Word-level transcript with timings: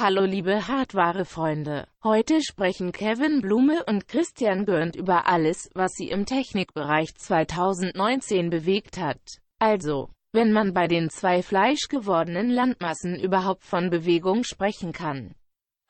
Hallo 0.00 0.24
liebe 0.24 0.68
Hardware-Freunde. 0.68 1.88
Heute 2.04 2.40
sprechen 2.40 2.92
Kevin 2.92 3.40
Blume 3.40 3.82
und 3.88 4.06
Christian 4.06 4.64
Gürnt 4.64 4.94
über 4.94 5.26
alles, 5.26 5.68
was 5.74 5.90
sie 5.94 6.10
im 6.10 6.24
Technikbereich 6.24 7.16
2019 7.16 8.48
bewegt 8.48 8.96
hat. 8.96 9.20
Also, 9.58 10.10
wenn 10.32 10.52
man 10.52 10.72
bei 10.72 10.86
den 10.86 11.10
zwei 11.10 11.42
fleischgewordenen 11.42 12.48
Landmassen 12.48 13.18
überhaupt 13.18 13.64
von 13.64 13.90
Bewegung 13.90 14.44
sprechen 14.44 14.92
kann. 14.92 15.34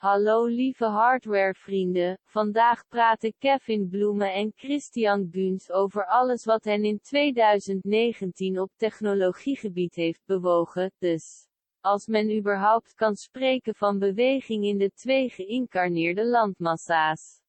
Hallo 0.00 0.46
lieve 0.46 0.90
hardwarevrienden, 0.90 2.16
vandaag 2.32 2.88
praten 2.88 3.32
Kevin 3.42 3.90
Bloemen 3.90 4.30
en 4.30 4.54
Christian 4.54 5.30
Guns 5.30 5.70
over 5.70 6.08
alles 6.08 6.46
wat 6.46 6.64
hen 6.64 6.84
in 6.84 6.98
2019 7.02 8.58
op 8.58 8.70
technologiegebied 8.78 9.96
heeft 9.96 10.24
bewogen, 10.26 10.90
dus 11.00 11.47
als 11.80 12.06
men 12.08 12.30
überhaupt 12.30 12.94
kan 12.96 13.16
spreken 13.16 13.74
van 13.74 13.98
beweging 13.98 14.64
in 14.64 14.78
de 14.78 14.90
twee 14.94 15.28
geïncarneerde 15.30 16.24
landmassa's. 16.24 17.40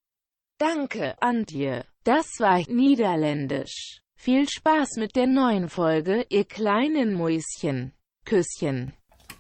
Danke, 0.58 1.16
Antje. 1.20 1.86
Das 2.04 2.40
war 2.40 2.64
Niederländisch. 2.68 4.02
Viel 4.16 4.48
Spaß 4.50 4.98
mit 4.98 5.16
der 5.16 5.28
neuen 5.28 5.70
Folge, 5.70 6.26
ihr 6.30 6.46
kleinen 6.46 7.14
Mäuschen. 7.14 7.94
Küsschen. 8.26 8.94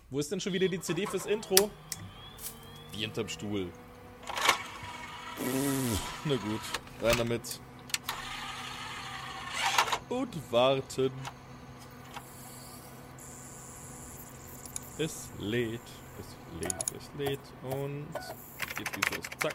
Wo 0.09 0.20
ist 0.20 0.31
denn 0.31 0.39
schon 0.39 0.53
wieder 0.53 0.67
die 0.67 0.79
CD 0.79 1.05
fürs 1.05 1.26
Intro? 1.26 1.70
Die 2.95 2.99
hinterm 2.99 3.27
Stuhl. 3.27 3.71
Na 6.26 6.35
gut, 6.35 6.62
rein 7.01 7.17
damit. 7.17 7.59
Und 10.09 10.51
warten. 10.51 11.12
Es 15.02 15.30
lädt, 15.39 15.80
es 16.20 16.62
lädt, 16.62 16.76
es 16.98 17.09
lädt 17.17 17.40
und 17.63 18.05
jetzt 18.77 18.94
geht's 18.94 19.16
los. 19.16 19.26
Zack. 19.40 19.53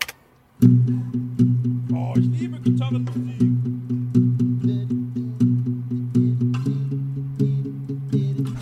Oh, 1.92 2.14
ich 2.16 2.40
liebe 2.40 2.58
Gitarrenmusik. 2.60 3.42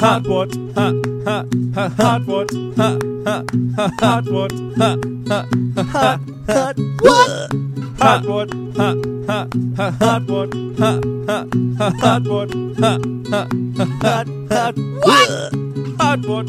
Hardwort, 0.00 0.58
ha, 0.74 0.92
ha, 1.24 1.44
ha, 1.76 1.90
Hardwort, 1.98 2.50
ha, 2.76 2.98
ha, 3.26 3.44
ha, 3.76 3.90
Hardwort, 4.00 4.52
ha, 4.76 4.96
ha, 5.28 5.46
ha, 5.86 6.18
ha, 6.48 7.71
Hardwort, 8.02 8.50
ha, 8.76 8.94
ha, 9.28 9.46
ha, 9.76 9.92
Hardwort, 10.00 10.52
ha, 10.80 11.00
ha, 11.28 11.46
ha, 11.78 11.92
Hardwort, 12.00 12.50
ha, 12.80 12.98
ha, 13.30 13.46
ha, 13.78 13.86
ha, 14.02 14.24
Hardwort, 14.50 15.30
Hardwort, 16.00 16.48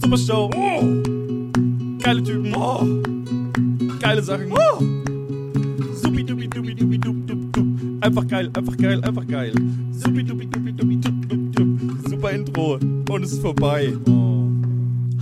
Super 0.00 0.16
Show, 0.16 0.48
geile 1.98 2.22
Typen, 2.22 2.52
geile 3.98 4.22
Sachen, 4.22 4.52
supi 6.00 6.22
dupi 6.22 6.46
dupi 6.54 6.74
dupi 6.76 6.98
dup 6.98 7.16
dup 7.26 7.52
dup, 7.52 7.66
einfach 8.02 8.28
geil, 8.28 8.48
einfach 8.54 8.76
geil, 8.76 9.02
einfach 9.02 9.26
geil, 9.26 9.52
supi 9.90 10.22
dupi 10.22 10.46
dupi 10.46 10.72
dupi 10.72 10.96
dup 11.00 11.28
dup 11.28 11.52
dup, 11.52 12.08
super 12.08 12.30
Intro 12.30 12.78
und 13.10 13.24
es 13.24 13.32
ist 13.32 13.42
vorbei. 13.42 13.92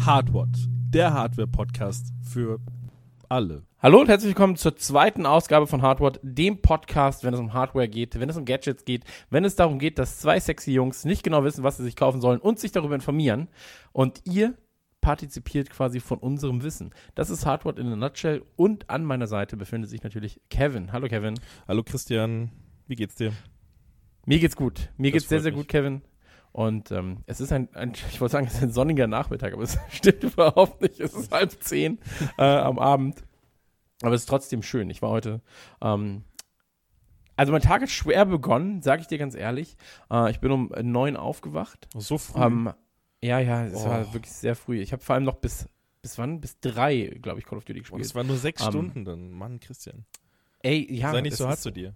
Hardwort, 0.04 0.54
der 0.92 1.14
Hardware-Podcast 1.14 2.12
für 2.20 2.58
alle. 3.28 3.64
Hallo 3.80 4.00
und 4.00 4.08
herzlich 4.08 4.30
willkommen 4.30 4.56
zur 4.56 4.76
zweiten 4.76 5.26
Ausgabe 5.26 5.66
von 5.66 5.82
Hardware, 5.82 6.18
dem 6.22 6.60
Podcast, 6.62 7.24
wenn 7.24 7.34
es 7.34 7.40
um 7.40 7.52
Hardware 7.52 7.88
geht, 7.88 8.18
wenn 8.18 8.28
es 8.28 8.36
um 8.36 8.44
Gadgets 8.44 8.84
geht, 8.84 9.04
wenn 9.30 9.44
es 9.44 9.56
darum 9.56 9.78
geht, 9.78 9.98
dass 9.98 10.18
zwei 10.18 10.40
sexy 10.40 10.72
Jungs 10.72 11.04
nicht 11.04 11.22
genau 11.22 11.44
wissen, 11.44 11.64
was 11.64 11.76
sie 11.76 11.84
sich 11.84 11.96
kaufen 11.96 12.20
sollen 12.20 12.40
und 12.40 12.58
sich 12.58 12.72
darüber 12.72 12.94
informieren. 12.94 13.48
Und 13.92 14.22
ihr 14.24 14.54
partizipiert 15.00 15.68
quasi 15.70 16.00
von 16.00 16.18
unserem 16.18 16.62
Wissen. 16.62 16.94
Das 17.14 17.28
ist 17.30 17.44
Hardware 17.44 17.78
in 17.78 17.88
a 17.88 17.96
nutshell 17.96 18.42
und 18.56 18.88
an 18.88 19.04
meiner 19.04 19.26
Seite 19.26 19.56
befindet 19.56 19.90
sich 19.90 20.02
natürlich 20.02 20.40
Kevin. 20.48 20.92
Hallo 20.92 21.08
Kevin. 21.08 21.34
Hallo 21.68 21.82
Christian, 21.82 22.50
wie 22.86 22.94
geht's 22.96 23.14
dir? 23.16 23.32
Mir 24.26 24.38
geht's 24.38 24.56
gut. 24.56 24.88
Mir 24.96 25.10
Das 25.10 25.20
geht's 25.20 25.28
sehr, 25.28 25.40
sehr 25.40 25.52
mich. 25.52 25.60
gut, 25.60 25.68
Kevin. 25.68 26.00
Und 26.54 26.92
ähm, 26.92 27.24
es 27.26 27.40
ist 27.40 27.50
ein, 27.52 27.68
ein, 27.74 27.92
ich 28.12 28.20
wollte 28.20 28.32
sagen, 28.32 28.46
es 28.46 28.54
ist 28.54 28.62
ein 28.62 28.70
sonniger 28.72 29.08
Nachmittag, 29.08 29.52
aber 29.52 29.64
es 29.64 29.76
stimmt 29.90 30.22
überhaupt 30.22 30.80
nicht. 30.82 31.00
Es 31.00 31.12
ist 31.12 31.32
halb 31.32 31.50
zehn 31.62 31.98
äh, 32.38 32.44
am 32.44 32.78
Abend. 32.78 33.24
Aber 34.02 34.14
es 34.14 34.22
ist 34.22 34.26
trotzdem 34.28 34.62
schön. 34.62 34.88
Ich 34.88 35.02
war 35.02 35.10
heute, 35.10 35.40
ähm, 35.82 36.22
also 37.36 37.50
mein 37.50 37.60
Tag 37.62 37.82
hat 37.82 37.90
schwer 37.90 38.24
begonnen, 38.24 38.82
sage 38.82 39.02
ich 39.02 39.08
dir 39.08 39.18
ganz 39.18 39.34
ehrlich. 39.34 39.76
Äh, 40.12 40.30
ich 40.30 40.38
bin 40.38 40.52
um 40.52 40.72
neun 40.82 41.16
aufgewacht. 41.16 41.88
So 41.96 42.18
früh. 42.18 42.40
Ähm, 42.40 42.72
ja, 43.20 43.40
ja, 43.40 43.64
es 43.66 43.74
Oh. 43.84 43.88
war 43.88 44.12
wirklich 44.14 44.32
sehr 44.32 44.54
früh. 44.54 44.78
Ich 44.80 44.92
habe 44.92 45.02
vor 45.02 45.16
allem 45.16 45.24
noch 45.24 45.36
bis, 45.36 45.68
bis 46.02 46.18
wann? 46.18 46.40
Bis 46.40 46.60
drei, 46.60 47.18
glaube 47.20 47.40
ich, 47.40 47.46
Call 47.46 47.58
of 47.58 47.64
Duty 47.64 47.80
und 47.80 47.82
gespielt. 47.84 48.04
es 48.04 48.14
waren 48.14 48.28
nur 48.28 48.36
sechs 48.36 48.62
ähm, 48.62 48.68
Stunden 48.70 49.04
dann. 49.04 49.30
Mann, 49.32 49.58
Christian. 49.58 50.04
Ey, 50.62 50.86
ja. 50.94 51.10
Sei 51.10 51.20
nicht 51.22 51.36
so 51.36 51.46
hart 51.46 51.56
ist- 51.56 51.62
zu 51.64 51.72
dir. 51.72 51.94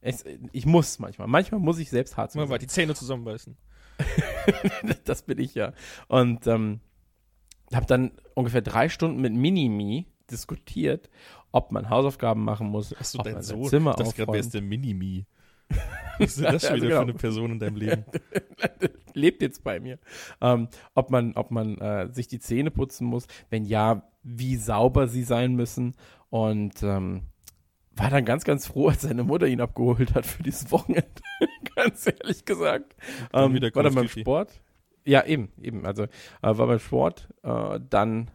Es, 0.00 0.24
ich 0.52 0.66
muss 0.66 1.00
manchmal. 1.00 1.26
Manchmal 1.26 1.58
muss 1.58 1.78
ich 1.80 1.90
selbst 1.90 2.16
hart 2.16 2.30
zu 2.30 2.38
mir 2.38 2.46
mal 2.46 2.58
die 2.58 2.68
Zähne 2.68 2.94
zusammenbeißen. 2.94 3.56
das 5.04 5.22
bin 5.22 5.38
ich 5.38 5.54
ja. 5.54 5.72
Und 6.08 6.46
ähm, 6.46 6.80
habe 7.74 7.86
dann 7.86 8.12
ungefähr 8.34 8.62
drei 8.62 8.88
Stunden 8.88 9.20
mit 9.20 9.32
Minimi 9.32 10.06
diskutiert, 10.30 11.10
ob 11.52 11.72
man 11.72 11.90
Hausaufgaben 11.90 12.44
machen 12.44 12.68
muss, 12.68 12.94
Hast 12.98 13.14
du 13.14 13.20
ob 13.20 13.24
man 13.24 13.34
sein 13.34 13.42
Sohn? 13.42 13.68
Zimmer 13.68 13.94
das 13.94 14.14
gerade 14.14 14.30
aufräumt. 14.30 14.44
ist 14.44 14.54
der 14.54 14.62
Minimi? 14.62 15.26
Was 16.18 16.38
ist 16.38 16.44
das 16.44 16.62
schon 16.62 16.72
Also 16.72 16.74
wieder 16.76 16.88
genau. 16.88 16.96
für 16.96 17.02
eine 17.02 17.14
Person 17.14 17.52
in 17.52 17.58
deinem 17.58 17.76
Leben? 17.76 18.04
Lebt 19.14 19.42
jetzt 19.42 19.64
bei 19.64 19.80
mir. 19.80 19.98
Ähm, 20.40 20.68
ob 20.94 21.10
man, 21.10 21.32
ob 21.34 21.50
man 21.50 21.78
äh, 21.78 22.08
sich 22.12 22.28
die 22.28 22.38
Zähne 22.38 22.70
putzen 22.70 23.06
muss, 23.06 23.26
wenn 23.50 23.64
ja, 23.64 24.08
wie 24.22 24.56
sauber 24.56 25.08
sie 25.08 25.22
sein 25.22 25.54
müssen. 25.54 25.94
Und 26.28 26.82
ähm, 26.82 27.22
war 27.96 28.10
dann 28.10 28.24
ganz, 28.24 28.44
ganz 28.44 28.66
froh, 28.66 28.88
als 28.88 29.02
seine 29.02 29.24
Mutter 29.24 29.46
ihn 29.46 29.60
abgeholt 29.60 30.14
hat 30.14 30.26
für 30.26 30.42
dieses 30.42 30.70
Wochenende. 30.70 31.06
ganz 31.76 32.06
ehrlich 32.06 32.44
gesagt. 32.44 32.94
Dann 33.32 33.44
Ähm, 33.46 33.54
wieder 33.54 33.74
war 33.74 33.82
dann 33.82 33.94
beim. 33.94 34.08
Sport. 34.08 34.60
Ja, 35.04 35.24
eben, 35.24 35.52
eben. 35.60 35.86
Also 35.86 36.04
äh, 36.04 36.08
war 36.42 36.66
beim 36.66 36.78
Sport. 36.78 37.28
Äh, 37.42 37.80
dann 37.88 38.30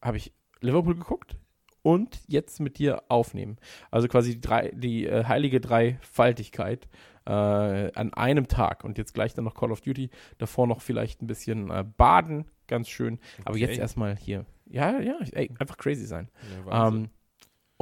habe 0.00 0.16
ich 0.16 0.32
Liverpool 0.60 0.94
geguckt 0.96 1.36
und 1.82 2.20
jetzt 2.26 2.60
mit 2.60 2.78
dir 2.78 3.02
aufnehmen. 3.08 3.56
Also 3.90 4.08
quasi 4.08 4.32
die, 4.32 4.40
drei, 4.40 4.70
die 4.74 5.06
äh, 5.06 5.24
heilige 5.24 5.60
Dreifaltigkeit 5.60 6.88
äh, 7.24 7.30
an 7.30 8.12
einem 8.14 8.48
Tag. 8.48 8.84
Und 8.84 8.98
jetzt 8.98 9.14
gleich 9.14 9.34
dann 9.34 9.44
noch 9.44 9.54
Call 9.54 9.70
of 9.72 9.80
Duty. 9.80 10.10
Davor 10.38 10.66
noch 10.66 10.80
vielleicht 10.80 11.22
ein 11.22 11.26
bisschen 11.26 11.70
äh, 11.70 11.84
baden. 11.96 12.46
Ganz 12.66 12.88
schön. 12.88 13.20
Aber 13.44 13.54
Okay. 13.54 13.60
jetzt 13.60 13.78
erstmal 13.78 14.16
hier. 14.16 14.44
Ja, 14.66 15.00
ja, 15.00 15.18
ey, 15.32 15.50
einfach 15.58 15.76
crazy 15.76 16.06
sein. 16.06 16.30
Ja. 16.66 16.88
Ähm, 16.88 17.10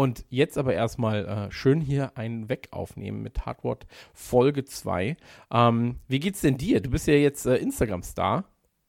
und 0.00 0.24
jetzt 0.30 0.56
aber 0.56 0.72
erstmal 0.72 1.26
äh, 1.26 1.52
schön 1.52 1.82
hier 1.82 2.16
einen 2.16 2.48
Weg 2.48 2.68
aufnehmen 2.70 3.20
mit 3.20 3.44
Hardwort 3.44 3.86
Folge 4.14 4.64
2. 4.64 5.14
Ähm, 5.52 5.96
wie 6.08 6.20
geht's 6.20 6.40
denn 6.40 6.56
dir? 6.56 6.80
Du 6.80 6.88
bist 6.88 7.06
ja 7.06 7.12
jetzt 7.12 7.44
äh, 7.44 7.56
Instagram-Star 7.56 8.44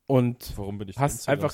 und 0.07 0.53
Warum 0.55 0.77
bin 0.77 0.87
ich 0.87 0.97
hast 0.97 1.27
einfach- 1.27 1.53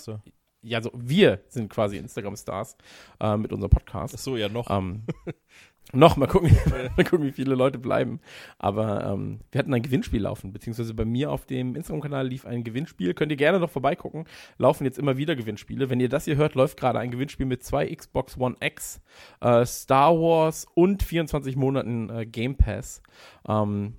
ja, 0.61 0.79
so 0.79 0.91
wir 0.93 1.41
sind 1.47 1.69
quasi 1.71 1.97
Instagram-Stars 1.97 2.77
äh, 3.19 3.35
mit 3.35 3.51
unserem 3.51 3.71
Podcast. 3.71 4.13
Ach 4.15 4.19
so, 4.19 4.37
ja, 4.37 4.47
noch. 4.47 4.69
Ähm, 4.69 5.05
noch, 5.93 6.17
mal 6.17 6.27
gucken, 6.27 6.51
mal 6.97 7.03
gucken, 7.05 7.25
wie 7.25 7.31
viele 7.31 7.55
Leute 7.55 7.79
bleiben. 7.79 8.19
Aber 8.59 9.05
ähm, 9.05 9.39
wir 9.51 9.59
hatten 9.59 9.73
ein 9.73 9.81
Gewinnspiel 9.81 10.21
laufen, 10.21 10.51
beziehungsweise 10.51 10.93
bei 10.93 11.05
mir 11.05 11.31
auf 11.31 11.45
dem 11.45 11.75
Instagram-Kanal 11.75 12.27
lief 12.27 12.45
ein 12.45 12.63
Gewinnspiel. 12.63 13.13
Könnt 13.13 13.31
ihr 13.31 13.37
gerne 13.37 13.59
noch 13.59 13.69
vorbeigucken. 13.69 14.25
Laufen 14.57 14.83
jetzt 14.85 14.99
immer 14.99 15.17
wieder 15.17 15.35
Gewinnspiele. 15.35 15.89
Wenn 15.89 15.99
ihr 15.99 16.09
das 16.09 16.25
hier 16.25 16.35
hört, 16.35 16.55
läuft 16.55 16.77
gerade 16.79 16.99
ein 16.99 17.11
Gewinnspiel 17.11 17.45
mit 17.45 17.63
zwei 17.63 17.93
Xbox 17.93 18.37
One 18.37 18.55
X, 18.59 19.01
äh, 19.41 19.65
Star 19.65 20.13
Wars 20.19 20.65
und 20.75 21.03
24 21.03 21.55
Monaten 21.55 22.09
äh, 22.09 22.25
Game 22.25 22.57
Pass. 22.57 23.01
Ähm, 23.47 23.95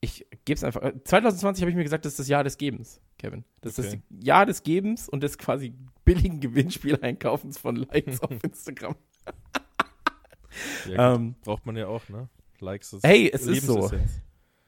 ich 0.00 0.26
gebe 0.46 0.54
es 0.56 0.64
einfach. 0.64 0.82
äh, 0.82 0.94
2020 1.04 1.62
habe 1.62 1.70
ich 1.70 1.76
mir 1.76 1.82
gesagt, 1.84 2.06
das 2.06 2.14
ist 2.14 2.20
das 2.20 2.28
Jahr 2.28 2.42
des 2.42 2.56
Gebens, 2.56 3.02
Kevin. 3.18 3.44
Das 3.60 3.78
ist 3.78 3.86
Okay. 3.88 4.02
das 4.08 4.24
Jahr 4.26 4.46
des 4.46 4.62
Gebens 4.62 5.08
und 5.10 5.22
des 5.22 5.36
quasi 5.36 5.74
billigen 6.06 6.40
Gewinnspieleinkaufens 6.40 7.58
von 7.58 7.76
Likes 7.76 8.20
auf 8.22 8.32
Instagram. 8.42 8.94
Ja. 10.88 11.14
Ähm, 11.14 11.34
Braucht 11.44 11.66
man 11.66 11.76
ja 11.76 11.86
auch, 11.86 12.08
ne? 12.08 12.28
Likes 12.60 12.92
ist 12.92 13.06
Hey, 13.06 13.30
es 13.32 13.46
ist 13.46 13.66
so. 13.66 13.90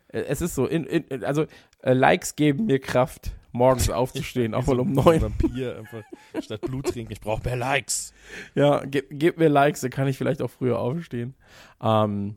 Äh, 0.08 0.20
Es 0.20 0.40
ist 0.40 0.54
so, 0.54 0.66
in, 0.66 0.84
in, 0.84 1.24
also 1.24 1.46
äh, 1.82 1.92
Likes 1.92 2.36
geben 2.36 2.66
mir 2.66 2.78
Kraft, 2.78 3.32
morgens 3.52 3.88
aufzustehen, 3.90 4.54
auch 4.54 4.66
mal 4.66 4.76
so 4.76 4.82
um 4.82 4.88
ein 4.90 4.94
neun. 4.94 5.22
Vampir 5.22 5.76
einfach 5.78 6.02
statt 6.40 6.60
Blut 6.62 6.86
trinken. 6.88 7.12
Ich 7.12 7.20
brauche 7.20 7.42
mehr 7.44 7.56
Likes. 7.56 8.12
Ja, 8.54 8.84
ge 8.84 9.04
gebt 9.10 9.38
mir 9.38 9.48
Likes, 9.48 9.80
dann 9.80 9.90
kann 9.90 10.08
ich 10.08 10.18
vielleicht 10.18 10.42
auch 10.42 10.50
früher 10.50 10.78
aufstehen. 10.78 11.34
Ähm, 11.82 12.36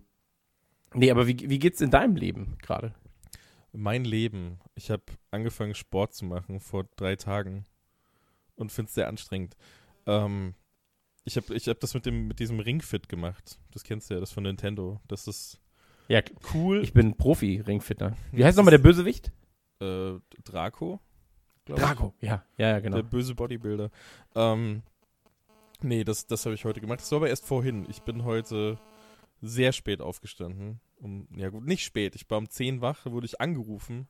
nee, 0.93 1.11
aber 1.11 1.27
wie, 1.27 1.49
wie 1.49 1.59
geht's 1.59 1.81
in 1.81 1.91
deinem 1.91 2.15
Leben 2.15 2.57
gerade? 2.61 2.93
Mein 3.73 4.05
Leben. 4.05 4.59
Ich 4.75 4.89
habe 4.89 5.03
angefangen, 5.31 5.75
Sport 5.75 6.13
zu 6.13 6.23
machen 6.25 6.61
vor 6.61 6.85
drei 6.95 7.17
Tagen 7.17 7.65
und 8.55 8.71
finde 8.71 8.87
es 8.87 8.95
sehr 8.95 9.09
anstrengend. 9.09 9.57
Ähm, 10.07 10.53
ich 11.25 11.37
habe 11.37 11.53
ich 11.53 11.67
hab 11.67 11.79
das 11.79 11.93
mit, 11.93 12.05
dem, 12.05 12.27
mit 12.27 12.39
diesem 12.39 12.59
Ringfit 12.59 13.09
gemacht. 13.09 13.59
Das 13.71 13.83
kennst 13.83 14.09
du 14.09 14.13
ja, 14.13 14.19
das 14.19 14.31
von 14.31 14.43
Nintendo. 14.43 15.01
Das 15.07 15.27
ist 15.27 15.59
Ja, 16.07 16.21
cool. 16.53 16.81
ich 16.83 16.93
bin 16.93 17.17
Profi-Ringfitter. 17.17 18.15
Wie 18.31 18.45
heißt 18.45 18.57
nochmal 18.57 18.71
der 18.71 18.77
Bösewicht? 18.77 19.31
äh, 19.81 20.13
Draco? 20.43 20.99
ich. 21.67 21.73
Drago, 21.73 22.13
ja, 22.21 22.45
ja, 22.57 22.69
ja, 22.69 22.79
genau. 22.79 22.97
Der 22.97 23.03
böse 23.03 23.33
Bodybuilder. 23.33 23.89
Ähm, 24.35 24.83
nee, 25.81 26.03
das, 26.03 26.27
das 26.27 26.45
habe 26.45 26.53
ich 26.53 26.63
heute 26.63 26.79
gemacht. 26.79 27.01
Das 27.01 27.11
war 27.11 27.17
aber 27.17 27.29
erst 27.29 27.45
vorhin. 27.45 27.87
Ich 27.89 28.03
bin 28.03 28.23
heute 28.23 28.77
sehr 29.41 29.73
spät 29.73 29.99
aufgestanden. 30.01 30.79
Um, 30.97 31.27
ja 31.35 31.49
gut, 31.49 31.65
nicht 31.65 31.83
spät. 31.83 32.15
Ich 32.15 32.29
war 32.29 32.37
um 32.37 32.49
10 32.49 32.81
wach, 32.81 33.05
wurde 33.05 33.25
ich 33.25 33.41
angerufen. 33.41 34.07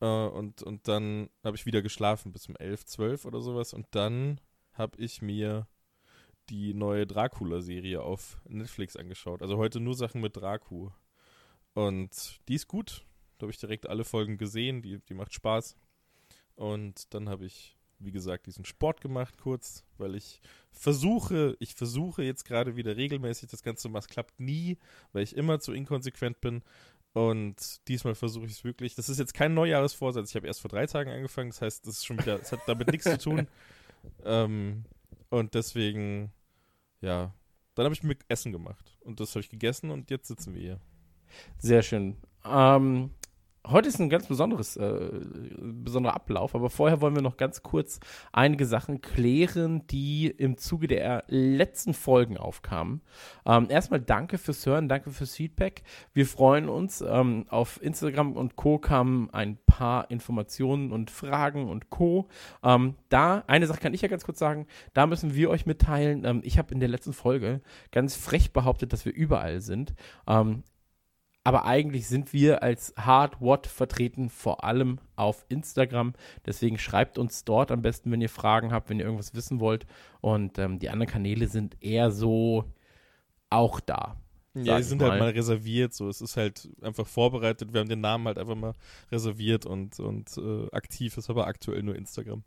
Äh, 0.00 0.06
und, 0.06 0.62
und 0.62 0.88
dann 0.88 1.28
habe 1.44 1.56
ich 1.56 1.66
wieder 1.66 1.82
geschlafen 1.82 2.32
bis 2.32 2.48
um 2.48 2.56
11, 2.56 2.86
12 2.86 3.24
oder 3.26 3.40
sowas. 3.42 3.74
Und 3.74 3.86
dann 3.90 4.40
habe 4.72 4.96
ich 4.98 5.20
mir 5.22 5.66
die 6.48 6.74
neue 6.74 7.06
Dracula-Serie 7.06 8.02
auf 8.02 8.38
Netflix 8.48 8.96
angeschaut. 8.96 9.42
Also 9.42 9.56
heute 9.56 9.80
nur 9.80 9.94
Sachen 9.94 10.20
mit 10.20 10.36
Dracu. 10.36 10.90
Und 11.74 12.40
die 12.48 12.54
ist 12.54 12.68
gut. 12.68 13.04
Da 13.38 13.44
habe 13.44 13.52
ich 13.52 13.58
direkt 13.58 13.88
alle 13.88 14.04
Folgen 14.04 14.38
gesehen. 14.38 14.82
Die, 14.82 14.98
die 14.98 15.14
macht 15.14 15.32
Spaß. 15.32 15.76
Und 16.54 17.14
dann 17.14 17.28
habe 17.28 17.46
ich, 17.46 17.76
wie 17.98 18.12
gesagt, 18.12 18.46
diesen 18.46 18.64
Sport 18.64 19.00
gemacht 19.00 19.38
kurz, 19.38 19.84
weil 19.96 20.14
ich 20.14 20.40
versuche, 20.70 21.56
ich 21.58 21.74
versuche 21.74 22.22
jetzt 22.22 22.44
gerade 22.44 22.76
wieder 22.76 22.96
regelmäßig 22.96 23.48
das 23.48 23.62
Ganze 23.62 23.82
zu 23.82 23.88
machen. 23.88 24.04
Es 24.04 24.08
klappt 24.08 24.38
nie, 24.38 24.78
weil 25.12 25.22
ich 25.22 25.36
immer 25.36 25.60
zu 25.60 25.72
inkonsequent 25.72 26.40
bin. 26.40 26.62
Und 27.14 27.86
diesmal 27.88 28.14
versuche 28.14 28.46
ich 28.46 28.52
es 28.52 28.64
wirklich. 28.64 28.94
Das 28.94 29.08
ist 29.08 29.18
jetzt 29.18 29.34
kein 29.34 29.54
Neujahresvorsatz. 29.54 30.30
Ich 30.30 30.36
habe 30.36 30.46
erst 30.46 30.60
vor 30.60 30.70
drei 30.70 30.86
Tagen 30.86 31.10
angefangen. 31.10 31.50
Das 31.50 31.60
heißt, 31.60 31.86
das 31.86 31.98
ist 31.98 32.06
schon 32.06 32.18
wieder, 32.18 32.38
das 32.38 32.52
hat 32.52 32.60
damit 32.66 32.88
nichts 32.88 33.04
zu 33.04 33.18
tun. 33.18 33.46
Ähm, 34.24 34.84
und 35.32 35.54
deswegen, 35.54 36.30
ja, 37.00 37.34
dann 37.74 37.84
habe 37.84 37.94
ich 37.94 38.02
mir 38.02 38.16
Essen 38.28 38.52
gemacht. 38.52 38.98
Und 39.00 39.18
das 39.18 39.30
habe 39.30 39.40
ich 39.40 39.48
gegessen 39.48 39.90
und 39.90 40.10
jetzt 40.10 40.28
sitzen 40.28 40.54
wir 40.54 40.60
hier. 40.60 40.80
Sehr 41.56 41.82
schön. 41.82 42.18
Ähm, 42.44 43.10
heute 43.66 43.88
ist 43.88 44.00
ein 44.00 44.10
ganz 44.10 44.26
besonderes, 44.26 44.76
äh, 44.76 45.20
besonderer 45.60 46.14
Ablauf, 46.14 46.54
aber 46.54 46.70
vorher 46.70 47.00
wollen 47.00 47.14
wir 47.14 47.22
noch 47.22 47.36
ganz 47.36 47.62
kurz 47.62 48.00
einige 48.32 48.66
Sachen 48.66 49.00
klären, 49.00 49.86
die 49.86 50.26
im 50.26 50.56
Zuge 50.56 50.88
der 50.88 51.24
letzten 51.28 51.94
Folgen 51.94 52.36
aufkamen. 52.36 53.02
Ähm, 53.46 53.66
erstmal 53.68 54.00
danke 54.00 54.38
fürs 54.38 54.64
Hören, 54.66 54.88
danke 54.88 55.10
fürs 55.10 55.34
Feedback. 55.34 55.82
Wir 56.12 56.26
freuen 56.26 56.68
uns. 56.68 57.02
Ähm, 57.06 57.46
auf 57.48 57.80
Instagram 57.82 58.36
und 58.36 58.56
Co. 58.56 58.78
kamen 58.78 59.30
ein 59.30 59.58
paar 59.66 60.10
Informationen 60.10 60.92
und 60.92 61.10
Fragen 61.10 61.68
und 61.68 61.90
Co. 61.90 62.28
Ähm, 62.62 62.94
da, 63.08 63.44
eine 63.46 63.66
Sache 63.66 63.80
kann 63.80 63.94
ich 63.94 64.02
ja 64.02 64.08
ganz 64.08 64.24
kurz 64.24 64.38
sagen, 64.38 64.66
da 64.92 65.06
müssen 65.06 65.34
wir 65.34 65.50
euch 65.50 65.66
mitteilen. 65.66 66.24
Ähm, 66.24 66.40
ich 66.44 66.58
habe 66.58 66.74
in 66.74 66.80
der 66.80 66.88
letzten 66.88 67.12
Folge 67.12 67.60
ganz 67.90 68.16
frech 68.16 68.52
behauptet, 68.52 68.92
dass 68.92 69.04
wir 69.04 69.14
überall 69.14 69.60
sind. 69.60 69.94
Aber 71.44 71.64
eigentlich 71.64 72.06
sind 72.06 72.32
wir 72.32 72.62
als 72.62 72.94
Hard 72.96 73.40
What 73.40 73.66
vertreten, 73.66 74.30
vor 74.30 74.62
allem 74.62 75.00
auf 75.16 75.44
Instagram. 75.48 76.14
Deswegen 76.46 76.78
schreibt 76.78 77.18
uns 77.18 77.44
dort 77.44 77.72
am 77.72 77.82
besten, 77.82 78.12
wenn 78.12 78.20
ihr 78.20 78.28
Fragen 78.28 78.72
habt, 78.72 78.88
wenn 78.88 79.00
ihr 79.00 79.04
irgendwas 79.04 79.34
wissen 79.34 79.58
wollt. 79.58 79.86
Und 80.20 80.58
ähm, 80.58 80.78
die 80.78 80.88
anderen 80.88 81.10
Kanäle 81.10 81.48
sind 81.48 81.76
eher 81.80 82.12
so 82.12 82.64
auch 83.50 83.80
da. 83.80 84.16
Ja, 84.54 84.76
die 84.76 84.82
sind 84.82 85.02
halt 85.02 85.18
mal 85.18 85.30
reserviert, 85.30 85.94
so. 85.94 86.08
Es 86.08 86.20
ist 86.20 86.36
halt 86.36 86.68
einfach 86.82 87.06
vorbereitet. 87.06 87.72
Wir 87.72 87.80
haben 87.80 87.88
den 87.88 88.02
Namen 88.02 88.26
halt 88.26 88.38
einfach 88.38 88.54
mal 88.54 88.74
reserviert 89.10 89.64
und, 89.64 89.98
und 89.98 90.36
äh, 90.36 90.70
aktiv 90.72 91.16
ist 91.16 91.30
aber 91.30 91.46
aktuell 91.46 91.82
nur 91.82 91.96
Instagram. 91.96 92.44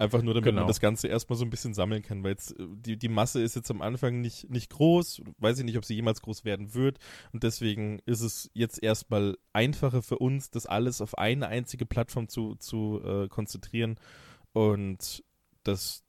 Einfach 0.00 0.22
nur, 0.22 0.34
damit 0.34 0.46
Genau. 0.46 0.60
man 0.62 0.68
das 0.68 0.80
Ganze 0.80 1.08
erstmal 1.08 1.38
so 1.38 1.44
ein 1.44 1.50
bisschen 1.50 1.74
sammeln 1.74 2.02
kann, 2.02 2.22
weil 2.24 2.30
jetzt, 2.32 2.58
äh, 2.58 2.66
die, 2.70 2.96
die 2.96 3.08
Masse 3.08 3.40
ist 3.42 3.54
jetzt 3.56 3.70
am 3.70 3.82
Anfang 3.82 4.20
nicht, 4.20 4.48
nicht 4.50 4.70
groß. 4.70 5.22
Weiß 5.38 5.58
ich 5.58 5.64
nicht, 5.64 5.76
ob 5.76 5.84
sie 5.84 5.94
jemals 5.94 6.22
groß 6.22 6.44
werden 6.44 6.74
wird. 6.74 6.98
Und 7.32 7.42
deswegen 7.42 8.00
ist 8.06 8.20
es 8.22 8.50
jetzt 8.54 8.82
erstmal 8.82 9.36
einfacher 9.52 10.02
für 10.02 10.18
uns, 10.18 10.50
das 10.50 10.66
alles 10.66 11.00
auf 11.00 11.18
eine 11.18 11.48
einzige 11.48 11.86
Plattform 11.86 12.28
zu, 12.28 12.54
zu 12.56 13.00
äh, 13.04 13.28
konzentrieren. 13.28 13.96
Und 14.52 15.22
das 15.62 16.04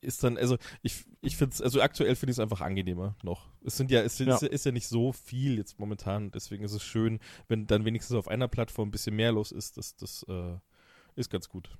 ist 0.00 0.24
dann, 0.24 0.38
also 0.38 0.56
ich, 0.80 1.04
ich 1.20 1.36
finde 1.36 1.52
es, 1.52 1.60
also 1.60 1.82
aktuell 1.82 2.16
finde 2.16 2.30
ich 2.30 2.36
es 2.36 2.40
einfach 2.40 2.62
angenehmer 2.62 3.16
noch. 3.22 3.50
Es 3.62 3.76
sind 3.76 3.90
ja, 3.90 4.00
es 4.00 4.16
sind, 4.16 4.28
Ja. 4.28 4.38
ist 4.38 4.64
ja 4.64 4.72
nicht 4.72 4.88
so 4.88 5.12
viel 5.12 5.58
jetzt 5.58 5.78
momentan, 5.78 6.30
deswegen 6.30 6.64
ist 6.64 6.72
es 6.72 6.82
schön, 6.82 7.20
wenn 7.46 7.66
dann 7.66 7.84
wenigstens 7.84 8.16
auf 8.16 8.28
einer 8.28 8.48
Plattform 8.48 8.88
ein 8.88 8.90
bisschen 8.92 9.14
mehr 9.14 9.32
los 9.32 9.52
ist. 9.52 9.76
Das, 9.76 9.94
das 9.96 10.24
äh, 10.28 10.56
ist 11.16 11.28
ganz 11.30 11.50
gut. 11.50 11.76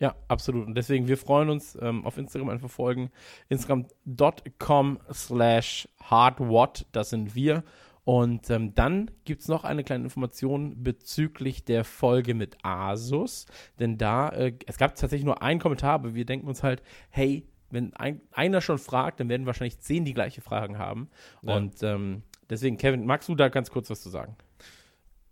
Ja, 0.00 0.14
absolut. 0.28 0.66
Und 0.66 0.74
deswegen, 0.74 1.08
wir 1.08 1.16
freuen 1.16 1.50
uns 1.50 1.76
ähm, 1.80 2.04
auf 2.06 2.18
Instagram 2.18 2.50
einfach 2.50 2.70
folgen. 2.70 3.10
Instagram.com 3.48 4.98
slash 5.12 5.88
hardwatt, 6.00 6.86
das 6.92 7.10
sind 7.10 7.34
wir. 7.34 7.64
Und 8.04 8.48
ähm, 8.48 8.74
dann 8.74 9.10
gibt 9.24 9.42
es 9.42 9.48
noch 9.48 9.64
eine 9.64 9.84
kleine 9.84 10.04
Information 10.04 10.82
bezüglich 10.82 11.64
der 11.64 11.84
Folge 11.84 12.32
mit 12.32 12.56
Asus. 12.62 13.44
Denn 13.78 13.98
da, 13.98 14.30
äh, 14.30 14.54
es 14.66 14.78
gab 14.78 14.94
tatsächlich 14.94 15.26
nur 15.26 15.42
einen 15.42 15.60
Kommentar, 15.60 15.92
aber 15.92 16.14
wir 16.14 16.24
denken 16.24 16.46
uns 16.46 16.62
halt, 16.62 16.82
hey, 17.10 17.46
wenn 17.70 17.94
ein, 17.96 18.22
einer 18.32 18.60
schon 18.60 18.78
fragt, 18.78 19.20
dann 19.20 19.28
werden 19.28 19.46
wahrscheinlich 19.46 19.80
zehn 19.80 20.04
die 20.04 20.14
gleiche 20.14 20.40
Fragen 20.40 20.78
haben. 20.78 21.10
Ja. 21.42 21.56
Und 21.56 21.82
ähm, 21.82 22.22
deswegen, 22.48 22.78
Kevin, 22.78 23.04
magst 23.04 23.28
du 23.28 23.34
da 23.34 23.48
ganz 23.48 23.70
kurz 23.70 23.90
was 23.90 24.00
zu 24.00 24.08
sagen? 24.08 24.36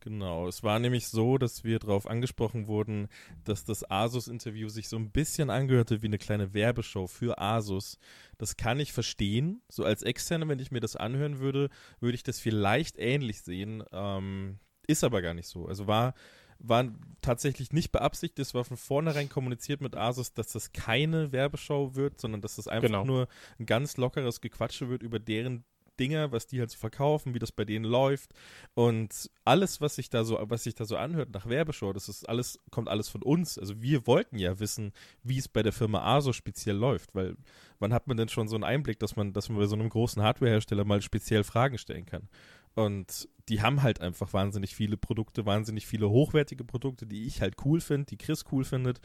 Genau, 0.07 0.47
es 0.47 0.63
war 0.63 0.79
nämlich 0.79 1.09
so, 1.09 1.37
dass 1.37 1.65
wir 1.65 1.81
darauf 1.81 2.07
angesprochen 2.07 2.69
wurden, 2.69 3.09
dass 3.43 3.65
das 3.65 3.91
Asus-Interview 3.91 4.69
sich 4.69 4.89
so 4.89 4.97
ein 4.97 5.11
bisschen 5.11 5.51
angehörte 5.51 6.01
wie 6.01 6.07
eine 6.07 6.19
kleine 6.19 6.55
Werbeshow 6.55 7.09
für 7.09 7.39
Asus. 7.41 7.99
Das 8.39 8.57
kann 8.57 8.79
ich 8.79 8.93
verstehen. 8.93 9.63
So 9.69 9.83
als 9.83 10.03
Externe, 10.05 10.47
wenn 10.47 10.61
ich 10.61 10.71
mir 10.71 10.79
das 10.79 10.95
anhören 10.95 11.41
würde, 11.41 11.71
würde 11.99 12.15
ich 12.15 12.23
das 12.23 12.39
vielleicht 12.39 12.99
ähnlich 12.99 13.41
sehen. 13.43 13.83
Ähm, 13.91 14.61
ist 14.87 15.03
aber 15.03 15.23
gar 15.23 15.35
nicht 15.35 15.49
so. 15.49 15.67
Also 15.67 15.89
war, 15.89 16.15
war 16.61 16.85
tatsächlich 17.21 17.73
nicht 17.73 17.91
beabsichtigt. 17.91 18.39
Es 18.39 18.55
war 18.55 18.63
von 18.65 18.77
vornherein 18.77 19.29
kommuniziert 19.29 19.81
mit 19.81 19.97
Asus, 19.97 20.33
dass 20.35 20.53
das 20.53 20.71
keine 20.73 21.33
Werbeshow 21.33 21.97
wird, 21.97 22.21
sondern 22.21 22.43
dass 22.43 22.55
das 22.55 22.69
einfach 22.69 22.87
Genau. 22.91 23.05
nur 23.05 23.27
ein 23.59 23.67
ganz 23.67 23.97
lockeres 23.97 24.41
Gequatsche 24.41 24.89
wird 24.89 25.03
über 25.03 25.19
deren 25.19 25.65
Dinger, 25.99 26.33
was 26.33 26.47
die 26.47 26.61
halt 26.61 26.71
so 26.71 26.79
verkaufen, 26.79 27.35
wie 27.35 27.39
das 27.39 27.53
bei 27.53 27.65
denen 27.65 27.85
läuft. 27.85 28.33
Und 28.75 29.31
alles, 29.45 29.81
was 29.81 29.97
sich 29.97 30.11
da 30.11 30.25
so, 30.25 30.39
was 30.43 30.65
sich 30.65 30.75
da 30.75 30.85
so 30.85 30.97
anhört 30.97 31.33
nach 31.33 31.47
Werbeshow, 31.47 31.93
das 31.93 32.09
ist 32.09 32.29
alles, 32.29 32.61
kommt 32.71 32.89
alles 32.89 33.09
von 33.09 33.23
uns. 33.23 33.59
Also 33.59 33.81
wir 33.81 34.07
wollten 34.07 34.39
ja 34.39 34.59
wissen, 34.59 34.93
wie 35.23 35.39
es 35.39 35.49
bei 35.49 35.63
der 35.63 35.73
Firma 35.73 36.03
ASUS 36.03 36.37
speziell 36.37 36.77
läuft, 36.77 37.15
weil 37.15 37.37
wann 37.79 37.93
hat 37.93 38.07
man 38.07 38.17
denn 38.17 38.29
schon 38.29 38.49
so 38.49 38.57
einen 38.57 38.65
Einblick, 38.65 38.99
dass 38.99 39.17
man, 39.17 39.33
dass 39.33 39.49
man 39.49 39.59
bei 39.59 39.67
so 39.67 39.77
einem 39.77 39.89
großen 39.89 40.23
Hardwarehersteller 40.23 40.85
mal 40.85 41.03
speziell 41.03 41.45
Fragen 41.45 41.79
stellen 41.79 42.07
kann? 42.07 42.29
Und 42.77 43.29
die 43.49 43.63
haben 43.63 43.83
halt 43.83 44.03
einfach 44.03 44.35
wahnsinnig 44.35 44.75
viele 44.75 44.99
Produkte, 44.99 45.47
wahnsinnig 45.47 45.87
viele 45.87 46.11
hochwertige 46.11 46.63
Produkte, 46.63 47.07
die 47.07 47.27
ich 47.27 47.41
halt 47.41 47.55
cool 47.65 47.81
finde, 47.81 48.05
die 48.07 48.19
Chris 48.19 48.45
cool 48.53 48.65
findet, 48.65 49.01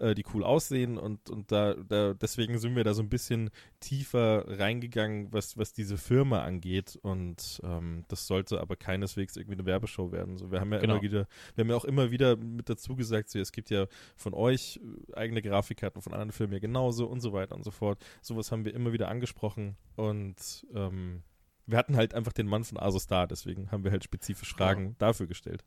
äh, 0.00 0.14
die 0.16 0.24
cool 0.34 0.42
aussehen 0.42 0.98
und, 0.98 1.30
und 1.30 1.52
da, 1.52 1.74
da, 1.74 2.14
deswegen 2.14 2.58
sind 2.58 2.74
wir 2.74 2.82
da 2.82 2.94
so 2.94 3.02
ein 3.02 3.08
bisschen 3.10 3.50
tiefer 3.78 4.44
reingegangen, 4.58 5.32
was, 5.32 5.56
was 5.56 5.72
diese 5.72 5.98
Firma 5.98 6.42
angeht 6.42 6.98
und 7.02 7.60
ähm, 7.62 8.04
das 8.08 8.26
sollte 8.26 8.60
aber 8.60 8.74
keineswegs 8.74 9.36
irgendwie 9.36 9.58
eine 9.58 9.66
Werbeshow 9.66 10.10
werden. 10.10 10.36
So, 10.36 10.50
wir 10.50 10.58
haben 10.58 10.72
ja 10.72 10.78
Genau. 10.80 10.94
immer 10.94 11.02
wieder, 11.02 11.28
wir 11.54 11.62
haben 11.62 11.70
ja 11.70 11.76
auch 11.76 11.84
immer 11.84 12.10
wieder 12.10 12.36
mit 12.36 12.68
dazu 12.68 12.96
gesagt, 12.96 13.28
so, 13.30 13.38
es 13.38 13.52
gibt 13.52 13.70
ja 13.70 13.86
von 14.16 14.34
euch 14.34 14.80
äh, 15.12 15.14
eigene 15.14 15.42
Grafikkarten, 15.42 16.02
von 16.02 16.12
anderen 16.12 16.32
Firmen 16.32 16.54
ja 16.54 16.58
genauso 16.60 17.06
und 17.06 17.20
so 17.20 17.32
weiter 17.32 17.54
und 17.54 17.62
so 17.62 17.70
fort. 17.70 18.04
Sowas 18.20 18.50
haben 18.50 18.64
wir 18.64 18.74
immer 18.74 18.92
wieder 18.92 19.08
angesprochen 19.08 19.76
und 19.94 20.66
ähm, 20.74 21.22
wir 21.66 21.78
hatten 21.78 21.96
halt 21.96 22.14
einfach 22.14 22.32
den 22.32 22.46
Mann 22.46 22.64
von 22.64 22.78
Asus 22.78 23.06
da, 23.06 23.26
deswegen 23.26 23.70
haben 23.70 23.84
wir 23.84 23.90
halt 23.90 24.04
spezifisch 24.04 24.54
Fragen 24.54 24.96
dafür 24.98 25.26
gestellt. 25.26 25.64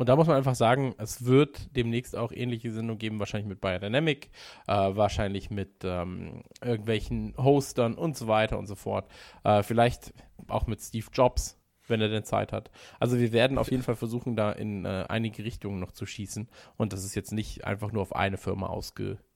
Und 0.00 0.08
da 0.08 0.16
muss 0.16 0.26
man 0.26 0.36
einfach 0.36 0.54
sagen, 0.54 0.94
es 0.96 1.26
wird 1.26 1.76
demnächst 1.76 2.16
auch 2.16 2.32
ähnliche 2.32 2.72
Sendungen 2.72 2.98
geben, 2.98 3.18
wahrscheinlich 3.18 3.48
mit 3.48 3.60
Biodynamic, 3.60 4.30
äh, 4.66 4.72
wahrscheinlich 4.72 5.50
mit 5.50 5.84
ähm, 5.84 6.42
irgendwelchen 6.62 7.34
Hostern 7.36 7.96
und 7.96 8.16
so 8.16 8.26
weiter 8.26 8.58
und 8.58 8.66
so 8.66 8.76
fort. 8.76 9.10
Äh, 9.44 9.62
vielleicht 9.62 10.14
auch 10.48 10.66
mit 10.66 10.80
Steve 10.80 11.06
Jobs, 11.12 11.60
wenn 11.86 12.00
er 12.00 12.08
denn 12.08 12.24
Zeit 12.24 12.50
hat. 12.50 12.70
Also 12.98 13.18
wir 13.18 13.32
werden 13.32 13.58
auf 13.58 13.70
jeden 13.70 13.82
Fall 13.82 13.94
versuchen, 13.94 14.36
da 14.36 14.52
in 14.52 14.86
äh, 14.86 15.04
einige 15.10 15.44
Richtungen 15.44 15.80
noch 15.80 15.92
zu 15.92 16.06
schießen. 16.06 16.48
Und 16.78 16.94
das 16.94 17.04
ist 17.04 17.14
jetzt 17.14 17.32
nicht 17.32 17.66
einfach 17.66 17.92
nur 17.92 18.00
auf 18.00 18.16
eine 18.16 18.38
Firma 18.38 18.68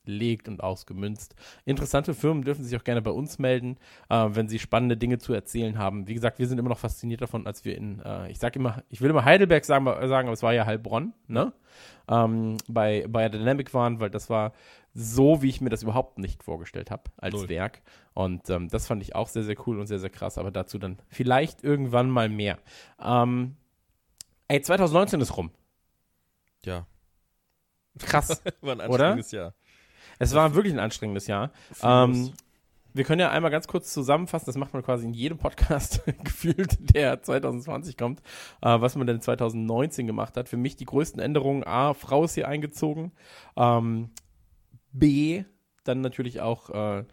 ausgelegt 0.05 0.49
und 0.49 0.63
ausgemünzt. 0.63 1.35
Interessante 1.65 2.15
Firmen 2.15 2.45
dürfen 2.45 2.65
sich 2.65 2.79
auch 2.79 2.85
gerne 2.85 3.01
bei 3.03 3.11
uns 3.11 3.39
melden, 3.39 3.79
äh, 4.11 4.27
wenn 4.31 4.49
sie 4.49 4.59
spannende 4.59 4.97
Dinge 4.97 5.19
zu 5.19 5.33
erzählen 5.33 5.79
haben. 5.79 6.07
Wie 6.07 6.15
gesagt, 6.15 6.39
wir 6.39 6.47
sind 6.47 6.59
immer 6.59 6.69
noch 6.69 6.79
fasziniert 6.79 7.23
davon, 7.23 7.47
als 7.47 7.65
wir 7.65 7.77
in, 7.77 8.01
äh, 8.01 8.31
ich 8.31 8.39
sag 8.39 8.55
immer, 8.57 8.83
ich 8.91 9.01
will 9.01 9.11
immer 9.11 9.25
Heidelberg 9.25 9.65
sagen, 9.65 9.89
aber- 9.89 10.07
sagen 10.09 10.29
aber 10.29 10.35
es 10.35 10.43
war 10.43 10.53
ja 10.53 10.67
Heilbronn, 10.67 11.15
ne? 11.27 11.53
Ähm, 12.07 12.59
bei, 12.69 13.07
bei 13.09 13.29
Dynamic 13.31 13.73
waren, 13.73 13.99
weil 13.99 14.11
das 14.11 14.29
war 14.29 14.53
so, 14.93 15.43
wie 15.43 15.49
ich 15.49 15.61
mir 15.61 15.71
das 15.71 15.83
überhaupt 15.83 16.19
nicht 16.19 16.45
vorgestellt 16.45 16.91
habe 16.91 17.05
als 17.17 17.35
Null. 17.35 17.49
Werk. 17.49 17.83
Und 18.13 18.49
ähm, 18.51 18.69
das 18.69 18.87
fand 18.87 19.03
ich 19.03 19.15
auch 19.17 19.29
sehr, 19.29 19.43
sehr 19.43 19.57
cool 19.67 19.81
und 19.81 19.87
sehr, 19.87 19.99
sehr 19.99 20.11
krass, 20.11 20.37
aber 20.39 20.51
dazu 20.51 20.79
dann 20.79 20.99
vielleicht 21.09 21.65
irgendwann 21.65 22.11
mal 22.11 22.29
mehr. 22.29 22.59
Ähm, 23.03 23.57
ey, 24.49 24.61
2019 24.61 25.21
ist 25.23 25.37
rum. 25.37 25.51
Ja, 26.65 26.87
Krass. 27.99 28.43
war 28.61 28.79
ein 28.81 28.91
Oder? 28.91 29.17
Jahr. 29.31 29.55
Es 30.19 30.35
war 30.35 30.55
wirklich 30.55 30.73
ein 30.73 30.81
anstrengendes 30.81 31.27
Jahr. 31.27 31.51
Ähm, 31.83 32.33
wir 32.95 33.03
können 33.03 33.21
ja 33.21 33.31
einmal 33.31 33.51
ganz 33.51 33.67
kurz 33.67 33.93
zusammenfassen, 33.93 34.47
das 34.47 34.57
macht 34.57 34.73
man 34.73 34.85
quasi 34.85 35.05
in 35.05 35.13
jedem 35.13 35.37
Podcast 35.37 36.03
gefühlt, 36.25 36.95
der 36.95 37.21
2020 37.21 37.97
kommt, 37.97 38.21
äh, 38.63 38.81
was 38.81 38.95
man 38.95 39.07
denn 39.07 39.21
2019 39.21 40.07
gemacht 40.07 40.37
hat. 40.37 40.49
Für 40.49 40.57
mich 40.57 40.77
die 40.77 40.85
größten 40.85 41.21
Änderungen, 41.21 41.65
A, 41.65 41.95
Frau 41.95 42.25
ist 42.25 42.35
hier 42.35 42.47
eingezogen, 42.47 43.13
ähm, 43.57 44.11
B, 44.93 45.45
dann 45.83 46.01
natürlich 46.03 46.41
auch 46.41 46.71
äh, 46.71 47.05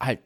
halt 0.00 0.20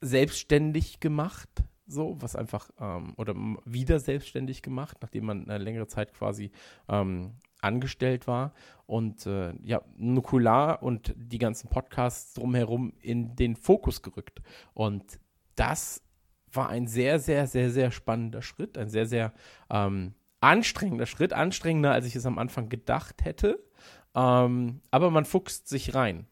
selbstständig 0.00 0.98
gemacht, 0.98 1.48
so, 1.86 2.16
was 2.20 2.34
einfach, 2.34 2.70
ähm, 2.80 3.14
oder 3.16 3.34
wieder 3.64 4.00
selbstständig 4.00 4.62
gemacht, 4.62 4.98
nachdem 5.00 5.24
man 5.24 5.48
eine 5.48 5.62
längere 5.62 5.86
Zeit 5.86 6.12
quasi 6.14 6.50
ähm, 6.88 7.34
angestellt 7.60 8.26
war 8.26 8.52
und 8.86 9.26
äh, 9.26 9.52
ja, 9.62 9.82
Nukular 9.96 10.82
und 10.82 11.14
die 11.16 11.38
ganzen 11.38 11.68
Podcasts 11.68 12.34
drumherum 12.34 12.92
in 13.00 13.36
den 13.36 13.56
Fokus 13.56 14.02
gerückt. 14.02 14.40
Und 14.74 15.18
das 15.56 16.02
war 16.52 16.68
ein 16.68 16.86
sehr, 16.86 17.18
sehr, 17.18 17.46
sehr, 17.46 17.70
sehr 17.70 17.90
spannender 17.90 18.42
Schritt, 18.42 18.78
ein 18.78 18.88
sehr, 18.88 19.06
sehr 19.06 19.32
ähm, 19.70 20.14
anstrengender 20.40 21.06
Schritt, 21.06 21.32
anstrengender, 21.32 21.92
als 21.92 22.06
ich 22.06 22.16
es 22.16 22.26
am 22.26 22.38
Anfang 22.38 22.68
gedacht 22.68 23.24
hätte. 23.24 23.62
Ähm, 24.14 24.80
aber 24.90 25.10
man 25.10 25.24
fuchst 25.24 25.68
sich 25.68 25.94
rein, 25.94 26.26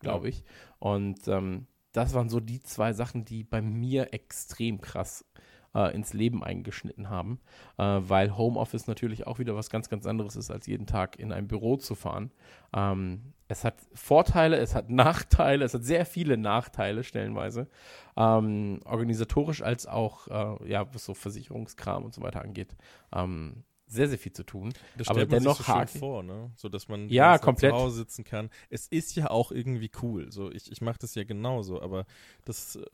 glaube 0.00 0.28
ich. 0.28 0.44
Und 0.78 1.26
ähm, 1.28 1.66
das 1.92 2.14
waren 2.14 2.28
so 2.28 2.40
die 2.40 2.60
zwei 2.60 2.92
Sachen, 2.92 3.24
die 3.24 3.44
bei 3.44 3.62
mir 3.62 4.12
extrem 4.12 4.80
krass 4.80 5.24
äh, 5.74 5.94
ins 5.94 6.12
Leben 6.12 6.42
eingeschnitten 6.42 7.10
haben, 7.10 7.40
äh, 7.78 7.82
weil 7.82 8.36
Homeoffice 8.36 8.86
natürlich 8.86 9.26
auch 9.26 9.38
wieder 9.38 9.54
was 9.54 9.70
ganz, 9.70 9.88
ganz 9.88 10.06
anderes 10.06 10.36
ist, 10.36 10.50
als 10.50 10.66
jeden 10.66 10.86
Tag 10.86 11.18
in 11.18 11.32
ein 11.32 11.48
Büro 11.48 11.76
zu 11.76 11.94
fahren. 11.94 12.30
Ähm, 12.74 13.32
es 13.48 13.64
hat 13.64 13.76
Vorteile, 13.94 14.56
es 14.56 14.74
hat 14.74 14.90
Nachteile, 14.90 15.64
es 15.64 15.74
hat 15.74 15.84
sehr 15.84 16.06
viele 16.06 16.36
Nachteile 16.36 17.04
stellenweise, 17.04 17.68
ähm, 18.16 18.80
organisatorisch 18.84 19.62
als 19.62 19.86
auch, 19.86 20.28
äh, 20.28 20.70
ja, 20.70 20.92
was 20.94 21.04
so 21.04 21.14
Versicherungskram 21.14 22.04
und 22.04 22.14
so 22.14 22.22
weiter 22.22 22.42
angeht. 22.42 22.76
Ähm, 23.14 23.64
sehr, 23.92 24.08
sehr 24.08 24.18
viel 24.18 24.32
zu 24.32 24.44
tun. 24.44 24.72
Das 24.96 25.08
aber 25.08 25.20
stellt 25.20 25.30
man 25.30 25.40
dennoch 25.40 25.56
sich 25.56 25.66
so 25.66 25.72
schön 25.72 25.80
hart. 25.80 25.90
vor, 25.90 26.22
ne? 26.22 26.50
So 26.56 26.68
dass 26.68 26.88
man 26.88 27.08
Ja, 27.08 27.38
komplett. 27.38 27.72
zu 27.72 27.76
Hause 27.76 27.96
sitzen 27.96 28.24
kann. 28.24 28.50
Es 28.70 28.86
ist 28.88 29.14
ja 29.16 29.30
auch 29.30 29.52
irgendwie 29.52 29.90
cool. 30.02 30.32
So, 30.32 30.50
ich, 30.50 30.70
ich 30.72 30.80
mache 30.80 30.98
das 30.98 31.14
ja 31.14 31.24
genauso, 31.24 31.80
aber 31.80 32.06
das 32.44 32.76
äh, 32.76 32.84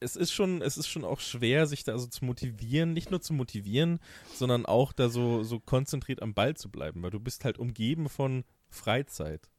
es 0.00 0.16
ist 0.16 0.32
schon, 0.32 0.62
es 0.62 0.76
ist 0.76 0.88
schon 0.88 1.04
auch 1.04 1.20
schwer, 1.20 1.66
sich 1.66 1.84
da 1.84 1.96
so 1.98 2.06
zu 2.06 2.24
motivieren, 2.24 2.92
nicht 2.92 3.10
nur 3.10 3.20
zu 3.20 3.32
motivieren, 3.32 4.00
sondern 4.34 4.66
auch 4.66 4.92
da 4.92 5.08
so, 5.08 5.42
so 5.42 5.60
konzentriert 5.60 6.22
am 6.22 6.34
Ball 6.34 6.54
zu 6.56 6.70
bleiben, 6.70 7.02
weil 7.02 7.10
du 7.10 7.20
bist 7.20 7.44
halt 7.44 7.58
umgeben 7.58 8.08
von 8.08 8.44
Freizeit. 8.68 9.50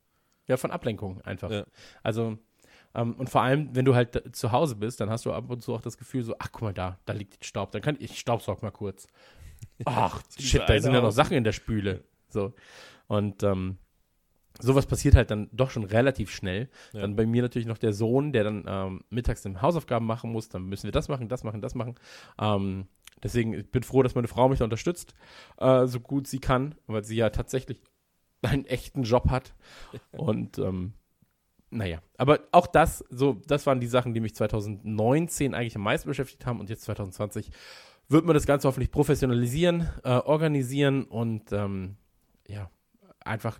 Ja, 0.47 0.57
von 0.57 0.71
Ablenkung 0.71 1.21
einfach. 1.21 1.49
Ja. 1.49 1.65
Also, 2.01 2.37
ähm, 2.95 3.15
und 3.15 3.29
vor 3.29 3.41
allem, 3.41 3.75
wenn 3.75 3.85
du 3.85 3.95
halt 3.95 4.35
zu 4.35 4.51
Hause 4.51 4.75
bist, 4.75 4.99
dann 4.99 5.09
hast 5.09 5.25
du 5.25 5.31
ab 5.31 5.49
und 5.49 5.61
zu 5.61 5.73
auch 5.73 5.81
das 5.81 5.97
Gefühl 5.97 6.23
so, 6.23 6.35
ach, 6.39 6.49
guck 6.51 6.61
mal 6.63 6.73
da, 6.73 6.99
da 7.05 7.13
liegt 7.13 7.43
Staub. 7.45 7.71
Dann 7.71 7.81
kann 7.81 7.95
ich 7.99 8.19
staubsaug 8.19 8.61
mal 8.61 8.71
kurz. 8.71 9.07
Ach, 9.85 10.21
shit, 10.39 10.63
da 10.67 10.79
sind 10.79 10.93
ja 10.93 11.01
noch 11.01 11.11
Sachen 11.11 11.35
in 11.37 11.43
der 11.43 11.51
Spüle. 11.51 12.03
So. 12.29 12.53
Und 13.07 13.43
ähm, 13.43 13.77
sowas 14.59 14.85
passiert 14.85 15.15
halt 15.15 15.31
dann 15.31 15.49
doch 15.51 15.69
schon 15.69 15.83
relativ 15.83 16.31
schnell. 16.31 16.69
Ja. 16.93 17.01
Dann 17.01 17.15
bei 17.15 17.25
mir 17.25 17.41
natürlich 17.41 17.67
noch 17.67 17.77
der 17.77 17.93
Sohn, 17.93 18.33
der 18.33 18.43
dann 18.43 18.65
ähm, 18.67 19.03
mittags 19.09 19.41
dann 19.41 19.61
Hausaufgaben 19.61 20.05
machen 20.05 20.31
muss. 20.31 20.49
Dann 20.49 20.65
müssen 20.65 20.85
wir 20.85 20.91
das 20.91 21.09
machen, 21.09 21.29
das 21.29 21.43
machen, 21.43 21.61
das 21.61 21.75
machen. 21.75 21.95
Ähm, 22.39 22.87
deswegen 23.21 23.53
ich 23.53 23.71
bin 23.71 23.83
froh, 23.83 24.03
dass 24.03 24.15
meine 24.15 24.27
Frau 24.27 24.49
mich 24.49 24.59
da 24.59 24.65
unterstützt, 24.65 25.13
äh, 25.57 25.85
so 25.87 25.99
gut 25.99 26.27
sie 26.27 26.39
kann, 26.39 26.75
weil 26.87 27.03
sie 27.03 27.15
ja 27.15 27.29
tatsächlich 27.29 27.81
einen 28.41 28.65
echten 28.65 29.03
Job 29.03 29.29
hat. 29.29 29.53
Und 30.11 30.57
ähm, 30.59 30.93
naja, 31.73 32.03
aber 32.17 32.41
auch 32.51 32.67
das, 32.67 33.03
so, 33.09 33.41
das 33.47 33.65
waren 33.65 33.79
die 33.79 33.87
Sachen, 33.87 34.13
die 34.13 34.19
mich 34.19 34.35
2019 34.35 35.55
eigentlich 35.55 35.75
am 35.75 35.81
meisten 35.81 36.07
beschäftigt 36.07 36.45
haben 36.45 36.59
und 36.59 36.69
jetzt 36.69 36.83
2020 36.83 37.49
wird 38.09 38.25
man 38.25 38.33
das 38.33 38.45
Ganze 38.45 38.67
hoffentlich 38.67 38.91
professionalisieren, 38.91 39.89
äh, 40.03 40.09
organisieren 40.09 41.03
und 41.05 41.51
ähm, 41.51 41.95
ja, 42.47 42.69
einfach 43.23 43.59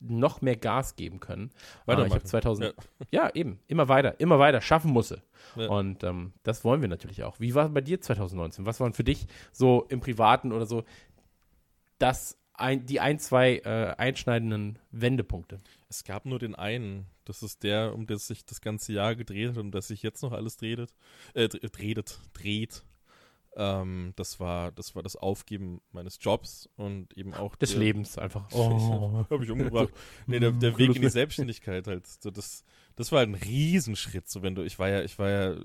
noch 0.00 0.42
mehr 0.42 0.56
Gas 0.56 0.96
geben 0.96 1.20
können. 1.20 1.50
Äh, 1.50 1.52
ich 1.52 1.86
Weitermachen. 1.86 2.12
habe 2.12 2.24
2000, 2.24 2.74
ja. 3.10 3.34
eben, 3.34 3.60
immer 3.66 3.88
weiter, 3.88 4.20
immer 4.20 4.38
weiter, 4.38 4.60
schaffen 4.60 4.90
musste. 4.92 5.22
Ja. 5.56 5.68
Und 5.68 6.04
ähm, 6.04 6.32
das 6.42 6.64
wollen 6.64 6.80
wir 6.80 6.88
natürlich 6.88 7.24
auch. 7.24 7.40
Wie 7.40 7.54
war 7.54 7.66
es 7.66 7.72
bei 7.72 7.80
dir 7.80 8.00
2019? 8.00 8.66
Was 8.66 8.80
waren 8.80 8.92
für 8.92 9.04
dich 9.04 9.26
so 9.52 9.86
im 9.88 10.00
Privaten 10.00 10.52
oder 10.52 10.66
so 10.66 10.84
das 11.98 12.38
ein, 12.52 12.86
die 12.86 13.00
ein, 13.00 13.18
zwei 13.18 13.58
äh, 13.58 13.94
einschneidenden 13.96 14.78
Wendepunkte? 14.90 15.60
Es 15.88 16.04
gab 16.04 16.26
nur 16.26 16.38
den 16.38 16.54
einen. 16.54 17.06
Das 17.24 17.42
ist 17.42 17.62
der, 17.62 17.94
um 17.94 18.06
das 18.06 18.26
sich 18.26 18.44
das 18.44 18.60
ganze 18.60 18.92
Jahr 18.92 19.14
gedreht 19.16 19.50
hat, 19.50 19.56
um 19.58 19.70
das 19.70 19.88
sich 19.88 20.02
jetzt 20.02 20.22
noch 20.22 20.32
alles 20.32 20.56
dreht. 20.56 20.92
Äh, 21.34 21.48
dr- 21.48 21.70
dreht, 21.70 22.18
dreht. 22.34 22.82
Ähm, 23.58 24.12
das 24.16 24.38
war, 24.38 24.70
das 24.72 24.94
war 24.94 25.02
das 25.02 25.16
Aufgeben 25.16 25.80
meines 25.90 26.18
Jobs 26.20 26.68
und 26.76 27.16
eben 27.16 27.32
auch 27.32 27.56
Des 27.56 27.70
der- 27.70 27.80
Lebens 27.80 28.18
einfach. 28.18 28.50
Habe 29.30 29.42
ich 29.44 29.50
umgebracht. 29.50 29.88
Nee, 30.26 30.40
der, 30.40 30.52
der 30.52 30.76
Weg 30.76 30.94
in 30.94 31.02
die 31.02 31.08
Selbstständigkeit 31.08 31.86
halt. 31.86 32.06
So, 32.06 32.30
das, 32.30 32.64
das 32.96 33.12
war 33.12 33.22
ein 33.22 33.34
Riesenschritt. 33.34 34.28
So, 34.28 34.42
wenn 34.42 34.54
du, 34.54 34.62
ich 34.62 34.78
war 34.78 34.88
ja, 34.90 35.02
ich 35.02 35.18
war 35.18 35.30
ja, 35.30 35.56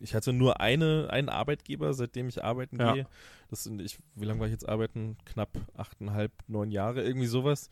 ich 0.00 0.14
hatte 0.14 0.32
nur 0.32 0.60
eine, 0.60 1.08
einen 1.10 1.28
Arbeitgeber, 1.28 1.92
seitdem 1.94 2.28
ich 2.28 2.42
arbeiten 2.44 2.78
Ja. 2.78 2.92
gehe. 2.92 3.06
Das 3.50 3.64
sind, 3.64 3.80
ich, 3.82 3.98
wie 4.14 4.24
lange 4.26 4.38
war 4.40 4.46
ich 4.46 4.52
jetzt 4.52 4.68
arbeiten? 4.68 5.16
Knapp 5.24 5.58
achteinhalb, 5.74 6.32
neun 6.46 6.70
Jahre, 6.70 7.02
irgendwie 7.02 7.26
sowas. 7.26 7.68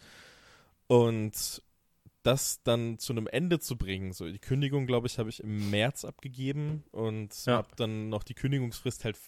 Und 0.86 1.62
das 2.22 2.62
dann 2.62 2.98
zu 2.98 3.12
einem 3.12 3.26
Ende 3.26 3.58
zu 3.58 3.76
bringen, 3.76 4.12
so 4.12 4.28
die 4.30 4.38
Kündigung, 4.38 4.86
glaube 4.86 5.06
ich, 5.08 5.18
habe 5.18 5.28
ich 5.28 5.42
im 5.42 5.70
März 5.70 6.04
abgegeben 6.04 6.84
und 6.92 7.34
Ja. 7.46 7.56
habe 7.58 7.68
dann 7.76 8.08
noch 8.10 8.22
die 8.22 8.34
Kündigungsfrist 8.34 9.04
halt 9.04 9.18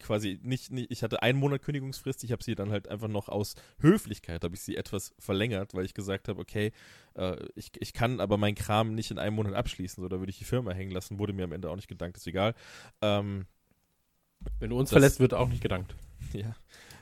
quasi 0.00 0.38
nicht, 0.42 0.70
nicht 0.70 0.90
ich 0.90 1.02
hatte 1.02 1.22
einen 1.22 1.38
Monat 1.38 1.62
Kündigungsfrist, 1.62 2.22
ich 2.24 2.32
habe 2.32 2.42
sie 2.42 2.54
dann 2.54 2.70
halt 2.70 2.88
einfach 2.88 3.08
noch 3.08 3.28
aus 3.28 3.54
Höflichkeit, 3.80 4.44
habe 4.44 4.54
ich 4.54 4.60
sie 4.60 4.76
etwas 4.76 5.14
verlängert, 5.18 5.74
weil 5.74 5.84
ich 5.84 5.94
gesagt 5.94 6.28
habe, 6.28 6.40
okay, 6.40 6.72
äh, 7.14 7.36
ich, 7.54 7.70
ich 7.78 7.92
kann 7.92 8.20
aber 8.20 8.36
meinen 8.38 8.54
Kram 8.54 8.94
nicht 8.94 9.10
in 9.10 9.18
einem 9.18 9.36
Monat 9.36 9.54
abschließen, 9.54 10.02
so 10.02 10.08
da 10.08 10.18
würde 10.18 10.30
ich 10.30 10.38
die 10.38 10.44
Firma 10.44 10.72
hängen 10.72 10.90
lassen, 10.92 11.18
wurde 11.18 11.32
mir 11.32 11.44
am 11.44 11.52
Ende 11.52 11.70
auch 11.70 11.76
nicht 11.76 11.88
gedankt, 11.88 12.16
ist 12.16 12.26
egal. 12.26 12.54
Ähm, 13.02 13.46
Wenn 14.60 14.70
du 14.70 14.78
uns 14.78 14.88
Das- 14.90 14.94
verlässt, 14.94 15.20
wird 15.20 15.34
auch 15.34 15.48
nicht 15.48 15.62
gedankt. 15.62 15.94
ja, 16.32 16.54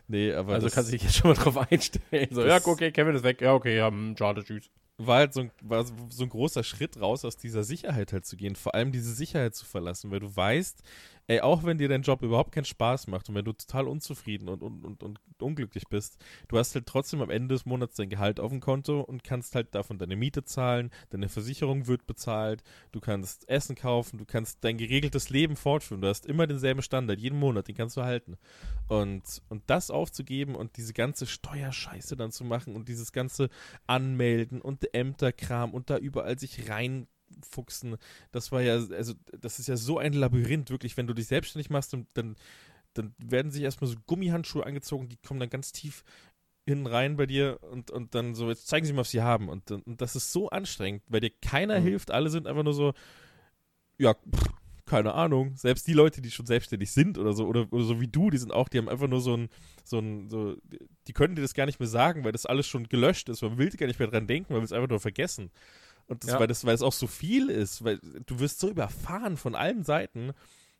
nee, 0.09 0.33
aber 0.33 0.55
also 0.55 0.67
das 0.67 0.75
kannst 0.75 0.91
du 0.91 0.93
dich 0.97 1.03
jetzt 1.03 1.17
schon 1.17 1.31
mal 1.31 1.37
drauf 1.37 1.57
einstellen. 1.71 2.29
So, 2.31 2.45
ja, 2.47 2.61
okay, 2.65 2.91
Kevin 2.93 3.15
ist 3.15 3.25
weg. 3.25 3.41
Ja, 3.41 3.55
okay, 3.55 3.77
ja, 3.77 3.89
hm, 3.89 4.15
schade, 4.17 4.43
tschüss. 4.45 4.71
war 4.99 5.19
halt 5.19 5.35
so 5.35 5.41
ein, 5.41 5.51
war 5.63 5.85
so 5.85 6.23
ein 6.23 6.29
großer 6.29 6.63
Schritt 6.65 6.99
raus 7.01 7.25
aus 7.25 7.37
dieser 7.37 7.65
Sicherheit 7.65 8.13
halt 8.13 8.25
zu 8.27 8.37
gehen, 8.37 8.57
vor 8.57 8.75
allem 8.75 8.93
diese 8.93 9.13
Sicherheit 9.13 9.55
zu 9.55 9.65
verlassen, 9.67 10.11
weil 10.11 10.21
du 10.21 10.35
weißt, 10.35 10.83
ey, 11.29 11.41
auch 11.41 11.65
wenn 11.65 11.79
dir 11.79 11.89
dein 11.89 12.03
Job 12.03 12.23
überhaupt 12.23 12.53
keinen 12.53 12.65
Spaß 12.65 13.09
macht 13.09 13.29
und 13.29 13.35
wenn 13.35 13.45
du 13.45 13.53
total 13.53 13.89
unzufrieden 13.89 14.49
und, 14.49 14.63
und, 14.63 14.85
und, 14.85 15.03
und 15.03 15.19
unglücklich 15.41 15.89
bist, 15.89 16.19
du 16.49 16.59
hast 16.59 16.75
halt 16.75 16.87
trotzdem 16.87 17.21
am 17.21 17.31
Ende 17.31 17.55
des 17.55 17.67
Monats 17.67 17.97
dein 17.97 18.09
Gehalt 18.09 18.39
auf 18.39 18.51
dem 18.51 18.61
Konto 18.61 19.01
und 19.01 19.25
kannst 19.25 19.55
halt 19.55 19.75
davon 19.75 19.99
deine 19.99 20.17
Miete 20.17 20.45
zahlen, 20.45 20.91
deine 21.11 21.29
Versicherung 21.29 21.87
wird 21.87 22.07
bezahlt, 22.07 22.63
du 22.93 23.01
kannst 23.01 23.49
Essen 23.49 23.75
kaufen, 23.75 24.19
du 24.19 24.25
kannst 24.25 24.63
dein 24.63 24.79
geregeltes 24.79 25.31
Leben 25.31 25.57
fortführen, 25.57 26.01
du 26.01 26.09
hast 26.09 26.27
immer 26.27 26.47
denselben 26.47 26.83
Standard, 26.83 27.19
jeden 27.19 27.39
Monat, 27.39 27.69
den 27.69 27.77
kannst 27.77 27.97
du 27.97 28.03
halten. 28.03 28.37
Und, 28.89 29.43
und 29.49 29.65
das 29.67 29.91
aufzugeben 29.91 30.55
und 30.55 30.77
diese 30.77 30.93
ganze 30.93 31.27
Steuerscheiße 31.27 32.17
dann 32.17 32.31
zu 32.31 32.45
machen 32.45 32.77
und 32.77 32.89
dieses 32.89 33.13
ganze 33.13 33.49
Anmelden 33.87 34.61
und 34.61 34.95
Ämterkram 34.95 35.75
und 35.75 35.91
da 35.91 35.99
überall 35.99 36.39
sich 36.39 36.69
reinfuchsen, 37.37 37.97
das 38.33 38.53
war 38.53 38.63
ja, 38.63 38.75
also 38.75 39.15
das 39.41 39.59
ist 39.59 39.69
ja 39.69 39.77
so 39.77 39.99
ein 39.99 40.13
Labyrinth, 40.13 40.71
wirklich, 40.71 40.97
wenn 40.97 41.07
du 41.07 41.15
dich 41.15 41.27
selbstständig 41.27 41.71
machst, 41.71 41.93
dann, 41.93 42.07
dann, 42.15 42.37
werden 43.19 43.53
sich 43.53 43.63
erstmal 43.63 43.91
so 43.91 43.97
Gummihandschuhe 44.07 44.65
angezogen, 44.65 45.09
die 45.09 45.19
kommen 45.19 45.41
dann 45.41 45.51
ganz 45.51 45.73
tief 45.73 46.03
hinten 46.67 46.87
rein 46.87 47.17
bei 47.17 47.27
dir 47.27 47.59
und, 47.71 47.91
und 47.91 48.15
dann 48.15 48.35
so, 48.35 48.49
jetzt 48.49 48.67
zeigen 48.67 48.87
sie 48.87 48.93
mal, 48.93 49.01
was 49.01 49.11
sie 49.11 49.23
haben. 49.23 49.49
Und, 49.49 49.71
und 49.71 50.01
das 50.01 50.17
ist 50.17 50.33
so 50.33 50.49
anstrengend, 50.49 51.03
weil 51.09 51.21
dir 51.21 51.31
keiner 51.43 51.79
Mhm. 51.79 51.85
hilft, 51.85 52.11
alle 52.11 52.31
sind 52.31 52.47
einfach 52.47 52.65
nur 52.65 52.75
so, 52.75 52.95
ja, 53.99 54.15
pff, 54.15 54.49
keine 54.87 55.15
Ahnung. 55.15 55.55
Selbst 55.57 55.87
die 55.87 55.93
Leute, 55.93 56.23
die 56.23 56.31
schon 56.31 56.47
selbstständig 56.47 56.91
sind 56.91 57.19
oder 57.19 57.35
so, 57.35 57.47
oder, 57.47 57.67
oder 57.73 57.85
so 57.85 58.01
wie 58.01 58.09
du, 58.09 58.31
die 58.31 58.39
sind 58.39 58.53
auch, 58.53 58.69
die 58.69 58.79
haben 58.79 58.89
einfach 58.89 59.09
nur 59.09 59.21
so 59.21 59.37
ein, 59.37 59.49
so 59.85 59.99
ein, 59.99 60.29
so, 60.31 60.57
die 61.07 61.13
können 61.13 61.35
dir 61.35 61.43
das 61.43 61.55
gar 61.55 61.67
nicht 61.67 61.81
mehr 61.81 61.89
sagen, 61.89 62.25
weil 62.25 62.33
das 62.33 62.47
alles 62.47 62.67
schon 62.67 62.89
gelöscht 62.89 63.29
ist. 63.29 63.43
Man 63.43 63.59
will 63.59 63.71
gar 63.71 63.87
nicht 63.87 63.99
mehr 63.99 64.09
dran 64.09 64.27
denken, 64.27 64.53
man 64.53 64.63
will 64.63 64.67
es 64.67 64.73
einfach 64.73 64.89
nur 64.89 65.01
vergessen. 65.01 65.51
Und 66.09 66.23
das, 66.25 66.31
Ja. 66.33 66.41
weil 66.41 66.47
das, 66.47 66.65
weil 66.65 66.75
es 66.75 66.83
auch 66.83 66.93
so 66.93 67.07
viel 67.07 67.51
ist, 67.51 67.85
weil 67.85 67.99
du 68.27 68.39
wirst 68.39 68.61
so 68.61 68.69
überfahren 68.71 69.37
von 69.37 69.55
allen 69.55 69.83
Seiten. 69.85 70.33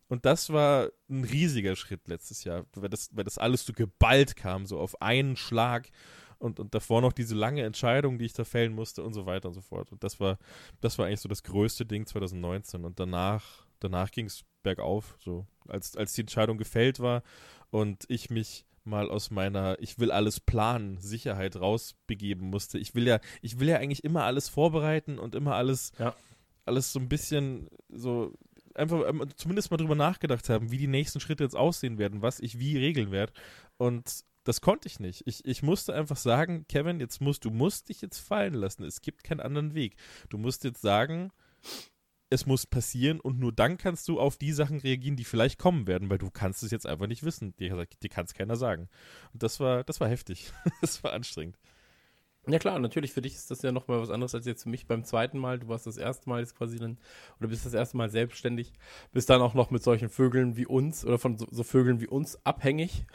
Und 0.07 0.25
das 0.25 0.51
war 0.51 0.89
ein 1.09 1.25
riesiger 1.25 1.75
Schritt 1.75 2.07
letztes 2.07 2.45
Jahr, 2.45 2.65
weil 2.75 2.89
das, 2.89 3.09
weil 3.13 3.25
das 3.25 3.37
alles 3.37 3.65
so 3.65 3.73
geballt 3.73 4.35
kam, 4.37 4.65
so 4.65 4.79
auf 4.79 5.01
einen 5.01 5.35
Schlag. 5.35 5.89
Und, 6.39 6.59
und 6.59 6.73
davor 6.75 7.01
noch 7.01 7.13
diese 7.13 7.33
lange 7.35 7.63
Entscheidung, 7.63 8.19
die 8.19 8.25
ich 8.25 8.33
da 8.33 8.43
fällen 8.45 8.73
musste 8.73 9.03
und 9.03 9.13
so 9.13 9.25
weiter 9.25 9.47
und 9.49 9.55
so 9.55 9.61
fort. 9.61 9.91
Und 9.91 10.03
das 10.03 10.19
war, 10.19 10.37
das 10.81 10.97
war 10.97 11.07
eigentlich 11.07 11.19
so 11.21 11.27
das 11.27 11.43
größte 11.43 11.85
Ding 11.85 12.05
2019. 12.05 12.85
Und 12.85 12.99
danach, 12.99 13.65
danach 13.79 14.11
ging 14.11 14.27
es 14.27 14.45
bergauf, 14.61 15.17
so 15.19 15.47
als, 15.67 15.97
als 15.97 16.13
die 16.13 16.21
Entscheidung 16.21 16.57
gefällt 16.57 16.99
war 16.99 17.23
und 17.71 18.05
ich 18.07 18.29
mich 18.29 18.65
mal 18.87 19.09
aus 19.09 19.29
meiner 19.29 19.77
ich 19.79 19.99
will 19.99 20.11
alles 20.11 20.39
planen 20.39 20.97
Sicherheit 20.97 21.55
rausbegeben 21.55 22.49
musste. 22.49 22.79
Ich 22.79 22.95
will 22.95 23.07
ja 23.07 23.19
ich 23.41 23.59
will 23.59 23.67
ja 23.67 23.77
eigentlich 23.77 24.03
immer 24.03 24.23
alles 24.23 24.49
vorbereiten 24.49 25.19
und 25.19 25.35
immer 25.35 25.55
alles 25.55 25.91
Ja. 25.99 26.15
alles 26.65 26.91
so 26.91 26.99
ein 26.99 27.09
bisschen 27.09 27.67
so 27.89 28.33
einfach 28.73 29.07
ähm, 29.07 29.25
zumindest 29.35 29.71
mal 29.71 29.77
drüber 29.77 29.95
nachgedacht 29.95 30.49
haben, 30.49 30.71
wie 30.71 30.77
die 30.77 30.87
nächsten 30.87 31.19
Schritte 31.19 31.43
jetzt 31.43 31.55
aussehen 31.55 31.97
werden, 31.97 32.21
was 32.21 32.39
ich 32.39 32.59
wie 32.59 32.77
regeln 32.77 33.11
werde. 33.11 33.33
Und 33.77 34.23
das 34.43 34.61
konnte 34.61 34.87
ich 34.87 34.99
nicht. 34.99 35.23
Ich, 35.25 35.43
ich 35.45 35.61
musste 35.61 35.93
einfach 35.93 36.15
sagen, 36.15 36.65
Kevin, 36.69 36.99
jetzt 37.01 37.19
musst 37.19 37.43
du 37.43 37.49
musst 37.51 37.89
dich 37.89 38.01
jetzt 38.01 38.19
fallen 38.19 38.53
lassen. 38.53 38.83
Es 38.83 39.01
gibt 39.01 39.23
keinen 39.23 39.41
anderen 39.41 39.73
Weg. 39.73 39.97
Du 40.29 40.37
musst 40.37 40.63
jetzt 40.63 40.81
sagen, 40.81 41.31
es 42.29 42.45
muss 42.45 42.65
passieren 42.65 43.19
und 43.19 43.39
nur 43.39 43.51
dann 43.51 43.77
kannst 43.77 44.07
du 44.07 44.19
auf 44.19 44.37
die 44.37 44.51
Sachen 44.51 44.79
reagieren, 44.79 45.15
die 45.15 45.23
vielleicht 45.23 45.59
kommen 45.59 45.87
werden, 45.87 46.09
weil 46.09 46.17
du 46.17 46.29
kannst 46.29 46.63
es 46.63 46.71
jetzt 46.71 46.85
einfach 46.85 47.07
nicht 47.07 47.23
wissen. 47.23 47.55
Dir, 47.57 47.87
dir 48.01 48.09
kann 48.09 48.25
es 48.25 48.33
keiner 48.33 48.55
sagen. 48.55 48.89
Und 49.33 49.43
das 49.43 49.59
war, 49.59 49.83
das 49.83 49.99
war 49.99 50.09
heftig. 50.09 50.51
das 50.81 51.03
war 51.03 51.13
anstrengend. 51.13 51.57
Ja 52.49 52.59
klar, 52.59 52.79
natürlich 52.79 53.11
für 53.11 53.21
dich 53.21 53.35
ist 53.35 53.51
das 53.51 53.61
ja 53.61 53.73
nochmal 53.73 53.99
was 53.99 54.09
anderes 54.09 54.33
als 54.33 54.45
jetzt 54.45 54.63
für 54.63 54.69
mich 54.69 54.87
beim 54.87 55.03
zweiten 55.03 55.37
Mal. 55.37 55.59
Du 55.59 55.67
warst 55.67 55.85
das 55.85 55.97
erste 55.97 56.29
Mal 56.29 56.39
jetzt 56.39 56.55
quasi 56.55 56.79
dann, 56.79 56.97
oder 57.39 57.49
bist 57.49 57.65
das 57.65 57.73
erste 57.73 57.97
Mal 57.97 58.09
selbstständig, 58.09 58.71
bist 59.11 59.29
dann 59.29 59.41
auch 59.41 59.53
noch 59.53 59.69
mit 59.69 59.83
solchen 59.83 60.09
Vögeln 60.09 60.55
wie 60.55 60.65
uns 60.65 61.05
oder 61.05 61.19
von 61.19 61.37
so, 61.37 61.45
so 61.51 61.63
Vögeln 61.63 61.99
wie 61.99 62.07
uns 62.07 62.39
abhängig. 62.45 63.05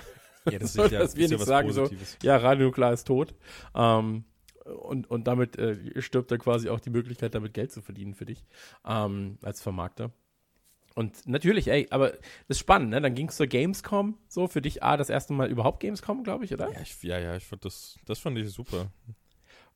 Ja, 0.51 0.59
das 0.59 0.77
ist 0.77 0.77
ja, 0.93 0.99
dass 0.99 1.17
wir 1.17 1.25
ist 1.25 1.31
ja 1.31 1.37
nicht 1.37 1.41
was 1.41 1.49
sagen 1.49 1.73
so, 1.73 1.83
Positives. 1.83 2.19
ja, 2.23 2.37
Radionuklear 2.37 2.93
ist 2.93 3.07
tot. 3.07 3.35
Ähm, 3.75 4.25
und, 4.65 5.11
und 5.11 5.27
damit 5.27 5.57
äh, 5.59 6.01
stirbt 6.03 6.31
dann 6.31 6.39
quasi 6.39 6.69
auch 6.69 6.81
die 6.81 6.91
Möglichkeit, 6.91 7.35
damit 7.35 7.55
Geld 7.55 7.73
zu 7.73 7.83
verdienen 7.83 8.15
für 8.15 8.25
dich 8.27 8.45
ähm, 8.87 9.39
als 9.43 9.63
Vermarkter. 9.63 10.11
Und 10.95 11.27
natürlich, 11.27 11.69
ey, 11.69 11.87
aber 11.91 12.11
das 12.11 12.21
ist 12.49 12.59
spannend, 12.59 12.91
ne? 12.91 13.01
Dann 13.01 13.15
ging 13.15 13.29
es 13.29 13.37
zur 13.37 13.47
Gamescom, 13.47 14.19
so 14.29 14.47
für 14.47 14.61
dich, 14.61 14.83
ah, 14.83 14.97
das 14.99 15.09
erste 15.09 15.33
Mal 15.33 15.51
überhaupt 15.51 15.81
Gamescom, 15.81 16.23
glaube 16.23 16.45
ich, 16.45 16.53
oder? 16.53 16.71
Ja, 16.71 16.81
ich, 16.83 17.03
ja, 17.03 17.19
ja, 17.19 17.35
ich 17.37 17.45
fand 17.47 17.65
das, 17.65 17.99
das 18.05 18.19
fand 18.19 18.37
ich 18.37 18.51
super. 18.51 18.93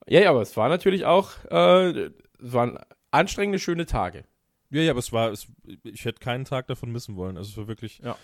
Ja, 0.06 0.20
ja, 0.20 0.30
aber 0.30 0.42
es 0.42 0.56
war 0.58 0.68
natürlich 0.68 1.06
auch, 1.06 1.30
äh, 1.50 1.90
es 2.00 2.12
waren 2.38 2.78
anstrengende, 3.10 3.58
schöne 3.58 3.86
Tage. 3.86 4.24
Ja, 4.68 4.82
ja, 4.82 4.90
aber 4.90 4.98
es 4.98 5.10
war, 5.12 5.30
es, 5.30 5.46
ich 5.84 6.04
hätte 6.04 6.20
keinen 6.20 6.44
Tag 6.44 6.66
davon 6.66 6.92
missen 6.92 7.16
wollen. 7.16 7.36
Also 7.38 7.50
es 7.50 7.56
war 7.56 7.66
wirklich, 7.68 8.00
Ja. 8.04 8.16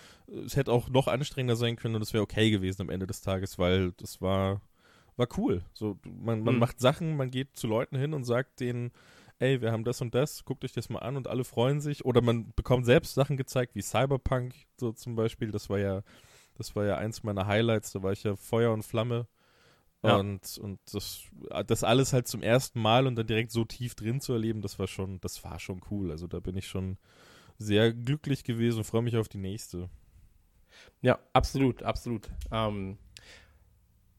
es 0.45 0.55
hätte 0.55 0.71
auch 0.71 0.89
noch 0.89 1.07
anstrengender 1.07 1.55
sein 1.55 1.77
können 1.77 1.95
und 1.95 2.01
es 2.03 2.13
wäre 2.13 2.21
okay 2.23 2.51
gewesen 2.51 2.83
am 2.83 2.89
Ende 2.89 3.07
des 3.07 3.21
Tages, 3.21 3.57
weil 3.57 3.93
das 3.93 4.21
war, 4.21 4.61
war 5.17 5.27
cool. 5.37 5.63
So, 5.73 5.97
man, 6.05 6.43
man 6.43 6.55
Mhm. 6.55 6.59
macht 6.59 6.79
Sachen, 6.79 7.15
man 7.17 7.31
geht 7.31 7.55
zu 7.55 7.67
Leuten 7.67 7.97
hin 7.97 8.13
und 8.13 8.23
sagt 8.23 8.59
denen, 8.59 8.91
ey, 9.39 9.61
wir 9.61 9.71
haben 9.71 9.83
das 9.83 10.01
und 10.01 10.15
das, 10.15 10.45
guckt 10.45 10.63
euch 10.63 10.73
das 10.73 10.89
mal 10.89 10.99
an 10.99 11.17
und 11.17 11.27
alle 11.27 11.43
freuen 11.43 11.81
sich. 11.81 12.05
Oder 12.05 12.21
man 12.21 12.53
bekommt 12.55 12.85
selbst 12.85 13.13
Sachen 13.13 13.37
gezeigt, 13.37 13.75
wie 13.75 13.81
Cyberpunk, 13.81 14.53
so 14.79 14.91
zum 14.91 15.15
Beispiel. 15.15 15.51
Das 15.51 15.69
war 15.69 15.79
ja, 15.79 16.01
das 16.55 16.75
war 16.75 16.85
ja 16.85 16.97
eins 16.97 17.23
meiner 17.23 17.47
Highlights, 17.47 17.91
da 17.91 18.03
war 18.03 18.11
ich 18.11 18.23
ja 18.23 18.35
Feuer 18.35 18.71
und 18.73 18.83
Flamme. 18.83 19.27
Ja. 20.03 20.17
Und, 20.17 20.57
und 20.57 20.79
das, 20.91 21.21
das 21.65 21.83
alles 21.83 22.11
halt 22.13 22.27
zum 22.27 22.41
ersten 22.41 22.81
Mal 22.81 23.07
und 23.07 23.15
dann 23.15 23.25
direkt 23.27 23.51
so 23.51 23.63
tief 23.65 23.95
drin 23.95 24.19
zu 24.19 24.33
erleben, 24.33 24.61
das 24.61 24.77
war 24.77 24.87
schon, 24.87 25.19
das 25.21 25.43
war 25.43 25.59
schon 25.59 25.81
cool. 25.91 26.11
Also 26.11 26.27
da 26.27 26.39
bin 26.39 26.57
ich 26.57 26.67
schon 26.67 26.97
sehr 27.57 27.93
glücklich 27.93 28.43
gewesen 28.43 28.79
und 28.79 28.83
freue 28.83 29.01
mich 29.01 29.15
auf 29.17 29.29
die 29.29 29.37
nächste. 29.37 29.89
Ja, 31.01 31.19
absolut, 31.33 31.83
absolut. 31.83 32.29
Ähm, 32.51 32.97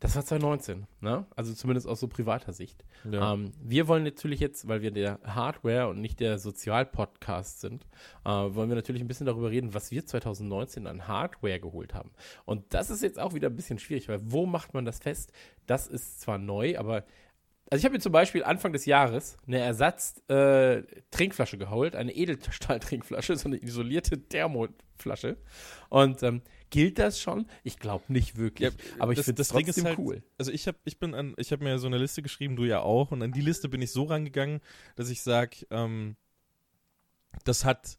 das 0.05 0.17
war 0.17 0.25
2019, 0.27 0.87
ne? 1.01 1.25
Also 1.35 1.55
zumindest 1.55 1.89
aus 1.89 1.99
so 1.99 2.09
privater 2.09 2.53
Sicht. 2.53 2.85
Ja. 3.11 3.33
Ähm, 3.33 3.53
wir 3.63 3.89
wollen 3.89 4.05
natürlich 4.05 4.39
jetzt, 4.39 4.69
weil 4.69 4.83
wir 4.83 4.91
der 4.91 5.19
Hardware 5.25 5.89
und 5.89 6.03
nicht 6.03 6.21
der 6.21 6.39
Sozialpodcast 6.39 7.63
sind, 7.63 7.87
äh, 8.27 8.29
wollen 8.29 8.69
wir 8.69 8.75
natürlich 8.75 9.01
ein 9.01 9.09
bisschen 9.09 9.25
darüber 9.25 9.51
reden, 9.51 9.73
was 9.73 9.91
wir 9.93 10.05
2019 10.05 10.87
an 10.87 11.09
Hardware 11.09 11.59
geholt 11.59 11.95
haben. 11.95 12.11
Und 12.45 12.75
das 12.75 12.91
ist 12.91 13.03
jetzt 13.03 13.19
auch 13.19 13.33
wieder 13.33 13.49
ein 13.49 13.57
bisschen 13.57 13.79
schwierig, 13.79 14.11
weil 14.11 14.21
wo 14.23 14.45
macht 14.45 14.75
man 14.75 14.85
das 14.85 14.99
fest? 14.99 15.33
Das 15.65 15.87
ist 15.87 16.21
zwar 16.21 16.37
neu, 16.37 16.79
aber 16.79 17.05
also 17.71 17.81
ich 17.81 17.87
habe 17.87 17.95
mir 17.95 18.01
zum 18.01 18.13
Beispiel 18.13 18.45
Anfang 18.45 18.75
des 18.75 18.85
Jahres 18.85 19.39
eine 19.47 19.59
Ersatz-Trinkflasche 19.61 21.57
geholt, 21.57 21.97
eine 21.97 22.15
Edelstahl-Trinkflasche, 22.15 23.37
so 23.39 23.49
eine 23.49 23.57
isolierte 23.57 24.21
Thermoflasche. 24.29 25.39
Und 25.89 26.23
ähm, 26.23 26.43
gilt 26.75 26.99
das 26.99 27.21
schon? 27.21 27.47
Ich 27.63 27.79
glaube 27.79 28.05
nicht 28.09 28.37
wirklich. 28.37 28.73
Ja, 28.75 28.79
aber 28.99 29.13
ich 29.13 29.21
finde 29.21 29.39
das 29.39 29.51
Ding 29.51 29.61
ist 29.61 29.67
trotzdem 29.77 29.85
halt- 29.87 29.99
cool. 29.99 30.23
Also 30.39 30.51
ich 30.51 30.67
habe 30.67 30.77
ich 30.85 30.99
bin 30.99 31.15
an 31.15 31.35
ich 31.39 31.53
habe 31.53 31.63
mir 31.63 31.79
so 31.79 31.87
eine 31.87 31.99
Liste 31.99 32.21
geschrieben, 32.21 32.57
du 32.57 32.65
ja 32.65 32.81
auch 32.81 33.13
und 33.13 33.23
an 33.23 33.31
die 33.33 33.41
Liste 33.41 33.69
bin 33.69 33.81
ich 33.81 33.93
so 33.93 34.03
rangegangen, 34.05 34.61
dass 34.97 35.09
ich 35.09 35.23
sag, 35.23 35.55
ähm, 35.71 36.17
das 37.45 37.65
hat 37.65 37.97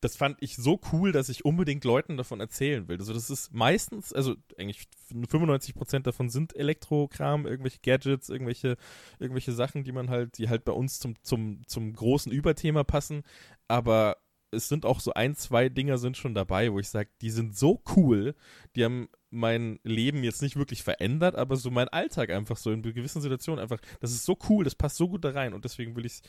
das 0.00 0.14
fand 0.14 0.36
ich 0.40 0.54
so 0.56 0.78
cool, 0.92 1.10
dass 1.10 1.30
ich 1.30 1.44
unbedingt 1.44 1.82
Leuten 1.84 2.16
davon 2.16 2.38
erzählen 2.38 2.86
will. 2.86 2.98
Also 2.98 3.12
das 3.12 3.28
ist 3.28 3.52
meistens, 3.52 4.12
also 4.12 4.36
eigentlich 4.56 4.86
95% 5.10 6.00
davon 6.06 6.28
sind 6.28 6.54
Elektrokram, 6.54 7.44
irgendwelche 7.46 7.78
Gadgets, 7.82 8.28
irgendwelche, 8.28 8.76
irgendwelche 9.18 9.52
Sachen, 9.52 9.82
die 9.84 9.92
man 9.92 10.08
halt, 10.10 10.38
die 10.38 10.48
halt 10.48 10.64
bei 10.64 10.72
uns 10.72 11.00
zum, 11.00 11.14
zum, 11.22 11.66
zum 11.66 11.92
großen 11.92 12.30
Überthema 12.30 12.84
passen. 12.84 13.22
Aber 13.68 14.18
es 14.50 14.68
sind 14.68 14.84
auch 14.86 15.00
so 15.00 15.12
ein, 15.14 15.34
zwei 15.34 15.68
Dinger 15.68 15.98
sind 15.98 16.16
schon 16.16 16.34
dabei, 16.34 16.72
wo 16.72 16.78
ich 16.78 16.88
sage, 16.88 17.10
die 17.20 17.30
sind 17.30 17.56
so 17.56 17.82
cool, 17.96 18.34
die 18.74 18.84
haben 18.84 19.08
mein 19.30 19.80
Leben 19.82 20.24
jetzt 20.24 20.42
nicht 20.42 20.56
wirklich 20.56 20.82
verändert, 20.82 21.34
aber 21.34 21.56
so 21.56 21.70
mein 21.70 21.88
Alltag 21.88 22.30
einfach 22.30 22.56
so 22.56 22.70
in 22.70 22.82
gewissen 22.82 23.20
Situationen 23.20 23.60
einfach, 23.60 23.80
das 24.00 24.12
ist 24.12 24.24
so 24.24 24.38
cool, 24.48 24.64
das 24.64 24.74
passt 24.74 24.96
so 24.96 25.08
gut 25.08 25.24
da 25.24 25.30
rein 25.30 25.52
und 25.52 25.64
deswegen 25.64 25.96
will 25.96 26.06
ich 26.06 26.12
es 26.12 26.22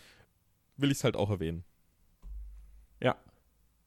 will 0.77 0.91
ich's 0.91 1.03
halt 1.03 1.15
auch 1.15 1.29
erwähnen. 1.29 1.63
Ja. 3.01 3.15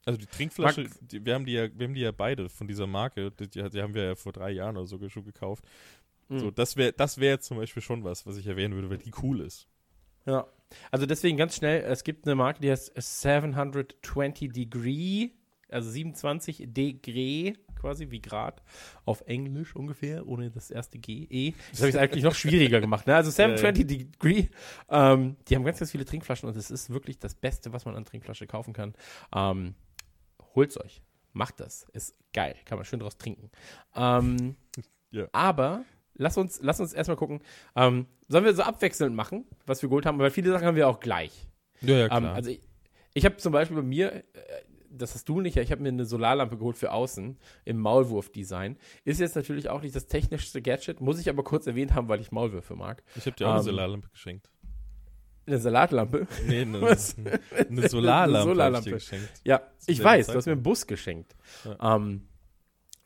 Also 0.04 0.18
die 0.18 0.26
Trinkflasche, 0.26 0.88
die, 1.00 1.24
wir, 1.24 1.34
haben 1.34 1.44
die 1.44 1.52
ja, 1.52 1.68
wir 1.78 1.86
haben 1.86 1.94
die 1.94 2.00
ja 2.00 2.12
beide 2.12 2.48
von 2.48 2.66
dieser 2.66 2.86
Marke, 2.86 3.30
die, 3.30 3.48
die, 3.48 3.82
haben 3.82 3.94
wir 3.94 4.02
ja 4.02 4.14
vor 4.14 4.32
drei 4.32 4.50
Jahren 4.50 4.76
oder 4.76 4.86
so 4.86 5.08
schon 5.08 5.24
gekauft. 5.24 5.64
Mhm. 6.28 6.38
So, 6.38 6.50
das 6.50 6.76
wäre 6.76 6.92
das 6.92 7.18
wär 7.18 7.30
jetzt 7.30 7.46
zum 7.46 7.58
Beispiel 7.58 7.82
schon 7.82 8.02
was, 8.02 8.26
was 8.26 8.36
ich 8.36 8.46
erwähnen 8.46 8.74
würde, 8.74 8.90
weil 8.90 8.98
die 8.98 9.12
cool 9.22 9.40
ist. 9.40 9.68
Ja. 10.26 10.46
Also 10.90 11.06
deswegen 11.06 11.36
ganz 11.36 11.56
schnell, 11.56 11.82
es 11.82 12.04
gibt 12.04 12.26
eine 12.26 12.34
Marke, 12.34 12.60
die 12.60 12.70
heißt 12.70 12.92
720 12.96 14.52
Degree, 14.52 15.30
also 15.68 15.90
27 15.90 16.64
Degree 16.68 17.54
quasi 17.80 18.10
wie 18.10 18.20
Grad 18.20 18.62
auf 19.06 19.22
Englisch 19.22 19.74
ungefähr, 19.74 20.26
ohne 20.26 20.50
das 20.50 20.70
erste 20.70 20.98
G, 20.98 21.26
E. 21.30 21.54
Das 21.70 21.80
habe 21.80 21.88
ich 21.90 21.98
eigentlich 21.98 22.24
noch 22.24 22.34
schwieriger 22.34 22.80
gemacht. 22.80 23.06
Ne? 23.06 23.16
Also 23.16 23.30
720 23.30 23.86
Degree, 23.86 24.48
ähm, 24.90 25.36
die 25.48 25.56
haben 25.56 25.64
ganz, 25.64 25.78
ganz 25.78 25.90
viele 25.90 26.04
Trinkflaschen 26.04 26.48
und 26.48 26.56
es 26.56 26.70
ist 26.70 26.90
wirklich 26.90 27.18
das 27.18 27.34
Beste, 27.34 27.72
was 27.72 27.84
man 27.86 27.96
an 27.96 28.04
Trinkflasche 28.04 28.46
kaufen 28.46 28.74
kann. 28.74 28.94
Ähm, 29.34 29.74
holt's 30.54 30.78
euch. 30.78 31.02
Macht 31.32 31.60
das. 31.60 31.86
Ist 31.92 32.16
geil. 32.32 32.56
Kann 32.64 32.76
man 32.76 32.84
schön 32.84 32.98
draus 33.00 33.16
trinken. 33.16 33.50
Ähm, 33.94 34.56
Ja. 35.12 35.28
Aber 35.32 35.84
lass 36.20 36.36
uns, 36.36 36.60
lass 36.62 36.78
uns 36.80 36.92
erstmal 36.92 37.16
gucken. 37.16 37.40
Ähm, 37.74 38.06
sollen 38.28 38.44
wir 38.44 38.54
so 38.54 38.62
abwechselnd 38.62 39.16
machen, 39.16 39.44
was 39.66 39.82
wir 39.82 39.88
geholt 39.88 40.06
haben? 40.06 40.18
Weil 40.18 40.30
viele 40.30 40.50
Sachen 40.52 40.66
haben 40.66 40.76
wir 40.76 40.86
auch 40.88 41.00
gleich. 41.00 41.48
Ja, 41.80 41.96
ja, 41.96 42.16
Ähm, 42.16 42.26
also 42.26 42.50
ich, 42.50 42.60
ich 43.14 43.24
habe 43.24 43.38
zum 43.38 43.52
Beispiel 43.52 43.76
bei 43.78 43.82
mir, 43.82 44.12
äh, 44.14 44.22
das 44.90 45.14
hast 45.14 45.28
du 45.28 45.40
nicht, 45.40 45.56
ja, 45.56 45.62
ich 45.62 45.72
habe 45.72 45.82
mir 45.82 45.88
eine 45.88 46.04
Solarlampe 46.04 46.58
geholt 46.58 46.76
für 46.76 46.92
außen 46.92 47.38
im 47.64 47.78
Maulwurf-Design. 47.78 48.76
Ist 49.04 49.18
jetzt 49.20 49.34
natürlich 49.34 49.68
auch 49.70 49.82
nicht 49.82 49.96
das 49.96 50.06
technischste 50.06 50.60
Gadget, 50.62 51.00
muss 51.00 51.18
ich 51.18 51.28
aber 51.28 51.42
kurz 51.42 51.66
erwähnt 51.66 51.94
haben, 51.94 52.08
weil 52.08 52.20
ich 52.20 52.30
Maulwürfe 52.32 52.76
mag. 52.76 53.02
ich 53.16 53.24
habe 53.26 53.36
dir 53.36 53.46
auch 53.46 53.52
eine 53.52 53.60
ähm, 53.60 53.64
Solarlampe 53.64 54.08
geschenkt. 54.10 54.50
Eine 55.46 55.58
Salatlampe. 55.58 56.28
Nee, 56.46 56.60
eine, 56.60 56.78
eine 56.86 57.88
Solarlampe, 57.88 58.38
Eine 58.38 58.42
Solarlampe. 58.44 58.88
ich 58.90 58.94
geschenkt. 58.94 59.30
Ja, 59.44 59.62
ich 59.86 60.02
weiß, 60.04 60.28
du 60.28 60.34
hast 60.34 60.46
mir 60.46 60.52
einen 60.52 60.62
Bus 60.62 60.86
geschenkt. 60.86 61.34
Ähm, 61.80 62.28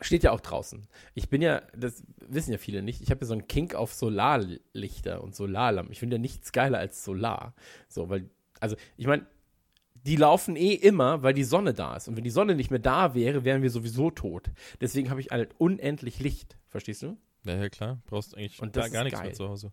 steht 0.00 0.24
ja 0.24 0.32
auch 0.32 0.40
draußen. 0.40 0.86
Ich 1.14 1.28
bin 1.28 1.42
ja, 1.42 1.62
das 1.76 2.02
wissen 2.18 2.52
ja 2.52 2.58
viele 2.58 2.82
nicht, 2.82 3.00
ich 3.00 3.10
habe 3.10 3.20
ja 3.20 3.26
so 3.26 3.32
einen 3.32 3.48
Kink 3.48 3.74
auf 3.74 3.92
Solarlichter 3.94 5.22
und 5.22 5.34
Solarlampen. 5.34 5.92
Ich 5.92 6.00
finde 6.00 6.16
ja 6.16 6.20
nichts 6.20 6.52
geiler 6.52 6.78
als 6.78 7.04
Solar. 7.04 7.54
So, 7.88 8.08
weil, 8.08 8.28
also, 8.60 8.76
ich 8.96 9.06
meine, 9.06 9.26
die 10.06 10.16
laufen 10.16 10.56
eh 10.56 10.74
immer, 10.74 11.22
weil 11.22 11.32
die 11.32 11.44
Sonne 11.44 11.72
da 11.72 11.96
ist. 11.96 12.08
Und 12.08 12.16
wenn 12.16 12.24
die 12.24 12.30
Sonne 12.30 12.54
nicht 12.54 12.70
mehr 12.70 12.80
da 12.80 13.14
wäre, 13.14 13.44
wären 13.44 13.62
wir 13.62 13.70
sowieso 13.70 14.10
tot. 14.10 14.50
Deswegen 14.80 15.10
habe 15.10 15.20
ich 15.20 15.30
halt 15.30 15.54
unendlich 15.58 16.20
Licht. 16.20 16.58
Verstehst 16.68 17.02
du? 17.02 17.16
Ja, 17.44 17.56
ja, 17.56 17.68
klar. 17.68 18.02
Brauchst 18.06 18.36
eigentlich 18.36 18.60
Und 18.60 18.74
gar, 18.74 18.84
das 18.84 18.92
gar 18.92 19.04
nichts 19.04 19.18
geil. 19.18 19.28
mehr 19.28 19.34
zu 19.34 19.48
Hause. 19.48 19.72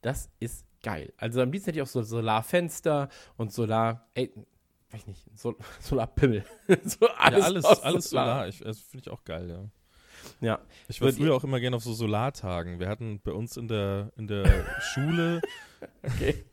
Das 0.00 0.30
ist 0.38 0.64
geil. 0.82 1.12
Also 1.16 1.40
am 1.40 1.50
liebsten 1.50 1.70
hätte 1.70 1.78
ich 1.78 1.82
auch 1.82 1.88
so 1.88 2.02
Solarfenster 2.02 3.08
und 3.36 3.52
Solar, 3.52 4.08
ey, 4.14 4.32
weiß 4.90 5.00
ich 5.02 5.06
nicht, 5.06 5.38
Sol 5.38 5.56
Solarpimmel. 5.80 6.44
so 6.84 7.06
alles, 7.08 7.38
ja, 7.38 7.44
alles, 7.44 7.64
alles 7.64 8.10
Solar. 8.10 8.48
Ich, 8.48 8.60
das 8.60 8.80
finde 8.80 9.06
ich 9.06 9.10
auch 9.10 9.24
geil, 9.24 9.48
ja. 9.48 9.68
Ja. 10.40 10.58
Ich 10.88 11.00
war 11.00 11.12
früher 11.12 11.34
auch 11.34 11.44
immer 11.44 11.60
gerne 11.60 11.76
auf 11.76 11.84
so 11.84 11.92
Solartagen. 11.92 12.80
Wir 12.80 12.88
hatten 12.88 13.20
bei 13.22 13.32
uns 13.32 13.56
in 13.56 13.68
der, 13.68 14.12
in 14.16 14.26
der 14.26 14.64
Schule. 14.80 15.40
Okay. 16.02 16.44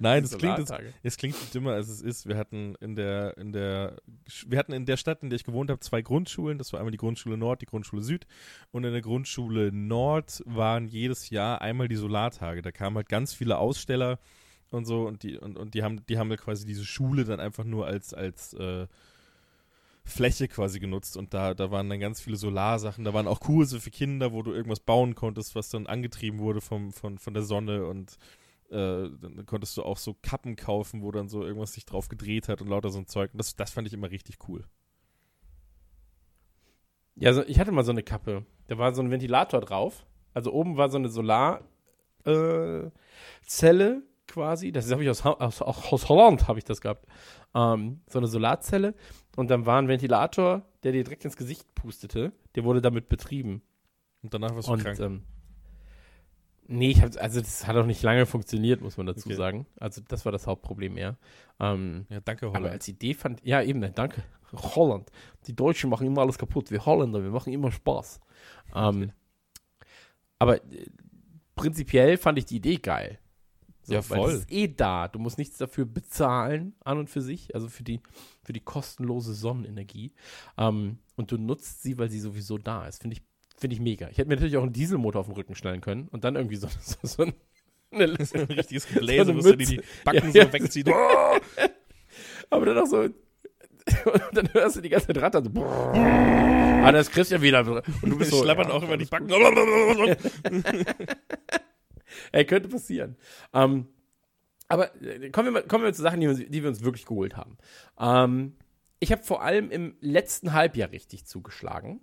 Nein, 0.00 0.22
das 0.22 0.38
klingt, 0.38 0.66
Solartage. 0.66 0.94
es 1.02 1.16
klingt 1.16 1.36
dümmer, 1.54 1.72
als 1.72 1.88
es 1.88 2.00
ist. 2.00 2.26
Wir 2.26 2.36
hatten 2.36 2.76
in 2.80 2.94
der, 2.94 3.36
in 3.36 3.52
der, 3.52 4.00
wir 4.46 4.58
hatten 4.58 4.72
in 4.72 4.86
der 4.86 4.96
Stadt, 4.96 5.22
in 5.22 5.30
der 5.30 5.36
ich 5.36 5.44
gewohnt 5.44 5.70
habe, 5.70 5.80
zwei 5.80 6.02
Grundschulen. 6.02 6.58
Das 6.58 6.72
war 6.72 6.80
einmal 6.80 6.92
die 6.92 6.98
Grundschule 6.98 7.36
Nord, 7.36 7.60
die 7.60 7.66
Grundschule 7.66 8.02
Süd. 8.02 8.26
Und 8.70 8.84
in 8.84 8.92
der 8.92 9.02
Grundschule 9.02 9.70
Nord 9.72 10.42
waren 10.46 10.88
jedes 10.88 11.30
Jahr 11.30 11.60
einmal 11.60 11.88
die 11.88 11.96
Solartage. 11.96 12.62
Da 12.62 12.72
kamen 12.72 12.96
halt 12.96 13.08
ganz 13.08 13.34
viele 13.34 13.58
Aussteller 13.58 14.18
und 14.74 14.84
so 14.84 15.06
und 15.06 15.22
die, 15.22 15.38
und, 15.38 15.56
und 15.56 15.74
die 15.74 15.82
haben, 15.82 16.04
die 16.06 16.18
haben 16.18 16.30
halt 16.30 16.42
quasi 16.42 16.66
diese 16.66 16.84
Schule 16.84 17.24
dann 17.24 17.40
einfach 17.40 17.64
nur 17.64 17.86
als, 17.86 18.12
als, 18.12 18.54
äh, 18.54 18.86
Fläche 20.06 20.48
quasi 20.48 20.80
genutzt 20.80 21.16
und 21.16 21.32
da, 21.32 21.54
da 21.54 21.70
waren 21.70 21.88
dann 21.88 21.98
ganz 21.98 22.20
viele 22.20 22.36
Solarsachen, 22.36 23.04
da 23.04 23.14
waren 23.14 23.26
auch 23.26 23.40
Kurse 23.40 23.80
für 23.80 23.90
Kinder, 23.90 24.32
wo 24.32 24.42
du 24.42 24.52
irgendwas 24.52 24.80
bauen 24.80 25.14
konntest, 25.14 25.54
was 25.54 25.70
dann 25.70 25.86
angetrieben 25.86 26.40
wurde 26.40 26.60
vom, 26.60 26.92
von, 26.92 27.18
von 27.18 27.32
der 27.32 27.42
Sonne 27.42 27.86
und 27.86 28.18
äh, 28.70 29.08
dann 29.20 29.46
konntest 29.46 29.76
du 29.76 29.82
auch 29.82 29.98
so 29.98 30.14
Kappen 30.20 30.56
kaufen, 30.56 31.02
wo 31.02 31.12
dann 31.12 31.28
so 31.28 31.44
irgendwas 31.44 31.72
sich 31.72 31.86
drauf 31.86 32.08
gedreht 32.08 32.48
hat 32.48 32.60
und 32.60 32.68
lauter 32.68 32.90
so 32.90 32.98
ein 32.98 33.06
Zeug. 33.06 33.30
Und 33.32 33.38
das, 33.38 33.56
das 33.56 33.70
fand 33.70 33.86
ich 33.86 33.94
immer 33.94 34.10
richtig 34.10 34.38
cool. 34.48 34.64
Ja, 37.14 37.28
also 37.28 37.44
ich 37.46 37.60
hatte 37.60 37.72
mal 37.72 37.84
so 37.84 37.92
eine 37.92 38.02
Kappe. 38.02 38.44
Da 38.66 38.78
war 38.78 38.94
so 38.94 39.02
ein 39.02 39.10
Ventilator 39.10 39.60
drauf. 39.60 40.06
Also 40.32 40.52
oben 40.52 40.76
war 40.76 40.90
so 40.90 40.98
eine 40.98 41.08
Solarzelle 41.08 41.62
äh, 42.24 44.02
quasi. 44.34 44.72
Das 44.72 44.90
habe 44.90 45.02
ich 45.04 45.10
aus, 45.10 45.24
aus, 45.24 45.62
aus 45.62 46.08
Holland, 46.08 46.48
habe 46.48 46.58
ich 46.58 46.64
das 46.64 46.80
gehabt. 46.80 47.06
Ähm, 47.54 48.00
so 48.08 48.18
eine 48.18 48.26
Solarzelle. 48.26 48.94
Und 49.36 49.48
dann 49.50 49.64
war 49.66 49.78
ein 49.80 49.88
Ventilator, 49.88 50.62
der 50.82 50.92
dir 50.92 51.04
direkt 51.04 51.24
ins 51.24 51.36
Gesicht 51.36 51.72
pustete. 51.74 52.32
Der 52.54 52.64
wurde 52.64 52.82
damit 52.82 53.08
betrieben. 53.08 53.62
Und 54.22 54.34
danach 54.34 54.54
warst 54.54 54.68
du 54.68 54.72
Und, 54.72 54.82
krank. 54.82 54.98
ähm, 55.00 55.22
nee, 56.66 56.90
ich 56.90 57.02
hab, 57.02 57.16
also 57.20 57.40
das 57.40 57.66
hat 57.66 57.76
auch 57.76 57.86
nicht 57.86 58.02
lange 58.02 58.26
funktioniert, 58.26 58.80
muss 58.80 58.96
man 58.96 59.06
dazu 59.06 59.28
Okay. 59.28 59.36
sagen. 59.36 59.66
Also 59.78 60.02
das 60.06 60.24
war 60.24 60.32
das 60.32 60.46
Hauptproblem 60.46 60.96
eher. 60.96 61.16
Ähm, 61.60 62.06
ja, 62.08 62.20
danke, 62.20 62.46
aber 62.46 62.56
Holland. 62.58 62.72
als 62.72 62.88
Idee 62.88 63.14
fand, 63.14 63.40
ja 63.44 63.62
eben, 63.62 63.80
danke. 63.94 64.22
Holland. 64.52 65.10
Die 65.46 65.54
Deutschen 65.56 65.90
machen 65.90 66.06
immer 66.06 66.22
alles 66.22 66.38
kaputt. 66.38 66.70
Wir 66.70 66.84
Holländer, 66.86 67.22
wir 67.22 67.30
machen 67.30 67.52
immer 67.52 67.70
Spaß. 67.72 68.20
Ähm, 68.74 69.12
aber 70.38 70.56
äh, 70.56 70.86
prinzipiell 71.54 72.16
fand 72.16 72.38
ich 72.38 72.46
die 72.46 72.56
Idee 72.56 72.76
geil. 72.76 73.18
Ja, 73.88 73.98
weil 74.08 74.18
voll. 74.18 74.32
Das 74.32 74.40
ist 74.40 74.52
eh 74.52 74.68
da. 74.68 75.08
Du 75.08 75.18
musst 75.18 75.38
nichts 75.38 75.58
dafür 75.58 75.84
bezahlen, 75.84 76.74
an 76.84 76.98
und 76.98 77.10
für 77.10 77.20
sich. 77.20 77.54
Also 77.54 77.68
für 77.68 77.82
die, 77.82 78.00
für 78.42 78.52
die 78.52 78.60
kostenlose 78.60 79.34
Sonnenenergie. 79.34 80.12
Ähm, 80.58 80.98
und 81.16 81.30
du 81.32 81.38
nutzt 81.38 81.82
sie, 81.82 81.98
weil 81.98 82.10
sie 82.10 82.20
sowieso 82.20 82.58
da 82.58 82.86
ist. 82.86 83.02
Finde 83.02 83.16
ich, 83.16 83.22
finde 83.56 83.74
ich 83.74 83.80
mega. 83.80 84.08
Ich 84.08 84.18
hätte 84.18 84.28
mir 84.28 84.36
natürlich 84.36 84.56
auch 84.56 84.62
einen 84.62 84.72
Dieselmotor 84.72 85.20
auf 85.20 85.26
den 85.26 85.34
Rücken 85.34 85.54
stellen 85.54 85.80
können 85.80 86.08
und 86.08 86.24
dann 86.24 86.36
irgendwie 86.36 86.56
so, 86.56 86.68
so, 86.80 86.96
so 87.02 87.22
ein, 87.22 87.34
eine, 87.90 88.04
ein 88.04 88.14
richtiges 88.50 88.84
So 88.88 88.94
Gebläse, 88.94 89.32
musst 89.32 89.48
du 89.48 89.56
die. 89.56 89.80
Backen 90.04 90.26
Ja, 90.26 90.32
so 90.32 90.38
ja. 90.38 90.52
wegziehen. 90.52 90.92
Aber 92.50 92.66
dann 92.66 92.78
auch 92.78 92.86
so. 92.86 93.00
Und 93.00 93.12
dann 94.32 94.48
hörst 94.52 94.76
du 94.76 94.80
die 94.80 94.88
ganze 94.88 95.08
Zeit 95.08 95.20
rattern. 95.20 95.52
So, 95.54 95.62
ah, 95.62 96.92
das 96.92 97.10
kriegst 97.10 97.30
du 97.30 97.36
ja 97.36 97.42
wieder. 97.42 97.60
Und 98.02 98.10
du 98.10 98.16
bist 98.16 98.30
so. 98.30 98.42
schlappern 98.42 98.68
ja, 98.68 98.74
auch 98.74 98.82
immer 98.82 98.96
die 98.96 99.04
Backen. 99.04 99.28
Ey, 102.32 102.44
könnte 102.44 102.68
passieren. 102.68 103.16
Ähm, 103.52 103.88
aber 104.68 104.94
äh, 105.02 105.30
kommen 105.30 105.46
wir, 105.48 105.52
mal, 105.52 105.62
kommen 105.64 105.84
wir 105.84 105.92
zu 105.92 106.02
Sachen, 106.02 106.20
die 106.20 106.26
wir, 106.26 106.34
uns- 106.34 106.48
die 106.50 106.62
wir 106.62 106.68
uns 106.68 106.82
wirklich 106.82 107.06
geholt 107.06 107.36
haben. 107.36 107.58
Ähm, 107.98 108.56
ich 109.00 109.12
habe 109.12 109.22
vor 109.22 109.42
allem 109.42 109.70
im 109.70 109.96
letzten 110.00 110.52
Halbjahr 110.52 110.90
richtig 110.92 111.26
zugeschlagen. 111.26 112.00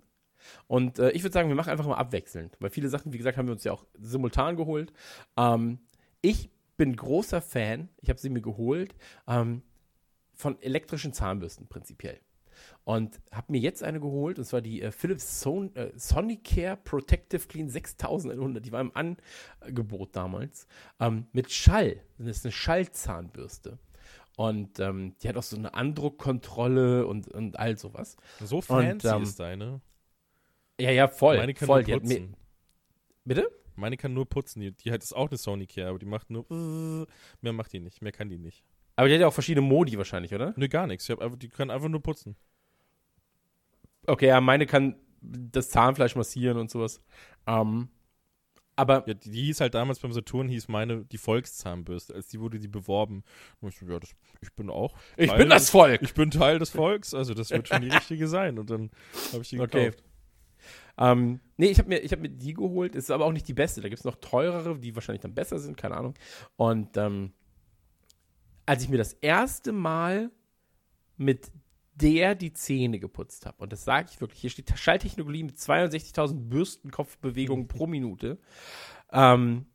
Und 0.66 0.98
äh, 0.98 1.10
ich 1.12 1.22
würde 1.22 1.32
sagen, 1.32 1.48
wir 1.48 1.56
machen 1.56 1.70
einfach 1.70 1.86
mal 1.86 1.96
abwechselnd. 1.96 2.56
Weil 2.60 2.70
viele 2.70 2.88
Sachen, 2.88 3.12
wie 3.12 3.18
gesagt, 3.18 3.38
haben 3.38 3.46
wir 3.46 3.52
uns 3.52 3.64
ja 3.64 3.72
auch 3.72 3.86
simultan 3.98 4.56
geholt. 4.56 4.92
Ähm, 5.36 5.78
ich 6.20 6.50
bin 6.76 6.96
großer 6.96 7.40
Fan, 7.42 7.88
ich 8.00 8.08
habe 8.08 8.18
sie 8.18 8.30
mir 8.30 8.42
geholt, 8.42 8.94
ähm, 9.28 9.62
von 10.34 10.60
elektrischen 10.62 11.12
Zahnbürsten 11.12 11.68
prinzipiell. 11.68 12.20
Und 12.84 13.20
habe 13.30 13.52
mir 13.52 13.60
jetzt 13.60 13.82
eine 13.82 14.00
geholt, 14.00 14.38
und 14.38 14.44
zwar 14.44 14.60
die 14.60 14.82
äh, 14.82 14.90
Philips 14.90 15.40
Son 15.40 15.74
äh, 15.76 15.92
Sonicare 15.94 16.76
Protective 16.76 17.46
Clean 17.46 17.68
6100. 17.68 18.64
Die 18.64 18.72
war 18.72 18.80
im 18.80 18.92
Angebot 18.94 20.16
damals. 20.16 20.66
Ähm, 20.98 21.26
mit 21.32 21.52
Schall. 21.52 22.02
Das 22.18 22.38
ist 22.38 22.44
eine 22.44 22.52
Schallzahnbürste. 22.52 23.78
Und 24.36 24.80
ähm, 24.80 25.14
die 25.22 25.28
hat 25.28 25.36
auch 25.36 25.42
so 25.42 25.56
eine 25.56 25.74
Andruckkontrolle 25.74 27.06
und, 27.06 27.28
und 27.28 27.58
all 27.58 27.78
sowas. 27.78 28.16
So 28.40 28.60
fancy 28.60 29.06
ähm, 29.08 29.22
ist 29.22 29.38
deine. 29.38 29.80
Ja, 30.80 30.90
ja, 30.90 31.08
voll. 31.08 31.36
Meine 31.36 31.54
kann 31.54 31.66
voll. 31.66 31.82
nur 31.82 32.00
putzen. 32.00 32.36
bitte? 33.24 33.50
Meine 33.76 33.96
kann 33.96 34.14
nur 34.14 34.28
putzen. 34.28 34.60
Die, 34.60 34.72
die 34.72 34.90
hat 34.90 35.02
ist 35.02 35.14
auch 35.14 35.28
eine 35.28 35.36
Sonicare, 35.36 35.88
aber 35.88 35.98
die 35.98 36.06
macht 36.06 36.30
nur. 36.30 37.06
Mehr 37.40 37.52
macht 37.52 37.72
die 37.72 37.80
nicht. 37.80 38.02
Mehr 38.02 38.12
kann 38.12 38.28
die 38.28 38.38
nicht. 38.38 38.64
Aber 38.96 39.08
die 39.08 39.14
hat 39.14 39.20
ja 39.20 39.28
auch 39.28 39.32
verschiedene 39.32 39.66
Modi 39.66 39.96
wahrscheinlich, 39.96 40.34
oder? 40.34 40.52
Nö, 40.56 40.68
gar 40.68 40.86
nichts. 40.86 41.04
Ich 41.04 41.10
hab 41.10 41.20
einfach, 41.20 41.38
die 41.38 41.48
kann 41.48 41.70
einfach 41.70 41.88
nur 41.88 42.02
putzen. 42.02 42.36
Okay, 44.06 44.26
ja, 44.26 44.40
meine 44.40 44.66
kann 44.66 44.96
das 45.20 45.70
Zahnfleisch 45.70 46.16
massieren 46.16 46.58
und 46.58 46.70
sowas. 46.70 47.00
Ähm, 47.46 47.88
aber 48.74 49.06
Ja, 49.06 49.14
die, 49.14 49.30
die 49.30 49.42
hieß 49.44 49.60
halt 49.60 49.74
damals 49.74 50.00
beim 50.00 50.12
Saturn, 50.12 50.48
hieß 50.48 50.68
meine 50.68 51.04
die 51.04 51.18
Volkszahnbürste. 51.18 52.14
Als 52.14 52.28
die 52.28 52.40
wurde 52.40 52.58
die 52.58 52.68
beworben. 52.68 53.22
Und 53.60 53.68
ich 53.74 53.80
ja, 53.80 53.98
das, 54.00 54.14
ich 54.40 54.52
bin 54.54 54.70
auch. 54.70 54.96
ich 55.16 55.32
bin 55.34 55.50
das 55.50 55.64
des- 55.64 55.70
Volk. 55.70 56.02
Ich 56.02 56.14
bin 56.14 56.30
Teil 56.30 56.58
des 56.58 56.70
Volks, 56.70 57.14
also 57.14 57.34
das 57.34 57.50
wird 57.50 57.68
schon 57.68 57.82
die 57.82 57.88
richtige 57.94 58.26
sein. 58.28 58.58
Und 58.58 58.70
dann 58.70 58.90
habe 59.32 59.42
ich 59.42 59.50
die 59.50 59.60
Okay. 59.60 59.90
gekauft. 59.90 60.02
Ähm, 60.98 61.40
nee, 61.56 61.66
ich 61.68 61.78
habe 61.78 61.88
mir, 61.88 61.98
ich 62.00 62.12
hab 62.12 62.20
mir 62.20 62.28
die 62.30 62.54
geholt. 62.54 62.94
Ist 62.96 63.10
aber 63.10 63.26
auch 63.26 63.32
nicht 63.32 63.46
die 63.46 63.54
beste. 63.54 63.80
Da 63.82 63.88
gibt 63.88 64.00
es 64.00 64.04
noch 64.04 64.16
teurere, 64.16 64.78
die 64.78 64.94
wahrscheinlich 64.94 65.22
dann 65.22 65.34
besser 65.34 65.58
sind, 65.58 65.76
keine 65.76 65.96
Ahnung. 65.96 66.14
Und 66.56 66.96
ähm, 66.96 67.32
als 68.66 68.82
ich 68.82 68.88
mir 68.88 68.98
das 68.98 69.12
erste 69.14 69.72
Mal 69.72 70.30
mit 71.16 71.50
der 72.02 72.34
die 72.34 72.52
Zähne 72.52 72.98
geputzt 72.98 73.46
habe, 73.46 73.56
und 73.62 73.72
das 73.72 73.84
sage 73.84 74.08
ich 74.12 74.20
wirklich, 74.20 74.40
hier 74.40 74.50
steht 74.50 74.76
Schalltechnologie 74.76 75.44
mit 75.44 75.56
62.000 75.56 76.34
Bürstenkopfbewegungen 76.48 77.68
pro 77.68 77.86
Minute. 77.86 78.38
Ähm, 79.12 79.66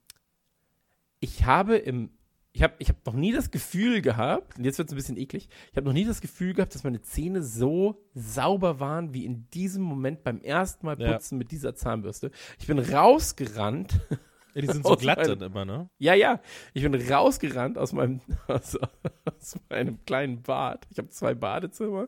ich 1.19 1.45
habe 1.45 1.77
im 1.77 2.11
ich 2.53 2.63
habe 2.63 2.73
ich 2.79 2.89
hab 2.89 3.05
noch 3.05 3.13
nie 3.13 3.31
das 3.31 3.51
Gefühl 3.51 4.01
gehabt, 4.01 4.57
und 4.57 4.63
jetzt 4.63 4.79
wird 4.79 4.87
es 4.89 4.93
ein 4.93 4.97
bisschen 4.97 5.17
eklig, 5.17 5.47
ich 5.71 5.77
habe 5.77 5.85
noch 5.85 5.93
nie 5.93 6.05
das 6.05 6.21
Gefühl 6.21 6.55
gehabt, 6.55 6.73
dass 6.73 6.83
meine 6.83 7.01
Zähne 7.03 7.43
so 7.43 8.03
sauber 8.15 8.79
waren 8.79 9.13
wie 9.13 9.25
in 9.25 9.47
diesem 9.51 9.83
Moment 9.83 10.23
beim 10.23 10.41
ersten 10.41 10.87
Mal 10.87 10.99
Ja. 10.99 11.13
putzen 11.13 11.37
mit 11.37 11.51
dieser 11.51 11.75
Zahnbürste. 11.75 12.31
Ich 12.59 12.65
bin 12.67 12.79
rausgerannt. 12.79 13.99
Ja, 14.57 14.61
die 14.61 14.73
sind 14.73 14.87
so 14.87 14.95
glatt 14.95 15.19
dann 15.19 15.39
immer, 15.39 15.65
ne? 15.65 15.87
Ja, 15.99 16.15
ja, 16.15 16.39
ich 16.73 16.81
bin 16.81 16.95
rausgerannt 16.95 17.77
aus 17.77 17.93
meinem, 17.93 18.21
aus, 18.47 18.75
aus 18.75 19.55
meinem 19.69 20.03
kleinen 20.05 20.41
Bad. 20.41 20.87
Ich 20.89 20.97
habe 20.97 21.09
zwei 21.09 21.35
Badezimmer, 21.35 22.07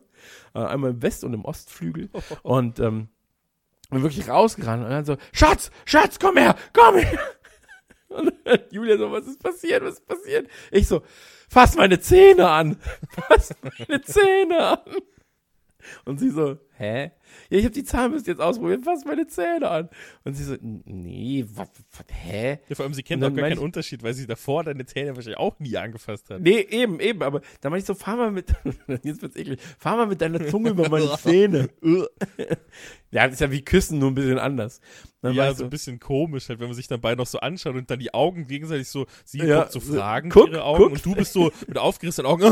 äh, 0.52 0.58
einmal 0.58 0.90
im 0.90 1.00
West- 1.00 1.22
und 1.22 1.32
im 1.32 1.44
Ostflügel. 1.44 2.10
Und 2.42 2.80
ähm, 2.80 3.08
bin 3.90 4.02
wirklich 4.02 4.28
rausgerannt 4.28 4.84
und 4.84 4.90
dann 4.90 5.04
so, 5.04 5.16
Schatz, 5.32 5.70
Schatz, 5.84 6.18
komm 6.20 6.36
her, 6.36 6.54
komm 6.72 6.96
her. 6.96 7.18
Und 8.08 8.32
dann 8.44 8.60
Julia 8.70 8.96
so, 8.98 9.10
was 9.10 9.26
ist 9.26 9.42
passiert, 9.42 9.84
was 9.84 9.94
ist 9.94 10.06
passiert? 10.06 10.48
Ich 10.72 10.86
so, 10.88 11.02
fass 11.48 11.76
meine 11.76 12.00
Zähne 12.00 12.48
an, 12.48 12.76
fass 13.10 13.54
meine 13.62 14.00
Zähne 14.02 14.58
an. 14.60 14.78
Und 16.04 16.18
sie 16.20 16.30
so, 16.30 16.56
hä? 16.76 17.10
Ja, 17.48 17.58
ich 17.58 17.64
habe 17.64 17.74
die 17.74 17.84
Zahnbürste 17.84 18.30
jetzt 18.32 18.40
ausprobiert, 18.40 18.84
fass 18.84 19.04
meine 19.04 19.26
Zähne 19.26 19.68
an. 19.70 19.88
Und 20.24 20.34
sie 20.34 20.42
so, 20.44 20.54
"N- 20.54 20.82
nee, 20.84 21.44
was, 21.54 21.68
hä? 22.08 22.58
Ja, 22.68 22.74
vor 22.74 22.84
allem, 22.84 22.94
sie 22.94 23.02
kennt 23.04 23.22
auch 23.22 23.32
gar 23.32 23.48
keinen 23.48 23.58
Unterschied, 23.58 24.02
weil 24.02 24.14
sie 24.14 24.26
davor 24.26 24.64
deine 24.64 24.84
Zähne 24.86 25.14
wahrscheinlich 25.14 25.38
auch 25.38 25.58
nie 25.60 25.76
angefasst 25.76 26.28
hat. 26.30 26.40
Nee, 26.40 26.60
eben, 26.70 26.98
eben, 27.00 27.22
aber 27.22 27.40
da 27.60 27.70
meinte 27.70 27.82
ich 27.82 27.86
so, 27.86 27.94
fahr 27.94 28.16
mal 28.16 28.32
mit, 28.32 28.52
jetzt 29.04 29.22
wird's 29.22 29.36
eklig, 29.36 29.60
fahr 29.78 29.96
mal 29.96 30.06
mit 30.06 30.20
deiner 30.20 30.44
Zunge 30.48 30.70
über 30.70 30.88
meine 30.88 31.10
Zähne. 31.22 31.68
ja, 33.12 33.24
das 33.24 33.34
ist 33.34 33.40
ja 33.40 33.50
wie 33.50 33.62
Küssen, 33.64 33.98
nur 33.98 34.10
ein 34.10 34.14
bisschen 34.14 34.38
anders. 34.38 34.80
Dann 35.22 35.34
ja, 35.34 35.52
so 35.54 35.64
ein 35.64 35.70
bisschen 35.70 36.00
komisch, 36.00 36.48
halt, 36.48 36.60
wenn 36.60 36.68
man 36.68 36.74
sich 36.76 36.88
dann 36.88 37.00
beide 37.00 37.18
noch 37.18 37.26
so 37.26 37.38
anschaut 37.40 37.74
und 37.76 37.90
dann 37.90 37.98
die 37.98 38.14
Augen 38.14 38.46
gegenseitig 38.46 38.88
so, 38.88 39.06
sie 39.24 39.38
Ja, 39.38 39.60
guckt 39.60 39.72
so 39.72 39.80
so, 39.80 39.94
fragend 39.94 40.32
guck, 40.32 40.48
ihre 40.48 40.64
Augen 40.64 40.82
guck. 40.82 40.92
und 40.92 41.04
du 41.06 41.14
bist 41.14 41.32
so 41.34 41.52
mit 41.68 41.76
aufgerissenen 41.78 42.26
Augen. 42.30 42.42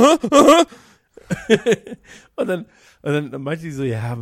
Und 2.36 2.48
dann, 2.48 2.66
und 3.02 3.32
dann 3.32 3.42
meinte 3.42 3.62
sie 3.62 3.70
so, 3.70 3.84
ja, 3.84 4.16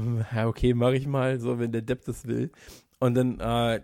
okay, 0.47 0.75
mach 0.75 0.93
ich 0.93 1.07
mal, 1.07 1.41
so, 1.41 1.59
wenn 1.59 1.73
der 1.73 1.83
Depp 1.83 2.05
das 2.05 2.27
will. 2.27 2.51
Und 2.99 3.15
dann, 3.15 3.41
äh, 3.41 3.83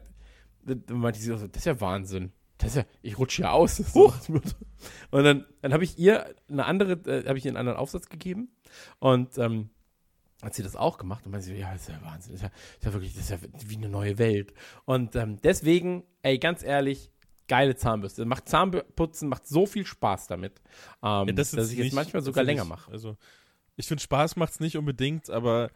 dann 0.64 0.84
dann 0.86 0.98
meinte 0.98 1.18
sie 1.18 1.26
so, 1.26 1.34
das 1.34 1.56
ist 1.56 1.66
ja 1.66 1.80
Wahnsinn. 1.80 2.32
Das 2.58 2.70
ist 2.70 2.76
ja, 2.76 2.84
ich 3.02 3.18
rutsche 3.18 3.42
ja 3.42 3.50
aus. 3.50 3.76
So. 3.76 4.12
Und 5.10 5.24
dann, 5.24 5.46
dann 5.60 5.72
habe 5.72 5.84
ich 5.84 5.98
ihr 5.98 6.34
eine 6.48 6.64
andere, 6.66 6.92
äh, 6.92 7.26
habe 7.26 7.38
ich 7.38 7.44
ihr 7.44 7.50
einen 7.50 7.56
anderen 7.56 7.78
Aufsatz 7.78 8.08
gegeben. 8.08 8.50
Und 8.98 9.38
ähm, 9.38 9.70
hat 10.42 10.54
sie 10.54 10.62
das 10.62 10.76
auch 10.76 10.98
gemacht 10.98 11.24
und 11.24 11.30
meinte 11.32 11.46
sie, 11.46 11.54
ja, 11.54 11.72
das 11.72 11.82
ist 11.82 11.88
ja 11.88 12.02
Wahnsinn, 12.02 12.32
das 12.32 12.42
ist 12.42 12.42
ja, 12.42 12.48
das 12.50 12.78
ist 12.78 12.84
ja 12.84 12.92
wirklich, 12.92 13.14
das 13.14 13.22
ist 13.22 13.30
ja 13.30 13.38
wie 13.68 13.76
eine 13.76 13.88
neue 13.88 14.18
Welt. 14.18 14.52
Und 14.84 15.14
ähm, 15.14 15.40
deswegen, 15.40 16.02
ey, 16.22 16.38
ganz 16.38 16.64
ehrlich, 16.64 17.11
geile 17.48 17.74
Zahnbürste. 17.76 18.24
Macht 18.24 18.48
Zahnputzen, 18.48 19.28
macht 19.28 19.46
so 19.46 19.66
viel 19.66 19.86
Spaß 19.86 20.26
damit, 20.28 20.60
ähm, 21.02 21.26
Ja, 21.28 21.32
das 21.32 21.50
dass 21.52 21.70
ich 21.70 21.78
jetzt 21.78 21.84
nicht- 21.86 21.94
manchmal 21.94 22.22
sogar 22.22 22.44
länger 22.44 22.64
mache. 22.64 22.90
Also, 22.90 23.16
ich 23.76 23.86
finde, 23.86 24.02
Spaß 24.02 24.36
macht's 24.36 24.60
nicht 24.60 24.76
unbedingt, 24.76 25.30
aber 25.30 25.70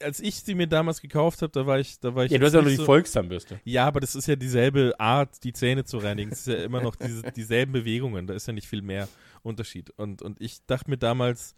als 0.00 0.20
ich 0.20 0.36
sie 0.36 0.54
mir 0.54 0.66
damals 0.66 1.00
gekauft 1.02 1.42
habe, 1.42 1.50
da 1.52 1.66
war 1.66 1.78
ich, 1.78 1.98
da 2.00 2.14
war 2.14 2.24
ich. 2.24 2.30
Ja, 2.32 2.38
du 2.38 2.46
hast 2.46 2.52
jetzt 2.52 2.58
ja 2.60 2.62
nur 2.62 2.70
die 2.70 2.76
so- 2.76 2.84
Volkszahnbürste. 2.86 3.60
Ja, 3.64 3.86
aber 3.86 4.00
das 4.00 4.14
ist 4.14 4.26
ja 4.26 4.36
dieselbe 4.36 4.94
Art, 4.98 5.42
die 5.44 5.52
Zähne 5.52 5.84
zu 5.84 5.98
reinigen. 5.98 6.32
Es 6.32 6.40
ist 6.40 6.46
ja 6.46 6.64
immer 6.64 6.80
noch 6.80 6.96
diese, 6.96 7.22
dieselben 7.32 7.72
Bewegungen. 7.72 8.26
Da 8.26 8.34
ist 8.34 8.46
ja 8.46 8.52
nicht 8.54 8.68
viel 8.68 8.80
mehr 8.82 9.08
Unterschied. 9.42 9.90
Und, 9.96 10.22
und 10.22 10.40
ich 10.40 10.64
dachte 10.66 10.88
mir 10.88 10.96
damals, 10.96 11.54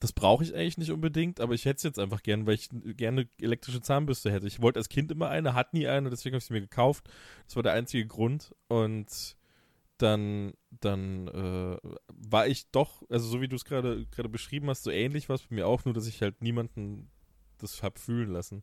das 0.00 0.12
brauche 0.12 0.44
ich 0.44 0.54
eigentlich 0.54 0.78
nicht 0.78 0.90
unbedingt, 0.90 1.40
aber 1.40 1.54
ich 1.54 1.64
hätte 1.64 1.78
es 1.78 1.82
jetzt 1.82 1.98
einfach 1.98 2.22
gern, 2.22 2.46
weil 2.46 2.54
ich 2.54 2.68
gerne 2.70 3.28
elektrische 3.40 3.80
Zahnbürste 3.80 4.30
hätte. 4.30 4.46
Ich 4.46 4.60
wollte 4.60 4.78
als 4.78 4.88
Kind 4.88 5.10
immer 5.10 5.28
eine, 5.30 5.54
hatte 5.54 5.76
nie 5.76 5.86
eine, 5.86 6.10
deswegen 6.10 6.34
habe 6.34 6.38
ich 6.38 6.44
sie 6.44 6.52
mir 6.52 6.60
gekauft. 6.60 7.08
Das 7.46 7.56
war 7.56 7.62
der 7.62 7.72
einzige 7.72 8.06
Grund. 8.06 8.54
Und 8.68 9.36
dann, 9.98 10.52
dann 10.70 11.28
äh, 11.28 11.78
war 12.08 12.46
ich 12.46 12.70
doch, 12.70 13.02
also 13.08 13.26
so 13.26 13.40
wie 13.40 13.48
du 13.48 13.56
es 13.56 13.64
gerade 13.64 14.06
beschrieben 14.28 14.68
hast, 14.68 14.82
so 14.82 14.90
ähnlich 14.90 15.28
war 15.28 15.36
es 15.36 15.42
bei 15.42 15.54
mir 15.54 15.66
auch, 15.66 15.84
nur 15.84 15.94
dass 15.94 16.06
ich 16.06 16.20
halt 16.20 16.42
niemanden 16.42 17.10
das 17.58 17.82
hab 17.82 17.98
fühlen 17.98 18.30
lassen. 18.30 18.62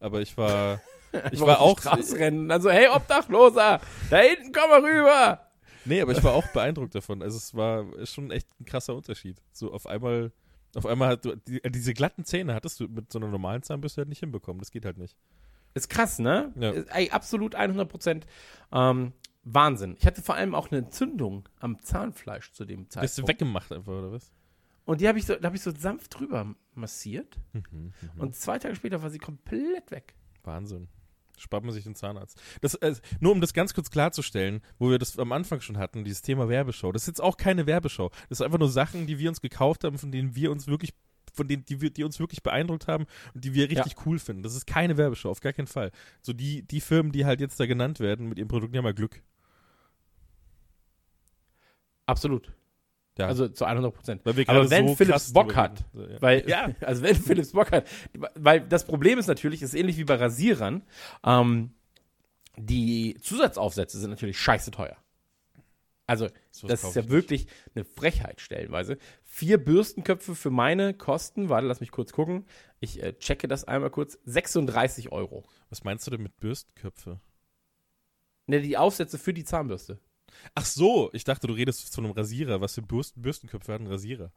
Aber 0.00 0.20
ich 0.20 0.36
war, 0.36 0.80
ich 1.32 1.40
war 1.40 1.60
auch, 1.60 1.78
Straße 1.80 2.18
rennen. 2.18 2.50
Also, 2.50 2.70
hey, 2.70 2.88
Obdachloser, 2.88 3.80
da 4.10 4.18
hinten 4.18 4.52
komm 4.52 4.70
mal 4.70 4.84
rüber. 4.84 5.44
Nee, 5.84 6.02
aber 6.02 6.12
ich 6.12 6.22
war 6.22 6.34
auch 6.34 6.46
beeindruckt 6.48 6.94
davon. 6.94 7.22
Also 7.22 7.38
es 7.38 7.54
war 7.54 7.86
schon 8.04 8.30
echt 8.30 8.48
ein 8.60 8.66
krasser 8.66 8.94
Unterschied. 8.94 9.40
So 9.52 9.72
auf 9.72 9.86
einmal, 9.86 10.32
auf 10.74 10.86
einmal 10.86 11.08
hat 11.10 11.24
du, 11.24 11.34
die, 11.36 11.60
diese 11.70 11.94
glatten 11.94 12.24
Zähne 12.24 12.54
hattest 12.54 12.80
du 12.80 12.88
mit 12.88 13.10
so 13.12 13.18
einer 13.18 13.28
normalen 13.28 13.62
Zahnbürste 13.62 14.02
halt 14.02 14.08
nicht 14.08 14.20
hinbekommen. 14.20 14.60
Das 14.60 14.70
geht 14.70 14.84
halt 14.84 14.98
nicht. 14.98 15.16
Ist 15.74 15.88
krass, 15.88 16.18
ne? 16.18 16.52
Ja. 16.56 16.70
Ist, 16.70 16.88
ey, 16.88 17.10
absolut 17.10 17.54
100 17.54 17.88
Prozent. 17.88 18.26
Ähm, 18.72 19.12
Wahnsinn. 19.44 19.96
Ich 19.98 20.06
hatte 20.06 20.22
vor 20.22 20.34
allem 20.34 20.54
auch 20.54 20.70
eine 20.70 20.78
Entzündung 20.80 21.48
am 21.60 21.80
Zahnfleisch 21.80 22.52
zu 22.52 22.64
dem 22.64 22.84
Bist 22.84 22.94
du 22.96 23.00
Zeitpunkt. 23.00 23.28
weggemacht 23.28 23.72
einfach, 23.72 23.92
oder 23.92 24.12
was? 24.12 24.32
Und 24.84 25.00
die 25.00 25.08
habe 25.08 25.18
ich, 25.18 25.26
so, 25.26 25.34
da 25.36 25.48
hab 25.48 25.54
ich 25.54 25.62
so 25.62 25.70
sanft 25.74 26.18
drüber 26.18 26.54
massiert. 26.74 27.38
Mhm, 27.52 27.92
Und 28.16 28.34
zwei 28.36 28.58
Tage 28.58 28.74
später 28.74 29.02
war 29.02 29.10
sie 29.10 29.18
komplett 29.18 29.90
weg. 29.90 30.14
Wahnsinn. 30.44 30.88
Spart 31.38 31.64
man 31.64 31.72
sich 31.72 31.84
den 31.84 31.94
Zahnarzt. 31.94 32.40
Das, 32.60 32.74
äh, 32.76 32.94
nur 33.20 33.32
um 33.32 33.40
das 33.40 33.52
ganz 33.54 33.74
kurz 33.74 33.90
klarzustellen, 33.90 34.60
wo 34.78 34.90
wir 34.90 34.98
das 34.98 35.18
am 35.18 35.32
Anfang 35.32 35.60
schon 35.60 35.78
hatten, 35.78 36.04
dieses 36.04 36.22
Thema 36.22 36.48
Werbeshow. 36.48 36.92
Das 36.92 37.02
ist 37.02 37.08
jetzt 37.08 37.22
auch 37.22 37.36
keine 37.36 37.66
Werbeshow. 37.66 38.10
Das 38.28 38.38
sind 38.38 38.46
einfach 38.46 38.58
nur 38.58 38.70
Sachen, 38.70 39.06
die 39.06 39.18
wir 39.18 39.28
uns 39.28 39.40
gekauft 39.40 39.84
haben, 39.84 39.98
von 39.98 40.12
denen 40.12 40.34
wir 40.34 40.50
uns 40.50 40.66
wirklich, 40.66 40.92
von 41.32 41.48
denen, 41.48 41.64
die, 41.64 41.80
wir, 41.80 41.90
die 41.90 42.04
uns 42.04 42.18
wirklich 42.18 42.42
beeindruckt 42.42 42.88
haben 42.88 43.06
und 43.34 43.44
die 43.44 43.54
wir 43.54 43.70
richtig 43.70 44.06
cool 44.06 44.18
finden. 44.18 44.42
Das 44.42 44.54
ist 44.54 44.66
keine 44.66 44.96
Werbeshow, 44.96 45.30
auf 45.30 45.40
gar 45.40 45.52
keinen 45.52 45.66
Fall. 45.66 45.90
So 46.22 46.32
die, 46.32 46.62
die 46.62 46.80
Firmen, 46.80 47.12
die 47.12 47.24
halt 47.24 47.40
jetzt 47.40 47.58
da 47.60 47.66
genannt 47.66 48.00
werden 48.00 48.28
mit 48.28 48.38
ihren 48.38 48.48
Produkten, 48.48 48.72
die 48.72 48.78
haben 48.78 48.84
mal 48.84 48.94
Glück. 48.94 49.22
Absolut. 52.06 52.50
Ja. 53.18 53.26
Also 53.26 53.48
zu 53.48 53.64
100 53.64 53.94
Prozent. 53.94 54.22
Aber 54.24 54.70
wenn 54.70 54.88
so 54.88 54.94
Philips 54.94 55.32
Bock 55.32 55.56
hat. 55.56 55.84
So, 55.92 56.02
ja. 56.02 56.22
Weil, 56.22 56.48
Ja. 56.48 56.70
also 56.80 57.02
wenn 57.02 57.16
Philips 57.16 57.52
Bock 57.52 57.72
hat, 57.72 57.86
weil 58.34 58.60
das 58.60 58.86
Problem 58.86 59.18
ist 59.18 59.26
natürlich, 59.26 59.60
ist 59.60 59.74
ähnlich 59.74 59.98
wie 59.98 60.04
bei 60.04 60.14
Rasierern, 60.14 60.82
ähm, 61.24 61.72
die 62.56 63.16
Zusatzaufsätze 63.20 63.98
sind 63.98 64.10
natürlich 64.10 64.38
scheiße 64.38 64.70
teuer. 64.70 64.96
Also, 66.06 66.28
Sowas 66.50 66.80
das 66.80 66.90
ist 66.90 66.96
ja 66.96 67.02
ich 67.02 67.10
wirklich 67.10 67.46
eine 67.74 67.84
Frechheit 67.84 68.40
stellenweise. 68.40 68.96
Vier 69.24 69.62
Bürstenköpfe 69.62 70.34
für 70.34 70.50
meine 70.50 70.94
Kosten, 70.94 71.50
warte, 71.50 71.66
lass 71.66 71.80
mich 71.80 71.90
kurz 71.90 72.12
gucken. 72.12 72.46
Ich 72.80 73.02
äh, 73.02 73.12
checke 73.18 73.46
das 73.46 73.64
einmal 73.64 73.90
kurz. 73.90 74.18
36 74.24 75.12
Euro. 75.12 75.44
Was 75.68 75.84
meinst 75.84 76.06
du 76.06 76.10
denn 76.10 76.22
mit 76.22 76.40
Bürstenköpfe? 76.40 77.20
Ne, 78.46 78.62
die 78.62 78.78
Aufsätze 78.78 79.18
für 79.18 79.34
die 79.34 79.44
Zahnbürste. 79.44 79.98
Ach 80.54 80.64
so, 80.64 81.10
ich 81.12 81.24
dachte, 81.24 81.46
du 81.46 81.52
redest 81.54 81.94
von 81.94 82.04
einem 82.04 82.12
Rasierer. 82.14 82.60
Was 82.60 82.74
für 82.74 82.82
Bürsten, 82.82 83.22
Bürstenköpfe 83.22 83.72
hat 83.72 83.80
ein 83.80 83.86
Rasierer? 83.86 84.32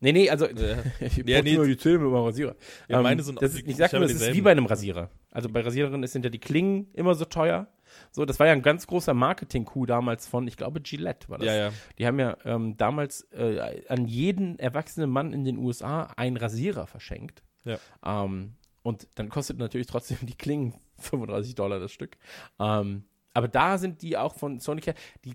Nee, 0.00 0.12
nee, 0.12 0.28
also 0.28 0.46
ich 1.00 1.16
Ja, 1.18 1.22
putze 1.38 1.42
nee. 1.44 1.54
nur 1.56 1.66
die 1.66 1.76
Zähne 1.76 1.98
mit 2.00 2.10
meinem 2.12 2.24
Rasierer. 2.24 2.56
Ja, 2.88 2.98
Ähm, 2.98 3.02
meine 3.04 3.22
sind 3.22 3.40
das 3.40 3.54
ist, 3.54 3.66
ich 3.66 3.76
sag 3.76 3.86
ich 3.86 3.92
nur, 3.98 4.02
das 4.02 4.12
ist 4.12 4.34
wie 4.34 4.40
bei 4.42 4.50
einem 4.50 4.66
Rasierer. 4.66 5.10
Also 5.30 5.48
bei 5.48 5.60
Rasierern 5.60 6.06
sind 6.06 6.24
ja 6.24 6.30
die 6.30 6.40
Klingen 6.40 6.88
immer 6.92 7.14
so 7.14 7.24
teuer. 7.24 7.68
So, 8.10 8.24
das 8.24 8.38
war 8.40 8.46
ja 8.48 8.52
ein 8.52 8.62
ganz 8.62 8.86
großer 8.86 9.14
Marketing-Coup 9.14 9.86
damals 9.86 10.26
von, 10.26 10.48
ich 10.48 10.56
glaube, 10.56 10.80
Gillette 10.80 11.28
war 11.28 11.38
das. 11.38 11.46
Ja, 11.46 11.54
ja. 11.54 11.72
Die 11.98 12.06
haben 12.06 12.18
ja 12.18 12.36
ähm, 12.44 12.76
damals 12.76 13.22
äh, 13.32 13.84
an 13.88 14.06
jeden 14.06 14.58
erwachsenen 14.58 15.10
Mann 15.10 15.32
in 15.32 15.44
den 15.44 15.58
USA 15.58 16.04
einen 16.16 16.36
Rasierer 16.36 16.86
verschenkt. 16.88 17.42
Ja. 17.64 17.78
Ähm, 18.04 18.54
und 18.82 19.06
dann 19.14 19.28
kostet 19.28 19.58
natürlich 19.58 19.86
trotzdem 19.86 20.18
die 20.22 20.34
Klingen 20.34 20.74
35 20.98 21.54
Dollar 21.54 21.78
das 21.78 21.92
Stück. 21.92 22.18
Ähm, 22.58 23.04
aber 23.34 23.48
da 23.48 23.76
sind 23.78 24.00
die 24.02 24.16
auch 24.16 24.34
von 24.36 24.58
Sonica, 24.60 24.94
die 25.24 25.34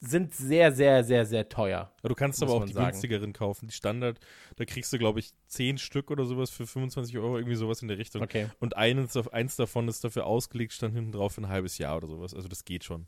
sind 0.00 0.34
sehr, 0.34 0.72
sehr, 0.72 1.02
sehr, 1.04 1.24
sehr 1.24 1.48
teuer. 1.48 1.90
Ja, 2.02 2.08
du 2.08 2.14
kannst 2.14 2.42
aber 2.42 2.52
auch 2.52 2.64
die 2.64 2.72
sagen. 2.72 2.90
günstigeren 2.90 3.32
kaufen. 3.32 3.68
Die 3.68 3.74
Standard, 3.74 4.18
da 4.56 4.64
kriegst 4.64 4.92
du, 4.92 4.98
glaube 4.98 5.20
ich, 5.20 5.32
10 5.46 5.78
Stück 5.78 6.10
oder 6.10 6.26
sowas 6.26 6.50
für 6.50 6.66
25 6.66 7.16
Euro, 7.18 7.38
irgendwie 7.38 7.56
sowas 7.56 7.80
in 7.80 7.88
der 7.88 7.96
Richtung. 7.98 8.22
Okay. 8.22 8.48
Und 8.60 8.76
eines, 8.76 9.16
eins 9.28 9.56
davon 9.56 9.88
ist 9.88 10.04
dafür 10.04 10.26
ausgelegt, 10.26 10.72
stand 10.72 10.94
hinten 10.94 11.12
drauf 11.12 11.32
für 11.34 11.42
ein 11.42 11.48
halbes 11.48 11.78
Jahr 11.78 11.96
oder 11.96 12.08
sowas. 12.08 12.34
Also 12.34 12.48
das 12.48 12.64
geht 12.64 12.84
schon. 12.84 13.06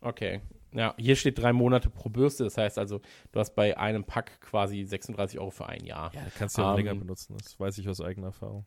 Okay. 0.00 0.40
Ja, 0.72 0.94
hier 0.98 1.16
steht 1.16 1.38
drei 1.38 1.52
Monate 1.52 1.90
pro 1.90 2.08
Bürste. 2.08 2.44
Das 2.44 2.56
heißt 2.56 2.78
also, 2.78 3.00
du 3.32 3.40
hast 3.40 3.54
bei 3.54 3.76
einem 3.76 4.04
Pack 4.04 4.40
quasi 4.40 4.84
36 4.84 5.38
Euro 5.38 5.50
für 5.50 5.66
ein 5.66 5.84
Jahr. 5.84 6.12
Ja, 6.14 6.22
da 6.24 6.30
kannst 6.36 6.56
du 6.56 6.62
ja 6.62 6.68
auch 6.72 6.78
Ähm, 6.78 6.84
länger 6.84 6.98
benutzen. 6.98 7.36
Das 7.36 7.58
weiß 7.58 7.78
ich 7.78 7.88
aus 7.88 8.00
eigener 8.00 8.28
Erfahrung. 8.28 8.66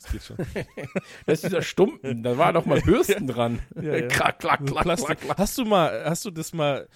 Das 0.00 0.12
geht 0.12 0.22
schon. 0.22 0.36
Das 1.26 1.38
ist 1.38 1.44
dieser 1.44 1.62
Stumpen. 1.62 2.22
Da 2.22 2.38
war 2.38 2.52
doch 2.52 2.66
mal 2.66 2.80
Bürsten 2.80 3.26
dran. 3.26 3.60
Ja, 3.74 3.96
ja. 3.96 4.06
Klack, 4.08 4.38
klack, 4.38 4.64
klack, 4.64 4.84
klack, 4.84 5.20
klack. 5.20 5.38
Hast 5.38 5.58
du 5.58 5.64
mal, 5.64 6.04
hast 6.04 6.24
du 6.24 6.30
das 6.30 6.52
mal. 6.52 6.88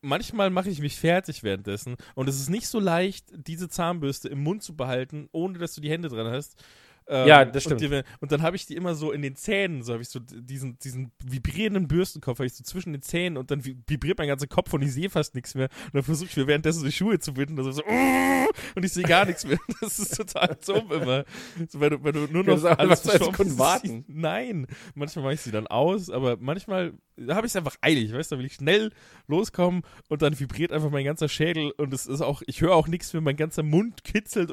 Manchmal 0.00 0.50
mache 0.50 0.70
ich 0.70 0.80
mich 0.80 0.96
fertig 0.96 1.42
währenddessen 1.42 1.96
und 2.14 2.28
es 2.28 2.38
ist 2.38 2.50
nicht 2.50 2.68
so 2.68 2.78
leicht, 2.78 3.32
diese 3.32 3.68
Zahnbürste 3.68 4.28
im 4.28 4.44
Mund 4.44 4.62
zu 4.62 4.76
behalten, 4.76 5.28
ohne 5.32 5.58
dass 5.58 5.74
du 5.74 5.80
die 5.80 5.90
Hände 5.90 6.08
dran 6.08 6.30
hast. 6.30 6.62
Ähm, 7.08 7.26
Ja, 7.26 7.44
das 7.44 7.62
stimmt. 7.64 7.82
Und, 7.82 7.90
die, 7.90 8.02
und 8.20 8.32
dann 8.32 8.42
habe 8.42 8.56
ich 8.56 8.66
die 8.66 8.74
immer 8.76 8.94
so 8.94 9.12
in 9.12 9.22
den 9.22 9.34
Zähnen, 9.34 9.82
so 9.82 9.92
habe 9.94 10.02
ich 10.02 10.08
so 10.10 10.20
diesen, 10.20 10.78
diesen 10.78 11.10
vibrierenden 11.24 11.88
Bürstenkopf, 11.88 12.38
habe 12.38 12.46
ich 12.46 12.52
so 12.54 12.62
zwischen 12.64 12.92
den 12.92 13.02
Zähnen 13.02 13.36
und 13.38 13.50
dann 13.50 13.62
vi- 13.62 13.76
vibriert 13.86 14.18
mein 14.18 14.28
ganzer 14.28 14.46
Kopf 14.46 14.72
und 14.74 14.82
ich 14.82 14.92
sehe 14.92 15.08
fast 15.10 15.34
nichts 15.34 15.54
mehr. 15.54 15.68
Und 15.86 15.94
dann 15.94 16.02
versuche 16.02 16.28
ich 16.30 16.36
mir 16.36 16.46
währenddessen 16.46 16.84
die 16.84 16.92
Schuhe 16.92 17.18
zu 17.18 17.32
binden 17.34 17.58
also 17.58 17.72
so, 17.72 17.82
und 18.74 18.84
ich 18.84 18.92
sehe 18.92 19.04
gar 19.04 19.24
nichts 19.24 19.46
mehr. 19.46 19.58
Das 19.80 19.98
ist 19.98 20.16
total 20.16 20.56
dumm 20.66 20.92
immer. 20.92 21.24
So, 21.68 21.80
wenn, 21.80 21.90
du, 21.90 22.04
wenn 22.04 22.12
du 22.12 22.26
nur 22.32 22.44
noch 22.44 22.62
auch 22.64 22.78
einfach 22.78 22.98
zwei 22.98 23.18
Sekunden 23.18 23.58
warten. 23.58 24.04
Nein, 24.08 24.66
manchmal 24.94 25.24
mache 25.24 25.34
ich 25.34 25.40
sie 25.40 25.50
dann 25.50 25.66
aus, 25.66 26.10
aber 26.10 26.36
manchmal 26.38 26.92
habe 27.28 27.46
ich 27.46 27.52
es 27.52 27.56
einfach 27.56 27.76
eilig, 27.80 28.12
weißt 28.12 28.30
du, 28.30 28.36
da 28.36 28.38
will 28.38 28.46
ich 28.46 28.54
schnell 28.54 28.92
loskommen 29.26 29.82
und 30.08 30.22
dann 30.22 30.38
vibriert 30.38 30.72
einfach 30.72 30.90
mein 30.90 31.04
ganzer 31.04 31.28
Schädel 31.28 31.72
und 31.72 31.92
es 31.92 32.06
ist 32.06 32.20
auch, 32.20 32.42
ich 32.46 32.60
höre 32.60 32.74
auch 32.74 32.86
nichts 32.86 33.12
mehr, 33.12 33.22
mein 33.22 33.36
ganzer 33.36 33.62
Mund 33.64 34.04
kitzelt 34.04 34.52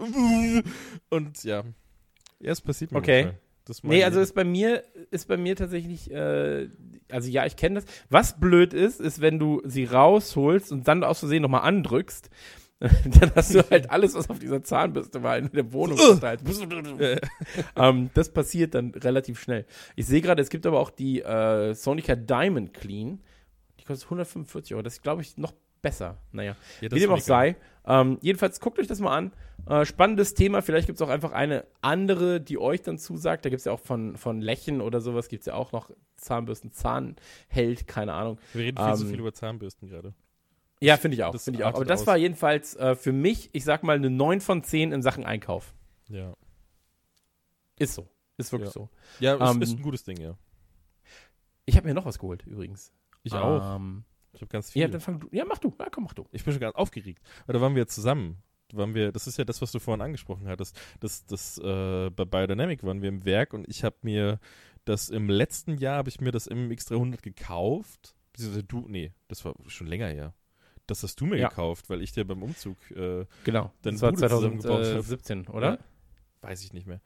und 1.10 1.44
ja. 1.44 1.64
Ja, 2.46 2.52
es 2.52 2.62
passiert 2.62 2.92
mir 2.92 3.00
Okay. 3.00 3.24
manchmal. 3.24 3.40
Das 3.66 3.84
Nee, 3.84 4.04
also 4.04 4.20
ist 4.20 4.36
bei 4.36 4.44
mir, 4.44 4.84
ist 5.10 5.28
bei 5.28 5.38
mir 5.38 5.56
tatsächlich, 5.56 6.12
äh, 6.12 6.70
also 7.10 7.30
ja, 7.30 7.48
ich 7.48 7.56
kenne 7.56 7.76
das. 7.82 7.86
Was 8.10 8.40
blöd 8.40 8.74
ist, 8.74 9.02
ist, 9.02 9.22
wenn 9.22 9.40
du 9.40 9.62
sie 9.66 9.86
rausholst 9.86 10.72
und 10.72 10.88
dann 10.88 11.04
aus 11.04 11.20
Versehen 11.20 11.42
nochmal 11.42 11.62
andrückst, 11.64 12.30
dann 12.80 13.32
hast 13.34 13.56
du 13.56 13.68
halt 13.72 13.90
alles, 13.90 14.14
was 14.14 14.30
auf 14.30 14.38
dieser 14.38 14.62
Zahnbürste 14.62 15.24
war, 15.24 15.38
in 15.40 15.50
der 15.52 15.74
Wohnung 15.74 15.98
verteilt. 15.98 16.42
ähm, 17.76 18.10
das 18.14 18.30
passiert 18.30 18.76
dann 18.76 18.92
relativ 18.92 19.40
schnell. 19.42 19.66
Ich 19.96 20.06
sehe 20.06 20.22
gerade, 20.22 20.42
es 20.44 20.50
gibt 20.50 20.68
aber 20.68 20.80
auch 20.80 20.92
die 20.92 21.22
äh, 21.24 21.74
Sonica 21.74 22.16
Diamond 22.16 22.74
Clean. 22.76 23.20
Die 23.80 23.86
kostet 23.86 24.06
145 24.06 24.76
Euro. 24.76 24.84
Das 24.84 24.94
ist, 24.96 25.02
glaube 25.02 25.24
ich, 25.24 25.38
noch 25.38 25.54
besser. 25.86 26.18
Naja. 26.32 26.56
Ja, 26.82 26.92
Wie 26.92 27.00
dem 27.00 27.10
ist 27.10 27.10
auch 27.10 27.20
sei. 27.20 27.56
Ähm, 27.86 28.18
jedenfalls 28.22 28.60
guckt 28.60 28.80
euch 28.80 28.88
das 28.88 29.00
mal 29.00 29.16
an. 29.16 29.32
Äh, 29.68 29.86
spannendes 29.86 30.34
Thema. 30.34 30.62
Vielleicht 30.62 30.88
gibt 30.88 30.98
es 30.98 31.02
auch 31.02 31.10
einfach 31.10 31.32
eine 31.32 31.66
andere, 31.82 32.42
die 32.42 32.58
euch 32.58 32.82
dann 32.82 32.98
zusagt. 32.98 33.46
Da 33.46 33.50
gibt 33.50 33.60
es 33.60 33.66
ja 33.66 33.72
auch 33.72 33.80
von, 33.80 34.18
von 34.18 34.42
Lächen 34.42 34.82
oder 34.82 35.00
sowas, 35.02 35.30
gibt 35.30 35.42
es 35.42 35.46
ja 35.48 35.54
auch 35.54 35.72
noch 35.72 35.92
Zahnbürsten, 36.18 36.72
Zahnheld, 36.72 37.88
keine 37.88 38.14
Ahnung. 38.14 38.38
Wir 38.54 38.64
reden 38.66 38.78
viel 38.84 38.96
zu 38.96 39.04
ähm, 39.04 39.10
viel 39.12 39.20
über 39.20 39.34
Zahnbürsten 39.34 39.88
gerade. 39.88 40.14
Ja, 40.82 40.98
finde 40.98 41.16
ich 41.16 41.24
auch. 41.24 41.32
Das 41.32 41.46
Finde 41.46 41.60
ich 41.60 41.64
auch. 41.66 41.74
Aber 41.76 41.86
das 41.86 42.02
aus. 42.02 42.08
war 42.08 42.18
jedenfalls 42.18 42.76
äh, 42.76 42.96
für 42.96 43.12
mich, 43.14 43.50
ich 43.54 43.64
sag 43.64 43.84
mal, 43.84 43.96
eine 43.96 44.10
9 44.10 44.42
von 44.42 44.64
10 44.64 44.92
in 44.92 45.02
Sachen 45.02 45.26
Einkauf. 45.26 45.74
Ja. 46.10 46.34
Ist 47.80 47.94
so. 47.96 48.08
Ist 48.38 48.52
wirklich 48.52 48.70
Ja. 48.70 48.74
so. 48.74 48.90
Ja, 49.20 49.36
es 49.36 49.56
Ähm, 49.56 49.62
ist 49.62 49.78
ein 49.78 49.82
gutes 49.82 50.04
Ding, 50.04 50.18
ja. 50.20 50.36
Ich 51.66 51.78
habe 51.78 51.88
mir 51.88 51.94
noch 51.94 52.06
was 52.06 52.20
geholt, 52.20 52.46
übrigens. 52.46 52.92
Ich 53.24 53.34
auch. 53.34 53.76
Ähm, 53.78 54.04
Ich 54.36 54.42
habe 54.42 54.50
ganz 54.52 54.72
viel. 54.72 54.82
ja, 54.82 54.88
dann 54.88 55.02
fang 55.02 55.20
du. 55.20 55.28
Ja, 55.32 55.46
mach 55.46 55.58
du. 55.58 55.74
Ja, 55.80 55.88
komm, 55.90 56.04
mach 56.06 56.14
du. 56.14 56.26
Ich 56.32 56.44
bin 56.44 56.54
schon 56.54 56.60
ganz 56.62 56.76
aufgeregt. 56.76 57.22
Weil 57.46 57.54
da 57.54 57.62
waren 57.62 57.76
wir 57.76 57.88
zusammen. 57.88 58.38
Waren 58.74 58.94
wir, 58.96 59.12
das 59.12 59.28
ist 59.28 59.38
ja 59.38 59.46
das, 59.46 59.62
was 59.62 59.72
du 59.72 59.80
vorhin 59.80 60.02
angesprochen 60.02 60.48
hattest. 60.48 60.78
Das, 61.00 61.26
das, 61.26 61.58
äh, 61.60 62.10
bei 62.10 62.26
Biodynamic 62.26 62.84
waren 62.84 63.02
wir 63.02 63.10
im 63.10 63.24
Werk 63.26 63.54
und 63.54 63.68
ich 63.70 63.84
habe 63.84 63.96
mir 64.02 64.40
das 64.86 65.10
im 65.10 65.30
letzten 65.30 65.78
Jahr 65.78 65.98
habe 65.98 66.10
ich 66.10 66.20
mir 66.20 66.32
das 66.32 66.50
MX 66.50 66.86
300 66.86 67.22
gekauft. 67.24 68.16
Du, 68.68 68.86
nee, 68.88 69.14
das 69.28 69.46
war 69.46 69.56
schon 69.68 69.88
länger 69.88 70.08
her. 70.08 70.34
Das 70.88 71.02
hast 71.04 71.20
du 71.22 71.26
mir 71.26 71.38
Ja. 71.38 71.48
gekauft, 71.50 71.90
weil 71.90 72.02
ich 72.02 72.12
dir 72.12 72.26
beim 72.26 72.44
Umzug, 72.44 72.78
äh, 72.92 73.26
Genau. 73.44 73.72
Das 73.82 74.02
war 74.02 74.12
Bude 74.12 74.28
zusammengebaut 74.30 74.72
hab. 74.80 74.84
2017, 74.84 75.48
oder? 75.48 75.72
Ja. 75.74 75.78
weiß 76.42 76.64
ich 76.64 76.74
nicht 76.74 76.86
mehr. 76.86 77.02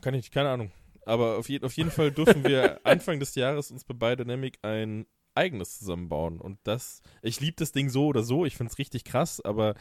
Kann 0.00 0.14
ich, 0.14 0.30
keine 0.30 0.50
Ahnung. 0.50 0.72
Aber 1.06 1.36
auf, 1.38 1.48
je, 1.48 1.60
auf 1.62 1.72
jeden 1.76 1.90
Fall 1.90 2.10
dürfen 2.12 2.44
wir 2.44 2.80
Anfang 2.84 3.18
des 3.20 3.34
Jahres 3.34 3.70
uns 3.70 3.84
bei 3.84 3.94
Biodynamic 3.94 4.58
ein 4.62 5.06
eigenes 5.34 5.78
zusammenbauen. 5.78 6.40
Und 6.40 6.58
das, 6.64 7.02
ich 7.22 7.40
liebe 7.40 7.56
das 7.56 7.72
Ding 7.72 7.88
so 7.88 8.06
oder 8.06 8.22
so, 8.22 8.44
ich 8.44 8.56
finde 8.56 8.70
es 8.72 8.78
richtig 8.78 9.04
krass, 9.04 9.40
aber 9.40 9.74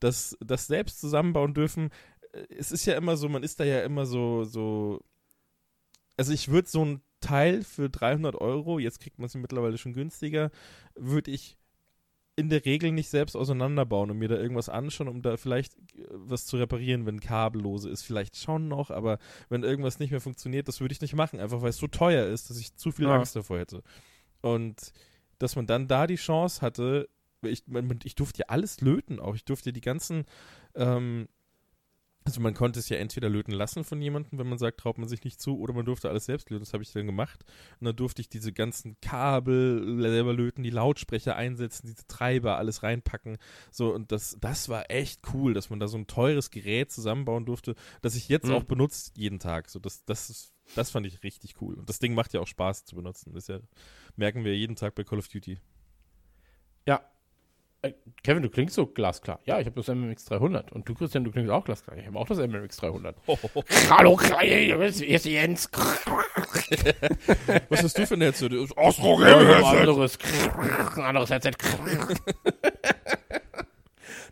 das, 0.00 0.36
das 0.40 0.66
selbst 0.66 1.00
zusammenbauen 1.00 1.54
dürfen, 1.54 1.90
äh, 2.32 2.46
es 2.56 2.72
ist 2.72 2.86
ja 2.86 2.96
immer 2.96 3.16
so, 3.16 3.28
man 3.28 3.42
ist 3.42 3.60
da 3.60 3.64
ja 3.64 3.82
immer 3.82 4.06
so, 4.06 4.44
so, 4.44 5.00
also 6.16 6.32
ich 6.32 6.48
würde 6.48 6.68
so 6.68 6.84
ein 6.84 7.02
Teil 7.20 7.62
für 7.62 7.88
300 7.88 8.34
Euro, 8.36 8.78
jetzt 8.78 9.00
kriegt 9.00 9.18
man 9.18 9.26
es 9.26 9.34
mittlerweile 9.34 9.78
schon 9.78 9.94
günstiger, 9.94 10.50
würde 10.94 11.30
ich 11.30 11.56
in 12.38 12.50
der 12.50 12.66
Regel 12.66 12.92
nicht 12.92 13.08
selbst 13.08 13.34
auseinanderbauen 13.34 14.10
und 14.10 14.18
mir 14.18 14.28
da 14.28 14.36
irgendwas 14.36 14.68
anschauen, 14.68 15.08
um 15.08 15.22
da 15.22 15.38
vielleicht 15.38 15.74
äh, 15.94 16.04
was 16.10 16.44
zu 16.44 16.58
reparieren, 16.58 17.06
wenn 17.06 17.20
kabellose 17.20 17.88
ist. 17.88 18.02
Vielleicht 18.02 18.36
schon 18.36 18.68
noch, 18.68 18.90
aber 18.90 19.18
wenn 19.48 19.62
irgendwas 19.62 19.98
nicht 19.98 20.10
mehr 20.10 20.20
funktioniert, 20.20 20.68
das 20.68 20.80
würde 20.80 20.92
ich 20.92 21.00
nicht 21.00 21.14
machen, 21.14 21.40
einfach 21.40 21.62
weil 21.62 21.70
es 21.70 21.78
so 21.78 21.86
teuer 21.86 22.26
ist, 22.26 22.50
dass 22.50 22.58
ich 22.58 22.74
zu 22.74 22.92
viel 22.92 23.06
Ja. 23.06 23.16
Angst 23.16 23.34
davor 23.36 23.58
hätte. 23.58 23.82
Und 24.46 24.92
dass 25.38 25.56
man 25.56 25.66
dann 25.66 25.88
da 25.88 26.06
die 26.06 26.14
Chance 26.14 26.62
hatte, 26.62 27.08
ich, 27.42 27.64
ich 28.04 28.14
durfte 28.14 28.40
ja 28.40 28.46
alles 28.48 28.80
löten 28.80 29.18
auch. 29.18 29.34
Ich 29.34 29.44
durfte 29.44 29.72
die 29.72 29.80
ganzen, 29.80 30.24
ähm, 30.74 31.28
Also 32.26 32.40
man 32.40 32.54
konnte 32.54 32.80
es 32.80 32.88
ja 32.88 32.96
entweder 32.96 33.28
löten 33.28 33.52
lassen 33.52 33.84
von 33.84 34.02
jemandem, 34.02 34.36
wenn 34.40 34.48
man 34.48 34.58
sagt, 34.58 34.80
traut 34.80 34.98
man 34.98 35.08
sich 35.08 35.22
nicht 35.22 35.40
zu, 35.40 35.60
oder 35.60 35.72
man 35.72 35.86
durfte 35.86 36.08
alles 36.08 36.24
selbst 36.24 36.50
löten. 36.50 36.64
Das 36.64 36.72
habe 36.72 36.82
ich 36.82 36.90
dann 36.90 37.06
gemacht. 37.06 37.44
Und 37.78 37.84
dann 37.84 37.94
durfte 37.94 38.20
ich 38.20 38.28
diese 38.28 38.52
ganzen 38.52 39.00
Kabel 39.00 39.96
selber 40.00 40.32
löten, 40.32 40.64
die 40.64 40.70
Lautsprecher 40.70 41.36
einsetzen, 41.36 41.86
diese 41.86 42.04
Treiber, 42.08 42.58
alles 42.58 42.82
reinpacken. 42.82 43.38
So, 43.70 43.94
und 43.94 44.10
das, 44.10 44.36
das 44.40 44.68
war 44.68 44.90
echt 44.90 45.20
cool, 45.34 45.54
dass 45.54 45.70
man 45.70 45.78
da 45.78 45.86
so 45.86 45.96
ein 45.98 46.08
teures 46.08 46.50
Gerät 46.50 46.90
zusammenbauen 46.90 47.46
durfte, 47.46 47.76
das 48.02 48.16
ich 48.16 48.28
jetzt 48.28 48.46
Mhm. 48.46 48.54
auch 48.54 48.64
benutze 48.64 49.12
jeden 49.16 49.38
Tag. 49.38 49.70
So, 49.70 49.78
das, 49.78 50.04
das 50.04 50.28
ist, 50.28 50.52
das 50.74 50.90
fand 50.90 51.06
ich 51.06 51.22
richtig 51.22 51.54
cool. 51.60 51.74
Und 51.76 51.88
das 51.88 52.00
Ding 52.00 52.14
macht 52.14 52.34
ja 52.34 52.40
auch 52.40 52.48
Spaß 52.48 52.86
zu 52.86 52.96
benutzen. 52.96 53.34
Das 53.34 53.46
ja, 53.46 53.60
merken 54.16 54.44
wir 54.44 54.56
jeden 54.56 54.74
Tag 54.74 54.96
bei 54.96 55.04
Call 55.04 55.20
of 55.20 55.28
Duty. 55.28 55.60
Ja. 56.88 57.00
Äh, 57.86 57.94
Kevin, 58.22 58.42
du 58.42 58.48
klingst 58.50 58.74
so 58.74 58.86
glasklar. 58.86 59.40
Ja, 59.44 59.60
ich 59.60 59.66
habe 59.66 59.76
das 59.76 59.88
MMX 59.88 60.24
300. 60.26 60.72
Und 60.72 60.88
du, 60.88 60.94
Christian, 60.94 61.24
du 61.24 61.30
klingst 61.30 61.50
auch 61.50 61.64
glasklar. 61.64 61.96
Ich 61.96 62.06
habe 62.06 62.18
auch 62.18 62.26
das 62.26 62.38
MMX 62.38 62.76
300. 62.78 63.16
Hallo, 63.90 64.18
hier 64.40 64.80
ist 64.80 65.00
hier 65.00 65.16
ist 65.16 65.26
Jens. 65.26 65.70
Was 67.68 67.82
hast 67.82 67.98
du 67.98 68.06
für 68.06 68.14
ein 68.14 68.22
Headset? 68.22 68.48
Ein 68.48 68.68
anderes, 69.76 70.18
anderes 70.96 71.30
Headset. 71.30 71.52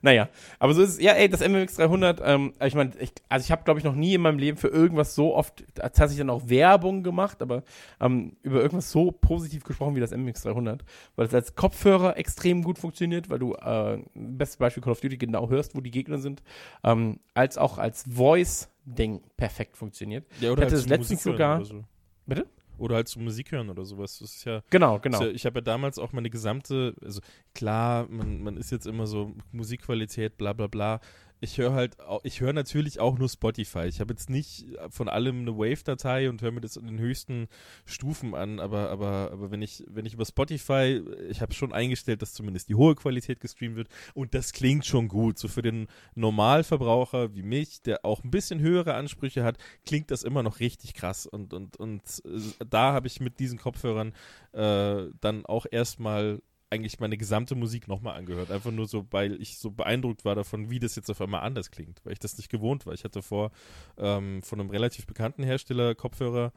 Naja, 0.03 0.29
aber 0.59 0.75
so 0.75 0.83
ist 0.83 0.91
es. 0.91 1.01
Ja, 1.01 1.13
ey, 1.13 1.29
das 1.29 1.41
MMX 1.41 1.75
300, 1.75 2.21
ähm, 2.25 2.53
ich 2.65 2.75
meine, 2.75 2.93
ich, 3.01 3.13
also 3.29 3.45
ich 3.45 3.51
habe, 3.53 3.65
glaube 3.65 3.79
ich, 3.81 3.85
noch 3.85 3.95
nie 3.95 4.15
in 4.15 4.21
meinem 4.21 4.39
Leben 4.39 4.57
für 4.59 4.69
irgendwas 4.69 5.15
so 5.15 5.35
oft 5.35 5.65
tatsächlich 5.75 6.19
dann 6.19 6.31
auch 6.31 6.49
Werbung 6.49 7.03
gemacht, 7.03 7.43
aber 7.43 7.63
ähm, 8.01 8.37
über 8.43 8.61
irgendwas 8.61 8.91
so 8.91 9.11
positiv 9.13 9.65
gesprochen 9.65 9.95
wie 9.97 10.01
das 10.01 10.11
MMX 10.13 10.43
300, 10.43 10.85
weil 11.17 11.27
es 11.27 11.35
als 11.35 11.55
Kopfhörer 11.55 12.17
extrem 12.17 12.63
gut 12.63 12.79
funktioniert, 12.79 13.31
weil 13.31 13.39
du, 13.39 13.55
äh, 13.55 13.99
bestes 14.15 14.57
Beispiel 14.59 14.83
Call 14.83 14.93
of 14.93 15.01
Duty, 15.01 15.17
genau 15.19 15.49
hörst, 15.49 15.75
wo 15.77 15.81
die 15.81 15.91
Gegner 15.91 16.19
sind, 16.19 16.43
ähm, 16.83 17.21
als 17.35 17.59
auch 17.59 17.79
als 17.79 18.05
Voice-Ding 18.11 19.23
perfekt 19.37 19.77
funktioniert. 19.77 20.27
Ja, 20.41 20.53
oder 20.53 20.63
Ich 20.63 20.67
hatte 20.67 20.75
das 20.77 20.83
zum 20.83 20.91
letztens 20.91 21.23
sogar- 21.23 21.65
so. 21.65 21.85
Bitte? 22.27 22.47
Oder 22.79 22.97
halt 22.97 23.09
zum 23.09 23.25
Musik 23.25 23.53
hören 23.53 23.71
oder 23.71 23.85
sowas. 23.85 24.19
Das 24.19 24.35
ist 24.35 24.45
ja 24.45 24.63
Genau, 24.71 24.99
genau. 24.99 25.23
Ja- 25.23 25.29
Ich 25.31 25.47
habe 25.47 25.59
ja 25.59 25.61
damals 25.63 25.99
auch 25.99 26.13
meine 26.13 26.31
gesamte, 26.31 26.95
also 27.03 27.21
klar, 27.55 28.07
man, 28.09 28.43
man 28.43 28.57
ist 28.57 28.71
jetzt 28.73 28.87
immer 28.87 29.07
so 29.07 29.33
Musikqualität, 29.53 30.37
bla 30.37 30.53
bla 30.53 30.67
bla. 30.67 31.01
Ich 31.41 31.59
höre 31.59 31.73
halt, 31.73 31.97
ich 32.23 32.41
höre 32.41 32.53
natürlich 32.53 33.01
auch 33.01 33.19
nur 33.19 33.29
Spotify. 33.29 33.87
Ich 33.87 34.01
habe 34.01 34.13
jetzt 34.15 34.31
nicht 34.31 34.67
von 34.89 35.09
allem 35.09 35.41
eine 35.41 35.57
Wave-Datei 35.57 36.31
und 36.31 36.41
höre 36.41 36.53
mir 36.53 36.61
das 36.61 36.77
in 36.77 36.87
den 36.87 36.99
höchsten 36.99 37.49
Stufen 37.85 38.35
an, 38.35 38.61
aber, 38.61 38.89
aber, 38.91 39.31
aber 39.33 39.51
wenn 39.51 39.61
ich, 39.61 39.85
wenn 39.89 40.07
ich 40.07 40.15
über 40.15 40.25
Spotify, 40.25 41.03
ich 41.29 41.43
habe 41.43 41.53
schon 41.53 41.73
eingestellt, 41.73 42.23
dass 42.23 42.33
zumindest 42.33 42.69
die 42.69 42.77
hohe 42.77 42.95
Qualität 42.95 43.41
gestreamt 43.41 43.77
wird 43.77 43.89
und 44.15 44.35
das 44.35 44.53
klingt 44.53 44.87
schon 44.87 45.09
gut. 45.09 45.39
So 45.39 45.49
für 45.49 45.63
den 45.63 45.89
Normalverbraucher 46.15 47.35
wie 47.35 47.43
mich, 47.43 47.83
der 47.83 48.05
auch 48.05 48.25
ein 48.25 48.31
bisschen 48.31 48.61
höhere 48.61 48.95
Ansprüche 48.95 49.45
hat, 49.45 49.59
klingt 49.85 50.11
das 50.11 50.23
immer 50.23 50.43
noch 50.43 50.61
richtig 50.61 50.95
krass. 50.95 51.27
Und, 51.27 51.53
und, 51.53 51.77
und 51.77 52.03
äh, 52.25 52.65
da 52.69 52.93
habe 52.93 53.07
ich 53.07 53.21
mit 53.21 53.39
diesen 53.39 53.59
Kopfhörern 53.59 54.15
äh, 54.53 55.11
dann 55.21 55.45
auch 55.45 55.67
erstmal 55.71 56.41
eigentlich 56.75 57.01
meine 57.01 57.17
gesamte 57.17 57.55
Musik 57.55 57.89
nochmal 57.89 58.17
angehört. 58.17 58.51
Einfach 58.51 58.73
nur 58.73 58.87
so, 58.87 59.07
weil 59.11 59.41
ich 59.41 59.59
so 59.59 59.71
beeindruckt 59.71 60.25
war 60.25 60.35
davon, 60.35 60.71
wie 60.71 60.79
das 60.81 60.97
jetzt 60.97 61.11
auf 61.11 61.21
einmal 61.21 61.43
anders 61.43 61.71
klingt, 61.71 62.05
weil 62.05 62.13
ich 62.13 62.19
das 62.19 62.37
nicht 62.37 62.51
gewohnt 62.51 62.85
war. 62.87 62.93
Ich 62.95 63.05
hatte 63.05 63.23
vor 63.23 63.51
ähm, 63.97 64.43
von 64.43 64.61
einem 64.61 64.71
relativ 64.71 65.07
bekannten 65.07 65.43
Hersteller 65.43 65.95
Kopfhörer 65.95 66.53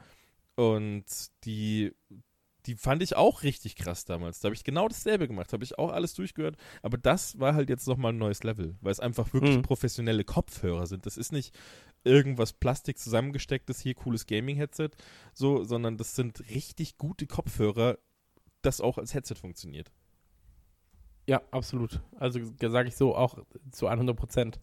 und 0.56 1.06
die 1.46 1.94
die 2.66 2.76
fand 2.76 3.02
ich 3.02 3.16
auch 3.16 3.44
richtig 3.44 3.78
krass 3.78 4.04
damals. 4.04 4.42
Da 4.42 4.48
habe 4.48 4.56
ich 4.56 4.66
genau 4.66 4.90
dasselbe 4.90 5.26
gemacht, 5.30 5.54
habe 5.54 5.64
ich 5.64 5.80
auch 5.80 5.90
alles 5.90 6.14
durchgehört. 6.16 6.58
Aber 6.82 6.98
das 6.98 7.40
war 7.40 7.54
halt 7.56 7.70
jetzt 7.70 7.88
nochmal 7.88 8.12
ein 8.12 8.18
neues 8.18 8.44
Level, 8.44 8.76
weil 8.82 8.92
es 8.92 9.00
einfach 9.00 9.32
wirklich 9.34 9.56
Mhm. 9.56 9.62
professionelle 9.62 10.26
Kopfhörer 10.26 10.86
sind. 10.86 11.06
Das 11.06 11.16
ist 11.16 11.32
nicht 11.32 11.56
irgendwas 12.04 12.52
Plastik 12.52 12.98
zusammengestecktes, 13.00 13.80
hier 13.80 13.96
cooles 13.96 14.26
Gaming-Headset, 14.28 14.90
so, 15.34 15.64
sondern 15.64 15.96
das 15.96 16.16
sind 16.18 16.50
richtig 16.50 16.98
gute 16.98 17.26
Kopfhörer, 17.26 18.00
das 18.64 18.82
auch 18.82 18.98
als 18.98 19.14
Headset 19.14 19.36
funktioniert. 19.36 19.90
Ja, 21.28 21.42
absolut. 21.52 22.02
Also 22.18 22.40
sage 22.62 22.88
ich 22.88 22.96
so 22.96 23.16
auch 23.16 23.38
zu 23.72 23.88
100 23.88 24.16
Prozent. 24.16 24.60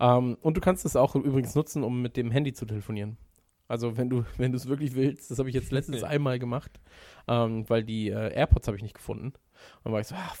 Ähm, 0.00 0.38
und 0.40 0.56
du 0.56 0.60
kannst 0.60 0.86
es 0.86 0.96
auch 0.96 1.14
übrigens 1.14 1.54
nutzen, 1.54 1.84
um 1.84 2.00
mit 2.00 2.16
dem 2.16 2.30
Handy 2.30 2.54
zu 2.54 2.64
telefonieren. 2.64 3.18
Also 3.68 3.96
wenn 3.96 4.08
du 4.08 4.24
wenn 4.38 4.52
du 4.52 4.56
es 4.56 4.66
wirklich 4.66 4.94
willst, 4.94 5.30
das 5.30 5.38
habe 5.38 5.48
ich 5.48 5.54
jetzt 5.54 5.72
letztens 5.72 6.02
einmal 6.04 6.38
gemacht, 6.38 6.80
ähm, 7.28 7.68
weil 7.68 7.84
die 7.84 8.08
äh, 8.08 8.32
AirPods 8.32 8.66
habe 8.66 8.76
ich 8.76 8.82
nicht 8.82 8.94
gefunden. 8.94 9.34
Und 9.84 9.92
war 9.92 10.00
ich 10.00 10.06
so, 10.06 10.14
ah, 10.14 10.32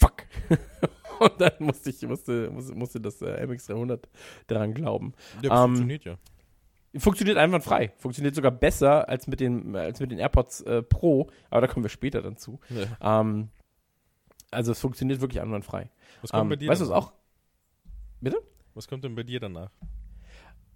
fuck. 0.00 0.12
und 1.20 1.40
dann 1.40 1.52
musste 1.60 1.90
ich 1.90 2.02
musste 2.02 2.50
musste, 2.50 2.74
musste 2.74 3.00
das 3.00 3.22
äh, 3.22 3.46
MX300 3.46 4.00
dran 4.46 4.74
glauben. 4.74 5.14
Ja, 5.42 5.64
Ähm, 5.64 5.70
funktioniert 5.70 6.04
ja. 6.04 6.18
Funktioniert 6.96 7.38
einwandfrei. 7.38 7.92
Funktioniert 7.96 8.34
sogar 8.34 8.52
besser 8.52 9.08
als 9.08 9.26
mit 9.26 9.40
den 9.40 9.74
als 9.74 10.00
mit 10.00 10.10
den 10.10 10.18
AirPods 10.18 10.60
äh, 10.62 10.82
Pro. 10.82 11.30
Aber 11.50 11.62
da 11.62 11.66
kommen 11.66 11.84
wir 11.84 11.90
später 11.90 12.20
dann 12.20 12.36
zu. 12.36 12.60
ja. 12.68 13.20
Ähm, 13.20 13.48
also 14.54 14.72
es 14.72 14.80
funktioniert 14.80 15.20
wirklich 15.20 15.40
einwandfrei. 15.42 15.90
Was 16.22 16.30
kommt 16.30 16.42
Ähm, 16.44 16.48
bei 16.50 16.56
dir 16.56 16.68
weißt 16.70 16.80
du 16.80 16.84
es 16.84 16.90
danach? 16.90 17.06
auch? 17.08 17.12
Bitte? 18.20 18.38
Was 18.74 18.88
kommt 18.88 19.04
denn 19.04 19.14
bei 19.14 19.22
dir 19.22 19.40
danach? 19.40 19.70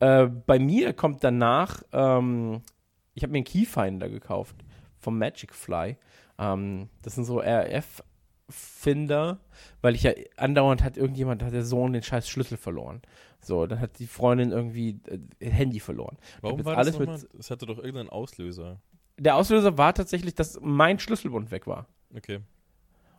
Äh, 0.00 0.26
bei 0.26 0.58
mir 0.58 0.92
kommt 0.92 1.24
danach, 1.24 1.82
ähm, 1.92 2.60
ich 3.14 3.22
habe 3.22 3.32
mir 3.32 3.38
einen 3.38 3.44
Keyfinder 3.44 4.08
gekauft 4.08 4.56
vom 4.98 5.18
Magic 5.18 5.54
Fly. 5.54 5.96
Ähm, 6.38 6.88
das 7.02 7.14
sind 7.16 7.24
so 7.24 7.40
RF-Finder, 8.48 9.40
weil 9.82 9.94
ich 9.94 10.02
ja 10.04 10.12
andauernd 10.36 10.82
hat 10.84 10.96
irgendjemand, 10.96 11.42
hat 11.42 11.52
der 11.52 11.64
Sohn 11.64 11.92
den 11.92 12.02
scheiß 12.02 12.28
Schlüssel 12.28 12.56
verloren. 12.56 13.02
So, 13.40 13.66
dann 13.66 13.80
hat 13.80 13.98
die 13.98 14.06
Freundin 14.06 14.50
irgendwie 14.52 15.00
äh, 15.40 15.50
Handy 15.50 15.80
verloren. 15.80 16.16
Warum 16.40 16.64
war 16.64 16.76
alles 16.76 16.92
das 16.96 17.00
nochmal? 17.00 17.18
mit- 17.18 17.34
Es 17.38 17.50
hatte 17.50 17.66
doch 17.66 17.78
irgendeinen 17.78 18.08
Auslöser. 18.10 18.80
Der 19.18 19.34
Auslöser 19.36 19.76
war 19.78 19.94
tatsächlich, 19.94 20.34
dass 20.34 20.60
mein 20.60 20.98
Schlüsselbund 21.00 21.50
weg 21.50 21.66
war. 21.66 21.86
Okay. 22.16 22.40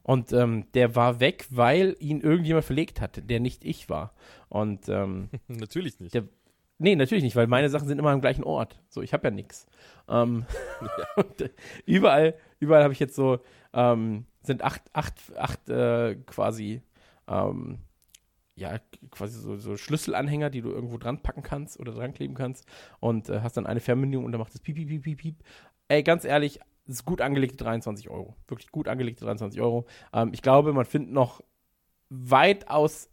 Und 0.04 0.32
ähm, 0.34 0.66
der 0.74 0.96
war 0.96 1.20
weg, 1.20 1.46
weil 1.50 1.96
ihn 2.00 2.22
irgendjemand 2.22 2.66
verlegt 2.66 3.02
hatte, 3.02 3.22
der 3.22 3.40
nicht 3.40 3.64
ich 3.66 3.90
war. 3.90 4.14
Und 4.50 4.90
ähm, 4.90 5.30
Natürlich 5.48 6.00
nicht. 6.00 6.14
Der- 6.14 6.28
Nee, 6.82 6.96
natürlich 6.96 7.26
nicht, 7.26 7.36
weil 7.36 7.48
meine 7.48 7.70
Sachen 7.70 7.90
sind 7.90 8.00
immer 8.00 8.12
am 8.12 8.22
gleichen 8.22 8.46
Ort. 8.46 8.80
So, 8.88 9.02
ich 9.02 9.12
habe 9.12 9.28
ja 9.28 9.32
nichts. 9.32 9.68
Ähm, 10.08 10.46
und, 11.18 11.42
äh, 11.42 11.50
überall, 11.86 12.36
überall 12.62 12.84
habe 12.84 12.94
ich 12.94 13.00
jetzt 13.00 13.16
so, 13.16 13.40
ähm, 13.74 14.26
sind 14.44 14.64
acht, 14.64 14.82
acht, 14.94 15.14
acht 15.36 15.68
äh, 15.70 16.16
quasi, 16.26 16.82
ähm, 17.28 17.80
ja, 18.56 18.80
quasi 19.12 19.40
so, 19.40 19.58
so 19.58 19.76
Schlüsselanhänger, 19.76 20.50
die 20.50 20.62
du 20.62 20.70
irgendwo 20.70 20.98
dran 20.98 21.22
packen 21.22 21.44
kannst 21.44 21.78
oder 21.80 21.92
dran 21.92 22.14
kleben 22.14 22.34
kannst 22.36 22.66
und 23.02 23.28
äh, 23.30 23.42
hast 23.42 23.58
dann 23.58 23.66
eine 23.68 23.82
Fernbedienung 23.82 24.24
und 24.24 24.32
dann 24.32 24.40
macht 24.40 24.56
es 24.56 24.62
piep, 24.62 24.76
piep, 24.78 24.88
piep, 24.88 25.04
piep, 25.04 25.18
piep. 25.18 25.36
Ey, 25.90 26.04
ganz 26.04 26.24
ehrlich, 26.24 26.60
ist 26.90 27.06
gut 27.06 27.22
angelegte 27.22 27.58
23 27.58 28.10
Euro. 28.10 28.36
Wirklich 28.48 28.72
gut 28.72 28.88
angelegte 28.88 29.24
23 29.26 29.62
Euro. 29.62 29.86
Ähm, 30.14 30.32
ich 30.34 30.42
glaube, 30.42 30.74
man 30.74 30.86
findet 30.86 31.12
noch 31.12 31.42
weitaus 32.10 33.10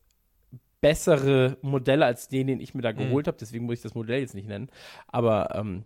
bessere 0.81 1.59
Modelle 1.63 2.05
als 2.05 2.29
den, 2.29 2.47
den 2.47 2.61
ich 2.61 2.75
mir 2.75 2.83
da 2.83 2.93
Mhm. 2.93 2.97
geholt 2.99 3.27
habe. 3.27 3.37
Deswegen 3.39 3.67
muss 3.67 3.77
ich 3.77 3.83
das 3.83 3.95
Modell 3.95 4.21
jetzt 4.21 4.35
nicht 4.35 4.49
nennen. 4.49 4.71
Aber 5.09 5.55
ähm, 5.55 5.85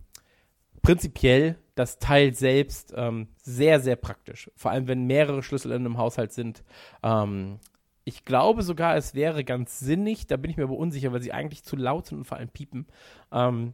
prinzipiell 0.81 1.57
das 1.75 1.99
Teil 1.99 2.33
selbst 2.33 2.93
ähm, 2.95 3.27
sehr, 3.37 3.79
sehr 3.79 3.95
praktisch. 3.95 4.49
Vor 4.55 4.71
allem, 4.71 4.87
wenn 4.87 5.05
mehrere 5.05 5.43
Schlüssel 5.43 5.71
in 5.71 5.85
einem 5.85 5.97
Haushalt 5.97 6.33
sind. 6.33 6.63
Ähm, 7.03 7.59
ich 8.03 8.25
glaube 8.25 8.63
sogar, 8.63 8.95
es 8.95 9.13
wäre 9.13 9.43
ganz 9.43 9.79
sinnig, 9.79 10.25
da 10.27 10.35
bin 10.37 10.49
ich 10.49 10.57
mir 10.57 10.63
aber 10.63 10.77
unsicher, 10.77 11.13
weil 11.13 11.21
sie 11.21 11.33
eigentlich 11.33 11.63
zu 11.63 11.75
laut 11.75 12.07
sind 12.07 12.17
und 12.19 12.25
vor 12.25 12.37
allem 12.37 12.49
piepen. 12.49 12.87
Ähm, 13.31 13.73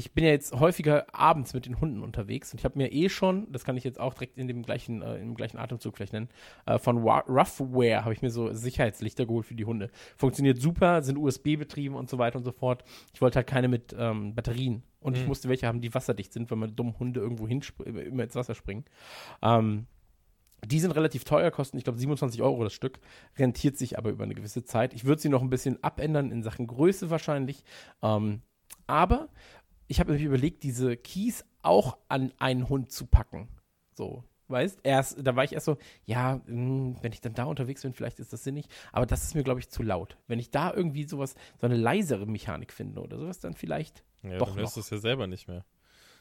ich 0.00 0.12
bin 0.12 0.24
ja 0.24 0.30
jetzt 0.30 0.52
häufiger 0.58 1.06
abends 1.14 1.54
mit 1.54 1.66
den 1.66 1.80
Hunden 1.80 2.02
unterwegs 2.02 2.52
und 2.52 2.58
ich 2.58 2.64
habe 2.64 2.78
mir 2.78 2.90
eh 2.92 3.08
schon, 3.08 3.50
das 3.52 3.64
kann 3.64 3.76
ich 3.76 3.84
jetzt 3.84 4.00
auch 4.00 4.14
direkt 4.14 4.38
in 4.38 4.48
dem 4.48 4.62
gleichen, 4.62 5.02
äh, 5.02 5.18
im 5.18 5.34
gleichen 5.34 5.58
Atemzug 5.58 5.96
vielleicht 5.96 6.12
nennen, 6.14 6.28
äh, 6.66 6.78
von 6.78 7.04
Wa- 7.04 7.24
Roughwear 7.28 8.04
habe 8.04 8.12
ich 8.14 8.22
mir 8.22 8.30
so 8.30 8.52
Sicherheitslichter 8.52 9.26
geholt 9.26 9.46
für 9.46 9.54
die 9.54 9.64
Hunde. 9.66 9.90
Funktioniert 10.16 10.58
super, 10.60 11.02
sind 11.02 11.18
USB 11.18 11.56
betrieben 11.56 11.94
und 11.94 12.08
so 12.10 12.18
weiter 12.18 12.38
und 12.38 12.44
so 12.44 12.52
fort. 12.52 12.82
Ich 13.14 13.20
wollte 13.20 13.36
halt 13.36 13.46
keine 13.46 13.68
mit 13.68 13.94
ähm, 13.98 14.34
Batterien 14.34 14.82
und 15.00 15.16
ich 15.16 15.22
Mhm. 15.22 15.28
musste 15.28 15.48
welche 15.48 15.66
haben, 15.66 15.80
die 15.80 15.94
wasserdicht 15.94 16.32
sind, 16.32 16.50
weil 16.50 16.58
meine 16.58 16.72
dummen 16.72 16.98
Hunde 16.98 17.20
irgendwo 17.20 17.46
hin 17.46 17.62
immer 17.84 18.24
ins 18.24 18.34
Wasser 18.34 18.54
springen. 18.54 18.84
Ähm, 19.42 19.86
die 20.66 20.78
sind 20.80 20.90
relativ 20.92 21.24
teuer, 21.24 21.50
kosten, 21.50 21.78
ich 21.78 21.84
glaube, 21.84 21.98
27 21.98 22.42
Euro 22.42 22.62
das 22.64 22.74
Stück, 22.74 23.00
rentiert 23.38 23.76
sich 23.78 23.96
aber 23.96 24.10
über 24.10 24.24
eine 24.24 24.34
gewisse 24.34 24.62
Zeit. 24.64 24.92
Ich 24.92 25.04
würde 25.04 25.22
sie 25.22 25.30
noch 25.30 25.40
ein 25.42 25.48
bisschen 25.50 25.82
abändern 25.82 26.30
in 26.30 26.42
Sachen 26.42 26.66
Größe 26.66 27.08
wahrscheinlich. 27.10 27.64
Ähm, 28.02 28.42
aber 28.86 29.28
ich 29.90 29.98
habe 29.98 30.12
mir 30.12 30.20
überlegt, 30.20 30.62
diese 30.62 30.96
Keys 30.96 31.44
auch 31.62 31.98
an 32.08 32.32
einen 32.38 32.68
Hund 32.68 32.92
zu 32.92 33.06
packen. 33.06 33.48
So, 33.92 34.22
weißt, 34.46 34.78
erst, 34.84 35.26
da 35.26 35.34
war 35.34 35.42
ich 35.42 35.52
erst 35.52 35.66
so, 35.66 35.78
ja, 36.04 36.40
mh, 36.46 36.98
wenn 37.02 37.12
ich 37.12 37.20
dann 37.20 37.34
da 37.34 37.44
unterwegs 37.44 37.82
bin, 37.82 37.92
vielleicht 37.92 38.20
ist 38.20 38.32
das 38.32 38.44
sinnig, 38.44 38.66
aber 38.92 39.04
das 39.04 39.24
ist 39.24 39.34
mir, 39.34 39.42
glaube 39.42 39.58
ich, 39.58 39.68
zu 39.68 39.82
laut. 39.82 40.16
Wenn 40.28 40.38
ich 40.38 40.52
da 40.52 40.72
irgendwie 40.72 41.02
sowas, 41.02 41.34
so 41.60 41.66
eine 41.66 41.76
leisere 41.76 42.24
Mechanik 42.26 42.72
finde 42.72 43.00
oder 43.00 43.18
sowas, 43.18 43.40
dann 43.40 43.54
vielleicht 43.54 44.04
Ja, 44.22 44.38
Doch 44.38 44.54
dann 44.54 44.62
noch. 44.62 44.76
es 44.76 44.90
ja 44.90 44.98
selber 44.98 45.26
nicht 45.26 45.48
mehr. 45.48 45.64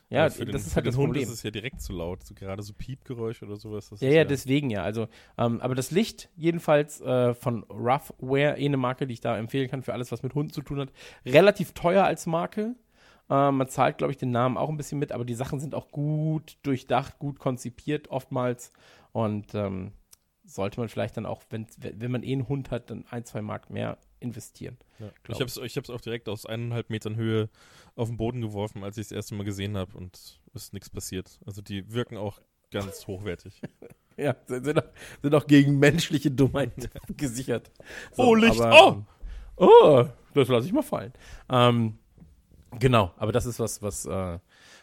Ja, 0.09 0.27
für 0.31 0.45
den, 0.45 0.53
das 0.53 0.65
ist 0.65 0.75
halt 0.75 0.87
das 0.87 0.97
Hund 0.97 1.09
Problem. 1.09 1.21
ist 1.21 1.29
es 1.29 1.43
ja 1.43 1.51
direkt 1.51 1.81
zu 1.83 1.93
laut. 1.93 2.25
So 2.25 2.33
gerade 2.33 2.63
so 2.63 2.73
Piepgeräusche 2.73 3.45
oder 3.45 3.57
sowas. 3.57 3.91
Ja, 3.99 4.07
ist 4.09 4.15
ja, 4.15 4.23
deswegen 4.23 4.71
ja. 4.71 4.81
Also, 4.81 5.07
ähm, 5.37 5.61
aber 5.61 5.75
das 5.75 5.91
Licht 5.91 6.29
jedenfalls 6.35 6.99
äh, 7.01 7.35
von 7.35 7.63
Roughwear, 7.65 8.57
eh 8.57 8.65
eine 8.65 8.77
Marke, 8.77 9.05
die 9.05 9.13
ich 9.13 9.21
da 9.21 9.37
empfehlen 9.37 9.69
kann 9.69 9.83
für 9.83 9.93
alles, 9.93 10.11
was 10.11 10.23
mit 10.23 10.33
Hunden 10.33 10.51
zu 10.51 10.63
tun 10.63 10.79
hat. 10.79 10.89
Relativ 11.27 11.73
teuer 11.73 12.05
als 12.05 12.25
Marke. 12.25 12.75
Ähm, 13.29 13.57
man 13.57 13.67
zahlt, 13.67 13.97
glaube 13.97 14.11
ich, 14.11 14.17
den 14.17 14.31
Namen 14.31 14.57
auch 14.57 14.69
ein 14.69 14.77
bisschen 14.77 14.99
mit, 14.99 15.11
aber 15.11 15.25
die 15.25 15.35
Sachen 15.35 15.59
sind 15.59 15.75
auch 15.75 15.91
gut 15.91 16.57
durchdacht, 16.63 17.19
gut 17.19 17.39
konzipiert 17.39 18.09
oftmals. 18.09 18.71
Und 19.11 19.53
ähm, 19.55 19.91
sollte 20.43 20.79
man 20.79 20.89
vielleicht 20.89 21.17
dann 21.17 21.25
auch, 21.25 21.43
wenn, 21.49 21.67
wenn 21.77 22.11
man 22.11 22.23
eh 22.23 22.33
einen 22.33 22.47
Hund 22.47 22.71
hat, 22.71 22.89
dann 22.89 23.05
ein, 23.09 23.25
zwei 23.25 23.41
Mark 23.41 23.69
mehr 23.69 23.97
investieren. 24.19 24.77
Ja. 24.99 25.11
Ich 25.27 25.35
habe 25.35 25.45
es 25.45 25.57
ich 25.57 25.77
hab's 25.77 25.89
auch 25.89 26.01
direkt 26.01 26.27
aus 26.27 26.45
eineinhalb 26.45 26.89
Metern 26.89 27.15
Höhe 27.15 27.49
auf 27.95 28.09
den 28.09 28.17
Boden 28.17 28.41
geworfen, 28.41 28.83
als 28.83 28.97
ich 28.97 29.03
es 29.03 29.09
das 29.09 29.15
erste 29.15 29.35
Mal 29.35 29.43
gesehen 29.43 29.77
habe 29.77 29.95
und 29.97 30.39
ist 30.53 30.73
nichts 30.73 30.89
passiert. 30.89 31.39
Also 31.45 31.61
die 31.61 31.93
wirken 31.93 32.17
auch 32.17 32.41
ganz 32.71 33.07
hochwertig. 33.07 33.61
Ja, 34.17 34.35
sind, 34.47 34.77
auch, 34.77 34.89
sind 35.21 35.35
auch 35.35 35.47
gegen 35.47 35.79
menschliche 35.79 36.31
Dummheit 36.31 36.89
gesichert. 37.17 37.71
Oh, 38.17 38.35
Licht, 38.35 38.59
aber, 38.59 39.05
oh! 39.55 39.65
Oh, 39.65 40.05
das 40.33 40.47
lasse 40.47 40.67
ich 40.67 40.73
mal 40.73 40.81
fallen. 40.81 41.13
Ähm, 41.49 41.97
genau, 42.77 43.13
aber 43.17 43.31
das 43.31 43.45
ist 43.45 43.59
was, 43.59 43.81
was 43.81 44.05
äh, 44.05 44.39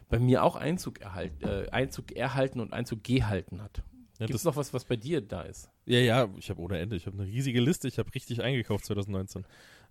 bei 0.08 0.18
mir 0.18 0.42
auch 0.42 0.56
Einzug, 0.56 1.00
erhalt, 1.00 1.42
äh, 1.42 1.68
Einzug 1.70 2.12
erhalten 2.12 2.60
und 2.60 2.72
Einzug 2.72 3.04
gehalten 3.04 3.62
hat. 3.62 3.82
Ja, 4.18 4.26
Gibt 4.26 4.38
es 4.38 4.44
noch 4.44 4.56
was, 4.56 4.72
was 4.72 4.84
bei 4.84 4.96
dir 4.96 5.20
da 5.20 5.42
ist? 5.42 5.70
ja, 5.84 5.98
ja, 5.98 6.28
ich 6.38 6.48
habe 6.48 6.60
ohne 6.60 6.78
Ende. 6.78 6.96
Ich 6.96 7.06
habe 7.06 7.18
eine 7.18 7.26
riesige 7.26 7.60
Liste. 7.60 7.86
Ich 7.86 7.98
habe 7.98 8.14
richtig 8.14 8.42
eingekauft 8.42 8.86
2019. 8.86 9.44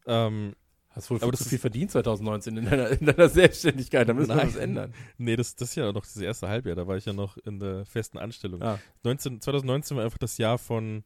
Ähm, 0.08 0.56
Hast 0.96 1.10
wohl 1.10 1.18
Aber 1.18 1.26
viel 1.26 1.32
das 1.32 1.39
zu 1.43 1.50
viel 1.50 1.60
verdient 1.60 1.91
2019 1.91 2.56
in 2.56 2.66
deiner, 2.66 2.89
in 2.89 3.06
deiner 3.06 3.28
Selbstständigkeit, 3.28 4.08
da 4.08 4.14
müssen 4.14 4.30
wir 4.30 4.36
Nein. 4.38 4.48
was 4.48 4.56
ändern. 4.56 4.93
nee, 5.18 5.36
das, 5.36 5.56
das 5.56 5.70
ist 5.70 5.76
ja 5.76 5.91
noch 5.91 6.06
das 6.06 6.16
erste 6.16 6.48
Halbjahr. 6.48 6.78
Da 6.78 6.88
war 6.88 6.96
ich 6.96 7.04
ja 7.04 7.12
noch 7.12 7.38
in 7.39 7.60
der 7.60 7.86
festen 7.86 8.18
Anstellung. 8.18 8.62
Ah. 8.62 8.80
19, 9.04 9.41
2019 9.41 9.98
war 9.98 10.06
einfach 10.06 10.18
das 10.18 10.38
Jahr 10.38 10.58
von. 10.58 11.04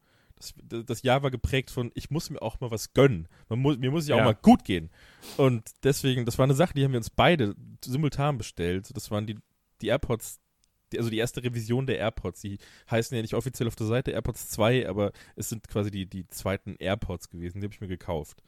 Das, 0.64 1.02
Jahr 1.02 1.22
war 1.22 1.32
geprägt 1.32 1.70
von, 1.70 1.92
ich 1.96 2.10
muss 2.10 2.30
mir 2.30 2.42
auch 2.42 2.60
mal 2.60 2.72
was 2.72 2.94
gönnen. 2.94 3.28
Man 3.50 3.60
muss, 3.60 3.78
mir 3.78 3.92
muss 3.92 4.08
ja 4.08 4.16
auch 4.16 4.24
mal 4.24 4.36
gut 4.36 4.64
gehen. 4.64 4.90
Und 5.38 5.70
deswegen, 5.84 6.26
das 6.26 6.38
war 6.38 6.44
eine 6.44 6.54
Sache, 6.54 6.74
die 6.74 6.84
haben 6.84 6.94
wir 6.94 7.00
uns 7.00 7.10
beide 7.10 7.56
simultan 7.84 8.38
bestellt. 8.38 8.90
Das 8.96 9.12
waren 9.12 9.28
die, 9.28 9.38
die 9.82 9.88
AirPods, 9.88 10.40
die, 10.92 10.98
also 10.98 11.10
die 11.10 11.18
erste 11.18 11.44
Revision 11.44 11.88
der 11.88 11.98
AirPods. 11.98 12.42
Die 12.42 12.58
heißen 12.90 13.14
ja 13.16 13.22
nicht 13.22 13.34
offiziell 13.34 13.68
auf 13.68 13.76
der 13.76 13.88
Seite 13.88 14.12
AirPods 14.12 14.50
2, 14.50 14.88
aber 14.88 15.12
es 15.36 15.50
sind 15.50 15.68
quasi 15.68 15.92
die, 15.92 16.06
die 16.06 16.26
zweiten 16.28 16.76
AirPods 16.80 17.30
gewesen. 17.30 17.60
Die 17.60 17.66
habe 17.66 17.74
ich 17.74 17.82
mir 17.82 17.88
gekauft. 17.88 18.42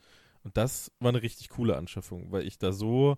Und 0.44 0.58
das 0.58 0.92
war 1.00 1.10
eine 1.10 1.22
richtig 1.22 1.50
coole 1.50 1.76
Anschaffung, 1.76 2.32
weil 2.32 2.48
ich 2.48 2.58
da 2.58 2.72
so, 2.72 3.18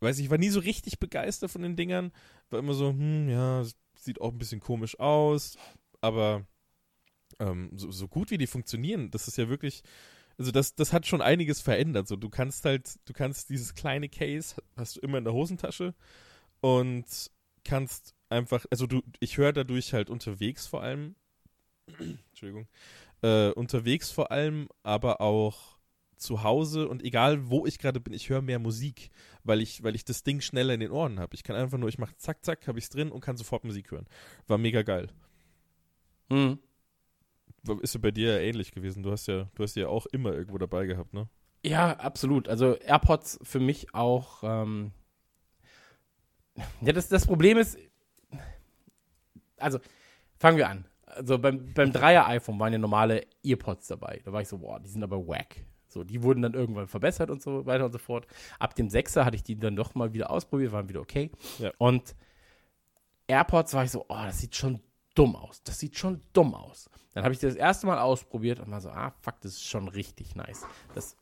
weiß 0.00 0.18
ich, 0.18 0.26
ich 0.26 0.30
war 0.30 0.38
nie 0.38 0.50
so 0.50 0.60
richtig 0.60 0.98
begeistert 0.98 1.50
von 1.50 1.62
den 1.62 1.76
Dingern. 1.76 2.12
War 2.50 2.58
immer 2.58 2.74
so, 2.74 2.90
hm, 2.90 3.28
ja, 3.28 3.64
sieht 3.96 4.20
auch 4.20 4.32
ein 4.32 4.38
bisschen 4.38 4.60
komisch 4.60 4.98
aus, 4.98 5.56
aber 6.00 6.46
ähm, 7.40 7.70
so, 7.74 7.90
so 7.90 8.06
gut 8.06 8.30
wie 8.30 8.38
die 8.38 8.46
funktionieren, 8.46 9.10
das 9.10 9.26
ist 9.26 9.38
ja 9.38 9.48
wirklich, 9.48 9.82
also 10.38 10.52
das, 10.52 10.74
das 10.74 10.92
hat 10.92 11.06
schon 11.06 11.22
einiges 11.22 11.60
verändert. 11.60 12.06
So, 12.06 12.16
du 12.16 12.28
kannst 12.28 12.64
halt, 12.64 12.98
du 13.06 13.12
kannst 13.12 13.50
dieses 13.50 13.74
kleine 13.74 14.08
Case, 14.08 14.56
hast 14.76 14.96
du 14.96 15.00
immer 15.00 15.18
in 15.18 15.24
der 15.24 15.32
Hosentasche 15.32 15.94
und 16.60 17.04
kannst 17.64 18.14
einfach, 18.28 18.64
also 18.70 18.86
du, 18.86 19.02
ich 19.18 19.38
höre 19.38 19.52
dadurch 19.52 19.92
halt 19.92 20.10
unterwegs 20.10 20.66
vor 20.66 20.82
allem, 20.82 21.16
Entschuldigung, 21.98 22.68
äh, 23.22 23.50
unterwegs 23.50 24.10
vor 24.10 24.30
allem, 24.30 24.68
aber 24.82 25.20
auch 25.20 25.78
zu 26.16 26.42
Hause 26.42 26.88
und 26.88 27.02
egal 27.02 27.48
wo 27.48 27.66
ich 27.66 27.78
gerade 27.78 27.98
bin, 27.98 28.12
ich 28.12 28.28
höre 28.28 28.42
mehr 28.42 28.58
Musik, 28.58 29.10
weil 29.42 29.60
ich, 29.62 29.82
weil 29.82 29.94
ich 29.94 30.04
das 30.04 30.22
Ding 30.22 30.42
schneller 30.42 30.74
in 30.74 30.80
den 30.80 30.90
Ohren 30.90 31.18
habe. 31.18 31.34
Ich 31.34 31.42
kann 31.42 31.56
einfach 31.56 31.78
nur, 31.78 31.88
ich 31.88 31.98
mache 31.98 32.14
zack, 32.18 32.44
zack, 32.44 32.68
habe 32.68 32.78
ich 32.78 32.84
es 32.84 32.90
drin 32.90 33.10
und 33.10 33.20
kann 33.20 33.38
sofort 33.38 33.64
Musik 33.64 33.90
hören. 33.90 34.06
War 34.46 34.58
mega 34.58 34.82
geil. 34.82 35.08
Hm. 36.28 36.58
Ist 37.82 37.94
ja 37.94 38.00
bei 38.00 38.10
dir 38.10 38.34
ja 38.34 38.40
ähnlich 38.40 38.72
gewesen. 38.72 39.02
Du 39.02 39.10
hast 39.10 39.26
ja, 39.26 39.48
du 39.54 39.62
hast 39.62 39.76
ja 39.76 39.88
auch 39.88 40.06
immer 40.06 40.32
irgendwo 40.32 40.58
dabei 40.58 40.86
gehabt, 40.86 41.12
ne? 41.12 41.28
Ja, 41.62 41.92
absolut. 41.98 42.48
Also 42.48 42.76
AirPods 42.76 43.38
für 43.42 43.60
mich 43.60 43.94
auch. 43.94 44.42
Ähm 44.42 44.92
ja, 46.80 46.92
das, 46.92 47.08
das 47.08 47.26
Problem 47.26 47.58
ist, 47.58 47.78
also 49.58 49.78
fangen 50.38 50.56
wir 50.56 50.68
an. 50.68 50.86
Also 51.04 51.38
beim, 51.38 51.72
beim 51.74 51.92
Dreier-iPhone 51.92 52.58
waren 52.58 52.72
ja 52.72 52.78
normale 52.78 53.26
Earpods 53.44 53.88
dabei. 53.88 54.20
Da 54.24 54.32
war 54.32 54.40
ich 54.40 54.48
so, 54.48 54.58
boah, 54.58 54.80
die 54.80 54.88
sind 54.88 55.02
aber 55.02 55.26
wack. 55.26 55.64
So, 55.88 56.04
die 56.04 56.22
wurden 56.22 56.42
dann 56.42 56.54
irgendwann 56.54 56.86
verbessert 56.86 57.30
und 57.30 57.42
so 57.42 57.66
weiter 57.66 57.84
und 57.84 57.92
so 57.92 57.98
fort. 57.98 58.26
Ab 58.58 58.74
dem 58.76 58.88
Sechser 58.88 59.24
hatte 59.24 59.36
ich 59.36 59.42
die 59.42 59.58
dann 59.58 59.74
doch 59.74 59.94
mal 59.94 60.14
wieder 60.14 60.30
ausprobiert, 60.30 60.72
waren 60.72 60.88
wieder 60.88 61.00
okay. 61.00 61.30
Ja. 61.58 61.72
Und 61.78 62.14
AirPods 63.26 63.74
war 63.74 63.84
ich 63.84 63.90
so, 63.90 64.06
oh, 64.08 64.22
das 64.24 64.38
sieht 64.38 64.54
schon 64.54 64.80
dumm 65.20 65.36
aus. 65.36 65.62
Das 65.62 65.78
sieht 65.78 65.98
schon 65.98 66.22
dumm 66.32 66.54
aus. 66.54 66.88
Dann 67.12 67.24
habe 67.24 67.34
ich 67.34 67.40
das 67.40 67.54
erste 67.54 67.86
Mal 67.86 67.98
ausprobiert 67.98 68.60
und 68.60 68.70
war 68.70 68.80
so, 68.80 68.88
ah, 68.90 69.12
fuck, 69.20 69.40
das 69.42 69.52
ist 69.52 69.64
schon 69.64 69.88
richtig 69.88 70.34
nice. 70.34 70.66
Das 70.94 71.16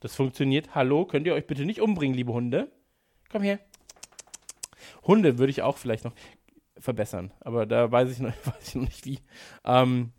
das 0.00 0.14
funktioniert. 0.14 0.74
Hallo, 0.74 1.06
könnt 1.06 1.26
ihr 1.26 1.34
euch 1.34 1.46
bitte 1.46 1.64
nicht 1.64 1.80
umbringen, 1.80 2.14
liebe 2.16 2.32
Hunde? 2.32 2.70
Komm 3.30 3.42
her. 3.42 3.58
Hunde 5.02 5.38
würde 5.38 5.50
ich 5.50 5.62
auch 5.62 5.76
vielleicht 5.76 6.04
noch 6.04 6.14
verbessern, 6.78 7.32
aber 7.40 7.66
da 7.66 7.90
weiß 7.90 8.10
ich 8.10 8.20
noch, 8.20 8.32
weiß 8.44 8.68
ich 8.68 8.74
noch 8.76 8.84
nicht 8.84 9.04
wie. 9.06 9.18
Ähm, 9.64 10.12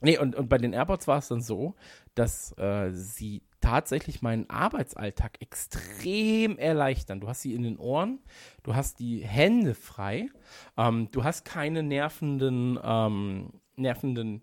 nee, 0.00 0.18
und, 0.18 0.34
und 0.34 0.48
bei 0.48 0.58
den 0.58 0.72
AirPods 0.72 1.06
war 1.06 1.18
es 1.18 1.28
dann 1.28 1.40
so, 1.40 1.74
dass 2.14 2.56
äh, 2.58 2.90
sie 2.90 3.42
tatsächlich 3.62 4.20
meinen 4.20 4.50
Arbeitsalltag 4.50 5.40
extrem 5.40 6.58
erleichtern. 6.58 7.20
Du 7.20 7.28
hast 7.28 7.40
sie 7.42 7.54
in 7.54 7.62
den 7.62 7.78
Ohren, 7.78 8.18
du 8.62 8.74
hast 8.74 8.98
die 8.98 9.20
Hände 9.20 9.74
frei, 9.74 10.28
ähm, 10.76 11.08
du 11.10 11.24
hast 11.24 11.44
keine 11.44 11.82
nervenden, 11.82 12.78
ähm, 12.82 13.54
nervenden 13.76 14.42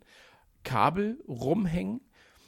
Kabel 0.63 1.24
rumhängen. 1.28 2.01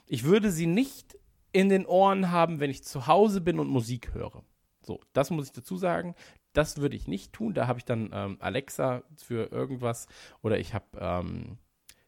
Ich 0.07 0.23
würde 0.23 0.51
sie 0.51 0.65
nicht 0.65 1.17
in 1.51 1.69
den 1.69 1.85
Ohren 1.85 2.31
haben, 2.31 2.59
wenn 2.59 2.71
ich 2.71 2.83
zu 2.83 3.07
Hause 3.07 3.41
bin 3.41 3.59
und 3.59 3.67
Musik 3.67 4.13
höre. 4.13 4.43
So, 4.81 4.99
das 5.13 5.29
muss 5.29 5.45
ich 5.47 5.51
dazu 5.51 5.77
sagen. 5.77 6.15
Das 6.53 6.77
würde 6.77 6.95
ich 6.95 7.07
nicht 7.07 7.33
tun. 7.33 7.53
Da 7.53 7.67
habe 7.67 7.79
ich 7.79 7.85
dann 7.85 8.09
ähm, 8.13 8.37
Alexa 8.39 9.03
für 9.17 9.51
irgendwas 9.51 10.07
oder 10.41 10.59
ich 10.59 10.73
habe 10.73 10.85
ähm, 10.97 11.57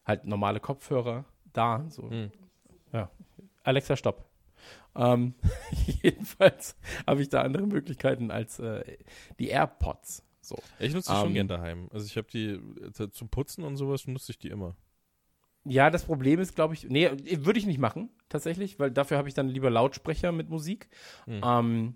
halt 0.06 0.26
normale 0.26 0.60
Kopfhörer 0.60 1.26
da. 1.54 1.86
So. 1.90 2.10
Hm. 2.10 2.32
Ja. 2.92 3.10
Alexa, 3.64 3.96
stopp. 3.96 4.33
Ähm, 4.96 5.34
jedenfalls 6.02 6.76
habe 7.08 7.22
ich 7.22 7.30
da 7.30 7.42
andere 7.42 7.68
Möglichkeiten 7.68 8.32
als 8.32 8.60
äh, 8.60 8.84
die 9.40 9.48
AirPods. 9.48 10.24
So. 10.42 10.58
Ich 10.80 10.94
nutze 10.94 11.12
die 11.12 11.18
schon 11.18 11.28
Ähm, 11.30 11.34
gern 11.34 11.48
daheim. 11.48 11.90
Also 11.92 12.06
ich 12.06 12.18
habe 12.18 12.28
die 12.32 12.60
äh, 13.00 13.10
zum 13.12 13.30
Putzen 13.30 13.64
und 13.64 13.78
sowas 13.78 14.08
nutze 14.08 14.32
ich 14.32 14.40
die 14.40 14.50
immer. 14.50 14.76
Ja, 15.66 15.90
das 15.90 16.04
Problem 16.04 16.40
ist, 16.40 16.56
glaube 16.56 16.74
ich, 16.74 16.90
nee, 16.90 17.10
würde 17.38 17.58
ich 17.58 17.66
nicht 17.66 17.80
machen, 17.80 18.10
tatsächlich, 18.28 18.80
weil 18.80 18.92
dafür 18.92 19.18
habe 19.18 19.30
ich 19.30 19.34
dann 19.34 19.48
lieber 19.48 19.70
Lautsprecher 19.70 20.34
mit 20.34 20.50
Musik. 20.50 20.90
Hm. 21.26 21.42
Ähm, 21.44 21.96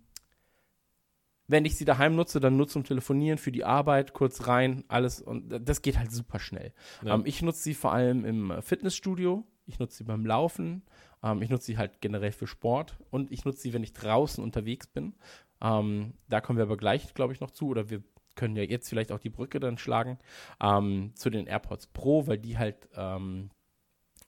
wenn 1.47 1.65
ich 1.65 1.75
sie 1.75 1.85
daheim 1.85 2.15
nutze, 2.15 2.39
dann 2.39 2.57
nur 2.57 2.67
zum 2.67 2.83
Telefonieren, 2.83 3.37
für 3.37 3.51
die 3.51 3.65
Arbeit, 3.65 4.13
kurz 4.13 4.47
rein, 4.47 4.83
alles 4.87 5.21
und 5.21 5.49
das 5.49 5.81
geht 5.81 5.97
halt 5.97 6.11
super 6.11 6.39
schnell. 6.39 6.73
Ja. 7.03 7.15
Ähm, 7.15 7.23
ich 7.25 7.41
nutze 7.41 7.63
sie 7.63 7.73
vor 7.73 7.91
allem 7.91 8.23
im 8.23 8.51
äh, 8.51 8.61
Fitnessstudio, 8.61 9.45
ich 9.65 9.79
nutze 9.79 9.97
sie 9.97 10.03
beim 10.05 10.25
Laufen, 10.25 10.83
ähm, 11.23 11.41
ich 11.41 11.49
nutze 11.49 11.65
sie 11.65 11.77
halt 11.77 12.01
generell 12.01 12.31
für 12.31 12.47
Sport 12.47 12.97
und 13.11 13.31
ich 13.31 13.45
nutze 13.45 13.61
sie, 13.61 13.73
wenn 13.73 13.83
ich 13.83 13.93
draußen 13.93 14.43
unterwegs 14.43 14.87
bin. 14.87 15.13
Ähm, 15.61 16.13
da 16.29 16.41
kommen 16.41 16.57
wir 16.57 16.63
aber 16.63 16.77
gleich, 16.77 17.13
glaube 17.13 17.33
ich, 17.33 17.39
noch 17.39 17.51
zu 17.51 17.67
oder 17.67 17.89
wir 17.89 18.03
können 18.35 18.55
ja 18.55 18.63
jetzt 18.63 18.87
vielleicht 18.89 19.11
auch 19.11 19.19
die 19.19 19.31
Brücke 19.31 19.59
dann 19.59 19.77
schlagen 19.79 20.19
ähm, 20.61 21.11
zu 21.15 21.29
den 21.31 21.47
AirPods 21.47 21.87
Pro, 21.87 22.27
weil 22.27 22.37
die 22.37 22.57
halt, 22.57 22.87
ähm, 22.95 23.49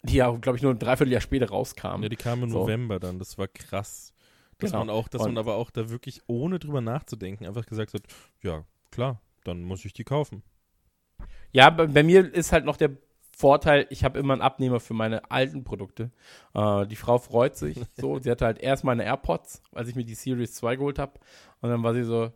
die 0.01 0.15
ja, 0.15 0.31
glaube 0.31 0.57
ich, 0.57 0.63
nur 0.63 0.73
ein 0.73 0.79
Dreivierteljahr 0.79 1.21
später 1.21 1.49
rauskamen. 1.49 2.01
Ja, 2.03 2.09
die 2.09 2.15
kamen 2.15 2.43
im 2.43 2.49
So. 2.49 2.59
November 2.61 2.99
dann. 2.99 3.19
Das 3.19 3.37
war 3.37 3.47
krass. 3.47 4.13
Dass 4.57 4.71
Genau. 4.71 4.85
man 4.85 4.89
auch, 4.89 5.07
dass 5.07 5.21
Und- 5.21 5.33
man 5.33 5.37
aber 5.37 5.55
auch 5.55 5.69
da 5.71 5.89
wirklich 5.89 6.21
ohne 6.27 6.57
drüber 6.59 6.81
nachzudenken 6.81 7.45
einfach 7.45 7.65
gesagt 7.65 7.93
hat, 7.93 8.01
ja, 8.41 8.65
klar, 8.91 9.21
dann 9.43 9.61
muss 9.61 9.85
ich 9.85 9.93
die 9.93 10.03
kaufen. 10.03 10.41
Ja, 11.51 11.69
bei, 11.69 11.87
bei 11.87 12.03
mir 12.03 12.33
ist 12.33 12.51
halt 12.51 12.65
noch 12.65 12.77
der 12.77 12.91
Vorteil, 13.39 13.87
ich 13.89 14.03
habe 14.03 14.19
immer 14.19 14.33
einen 14.33 14.41
Abnehmer 14.41 14.81
für 14.81 14.93
meine 14.93 15.31
alten 15.31 15.63
Produkte. 15.63 16.11
Äh, 16.53 16.85
die 16.87 16.97
Frau 16.97 17.17
freut 17.19 17.55
sich 17.55 17.77
so. 17.97 18.19
sie 18.19 18.29
hatte 18.29 18.43
halt 18.45 18.59
erst 18.59 18.83
meine 18.83 19.05
AirPods, 19.05 19.61
als 19.71 19.87
ich 19.87 19.95
mir 19.95 20.03
die 20.03 20.13
Series 20.15 20.53
2 20.55 20.75
geholt 20.75 20.99
habe. 20.99 21.13
Und 21.61 21.69
dann 21.69 21.81
war 21.81 21.93
sie 21.93 22.03
so, 22.03 22.33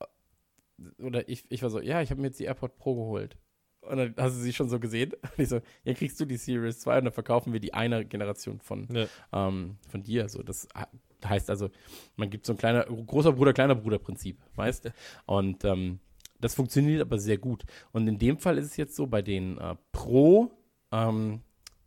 äh, 0.00 1.02
oder 1.02 1.28
ich, 1.28 1.44
ich 1.50 1.62
war 1.62 1.70
so, 1.70 1.80
ja, 1.80 2.00
ich 2.00 2.10
habe 2.10 2.20
mir 2.20 2.28
jetzt 2.28 2.38
die 2.38 2.44
AirPod 2.44 2.76
Pro 2.78 2.94
geholt. 2.94 3.36
Und 3.80 3.96
dann 3.98 4.14
hast 4.16 4.36
du 4.36 4.40
sie 4.40 4.52
schon 4.52 4.68
so 4.68 4.78
gesehen. 4.78 5.12
Und 5.22 5.38
ich 5.38 5.48
so, 5.48 5.60
ja, 5.82 5.94
kriegst 5.94 6.18
du 6.20 6.24
die 6.26 6.36
Series 6.36 6.78
2 6.80 6.98
und 6.98 7.04
dann 7.06 7.12
verkaufen 7.12 7.52
wir 7.52 7.60
die 7.60 7.74
eine 7.74 8.04
Generation 8.06 8.60
von, 8.60 8.86
Ja. 8.94 9.06
ähm, 9.32 9.78
von 9.88 10.02
dir. 10.04 10.28
So, 10.28 10.42
das 10.44 10.68
he- 10.76 11.28
heißt 11.28 11.50
also, 11.50 11.70
man 12.16 12.30
gibt 12.30 12.46
so 12.46 12.52
ein 12.52 12.56
kleiner, 12.56 12.84
großer 12.84 13.32
Bruder, 13.32 13.52
kleiner 13.52 13.74
Bruder 13.74 13.98
Prinzip, 13.98 14.38
weißt 14.54 14.90
Und 15.26 15.64
ähm, 15.64 15.98
das 16.44 16.54
funktioniert 16.54 17.00
aber 17.00 17.18
sehr 17.18 17.38
gut. 17.38 17.64
Und 17.92 18.06
in 18.06 18.18
dem 18.18 18.38
Fall 18.38 18.58
ist 18.58 18.66
es 18.66 18.76
jetzt 18.76 18.96
so, 18.96 19.06
bei 19.06 19.22
den 19.22 19.58
äh, 19.58 19.74
Pro, 19.92 20.52
ähm, 20.92 21.40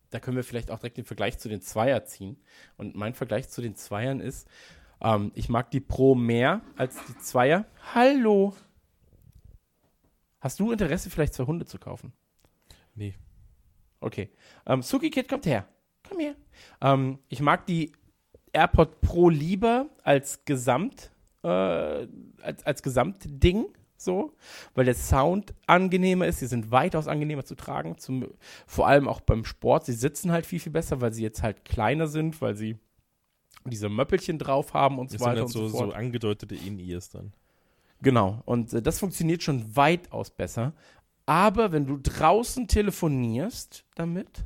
da 0.09 0.19
können 0.19 0.37
wir 0.37 0.43
vielleicht 0.43 0.71
auch 0.71 0.79
direkt 0.79 0.97
den 0.97 1.05
Vergleich 1.05 1.37
zu 1.37 1.49
den 1.49 1.61
Zweier 1.61 2.05
ziehen. 2.05 2.37
Und 2.77 2.95
mein 2.95 3.13
Vergleich 3.13 3.49
zu 3.49 3.61
den 3.61 3.75
Zweiern 3.75 4.19
ist, 4.19 4.47
Ähm, 4.99 5.31
ich 5.35 5.47
mag 5.47 5.69
die 5.69 5.79
Pro 5.79 6.15
mehr 6.15 6.61
als 6.75 6.97
die 7.05 7.17
Zweier. 7.19 7.65
Hallo. 7.93 8.55
Hast 10.39 10.59
du 10.59 10.71
Interesse, 10.71 11.11
vielleicht 11.11 11.35
zwei 11.35 11.45
Hunde 11.45 11.65
zu 11.65 11.77
kaufen? 11.77 12.13
Nee. 12.95 13.13
Okay. 13.99 14.29
Ähm, 14.65 14.81
Suki 14.81 15.11
Kid 15.11 15.27
kommt 15.27 15.45
her. 15.45 15.67
Komm 16.07 16.19
her. 16.19 16.35
Ähm, 16.81 17.19
ich 17.29 17.41
mag 17.41 17.67
die 17.67 17.91
AirPod 18.53 19.01
Pro 19.01 19.29
lieber 19.29 19.87
als 20.03 20.45
Gesamt, 20.45 21.11
äh, 21.43 21.47
als, 22.41 22.65
als 22.65 22.81
Gesamtding, 22.81 23.67
so, 23.97 24.33
weil 24.75 24.85
der 24.85 24.93
Sound 24.93 25.53
angenehmer 25.65 26.27
ist. 26.27 26.39
Sie 26.39 26.47
sind 26.47 26.71
weitaus 26.71 27.07
angenehmer 27.07 27.43
zu 27.45 27.55
tragen, 27.55 27.97
zum, 27.97 28.27
vor 28.65 28.87
allem 28.87 29.07
auch 29.07 29.21
beim 29.21 29.43
Sport. 29.43 29.85
Sie 29.85 29.93
sitzen 29.93 30.31
halt 30.31 30.45
viel, 30.45 30.59
viel 30.59 30.71
besser, 30.71 31.01
weil 31.01 31.13
sie 31.13 31.23
jetzt 31.23 31.43
halt 31.43 31.65
kleiner 31.65 32.07
sind, 32.07 32.41
weil 32.41 32.55
sie 32.55 32.77
diese 33.65 33.89
Möppelchen 33.89 34.39
drauf 34.39 34.73
haben 34.73 34.99
und 34.99 35.09
so 35.09 35.17
Das 35.17 35.25
weiter 35.25 35.41
halt 35.41 35.45
und 35.47 35.51
so, 35.51 35.67
so 35.67 35.77
fort. 35.77 35.89
so 35.91 35.95
angedeutete 35.95 36.55
In-Ears 36.55 37.09
dann. 37.09 37.33
Genau. 38.01 38.41
Und 38.45 38.73
äh, 38.73 38.81
das 38.81 38.99
funktioniert 38.99 39.43
schon 39.43 39.75
weitaus 39.75 40.29
besser. 40.29 40.73
Aber 41.25 41.71
wenn 41.71 41.85
du 41.85 41.97
draußen 41.97 42.67
telefonierst 42.67 43.83
damit, 43.95 44.45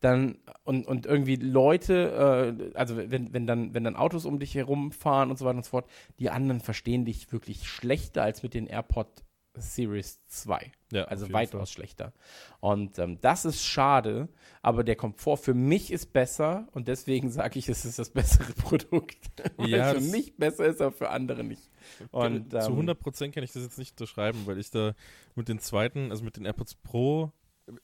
dann 0.00 0.38
und, 0.64 0.86
und 0.86 1.06
irgendwie 1.06 1.36
Leute, 1.36 2.70
äh, 2.72 2.76
also 2.76 2.96
wenn, 2.96 3.32
wenn, 3.32 3.46
dann, 3.46 3.74
wenn 3.74 3.84
dann 3.84 3.96
Autos 3.96 4.24
um 4.24 4.38
dich 4.38 4.54
herumfahren 4.54 5.30
und 5.30 5.38
so 5.38 5.44
weiter 5.44 5.58
und 5.58 5.64
so 5.64 5.70
fort, 5.70 5.90
die 6.18 6.30
anderen 6.30 6.60
verstehen 6.60 7.04
dich 7.04 7.30
wirklich 7.32 7.68
schlechter 7.68 8.22
als 8.22 8.42
mit 8.42 8.54
den 8.54 8.66
AirPod 8.66 9.08
Series 9.54 10.24
2. 10.28 10.72
Ja, 10.92 11.04
Also 11.04 11.32
weitaus 11.32 11.70
Fall. 11.70 11.74
schlechter. 11.74 12.12
Und 12.60 12.98
ähm, 12.98 13.18
das 13.20 13.44
ist 13.44 13.64
schade, 13.64 14.28
aber 14.62 14.84
der 14.84 14.96
Komfort 14.96 15.38
für 15.38 15.54
mich 15.54 15.92
ist 15.92 16.12
besser 16.12 16.68
und 16.72 16.88
deswegen 16.88 17.30
sage 17.30 17.58
ich, 17.58 17.68
es 17.68 17.84
ist 17.84 17.98
das 17.98 18.10
bessere 18.10 18.52
Produkt. 18.54 19.18
Ja, 19.58 19.94
für 19.94 20.00
mich 20.00 20.36
besser 20.36 20.66
ist, 20.66 20.80
aber 20.80 20.92
für 20.92 21.10
andere 21.10 21.44
nicht. 21.44 21.70
Und, 22.10 22.50
Zu 22.50 22.58
ähm, 22.58 22.88
100% 22.88 23.30
kann 23.32 23.42
ich 23.42 23.52
das 23.52 23.62
jetzt 23.62 23.78
nicht 23.78 23.92
unterschreiben, 23.92 24.40
weil 24.46 24.58
ich 24.58 24.70
da 24.70 24.94
mit 25.34 25.48
den 25.48 25.58
zweiten, 25.58 26.10
also 26.10 26.24
mit 26.24 26.36
den 26.36 26.44
AirPods 26.44 26.74
Pro, 26.76 27.32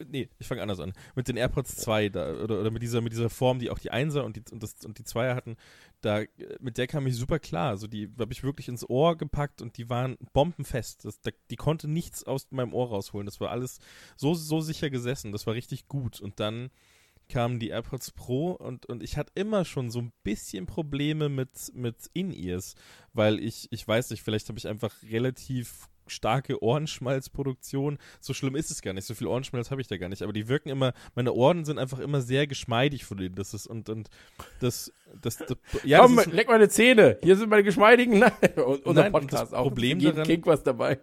nee, 0.06 0.28
ich 0.38 0.46
fange 0.46 0.62
anders 0.62 0.80
an. 0.80 0.92
Mit 1.14 1.28
den 1.28 1.36
AirPods 1.36 1.76
2 1.76 2.08
da, 2.08 2.34
oder, 2.34 2.60
oder 2.60 2.70
mit 2.70 2.82
dieser 2.82 3.00
mit 3.00 3.12
dieser 3.12 3.30
Form, 3.30 3.58
die 3.58 3.70
auch 3.70 3.78
die 3.78 3.90
Einser 3.90 4.24
und 4.24 4.36
die 4.36 4.42
und, 4.50 4.62
das, 4.62 4.84
und 4.84 4.98
die 4.98 5.04
Zweier 5.04 5.34
hatten, 5.34 5.56
da 6.00 6.22
mit 6.60 6.78
der 6.78 6.86
kam 6.86 7.06
ich 7.06 7.16
super 7.16 7.38
klar. 7.38 7.70
Also 7.70 7.86
die 7.86 8.10
habe 8.18 8.32
ich 8.32 8.42
wirklich 8.42 8.68
ins 8.68 8.88
Ohr 8.88 9.16
gepackt 9.16 9.62
und 9.62 9.76
die 9.76 9.88
waren 9.90 10.16
bombenfest. 10.32 11.04
Das, 11.04 11.20
da, 11.20 11.30
die 11.50 11.56
konnte 11.56 11.88
nichts 11.88 12.24
aus 12.24 12.48
meinem 12.50 12.74
Ohr 12.74 12.88
rausholen. 12.88 13.26
Das 13.26 13.40
war 13.40 13.50
alles 13.50 13.78
so 14.16 14.34
so 14.34 14.60
sicher 14.60 14.90
gesessen. 14.90 15.32
Das 15.32 15.46
war 15.46 15.54
richtig 15.54 15.88
gut. 15.88 16.20
Und 16.20 16.40
dann 16.40 16.70
kamen 17.28 17.58
die 17.58 17.68
AirPods 17.68 18.12
Pro 18.12 18.52
und, 18.52 18.86
und 18.86 19.02
ich 19.02 19.16
hatte 19.16 19.32
immer 19.34 19.64
schon 19.64 19.90
so 19.90 20.00
ein 20.00 20.12
bisschen 20.22 20.66
Probleme 20.66 21.28
mit, 21.28 21.72
mit 21.74 22.08
In-Ears, 22.12 22.74
weil 23.12 23.40
ich, 23.40 23.68
ich 23.72 23.86
weiß 23.86 24.10
nicht, 24.10 24.22
vielleicht 24.22 24.48
habe 24.48 24.58
ich 24.58 24.68
einfach 24.68 24.94
relativ 25.02 25.88
starke 26.06 26.62
Ohrenschmalzproduktion. 26.62 27.98
So 28.20 28.34
schlimm 28.34 28.56
ist 28.56 28.70
es 28.70 28.82
gar 28.82 28.92
nicht. 28.92 29.04
So 29.06 29.14
viel 29.14 29.26
Ohrenschmalz 29.26 29.70
habe 29.70 29.80
ich 29.80 29.86
da 29.86 29.96
gar 29.96 30.08
nicht. 30.08 30.22
Aber 30.22 30.32
die 30.32 30.48
wirken 30.48 30.68
immer, 30.68 30.92
meine 31.14 31.32
Ohren 31.32 31.64
sind 31.64 31.78
einfach 31.78 31.98
immer 31.98 32.20
sehr 32.20 32.46
geschmeidig 32.46 33.04
von 33.04 33.16
denen. 33.18 33.34
Das 33.34 33.54
ist, 33.54 33.66
und, 33.66 33.88
und 33.88 34.08
das, 34.60 34.92
das, 35.20 35.38
das 35.38 35.56
ja, 35.84 36.00
Komm, 36.00 36.16
das 36.16 36.26
ist, 36.26 36.32
leck 36.32 36.48
meine 36.48 36.68
Zähne. 36.68 37.18
Hier 37.22 37.36
sind 37.36 37.48
meine 37.48 37.62
geschmeidigen. 37.64 38.18
Nein, 38.18 38.32
und 38.56 38.84
unser 38.86 39.02
Nein, 39.02 39.12
Podcast 39.12 39.44
das 39.44 39.52
auch. 39.52 39.64
Problem 39.64 39.98
daran- 40.00 40.26
Kink 40.26 40.46
was 40.46 40.62
dabei. 40.62 40.98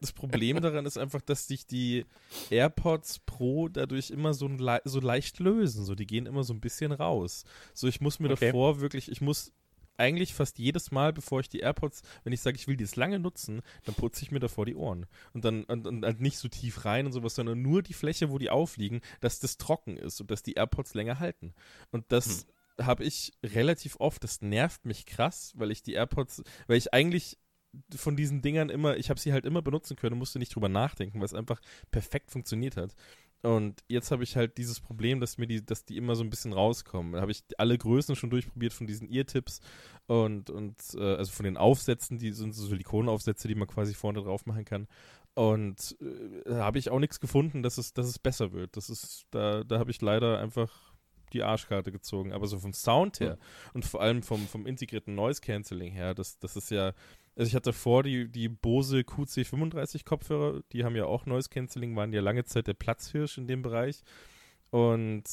das 0.00 0.12
Problem 0.12 0.60
daran 0.60 0.86
ist 0.86 0.98
einfach, 0.98 1.20
dass 1.22 1.46
sich 1.46 1.66
die 1.66 2.04
AirPods 2.50 3.20
Pro 3.20 3.68
dadurch 3.68 4.10
immer 4.10 4.34
so, 4.34 4.46
ein 4.46 4.58
so 4.84 5.00
leicht 5.00 5.38
lösen. 5.40 5.84
So, 5.84 5.94
die 5.94 6.06
gehen 6.06 6.26
immer 6.26 6.44
so 6.44 6.54
ein 6.54 6.60
bisschen 6.60 6.92
raus. 6.92 7.44
So, 7.74 7.86
ich 7.88 8.00
muss 8.00 8.18
mir 8.20 8.30
Okay. 8.30 8.46
davor 8.46 8.80
wirklich, 8.80 9.10
ich 9.10 9.20
muss 9.20 9.52
eigentlich 9.98 10.34
fast 10.34 10.58
jedes 10.58 10.90
Mal, 10.90 11.12
bevor 11.12 11.40
ich 11.40 11.48
die 11.48 11.60
AirPods, 11.60 12.02
wenn 12.24 12.32
ich 12.32 12.40
sage, 12.40 12.56
ich 12.56 12.66
will 12.66 12.76
die 12.76 12.84
jetzt 12.84 12.96
lange 12.96 13.18
nutzen, 13.18 13.62
dann 13.84 13.94
putze 13.94 14.22
ich 14.22 14.30
mir 14.30 14.40
davor 14.40 14.66
die 14.66 14.76
Ohren. 14.76 15.06
Und 15.32 15.44
dann 15.44 15.64
und, 15.64 15.86
und 15.86 16.04
halt 16.04 16.20
nicht 16.20 16.38
so 16.38 16.48
tief 16.48 16.84
rein 16.84 17.06
und 17.06 17.12
sowas, 17.12 17.34
sondern 17.34 17.60
nur 17.62 17.82
die 17.82 17.94
Fläche, 17.94 18.30
wo 18.30 18.38
die 18.38 18.50
aufliegen, 18.50 19.00
dass 19.20 19.40
das 19.40 19.58
trocken 19.58 19.96
ist 19.96 20.20
und 20.20 20.30
dass 20.30 20.42
die 20.42 20.54
AirPods 20.54 20.94
länger 20.94 21.18
halten. 21.18 21.54
Und 21.90 22.06
das 22.08 22.46
habe 22.80 23.04
ich 23.04 23.32
relativ 23.44 23.96
oft. 23.98 24.22
Das 24.24 24.40
nervt 24.40 24.84
mich 24.84 25.06
krass, 25.06 25.52
weil 25.56 25.70
ich 25.70 25.82
die 25.82 25.94
AirPods, 25.94 26.42
weil 26.66 26.78
ich 26.78 26.94
eigentlich 26.94 27.38
von 27.94 28.16
diesen 28.16 28.40
Dingern 28.40 28.70
immer, 28.70 28.96
ich 28.96 29.10
habe 29.10 29.20
sie 29.20 29.32
halt 29.32 29.44
immer 29.44 29.62
benutzen 29.62 29.96
können, 29.96 30.18
musste 30.18 30.38
nicht 30.38 30.54
drüber 30.54 30.68
nachdenken, 30.68 31.18
weil 31.18 31.26
es 31.26 31.34
einfach 31.34 31.60
perfekt 31.90 32.30
funktioniert 32.30 32.76
hat. 32.76 32.94
Und 33.42 33.84
jetzt 33.86 34.10
habe 34.10 34.24
ich 34.24 34.36
halt 34.36 34.58
dieses 34.58 34.80
Problem, 34.80 35.20
dass 35.20 35.38
mir 35.38 35.46
die, 35.46 35.64
dass 35.64 35.84
die 35.84 35.96
immer 35.96 36.16
so 36.16 36.24
ein 36.24 36.30
bisschen 36.30 36.52
rauskommen. 36.52 37.12
Da 37.12 37.20
habe 37.20 37.30
ich 37.30 37.44
alle 37.56 37.78
Größen 37.78 38.16
schon 38.16 38.30
durchprobiert 38.30 38.72
von 38.72 38.86
diesen 38.86 39.08
Ear-Tips 39.08 39.60
und, 40.06 40.50
und 40.50 40.76
äh, 40.94 41.14
also 41.14 41.30
von 41.30 41.44
den 41.44 41.56
Aufsätzen, 41.56 42.18
die 42.18 42.32
sind 42.32 42.52
so 42.52 42.66
Silikonaufsätze, 42.66 43.46
die 43.46 43.54
man 43.54 43.68
quasi 43.68 43.94
vorne 43.94 44.22
drauf 44.22 44.44
machen 44.46 44.64
kann. 44.64 44.88
Und 45.34 45.96
äh, 46.00 46.50
da 46.50 46.64
habe 46.64 46.80
ich 46.80 46.90
auch 46.90 46.98
nichts 46.98 47.20
gefunden, 47.20 47.62
dass 47.62 47.78
es, 47.78 47.92
dass 47.94 48.06
es 48.06 48.18
besser 48.18 48.52
wird. 48.52 48.76
Das 48.76 48.90
ist, 48.90 49.26
da, 49.30 49.62
da 49.62 49.78
habe 49.78 49.92
ich 49.92 50.00
leider 50.00 50.40
einfach 50.40 50.88
die 51.32 51.42
Arschkarte 51.42 51.92
gezogen. 51.92 52.32
Aber 52.32 52.46
so 52.46 52.58
vom 52.58 52.72
Sound 52.72 53.20
her 53.20 53.38
und 53.72 53.84
vor 53.84 54.00
allem 54.00 54.22
vom, 54.22 54.46
vom 54.48 54.66
integrierten 54.66 55.14
Noise 55.14 55.40
Cancelling 55.40 55.92
her, 55.92 56.14
das, 56.14 56.38
das 56.38 56.56
ist 56.56 56.70
ja, 56.70 56.92
also 57.38 57.48
ich 57.48 57.54
hatte 57.54 57.72
vor 57.72 58.02
die, 58.02 58.28
die 58.28 58.48
Bose 58.48 58.98
QC35 58.98 60.04
Kopfhörer, 60.04 60.60
die 60.72 60.84
haben 60.84 60.96
ja 60.96 61.04
auch 61.06 61.24
Noise 61.24 61.48
Cancelling, 61.48 61.94
waren 61.96 62.12
ja 62.12 62.20
lange 62.20 62.44
Zeit 62.44 62.66
der 62.66 62.74
Platzhirsch 62.74 63.38
in 63.38 63.46
dem 63.46 63.62
Bereich. 63.62 64.02
Und 64.70 65.24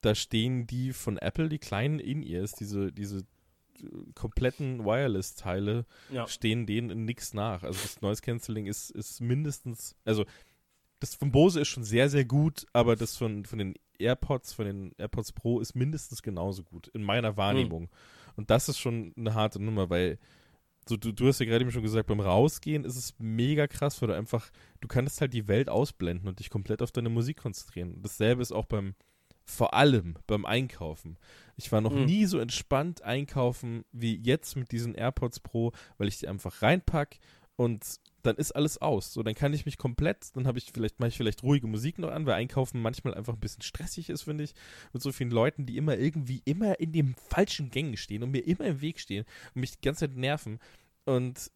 da 0.00 0.14
stehen 0.14 0.66
die 0.66 0.92
von 0.92 1.16
Apple, 1.16 1.48
die 1.48 1.58
kleinen 1.58 2.00
In-Ears, 2.00 2.52
diese, 2.52 2.92
diese 2.92 3.18
äh, 3.18 3.86
kompletten 4.14 4.84
Wireless-Teile, 4.84 5.86
Ja. 6.10 6.26
stehen 6.26 6.66
denen 6.66 6.90
in 6.90 7.04
nichts 7.04 7.34
nach. 7.34 7.62
Also 7.62 7.80
das 7.82 8.00
Noise 8.00 8.20
Cancelling 8.22 8.66
ist, 8.66 8.90
ist 8.90 9.20
mindestens, 9.20 9.94
also 10.04 10.24
das 11.00 11.14
von 11.14 11.30
Bose 11.30 11.60
ist 11.60 11.68
schon 11.68 11.84
sehr, 11.84 12.08
sehr 12.10 12.24
gut, 12.24 12.66
aber 12.72 12.96
das 12.96 13.16
von, 13.16 13.44
von 13.44 13.60
den 13.60 13.74
AirPods, 14.00 14.52
von 14.54 14.64
den 14.66 14.92
AirPods 14.98 15.32
Pro 15.32 15.60
ist 15.60 15.76
mindestens 15.76 16.22
genauso 16.22 16.64
gut, 16.64 16.88
in 16.88 17.02
meiner 17.04 17.36
Wahrnehmung. 17.36 17.88
Und 18.36 18.50
das 18.50 18.68
ist 18.68 18.78
schon 18.78 19.12
eine 19.16 19.34
harte 19.34 19.62
Nummer, 19.62 19.88
weil 19.90 20.18
so, 20.88 20.96
du, 20.96 21.12
du 21.12 21.28
hast 21.28 21.38
ja 21.40 21.46
gerade 21.46 21.62
eben 21.62 21.70
schon 21.70 21.82
gesagt, 21.82 22.06
beim 22.08 22.20
Rausgehen 22.20 22.84
ist 22.84 22.96
es 22.96 23.14
mega 23.18 23.66
krass, 23.66 24.00
weil 24.00 24.08
du 24.08 24.14
einfach, 24.16 24.50
du 24.80 24.88
kannst 24.88 25.20
halt 25.20 25.32
die 25.34 25.48
Welt 25.48 25.68
ausblenden 25.68 26.28
und 26.28 26.38
dich 26.38 26.50
komplett 26.50 26.82
auf 26.82 26.92
deine 26.92 27.08
Musik 27.08 27.36
konzentrieren. 27.38 28.00
Dasselbe 28.02 28.42
ist 28.42 28.52
auch 28.52 28.66
beim, 28.66 28.94
vor 29.44 29.74
allem 29.74 30.16
beim 30.26 30.44
Einkaufen. 30.44 31.16
Ich 31.56 31.70
war 31.72 31.80
noch 31.80 31.92
Mhm. 31.94 32.04
nie 32.04 32.26
so 32.26 32.38
entspannt 32.38 33.02
einkaufen 33.02 33.84
wie 33.92 34.16
jetzt 34.16 34.56
mit 34.56 34.72
diesen 34.72 34.94
AirPods 34.94 35.40
Pro, 35.40 35.72
weil 35.96 36.08
ich 36.08 36.18
die 36.18 36.28
einfach 36.28 36.62
reinpack 36.62 37.18
und 37.56 37.84
dann 38.28 38.36
ist 38.36 38.52
alles 38.52 38.78
aus. 38.80 39.12
So, 39.12 39.22
dann 39.22 39.34
kann 39.34 39.52
ich 39.52 39.66
mich 39.66 39.78
komplett, 39.78 40.36
dann 40.36 40.46
habe 40.46 40.58
ich 40.58 40.70
vielleicht, 40.72 41.00
mache 41.00 41.08
ich 41.08 41.16
vielleicht 41.16 41.42
ruhige 41.42 41.66
Musik 41.66 41.98
noch 41.98 42.10
an, 42.10 42.26
weil 42.26 42.34
Einkaufen 42.34 42.80
manchmal 42.80 43.14
einfach 43.14 43.34
ein 43.34 43.40
bisschen 43.40 43.62
stressig 43.62 44.08
ist, 44.10 44.22
finde 44.22 44.44
ich, 44.44 44.54
mit 44.92 45.02
so 45.02 45.10
vielen 45.12 45.30
Leuten, 45.30 45.66
die 45.66 45.76
immer 45.76 45.96
irgendwie 45.98 46.42
immer 46.44 46.78
in 46.80 46.92
den 46.92 47.14
falschen 47.28 47.70
Gängen 47.70 47.96
stehen 47.96 48.22
und 48.22 48.30
mir 48.30 48.46
immer 48.46 48.66
im 48.66 48.80
Weg 48.80 49.00
stehen 49.00 49.24
und 49.54 49.60
mich 49.60 49.72
die 49.72 49.80
ganze 49.80 50.06
Zeit 50.06 50.16
nerven. 50.16 50.58
Und 51.04 51.50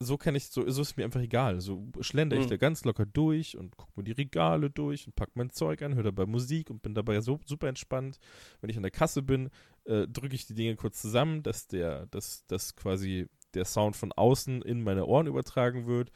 so 0.00 0.16
kann 0.16 0.36
ich, 0.36 0.46
so, 0.46 0.68
so 0.70 0.82
ist 0.82 0.96
mir 0.96 1.04
einfach 1.04 1.20
egal. 1.20 1.60
So 1.60 1.88
schlender 2.00 2.36
ich 2.36 2.44
Mhm. 2.46 2.50
da 2.50 2.56
ganz 2.56 2.84
locker 2.84 3.04
durch 3.04 3.56
und 3.56 3.76
gucke 3.76 3.92
mir 3.96 4.04
die 4.04 4.12
Regale 4.12 4.70
durch 4.70 5.06
und 5.06 5.16
pack 5.16 5.30
mein 5.34 5.50
Zeug 5.50 5.82
an, 5.82 5.96
höre 5.96 6.04
dabei 6.04 6.24
Musik 6.24 6.70
und 6.70 6.82
bin 6.82 6.94
dabei 6.94 7.20
so 7.20 7.40
super 7.44 7.68
entspannt. 7.68 8.20
Wenn 8.60 8.70
ich 8.70 8.76
an 8.76 8.84
der 8.84 8.92
Kasse 8.92 9.22
bin, 9.22 9.50
äh, 9.86 10.06
drücke 10.06 10.36
ich 10.36 10.46
die 10.46 10.54
Dinge 10.54 10.76
kurz 10.76 11.00
zusammen, 11.02 11.42
dass 11.42 11.66
der, 11.66 12.06
dass, 12.06 12.46
dass 12.46 12.76
quasi 12.76 13.26
der 13.54 13.64
Sound 13.64 13.96
von 13.96 14.12
außen 14.12 14.62
in 14.62 14.82
meine 14.82 15.06
Ohren 15.06 15.26
übertragen 15.26 15.86
wird, 15.86 16.10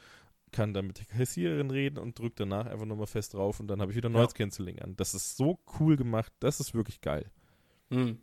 kann 0.51 0.73
dann 0.73 0.87
mit 0.87 0.99
der 0.99 1.05
Kassiererin 1.05 1.71
reden 1.71 1.97
und 1.97 2.17
drücke 2.17 2.35
danach 2.37 2.67
einfach 2.67 2.85
nochmal 2.85 3.07
fest 3.07 3.33
drauf 3.33 3.59
und 3.59 3.67
dann 3.67 3.81
habe 3.81 3.91
ich 3.91 3.97
wieder. 3.97 4.09
Noise 4.09 4.35
Cancelling 4.35 4.79
an. 4.79 4.95
Das 4.95 5.13
ist 5.13 5.35
so 5.35 5.59
cool 5.79 5.95
gemacht, 5.95 6.31
das 6.39 6.59
ist 6.59 6.73
wirklich 6.73 7.01
geil. 7.01 7.31
Hm. 7.89 8.19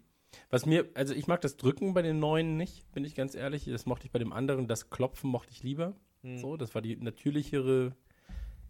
Was 0.48 0.64
mir, 0.64 0.88
also 0.94 1.12
ich 1.12 1.26
mag 1.26 1.40
das 1.40 1.56
Drücken 1.56 1.92
bei 1.92 2.02
den 2.02 2.20
neuen 2.20 2.56
nicht, 2.56 2.90
bin 2.92 3.04
ich 3.04 3.16
ganz 3.16 3.34
ehrlich. 3.34 3.64
Das 3.64 3.84
mochte 3.84 4.06
ich 4.06 4.12
bei 4.12 4.20
dem 4.20 4.32
anderen, 4.32 4.68
das 4.68 4.88
Klopfen 4.90 5.28
mochte 5.28 5.50
ich 5.50 5.64
lieber. 5.64 5.96
So, 6.22 6.56
das 6.56 6.74
war 6.74 6.82
die 6.82 6.96
natürlichere, 6.96 7.96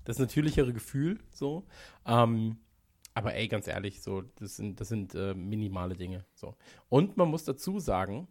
das 0.04 0.18
natürlichere 0.18 0.72
Gefühl. 0.72 1.18
So. 1.30 1.66
Ähm, 2.06 2.58
aber 3.12 3.34
ey, 3.34 3.48
ganz 3.48 3.66
ehrlich, 3.66 4.02
so, 4.02 4.22
das 4.36 4.56
sind, 4.56 4.80
das 4.80 4.88
sind 4.88 5.14
äh, 5.14 5.34
minimale 5.34 5.96
Dinge. 5.96 6.24
So. 6.34 6.54
Und 6.88 7.16
man 7.16 7.28
muss 7.28 7.44
dazu 7.44 7.80
sagen, 7.80 8.28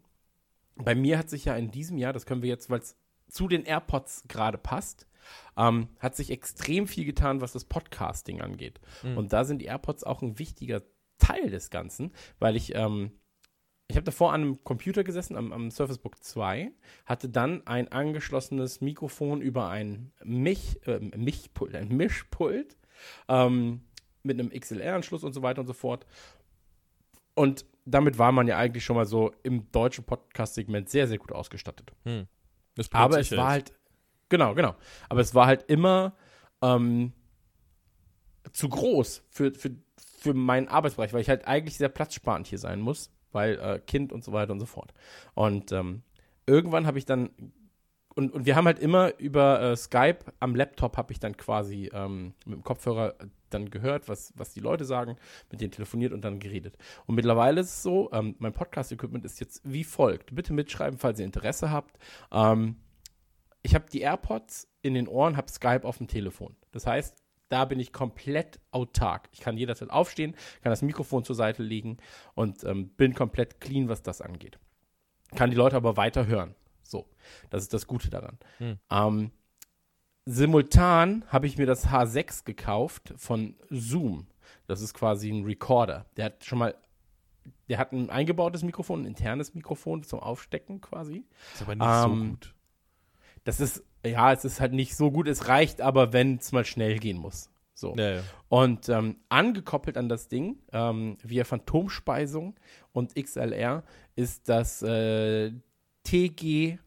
bei 0.84 0.94
mir 0.94 1.18
hat 1.18 1.30
sich 1.30 1.44
ja 1.44 1.56
in 1.56 1.70
diesem 1.70 1.98
Jahr, 1.98 2.12
das 2.12 2.26
können 2.26 2.42
wir 2.42 2.48
jetzt, 2.48 2.70
weil 2.70 2.80
es 2.80 2.96
zu 3.28 3.48
den 3.48 3.64
AirPods 3.64 4.24
gerade 4.28 4.58
passt, 4.58 5.06
ähm, 5.56 5.88
hat 5.98 6.16
sich 6.16 6.30
extrem 6.30 6.86
viel 6.86 7.04
getan, 7.04 7.40
was 7.40 7.52
das 7.52 7.64
Podcasting 7.64 8.40
angeht. 8.40 8.80
Mhm. 9.02 9.16
Und 9.16 9.32
da 9.32 9.44
sind 9.44 9.60
die 9.60 9.66
AirPods 9.66 10.04
auch 10.04 10.22
ein 10.22 10.38
wichtiger 10.38 10.82
Teil 11.18 11.50
des 11.50 11.70
Ganzen, 11.70 12.12
weil 12.38 12.56
ich, 12.56 12.74
ähm, 12.74 13.12
ich 13.88 13.96
habe 13.96 14.04
davor 14.04 14.32
an 14.32 14.42
einem 14.42 14.64
Computer 14.64 15.04
gesessen, 15.04 15.36
am, 15.36 15.52
am 15.52 15.70
Surface 15.70 15.98
Book 15.98 16.22
2, 16.22 16.72
hatte 17.06 17.28
dann 17.28 17.66
ein 17.66 17.88
angeschlossenes 17.88 18.80
Mikrofon 18.80 19.40
über 19.40 19.68
ein 19.68 20.12
Mich, 20.24 20.80
äh, 20.86 20.98
Mischpult, 20.98 21.74
ein 21.74 21.88
Mischpult 21.88 22.76
ähm, 23.28 23.82
mit 24.22 24.38
einem 24.38 24.50
XLR-Anschluss 24.50 25.24
und 25.24 25.32
so 25.32 25.42
weiter 25.42 25.60
und 25.60 25.66
so 25.66 25.72
fort. 25.72 26.06
Und 27.34 27.64
damit 27.90 28.18
war 28.18 28.32
man 28.32 28.46
ja 28.46 28.56
eigentlich 28.56 28.84
schon 28.84 28.96
mal 28.96 29.06
so 29.06 29.32
im 29.42 29.70
deutschen 29.72 30.04
Podcast-Segment 30.04 30.88
sehr, 30.88 31.06
sehr 31.06 31.18
gut 31.18 31.32
ausgestattet. 31.32 31.92
Hm. 32.04 32.26
Aber 32.92 33.18
es 33.18 33.36
war 33.36 33.50
halt, 33.50 33.72
genau, 34.28 34.54
genau. 34.54 34.74
Aber 35.08 35.20
es 35.20 35.34
war 35.34 35.46
halt 35.46 35.64
immer 35.68 36.14
ähm, 36.62 37.12
zu 38.52 38.68
groß 38.68 39.24
für, 39.30 39.52
für, 39.52 39.70
für 39.96 40.34
meinen 40.34 40.68
Arbeitsbereich, 40.68 41.12
weil 41.12 41.20
ich 41.20 41.28
halt 41.28 41.46
eigentlich 41.46 41.76
sehr 41.76 41.88
platzsparend 41.88 42.46
hier 42.46 42.58
sein 42.58 42.80
muss, 42.80 43.10
weil 43.32 43.58
äh, 43.58 43.80
Kind 43.80 44.12
und 44.12 44.24
so 44.24 44.32
weiter 44.32 44.52
und 44.52 44.60
so 44.60 44.66
fort. 44.66 44.92
Und 45.34 45.72
ähm, 45.72 46.02
irgendwann 46.46 46.86
habe 46.86 46.98
ich 46.98 47.04
dann, 47.04 47.30
und, 48.14 48.32
und 48.32 48.46
wir 48.46 48.56
haben 48.56 48.66
halt 48.66 48.78
immer 48.78 49.18
über 49.18 49.60
äh, 49.60 49.76
Skype 49.76 50.18
am 50.40 50.54
Laptop 50.54 50.96
habe 50.96 51.12
ich 51.12 51.20
dann 51.20 51.36
quasi 51.36 51.90
ähm, 51.92 52.34
mit 52.44 52.56
dem 52.56 52.64
Kopfhörer 52.64 53.14
dann 53.50 53.70
gehört, 53.70 54.08
was, 54.08 54.32
was 54.36 54.52
die 54.52 54.60
Leute 54.60 54.84
sagen, 54.84 55.16
mit 55.50 55.60
denen 55.60 55.72
telefoniert 55.72 56.12
und 56.12 56.24
dann 56.24 56.40
geredet. 56.40 56.76
Und 57.06 57.14
mittlerweile 57.14 57.60
ist 57.60 57.68
es 57.68 57.82
so, 57.82 58.10
ähm, 58.12 58.36
mein 58.38 58.52
Podcast-Equipment 58.52 59.24
ist 59.24 59.40
jetzt 59.40 59.60
wie 59.64 59.84
folgt. 59.84 60.34
Bitte 60.34 60.52
mitschreiben, 60.52 60.98
falls 60.98 61.18
ihr 61.18 61.24
Interesse 61.24 61.70
habt. 61.70 61.98
Ähm, 62.32 62.76
ich 63.62 63.74
habe 63.74 63.86
die 63.92 64.00
AirPods 64.00 64.68
in 64.82 64.94
den 64.94 65.08
Ohren, 65.08 65.36
habe 65.36 65.50
Skype 65.50 65.84
auf 65.84 65.98
dem 65.98 66.08
Telefon. 66.08 66.56
Das 66.72 66.86
heißt, 66.86 67.16
da 67.48 67.64
bin 67.64 67.80
ich 67.80 67.92
komplett 67.92 68.60
autark. 68.70 69.28
Ich 69.32 69.40
kann 69.40 69.56
jederzeit 69.56 69.90
aufstehen, 69.90 70.34
kann 70.62 70.70
das 70.70 70.82
Mikrofon 70.82 71.24
zur 71.24 71.34
Seite 71.34 71.62
legen 71.62 71.98
und 72.34 72.64
ähm, 72.64 72.88
bin 72.90 73.14
komplett 73.14 73.60
clean, 73.60 73.88
was 73.88 74.02
das 74.02 74.20
angeht. 74.20 74.58
Kann 75.34 75.50
die 75.50 75.56
Leute 75.56 75.76
aber 75.76 75.96
weiter 75.96 76.26
hören. 76.26 76.54
So, 76.90 77.06
das 77.50 77.62
ist 77.62 77.72
das 77.72 77.86
Gute 77.86 78.10
daran. 78.10 78.38
Hm. 78.58 78.78
Ähm, 78.90 79.30
simultan 80.26 81.24
habe 81.28 81.46
ich 81.46 81.56
mir 81.56 81.66
das 81.66 81.86
H6 81.88 82.44
gekauft 82.44 83.14
von 83.16 83.54
Zoom. 83.70 84.26
Das 84.66 84.80
ist 84.80 84.92
quasi 84.92 85.30
ein 85.30 85.44
Recorder. 85.44 86.06
Der 86.16 86.26
hat 86.26 86.44
schon 86.44 86.58
mal, 86.58 86.74
der 87.68 87.78
hat 87.78 87.92
ein 87.92 88.10
eingebautes 88.10 88.64
Mikrofon, 88.64 89.02
ein 89.02 89.06
internes 89.06 89.54
Mikrofon 89.54 90.02
zum 90.02 90.18
Aufstecken 90.18 90.80
quasi. 90.80 91.24
Ist 91.54 91.62
aber 91.62 91.76
nicht 91.76 91.84
so 91.84 92.08
ähm, 92.08 92.30
gut. 92.30 92.54
Das 93.44 93.60
ist, 93.60 93.84
ja, 94.04 94.32
es 94.32 94.44
ist 94.44 94.60
halt 94.60 94.72
nicht 94.72 94.96
so 94.96 95.12
gut. 95.12 95.28
Es 95.28 95.46
reicht 95.46 95.80
aber, 95.80 96.12
wenn 96.12 96.38
es 96.38 96.50
mal 96.50 96.64
schnell 96.64 96.98
gehen 96.98 97.18
muss. 97.18 97.50
So. 97.74 97.94
Ja, 97.96 98.16
ja. 98.16 98.22
Und 98.48 98.88
ähm, 98.88 99.16
angekoppelt 99.28 99.96
an 99.96 100.08
das 100.08 100.28
Ding, 100.28 100.58
ähm, 100.72 101.16
via 101.22 101.44
Phantomspeisung 101.44 102.58
und 102.92 103.14
XLR, 103.14 103.84
ist 104.16 104.48
das 104.48 104.82
äh, 104.82 105.52
TG 106.04 106.78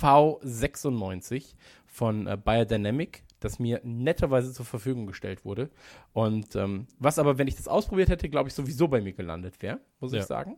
V96 0.00 1.54
von 1.86 2.26
äh, 2.26 2.36
Biodynamic, 2.42 3.24
das 3.40 3.58
mir 3.58 3.80
netterweise 3.84 4.52
zur 4.52 4.64
Verfügung 4.66 5.06
gestellt 5.06 5.44
wurde. 5.44 5.70
Und 6.12 6.54
ähm, 6.56 6.86
was 6.98 7.18
aber, 7.18 7.38
wenn 7.38 7.48
ich 7.48 7.56
das 7.56 7.68
ausprobiert 7.68 8.08
hätte, 8.08 8.28
glaube 8.28 8.48
ich, 8.48 8.54
sowieso 8.54 8.88
bei 8.88 9.00
mir 9.00 9.12
gelandet 9.12 9.60
wäre, 9.62 9.80
muss 10.00 10.12
Ja. 10.12 10.20
ich 10.20 10.26
sagen. 10.26 10.56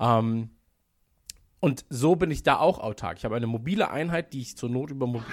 Ähm, 0.00 0.50
und 1.60 1.84
so 1.88 2.16
bin 2.16 2.30
ich 2.30 2.42
da 2.42 2.58
auch 2.58 2.78
autark. 2.80 3.18
Ich 3.18 3.24
habe 3.24 3.36
eine 3.36 3.46
mobile 3.46 3.90
Einheit, 3.90 4.32
die 4.32 4.40
ich 4.40 4.56
zur 4.56 4.68
Not 4.68 4.90
über 4.90 5.06
Mobil 5.06 5.26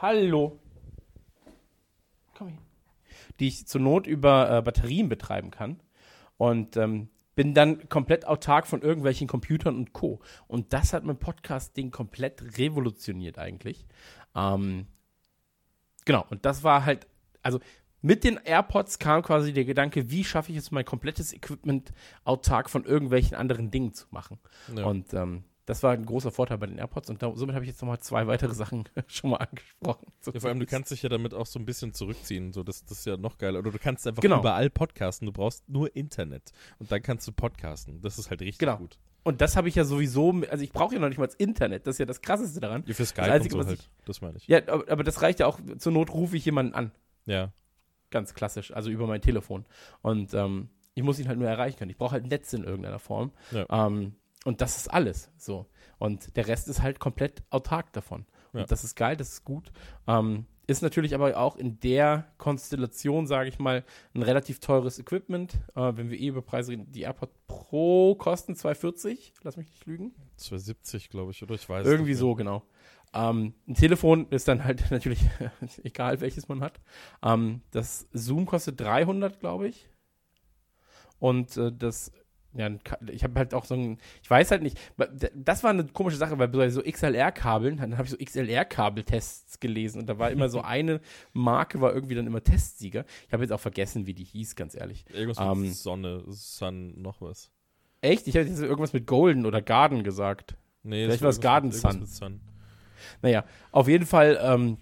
Hallo. 0.00 0.60
Komm 2.36 2.48
hier. 2.48 2.58
Die 3.40 3.48
ich 3.48 3.66
zur 3.66 3.80
Not 3.80 4.06
über 4.06 4.58
äh, 4.58 4.62
Batterien 4.62 5.08
betreiben 5.08 5.50
kann. 5.50 5.80
Und 6.36 6.76
ähm, 6.76 7.08
bin 7.34 7.54
dann 7.54 7.88
komplett 7.88 8.26
autark 8.26 8.66
von 8.66 8.82
irgendwelchen 8.82 9.26
Computern 9.26 9.76
und 9.76 9.92
Co. 9.92 10.20
Und 10.46 10.72
das 10.72 10.92
hat 10.92 11.04
mein 11.04 11.18
Podcast-Ding 11.18 11.90
komplett 11.90 12.58
revolutioniert 12.58 13.38
eigentlich. 13.38 13.86
Ähm, 14.34 14.86
genau, 16.04 16.24
und 16.30 16.44
das 16.44 16.62
war 16.62 16.84
halt, 16.84 17.06
also 17.42 17.60
mit 18.02 18.22
den 18.22 18.36
AirPods 18.36 18.98
kam 18.98 19.22
quasi 19.22 19.52
der 19.52 19.64
Gedanke, 19.64 20.10
wie 20.10 20.24
schaffe 20.24 20.52
ich 20.52 20.58
es, 20.58 20.70
mein 20.70 20.84
komplettes 20.84 21.32
Equipment 21.32 21.92
autark 22.24 22.68
von 22.68 22.84
irgendwelchen 22.84 23.34
anderen 23.36 23.70
Dingen 23.70 23.94
zu 23.94 24.06
machen. 24.10 24.38
Ja. 24.76 24.84
Und 24.84 25.14
ähm, 25.14 25.44
das 25.66 25.82
war 25.82 25.92
ein 25.92 26.04
großer 26.04 26.30
Vorteil 26.30 26.58
bei 26.58 26.66
den 26.66 26.78
AirPods 26.78 27.08
und 27.10 27.22
da, 27.22 27.32
somit 27.34 27.54
habe 27.54 27.64
ich 27.64 27.70
jetzt 27.70 27.80
nochmal 27.80 27.98
zwei 28.00 28.26
weitere 28.26 28.52
Sachen 28.54 28.84
schon 29.06 29.30
mal 29.30 29.36
angesprochen. 29.38 30.06
Ja, 30.32 30.40
vor 30.40 30.50
allem, 30.50 30.60
du 30.60 30.66
kannst 30.66 30.90
dich 30.90 31.02
ja 31.02 31.08
damit 31.08 31.32
auch 31.34 31.46
so 31.46 31.58
ein 31.58 31.64
bisschen 31.64 31.94
zurückziehen. 31.94 32.52
So, 32.52 32.62
das, 32.62 32.84
das 32.84 32.98
ist 32.98 33.04
ja 33.06 33.16
noch 33.16 33.38
geiler. 33.38 33.60
Oder 33.60 33.70
du 33.70 33.78
kannst 33.78 34.06
einfach 34.06 34.20
Genau. 34.22 34.40
überall 34.40 34.68
podcasten. 34.70 35.26
Du 35.26 35.32
brauchst 35.32 35.68
nur 35.68 35.94
Internet. 35.96 36.52
Und 36.78 36.92
dann 36.92 37.02
kannst 37.02 37.26
du 37.28 37.32
podcasten. 37.32 38.00
Das 38.02 38.18
ist 38.18 38.30
halt 38.30 38.40
richtig 38.42 38.58
Genau. 38.58 38.76
gut. 38.76 38.98
Und 39.22 39.40
das 39.40 39.56
habe 39.56 39.68
ich 39.70 39.74
ja 39.74 39.84
sowieso, 39.84 40.34
also 40.50 40.62
ich 40.62 40.70
brauche 40.70 40.94
ja 40.94 41.00
noch 41.00 41.08
nicht 41.08 41.16
mal 41.16 41.24
das 41.26 41.34
Internet, 41.36 41.86
das 41.86 41.94
ist 41.94 41.98
ja 41.98 42.04
das 42.04 42.20
Krasseste 42.20 42.60
daran. 42.60 42.84
Ja, 42.86 42.92
für 42.92 43.06
Skype 43.06 43.32
Einzige, 43.32 43.56
und 43.56 43.62
so 43.66 43.72
ich- 43.72 43.78
halt. 43.78 43.90
Das 44.04 44.20
meine 44.20 44.36
ich. 44.36 44.46
Ja, 44.48 44.58
aber, 44.68 44.84
aber 44.92 45.02
das 45.02 45.22
reicht 45.22 45.40
ja 45.40 45.46
auch, 45.46 45.58
zur 45.78 45.92
Not 45.92 46.10
rufe 46.12 46.36
ich 46.36 46.44
jemanden 46.44 46.74
an. 46.74 46.90
Ja. 47.24 47.50
Ganz 48.10 48.34
klassisch, 48.34 48.70
also 48.74 48.90
über 48.90 49.06
mein 49.06 49.22
Telefon. 49.22 49.64
Und 50.02 50.34
ähm, 50.34 50.68
ich 50.94 51.02
muss 51.02 51.18
ihn 51.18 51.26
halt 51.26 51.38
nur 51.38 51.48
erreichen 51.48 51.78
können. 51.78 51.90
Ich 51.90 51.96
brauche 51.96 52.12
halt 52.12 52.26
Netz 52.26 52.52
in 52.52 52.64
irgendeiner 52.64 52.98
Form. 52.98 53.32
Ja. 53.50 53.64
Ähm, 53.86 54.14
und 54.44 54.60
das 54.60 54.76
ist 54.76 54.88
alles 54.88 55.30
so. 55.36 55.66
Und 55.98 56.36
der 56.36 56.46
Rest 56.48 56.68
ist 56.68 56.82
halt 56.82 56.98
komplett 57.00 57.42
autark 57.50 57.92
davon. 57.92 58.26
Und 58.52 58.60
Ja. 58.60 58.66
das 58.66 58.84
ist 58.84 58.94
geil, 58.94 59.16
das 59.16 59.30
ist 59.32 59.44
gut. 59.44 59.72
Ähm, 60.06 60.46
ist 60.66 60.82
natürlich 60.82 61.14
aber 61.14 61.36
auch 61.36 61.56
in 61.56 61.78
der 61.80 62.32
Konstellation, 62.38 63.26
sage 63.26 63.48
ich 63.50 63.58
mal, 63.58 63.84
ein 64.14 64.22
relativ 64.22 64.60
teures 64.60 64.98
Equipment. 64.98 65.54
Äh, 65.74 65.96
wenn 65.96 66.08
wir 66.10 66.18
eh 66.18 66.28
über 66.28 66.40
Preise 66.42 66.72
reden, 66.72 66.90
die 66.90 67.02
AirPod 67.02 67.30
Pro 67.46 68.14
kosten 68.14 68.54
2,40, 68.54 69.32
lass 69.42 69.56
mich 69.56 69.68
nicht 69.68 69.84
lügen. 69.86 70.14
270, 70.36 71.10
glaube 71.10 71.32
ich, 71.32 71.42
oder? 71.42 71.54
Ich 71.54 71.68
weiß 71.68 71.86
Irgendwie 71.86 72.10
nicht 72.12 72.18
so, 72.18 72.34
genau. 72.34 72.62
Ähm, 73.12 73.54
ein 73.68 73.74
Telefon 73.74 74.26
ist 74.30 74.48
dann 74.48 74.64
halt 74.64 74.82
natürlich 74.90 75.20
egal, 75.82 76.20
welches 76.20 76.48
man 76.48 76.60
hat. 76.62 76.80
Ähm, 77.22 77.60
das 77.70 78.08
Zoom 78.12 78.46
kostet 78.46 78.80
300, 78.80 79.40
glaube 79.40 79.68
ich. 79.68 79.88
Und 81.18 81.56
äh, 81.56 81.72
das, 81.72 82.10
ja, 82.56 82.70
ich 83.10 83.24
habe 83.24 83.34
halt 83.38 83.52
auch 83.54 83.64
so 83.64 83.74
ein, 83.74 83.98
ich 84.22 84.30
weiß 84.30 84.50
halt 84.52 84.62
nicht, 84.62 84.78
das 85.34 85.62
war 85.64 85.70
eine 85.70 85.84
komische 85.84 86.16
Sache, 86.16 86.38
weil 86.38 86.48
bei 86.48 86.68
so 86.70 86.82
XLR-Kabeln, 86.82 87.78
dann 87.78 87.94
habe 87.98 88.04
ich 88.04 88.10
so 88.10 88.16
XLR-Kabeltests 88.16 89.60
gelesen 89.60 90.00
und 90.00 90.06
da 90.08 90.18
war 90.18 90.30
immer 90.30 90.48
so 90.48 90.60
eine 90.62 91.00
Marke, 91.32 91.80
war 91.80 91.92
irgendwie 91.94 92.14
dann 92.14 92.26
immer 92.26 92.42
Testsieger. 92.42 93.04
Ich 93.26 93.32
habe 93.32 93.42
jetzt 93.42 93.52
auch 93.52 93.60
vergessen, 93.60 94.06
wie 94.06 94.14
die 94.14 94.24
hieß, 94.24 94.56
ganz 94.56 94.74
ehrlich. 94.74 95.04
Irgendwas 95.12 95.38
mit 95.38 95.66
Ähm, 95.66 95.72
Sonne, 95.72 96.22
Sun, 96.28 97.00
noch 97.00 97.20
was. 97.20 97.50
Echt? 98.00 98.26
Ich 98.28 98.36
habe 98.36 98.46
jetzt 98.46 98.60
irgendwas 98.60 98.92
mit 98.92 99.06
Golden 99.06 99.46
oder 99.46 99.62
Garden 99.62 100.04
gesagt. 100.04 100.56
Nee, 100.82 101.04
Vielleicht 101.06 101.22
war 101.22 101.30
irgendwas 101.30 101.40
Garden 101.40 101.68
mit- 101.70 101.76
Sun. 101.78 102.00
mit 102.00 102.08
Sun. 102.08 102.40
Naja, 103.22 103.44
auf 103.72 103.88
jeden 103.88 104.06
Fall 104.06 104.38
ähm, 104.42 104.78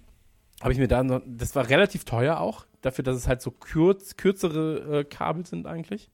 habe 0.60 0.72
ich 0.72 0.78
mir 0.78 0.88
da 0.88 1.02
noch, 1.02 1.22
das 1.26 1.54
war 1.54 1.68
relativ 1.68 2.04
teuer 2.04 2.38
auch, 2.40 2.66
dafür, 2.80 3.04
dass 3.04 3.16
es 3.16 3.26
halt 3.28 3.40
so 3.42 3.50
kürz, 3.50 4.16
kürzere 4.16 5.00
äh, 5.00 5.04
Kabel 5.04 5.46
sind 5.46 5.66
eigentlich. 5.66 6.10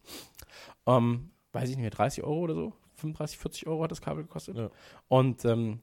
Ähm, 0.86 1.30
weiß 1.52 1.70
ich 1.70 1.76
nicht 1.76 1.82
mehr, 1.82 1.90
30 1.90 2.24
Euro 2.24 2.40
oder 2.40 2.54
so, 2.54 2.72
35, 2.96 3.38
40 3.38 3.66
Euro 3.66 3.82
hat 3.84 3.90
das 3.90 4.00
Kabel 4.00 4.24
gekostet. 4.24 4.56
Ja. 4.56 4.70
Und 5.08 5.44
ähm, 5.44 5.80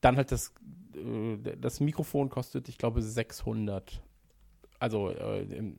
dann 0.00 0.16
halt 0.16 0.32
das, 0.32 0.52
äh, 0.94 1.56
das 1.56 1.80
Mikrofon 1.80 2.28
kostet, 2.28 2.68
ich 2.68 2.78
glaube, 2.78 3.02
600. 3.02 4.00
Also, 4.78 5.10
äh, 5.10 5.72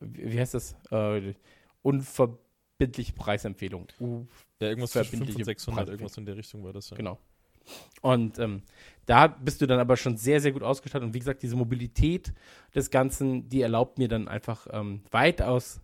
wie 0.00 0.40
heißt 0.40 0.54
das? 0.54 0.76
Äh, 0.90 1.34
unverbindliche 1.82 3.12
Preisempfehlung. 3.12 3.88
Ja, 4.60 4.68
irgendwas 4.68 4.92
zwischen 4.92 5.10
500 5.10 5.10
Verbindliche 5.10 5.38
und 5.38 5.44
600, 5.44 5.78
Preise. 5.78 5.92
irgendwas 5.92 6.16
in 6.18 6.26
der 6.26 6.36
Richtung 6.36 6.64
war 6.64 6.72
das 6.72 6.90
ja. 6.90 6.96
Genau. 6.96 7.18
Und 8.00 8.38
ähm, 8.38 8.62
da 9.06 9.28
bist 9.28 9.60
du 9.60 9.66
dann 9.66 9.78
aber 9.78 9.96
schon 9.96 10.16
sehr, 10.16 10.40
sehr 10.40 10.52
gut 10.52 10.62
ausgestattet. 10.62 11.06
Und 11.06 11.14
wie 11.14 11.20
gesagt, 11.20 11.42
diese 11.42 11.56
Mobilität 11.56 12.32
des 12.74 12.90
Ganzen, 12.90 13.48
die 13.48 13.62
erlaubt 13.62 13.98
mir 13.98 14.08
dann 14.08 14.26
einfach 14.28 14.66
ähm, 14.70 15.02
weitaus 15.10 15.80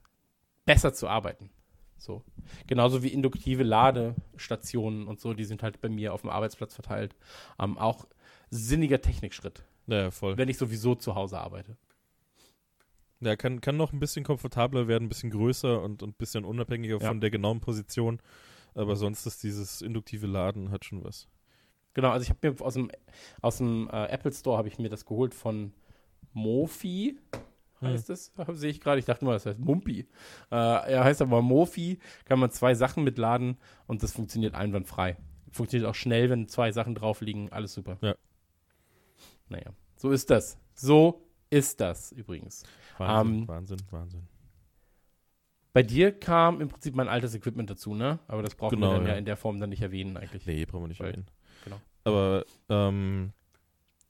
besser 0.65 0.93
zu 0.93 1.09
arbeiten. 1.09 1.51
So. 1.99 2.23
Genauso 2.67 3.03
wie 3.03 3.09
induktive 3.09 3.63
Ladestationen 3.65 5.07
und 5.09 5.21
so, 5.21 5.35
die 5.35 5.45
sind 5.45 5.63
halt 5.63 5.81
bei 5.81 5.89
mir 5.89 6.15
auf 6.15 6.21
dem 6.23 6.31
Arbeitsplatz 6.31 6.75
verteilt. 6.75 7.15
Ähm, 7.59 7.77
auch 7.77 8.07
sinniger 8.51 9.01
Technikschritt, 9.01 9.65
Ja, 9.87 10.11
voll. 10.11 10.37
wenn 10.39 10.49
ich 10.49 10.57
sowieso 10.59 10.95
zu 10.95 11.15
Hause 11.15 11.39
arbeite. 11.39 11.77
Ja, 13.21 13.35
kann, 13.35 13.61
kann 13.61 13.77
noch 13.77 13.93
ein 13.93 13.99
bisschen 13.99 14.25
komfortabler 14.25 14.87
werden, 14.87 15.07
ein 15.07 15.09
bisschen 15.09 15.31
größer 15.31 15.83
und 15.83 16.03
ein 16.05 16.13
bisschen 16.13 16.45
unabhängiger 16.45 16.99
Ja. 17.01 17.09
von 17.09 17.21
der 17.21 17.31
genauen 17.31 17.61
Position. 17.61 18.21
Aber 18.75 18.95
sonst 18.95 19.27
ist 19.27 19.43
dieses 19.43 19.83
induktive 19.83 20.29
Laden 20.29 20.71
hat 20.71 20.85
schon 20.85 21.03
was. 21.03 21.27
Genau, 21.95 22.11
also 22.11 22.23
ich 22.23 22.31
habe 22.31 22.49
mir 22.53 22.61
aus 22.65 22.75
dem, 22.75 22.93
aus 23.43 23.59
dem 23.59 23.89
äh, 23.91 24.07
Apple 24.07 24.33
Store 24.33 24.57
habe 24.57 24.69
ich 24.69 24.79
mir 24.79 24.89
das 24.89 25.05
geholt 25.05 25.35
von 25.35 25.73
Mofi, 26.33 27.19
heißt 27.81 28.11
es, 28.11 28.33
sehe 28.53 28.71
ich 28.71 28.81
gerade. 28.81 28.99
Ich 28.99 29.05
dachte 29.05 29.25
mal, 29.25 29.33
das 29.35 29.47
heißt 29.47 29.59
Mumpi. 29.61 30.01
Äh, 30.51 30.55
er 30.57 31.05
heißt 31.05 31.23
aber 31.23 31.43
Mofi, 31.43 31.99
kann 32.25 32.39
man 32.39 32.51
zwei 32.51 32.75
Sachen 32.75 33.05
mitladen 33.05 33.57
und 33.87 34.03
das 34.03 34.13
funktioniert 34.13 34.55
einwandfrei. 34.55 35.17
Funktioniert 35.53 35.89
auch 35.91 35.95
schnell, 35.95 36.29
wenn 36.31 36.49
zwei 36.49 36.73
Sachen 36.73 36.95
drauf 36.95 37.21
liegen, 37.21 37.51
alles 37.53 37.73
super. 37.75 37.97
Ja. 38.03 38.15
Naja, 39.49 39.73
so 39.97 40.11
ist 40.11 40.31
das. 40.31 40.59
So 40.75 41.27
ist 41.51 41.81
das 41.81 42.13
übrigens. 42.13 42.65
Wahnsinn, 42.99 43.41
Ähm, 43.43 43.49
Wahnsinn, 43.49 43.79
Wahnsinn. 43.91 44.29
Bei 45.73 45.83
dir 45.83 46.13
kam 46.19 46.61
im 46.61 46.69
Prinzip 46.69 46.95
mein 46.95 47.09
altes 47.09 47.35
Equipment 47.35 47.71
dazu, 47.71 47.95
ne? 47.95 48.19
Aber 48.27 48.43
das 48.43 48.55
brauchen 48.55 48.77
Genau, 48.77 48.91
wir 48.93 48.97
dann 48.99 49.07
ja. 49.07 49.13
ja. 49.13 49.19
in 49.19 49.25
der 49.25 49.37
Form 49.37 49.61
dann 49.61 49.71
nicht 49.71 49.83
erwähnen 49.83 50.17
eigentlich. 50.17 50.45
Nee, 50.47 50.65
brauchen 50.67 50.85
wir 50.85 50.89
nicht 50.89 51.01
Weil- 51.01 51.11
erwähnen. 51.11 51.27
genau. 51.65 51.81
Aber 52.05 52.45
ähm, 52.69 53.33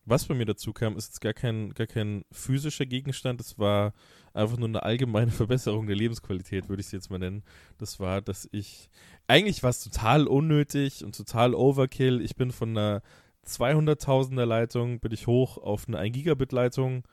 was 0.09 0.27
bei 0.27 0.35
mir 0.35 0.47
dazu 0.47 0.73
kam, 0.73 0.97
ist 0.97 1.09
jetzt 1.09 1.21
gar 1.21 1.35
kein, 1.35 1.75
gar 1.75 1.87
kein 1.87 2.25
physischer 2.33 2.87
Gegenstand. 2.87 3.41
Es 3.41 3.59
war 3.59 3.93
einfach 4.33 4.57
nur 4.57 4.69
eine 4.69 4.83
allgemeine 4.83 5.31
Verbesserung 5.31 5.87
der 5.87 5.97
Lebensqualität, 5.97 6.69
würde 6.69 6.81
ich 6.81 6.87
es 6.87 6.93
jetzt 6.93 7.11
mal 7.11 7.19
nennen. 7.19 7.43
Das 7.79 8.01
war, 8.01 8.23
dass 8.23 8.49
ich 8.53 8.89
eigentlich 9.27 9.63
war 9.63 9.71
es 9.71 9.83
total 9.83 10.27
unnötig 10.27 11.05
und 11.05 11.17
total 11.17 11.55
Overkill. 11.55 12.21
Ich 12.23 12.37
bin 12.37 12.51
von 12.51 12.71
einer 12.71 13.03
200.000er 13.47 14.45
Leitung, 14.45 15.01
bin 15.01 15.13
ich 15.13 15.27
hoch 15.27 15.59
auf 15.59 15.87
eine 15.89 15.99
1 15.99 16.15
Gigabit 16.15 16.53
Leitung. 16.53 17.05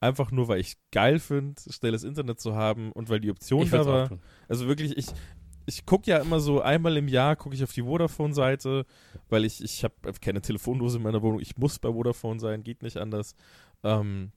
Einfach 0.00 0.30
nur, 0.30 0.48
weil 0.48 0.60
ich 0.60 0.76
geil 0.90 1.18
finde, 1.18 1.60
schnelles 1.70 2.04
Internet 2.04 2.40
zu 2.40 2.54
haben 2.54 2.92
und 2.92 3.08
weil 3.08 3.20
die 3.20 3.30
Option 3.30 3.70
da 3.70 3.86
war. 3.86 4.10
Also 4.48 4.66
wirklich, 4.66 4.96
ich, 4.98 5.06
ich 5.66 5.86
gucke 5.86 6.10
ja 6.10 6.18
immer 6.18 6.40
so 6.40 6.60
einmal 6.60 6.96
im 6.96 7.08
Jahr, 7.08 7.36
gucke 7.36 7.54
ich 7.54 7.62
auf 7.62 7.72
die 7.72 7.82
Vodafone-Seite, 7.82 8.86
weil 9.28 9.44
ich, 9.44 9.62
ich 9.62 9.84
habe 9.84 9.94
keine 10.20 10.40
Telefondose 10.40 10.98
in 10.98 11.02
meiner 11.02 11.22
Wohnung. 11.22 11.40
Ich 11.40 11.56
muss 11.56 11.78
bei 11.78 11.90
Vodafone 11.92 12.40
sein, 12.40 12.62
geht 12.62 12.82
nicht 12.82 12.96
anders. 12.96 13.34
Ähm, 13.82 14.32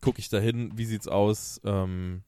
gucke 0.00 0.18
ich 0.18 0.28
da 0.28 0.38
hin, 0.38 0.72
wie 0.76 0.84
sieht's 0.84 1.08
aus? 1.08 1.60
Ähm, 1.64 2.22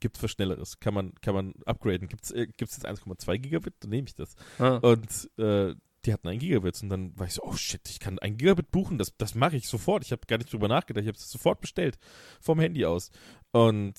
gibt's 0.00 0.22
was 0.22 0.30
Schnelleres? 0.30 0.80
Kann 0.80 0.94
man, 0.94 1.14
kann 1.20 1.34
man 1.34 1.54
upgraden? 1.66 2.08
Gibt's, 2.08 2.30
äh, 2.30 2.46
gibt's 2.46 2.76
jetzt 2.76 2.86
1,2 2.86 3.38
Gigabit? 3.38 3.74
Dann 3.80 3.90
nehme 3.90 4.08
ich 4.08 4.14
das. 4.14 4.34
Ah. 4.58 4.76
Und 4.76 5.30
äh, 5.38 5.74
die 6.04 6.12
hatten 6.12 6.28
ein 6.28 6.38
Gigabit 6.38 6.82
und 6.82 6.88
dann 6.88 7.16
war 7.18 7.26
ich 7.26 7.34
so, 7.34 7.42
oh 7.44 7.54
shit, 7.54 7.88
ich 7.88 8.00
kann 8.00 8.18
ein 8.18 8.36
Gigabit 8.36 8.70
buchen, 8.70 8.98
das, 8.98 9.16
das 9.16 9.34
mache 9.34 9.56
ich 9.56 9.68
sofort. 9.68 10.04
Ich 10.04 10.12
habe 10.12 10.22
gar 10.26 10.38
nicht 10.38 10.52
drüber 10.52 10.68
nachgedacht, 10.68 11.02
ich 11.02 11.08
habe 11.08 11.18
es 11.18 11.30
sofort 11.30 11.60
bestellt 11.60 11.98
vom 12.40 12.58
Handy 12.58 12.84
aus. 12.84 13.10
Und 13.52 13.94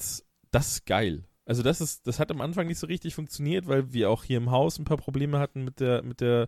das 0.52 0.68
ist 0.68 0.86
geil. 0.86 1.24
Also 1.46 1.62
das 1.62 1.82
ist, 1.82 2.08
das 2.08 2.20
hat 2.20 2.32
am 2.32 2.42
Anfang 2.42 2.68
nicht 2.68 2.80
so 2.80 2.88
richtig 2.88 3.16
funktioniert, 3.16 3.68
weil 3.68 3.92
wir 3.92 4.10
auch 4.10 4.24
hier 4.24 4.38
im 4.38 4.52
Haus 4.52 4.80
ein 4.80 4.86
paar 4.86 4.98
Probleme 4.98 5.40
hatten 5.40 5.64
mit 5.64 5.80
der, 5.80 6.02
mit 6.04 6.22
der, 6.22 6.48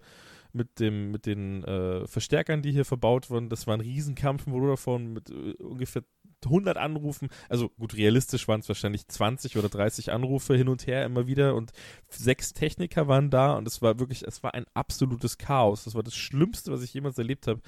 mit 0.54 0.80
dem, 0.80 1.12
mit 1.12 1.26
den 1.26 1.64
äh, 1.66 2.08
Verstärkern, 2.08 2.62
die 2.62 2.72
hier 2.72 2.86
verbaut 2.86 3.30
wurden. 3.30 3.50
Das 3.50 3.68
war 3.68 3.76
ein 3.76 3.82
Riesenkampf 3.82 4.46
mit 4.46 4.56
Vodafone 4.56 5.10
mit 5.10 5.30
äh, 5.30 5.54
ungefähr 5.62 6.04
100 6.46 6.78
Anrufen. 6.78 7.30
Also 7.50 7.70
gut, 7.70 7.96
realistisch 7.96 8.48
waren 8.48 8.62
es 8.62 8.68
wahrscheinlich 8.68 9.08
20 9.08 9.58
oder 9.58 9.68
30 9.68 10.12
Anrufe 10.12 10.56
hin 10.56 10.70
und 10.70 10.88
her 10.88 11.06
immer 11.06 11.28
wieder 11.28 11.56
und 11.56 11.72
sechs 12.10 12.54
Techniker 12.54 13.08
waren 13.08 13.30
da 13.30 13.54
und 13.56 13.68
es 13.68 13.82
war 13.82 14.00
wirklich, 14.00 14.24
es 14.24 14.44
war 14.44 14.54
ein 14.54 14.66
absolutes 14.74 15.38
Chaos. 15.38 15.84
Das 15.84 15.96
war 15.96 16.04
das 16.04 16.16
Schlimmste, 16.16 16.72
was 16.72 16.84
ich 16.84 16.94
jemals 16.94 17.18
erlebt 17.18 17.48
habe, 17.48 17.62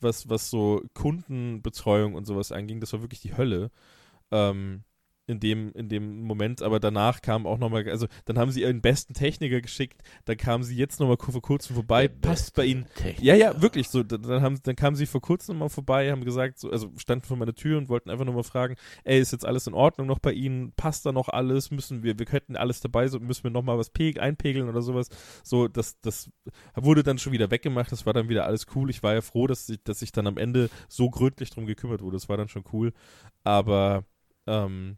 was, 0.00 0.28
was 0.28 0.48
so 0.48 0.82
Kundenbetreuung 0.94 2.14
und 2.14 2.24
sowas 2.24 2.52
anging. 2.52 2.80
Das 2.80 2.92
war 2.92 3.02
wirklich 3.02 3.20
die 3.20 3.36
Hölle. 3.36 3.70
Ähm, 4.30 4.84
in 5.30 5.40
dem, 5.40 5.72
in 5.72 5.88
dem 5.88 6.22
Moment, 6.22 6.62
aber 6.62 6.80
danach 6.80 7.22
kam 7.22 7.46
auch 7.46 7.58
nochmal, 7.58 7.88
also 7.88 8.06
dann 8.24 8.38
haben 8.38 8.50
sie 8.50 8.62
ihren 8.62 8.80
besten 8.80 9.14
Techniker 9.14 9.60
geschickt, 9.60 10.02
dann 10.24 10.36
kamen 10.36 10.64
sie 10.64 10.76
jetzt 10.76 11.00
nochmal 11.00 11.16
vor 11.18 11.40
kurzem 11.40 11.74
vorbei, 11.74 12.08
passt 12.08 12.54
bei 12.54 12.64
ihnen. 12.64 12.86
Ja, 13.20 13.34
ja, 13.34 13.62
wirklich 13.62 13.88
so. 13.88 14.02
Dann, 14.02 14.42
haben, 14.42 14.58
dann 14.62 14.76
kamen 14.76 14.96
sie 14.96 15.06
vor 15.06 15.20
kurzem 15.20 15.58
mal 15.58 15.68
vorbei, 15.68 16.10
haben 16.10 16.24
gesagt, 16.24 16.58
so, 16.58 16.70
also 16.70 16.90
standen 16.96 17.24
vor 17.24 17.36
meiner 17.36 17.54
Tür 17.54 17.78
und 17.78 17.88
wollten 17.88 18.10
einfach 18.10 18.24
nur 18.24 18.34
mal 18.34 18.42
fragen, 18.42 18.74
ey, 19.04 19.20
ist 19.20 19.32
jetzt 19.32 19.46
alles 19.46 19.66
in 19.66 19.74
Ordnung 19.74 20.06
noch 20.06 20.18
bei 20.18 20.32
Ihnen? 20.32 20.72
Passt 20.72 21.06
da 21.06 21.12
noch 21.12 21.28
alles? 21.28 21.70
Müssen 21.70 22.02
wir, 22.02 22.18
wir 22.18 22.26
könnten 22.26 22.56
alles 22.56 22.80
dabei, 22.80 23.08
so 23.08 23.20
müssen 23.20 23.44
wir 23.44 23.50
nochmal 23.50 23.78
was 23.78 23.90
peg, 23.90 24.20
einpegeln 24.20 24.68
oder 24.68 24.82
sowas. 24.82 25.08
So, 25.44 25.68
das, 25.68 26.00
das 26.00 26.30
wurde 26.74 27.02
dann 27.02 27.18
schon 27.18 27.32
wieder 27.32 27.50
weggemacht, 27.50 27.92
das 27.92 28.06
war 28.06 28.12
dann 28.12 28.28
wieder 28.28 28.46
alles 28.46 28.66
cool. 28.74 28.90
Ich 28.90 29.02
war 29.02 29.14
ja 29.14 29.20
froh, 29.20 29.46
dass 29.46 29.68
ich, 29.68 29.82
dass 29.84 30.02
ich 30.02 30.12
dann 30.12 30.26
am 30.26 30.36
Ende 30.36 30.70
so 30.88 31.08
gründlich 31.10 31.50
drum 31.50 31.66
gekümmert 31.66 32.02
wurde. 32.02 32.16
Das 32.16 32.28
war 32.28 32.36
dann 32.36 32.48
schon 32.48 32.64
cool. 32.72 32.92
Aber 33.44 34.04
ähm, 34.46 34.96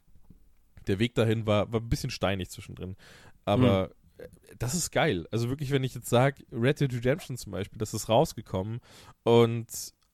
der 0.88 0.98
Weg 0.98 1.14
dahin 1.14 1.46
war, 1.46 1.72
war 1.72 1.80
ein 1.80 1.88
bisschen 1.88 2.10
steinig 2.10 2.50
zwischendrin. 2.50 2.96
Aber 3.44 3.90
äh, 4.18 4.28
das 4.58 4.74
ist 4.74 4.90
geil. 4.90 5.26
Also 5.30 5.48
wirklich, 5.48 5.70
wenn 5.70 5.84
ich 5.84 5.94
jetzt 5.94 6.08
sage, 6.08 6.44
Red 6.52 6.80
Dead 6.80 6.92
Redemption 6.92 7.36
zum 7.36 7.52
Beispiel, 7.52 7.78
das 7.78 7.94
ist 7.94 8.08
rausgekommen 8.08 8.80
und 9.24 9.66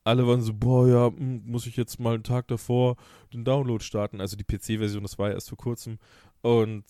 alle 0.04 0.26
waren 0.26 0.40
so, 0.40 0.54
boah, 0.54 0.88
ja, 0.88 1.06
hm, 1.08 1.42
muss 1.44 1.66
ich 1.66 1.76
jetzt 1.76 2.00
mal 2.00 2.14
einen 2.14 2.22
Tag 2.24 2.48
davor 2.48 2.96
den 3.32 3.44
Download 3.44 3.84
starten. 3.84 4.20
Also 4.22 4.36
die 4.36 4.44
PC-Version, 4.44 5.02
das 5.02 5.18
war 5.18 5.28
ja 5.28 5.34
erst 5.34 5.50
vor 5.50 5.58
kurzem. 5.58 5.98
Und 6.40 6.84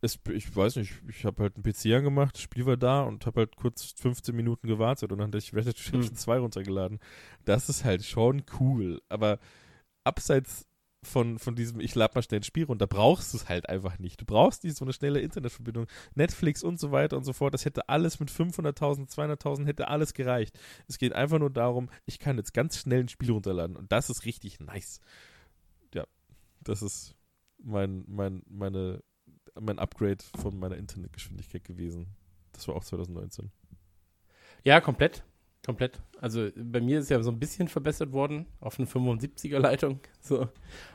es, 0.00 0.18
ich 0.32 0.54
weiß 0.54 0.76
nicht, 0.76 0.92
ich 1.08 1.24
habe 1.24 1.42
halt 1.42 1.54
einen 1.56 1.62
PC 1.62 1.96
angemacht, 1.96 2.34
das 2.34 2.42
Spiel 2.42 2.66
war 2.66 2.76
da 2.76 3.02
und 3.02 3.26
habe 3.26 3.40
halt 3.40 3.56
kurz 3.56 3.94
15 3.98 4.34
Minuten 4.34 4.66
gewartet 4.66 5.12
und 5.12 5.18
dann 5.18 5.28
hatte 5.28 5.38
ich 5.38 5.54
Red 5.54 5.66
Dead 5.66 5.78
Redemption 5.86 6.14
Hm. 6.14 6.16
2 6.16 6.38
runtergeladen. 6.38 6.98
Das 7.44 7.68
ist 7.68 7.84
halt 7.84 8.04
schon 8.04 8.42
cool. 8.60 9.00
Aber 9.08 9.38
abseits 10.04 10.66
von, 11.06 11.38
von 11.38 11.54
diesem, 11.54 11.80
ich 11.80 11.94
lade 11.94 12.12
mal 12.14 12.22
schnell 12.22 12.40
ein 12.40 12.44
Spiel 12.44 12.64
runter, 12.64 12.86
brauchst 12.86 13.32
du 13.32 13.38
es 13.38 13.48
halt 13.48 13.68
einfach 13.68 13.98
nicht. 13.98 14.20
Du 14.20 14.24
brauchst 14.24 14.64
nicht 14.64 14.76
so 14.76 14.84
eine 14.84 14.92
schnelle 14.92 15.20
Internetverbindung. 15.20 15.86
Netflix 16.14 16.62
und 16.62 16.78
so 16.78 16.92
weiter 16.92 17.16
und 17.16 17.24
so 17.24 17.32
fort, 17.32 17.54
das 17.54 17.64
hätte 17.64 17.88
alles 17.88 18.20
mit 18.20 18.30
500.000, 18.30 19.10
200.000, 19.10 19.66
hätte 19.66 19.88
alles 19.88 20.12
gereicht. 20.14 20.58
Es 20.88 20.98
geht 20.98 21.12
einfach 21.12 21.38
nur 21.38 21.50
darum, 21.50 21.88
ich 22.04 22.18
kann 22.18 22.36
jetzt 22.36 22.52
ganz 22.52 22.78
schnell 22.78 23.00
ein 23.00 23.08
Spiel 23.08 23.30
runterladen 23.30 23.76
und 23.76 23.90
das 23.92 24.10
ist 24.10 24.24
richtig 24.24 24.60
nice. 24.60 25.00
Ja, 25.94 26.04
das 26.60 26.82
ist 26.82 27.14
mein, 27.62 28.04
mein, 28.06 28.42
meine, 28.48 29.02
mein 29.58 29.78
Upgrade 29.78 30.22
von 30.36 30.58
meiner 30.58 30.76
Internetgeschwindigkeit 30.76 31.64
gewesen. 31.64 32.14
Das 32.52 32.68
war 32.68 32.76
auch 32.76 32.84
2019. 32.84 33.50
Ja, 34.64 34.80
komplett. 34.80 35.24
Komplett. 35.66 36.00
Also 36.20 36.48
bei 36.56 36.80
mir 36.80 37.00
ist 37.00 37.10
ja 37.10 37.20
so 37.22 37.30
ein 37.32 37.38
bisschen 37.40 37.66
verbessert 37.68 38.12
worden 38.12 38.46
auf 38.60 38.78
eine 38.78 38.86
75er 38.88 39.58
Leitung. 39.58 39.98
So. 40.22 40.48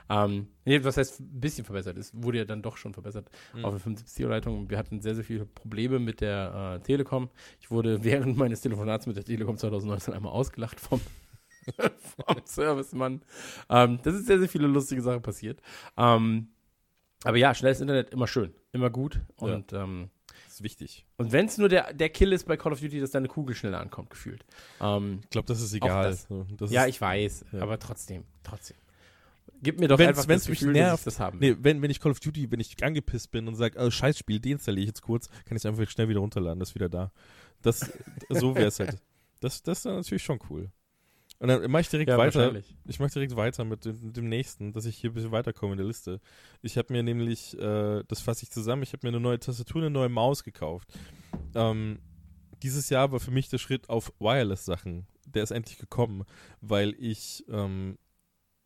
Ähm, 0.10 0.48
nee, 0.66 0.82
was 0.84 0.96
heißt 0.98 1.20
ein 1.20 1.40
bisschen 1.42 1.66
verbessert? 1.66 1.98
Es 1.98 2.12
wurde 2.14 2.38
ja 2.40 2.46
dann 2.46 2.62
doch 2.62 2.78
schon 2.78 2.94
verbessert 2.94 3.30
Mhm. 3.54 3.66
auf 3.66 3.74
eine 3.74 3.80
75er 3.98 4.28
Leitung. 4.30 4.70
Wir 4.70 4.78
hatten 4.78 5.02
sehr, 5.02 5.14
sehr 5.14 5.26
viele 5.26 5.46
Probleme 5.46 6.00
mit 6.00 6.22
der 6.22 6.78
äh, 6.80 6.84
Telekom. 6.84 7.30
Ich 7.60 7.70
wurde 7.70 8.04
während 8.06 8.38
meines 8.38 8.62
Telefonats 8.62 9.06
mit 9.08 9.18
der 9.18 9.26
Telekom 9.26 9.58
2019 9.58 10.14
einmal 10.14 10.32
ausgelacht 10.32 10.80
vom, 10.80 11.02
vom 11.78 12.36
Servicemann. 12.46 13.22
Ähm, 13.70 14.00
das 14.04 14.16
ist 14.16 14.26
sehr, 14.28 14.40
sehr 14.40 14.50
viele 14.50 14.68
lustige 14.68 15.02
Sachen 15.02 15.22
passiert. 15.22 15.62
Ähm, 15.98 16.48
aber 17.26 17.38
ja, 17.38 17.54
schnelles 17.54 17.82
Internet 17.82 18.12
immer 18.12 18.26
schön, 18.28 18.54
immer 18.72 18.90
gut. 18.90 19.20
Und 19.36 19.74
ähm, 19.74 20.10
Das 20.21 20.21
ist 20.62 20.80
wichtig. 20.80 21.06
und 21.18 21.32
wenn 21.32 21.46
es 21.48 21.58
nur 21.58 21.70
der, 21.70 21.94
der 21.94 22.10
Kill 22.10 22.32
ist 22.34 22.46
bei 22.46 22.58
Call 22.58 22.72
of 22.74 22.80
Duty, 22.80 23.00
dass 23.00 23.12
deine 23.12 23.28
Kugel 23.28 23.56
schneller 23.56 23.80
ankommt, 23.80 24.10
gefühlt. 24.10 24.46
Ähm, 24.80 25.20
Ich 25.24 25.30
glaube, 25.30 25.48
das 25.48 25.62
ist 25.62 25.74
egal. 25.74 26.10
das. 26.12 26.28
Das 26.58 26.72
ja, 26.72 26.84
ist, 26.84 26.90
ich 26.90 27.02
weiß, 27.02 27.46
ja. 27.54 27.62
aber 27.62 27.78
trotzdem, 27.80 28.24
trotzdem. 28.44 28.78
Gib 29.64 29.80
mir 29.80 29.88
doch 29.88 30.00
Wenn's- 30.00 30.10
einfach 30.10 30.28
wenn's 30.28 30.44
das 30.44 30.50
mich 30.50 30.60
Gefühl, 30.60 30.74
dass 30.74 30.82
nervt- 30.82 31.00
ich 31.00 31.04
das 31.06 31.20
haben 31.20 31.38
Nee, 31.40 31.56
wenn, 31.60 31.82
wenn 31.82 31.92
ich 31.92 32.00
Call 32.00 32.12
of 32.12 32.20
Duty, 32.20 32.52
wenn 32.52 32.60
ich 32.60 32.84
angepisst 32.84 33.30
bin 33.32 33.48
und 33.48 33.56
sage, 33.56 33.78
oh, 33.80 33.92
Scheißspiel, 33.92 34.40
deinstalliere 34.40 34.82
ich 34.84 34.88
jetzt 34.88 35.02
kurz, 35.02 35.28
kann 35.30 35.56
ich 35.56 35.58
es 35.58 35.66
einfach 35.66 35.88
schnell 35.90 36.10
wieder 36.10 36.20
runterladen, 36.20 36.60
das 36.60 36.70
ist 36.70 36.76
wieder 36.76 36.90
da. 36.90 37.12
Das, 37.62 37.92
so 38.30 38.56
wäre 38.56 38.68
es 38.68 38.80
halt. 38.80 38.98
Das, 39.40 39.64
das 39.64 39.80
ist 39.80 39.86
natürlich 39.86 40.22
schon 40.24 40.38
cool. 40.52 40.70
Und 41.42 41.48
dann 41.48 41.72
mache 41.72 41.82
ich 41.82 41.90
direkt 41.90 42.12
ja, 42.12 42.20
weiter. 42.20 42.54
Ich 42.86 43.00
mache 43.00 43.10
direkt 43.10 43.36
weiter 43.36 43.66
mit 43.66 43.84
dem, 43.84 44.00
mit 44.00 44.16
dem 44.16 44.30
nächsten, 44.30 44.74
dass 44.74 44.86
ich 44.86 44.96
hier 44.98 45.10
ein 45.10 45.16
bisschen 45.16 45.32
weiterkomme 45.32 45.72
in 45.72 45.78
der 45.80 45.88
Liste. 45.88 46.22
Ich 46.62 46.78
habe 46.78 46.94
mir 46.94 47.02
nämlich, 47.02 47.58
äh, 47.58 48.04
das 48.08 48.22
fasse 48.22 48.44
ich 48.44 48.52
zusammen, 48.52 48.84
ich 48.84 48.94
habe 48.94 49.00
mir 49.02 49.08
eine 49.08 49.20
neue 49.20 49.40
Tastatur, 49.40 49.82
eine 49.82 49.90
neue 49.90 50.08
Maus 50.08 50.44
gekauft. 50.44 50.94
Ähm, 51.56 51.98
dieses 52.62 52.92
Jahr 52.92 53.12
war 53.12 53.20
für 53.20 53.32
mich 53.32 53.50
der 53.50 53.58
Schritt 53.58 53.90
auf 53.90 54.14
Wireless-Sachen. 54.20 55.08
Der 55.26 55.42
ist 55.42 55.50
endlich 55.50 55.80
gekommen, 55.80 56.26
weil 56.60 56.94
ich 57.00 57.44
ähm, 57.50 57.98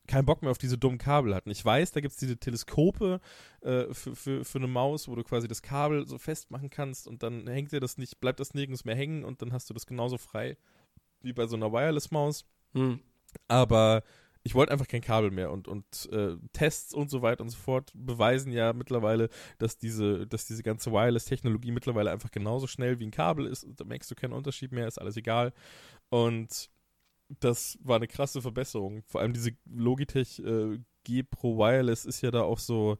keinen 0.06 0.26
Bock 0.26 0.42
mehr 0.42 0.52
auf 0.52 0.58
diese 0.58 0.78
dummen 0.78 0.98
Kabel 0.98 1.34
hatten. 1.34 1.52
Ich 1.52 1.64
weiß, 1.64 1.94
da 1.94 2.02
gibt 2.02 2.12
es 2.12 2.18
diese 2.18 2.36
Teleskope 2.36 3.22
äh, 3.62 3.86
für, 3.94 4.18
für, 4.18 4.44
für 4.44 4.58
eine 4.58 4.68
Maus, 4.68 5.08
wo 5.08 5.16
du 5.16 5.24
quasi 5.24 5.48
das 5.48 5.62
Kabel 5.62 6.06
so 6.06 6.18
festmachen 6.18 6.70
kannst 6.70 7.08
und 7.08 7.24
dann 7.24 7.48
hängt 7.48 7.72
dir 7.72 7.80
das 7.80 7.98
nicht, 7.98 8.20
bleibt 8.20 8.42
das 8.42 8.54
nirgends 8.54 8.84
mehr 8.84 8.98
hängen 8.98 9.24
und 9.24 9.42
dann 9.42 9.54
hast 9.54 9.70
du 9.70 9.74
das 9.74 9.86
genauso 9.86 10.18
frei 10.18 10.58
wie 11.22 11.32
bei 11.32 11.48
so 11.48 11.56
einer 11.56 11.72
Wireless-Maus 11.72 12.46
Hm. 12.76 13.00
aber 13.48 14.04
ich 14.46 14.54
wollte 14.54 14.72
einfach 14.72 14.88
kein 14.88 15.02
Kabel 15.02 15.32
mehr 15.32 15.52
und, 15.52 15.68
und 15.68 16.08
äh, 16.12 16.38
Tests 16.54 16.94
und 16.94 17.10
so 17.10 17.24
weiter 17.24 17.42
und 17.42 17.50
so 17.50 17.58
fort 17.58 17.92
beweisen 17.96 18.52
ja 18.52 18.74
mittlerweile, 18.74 19.30
dass 19.58 19.80
diese, 19.80 20.28
dass 20.28 20.46
diese 20.46 20.62
ganze 20.62 20.92
Wireless-Technologie 20.92 21.72
mittlerweile 21.72 22.12
einfach 22.12 22.30
genauso 22.30 22.68
schnell 22.68 23.00
wie 23.00 23.08
ein 23.08 23.12
Kabel 23.12 23.48
ist. 23.48 23.66
Da 23.76 23.86
merkst 23.86 24.12
du 24.12 24.14
keinen 24.14 24.34
Unterschied 24.34 24.72
mehr, 24.72 24.88
ist 24.88 25.02
alles 25.02 25.18
egal. 25.18 25.52
Und 26.10 26.70
das 27.40 27.80
war 27.82 27.96
eine 27.96 28.08
krasse 28.08 28.40
Verbesserung. 28.40 29.02
Vor 29.08 29.22
allem 29.22 29.34
diese 29.34 29.52
Logitech 29.66 30.38
äh, 30.40 30.78
G 31.04 31.24
Pro 31.24 31.58
Wireless 31.58 32.06
ist 32.06 32.22
ja 32.22 32.30
da 32.30 32.42
auch 32.42 32.60
so, 32.60 33.00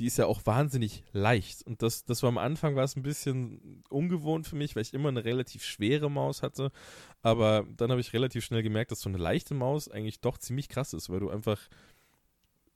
die 0.00 0.06
ist 0.06 0.16
ja 0.16 0.24
auch 0.24 0.46
wahnsinnig 0.46 1.04
leicht. 1.12 1.62
Und 1.66 1.82
das, 1.82 2.06
das 2.06 2.22
war 2.22 2.28
am 2.28 2.38
Anfang 2.38 2.74
war 2.74 2.84
es 2.84 2.96
ein 2.96 3.02
bisschen 3.02 3.84
ungewohnt 3.90 4.46
für 4.46 4.56
mich, 4.56 4.74
weil 4.74 4.82
ich 4.82 4.94
immer 4.94 5.10
eine 5.10 5.26
relativ 5.26 5.62
schwere 5.62 6.10
Maus 6.10 6.42
hatte. 6.42 6.72
Aber 7.20 7.66
dann 7.76 7.90
habe 7.90 8.00
ich 8.00 8.14
relativ 8.14 8.42
schnell 8.42 8.62
gemerkt, 8.62 8.92
dass 8.92 9.02
so 9.02 9.10
eine 9.10 9.18
leichte 9.18 9.52
Maus 9.52 9.90
eigentlich 9.90 10.20
doch 10.20 10.38
ziemlich 10.38 10.70
krass 10.70 10.94
ist, 10.94 11.10
weil 11.10 11.20
du 11.20 11.28
einfach 11.28 11.60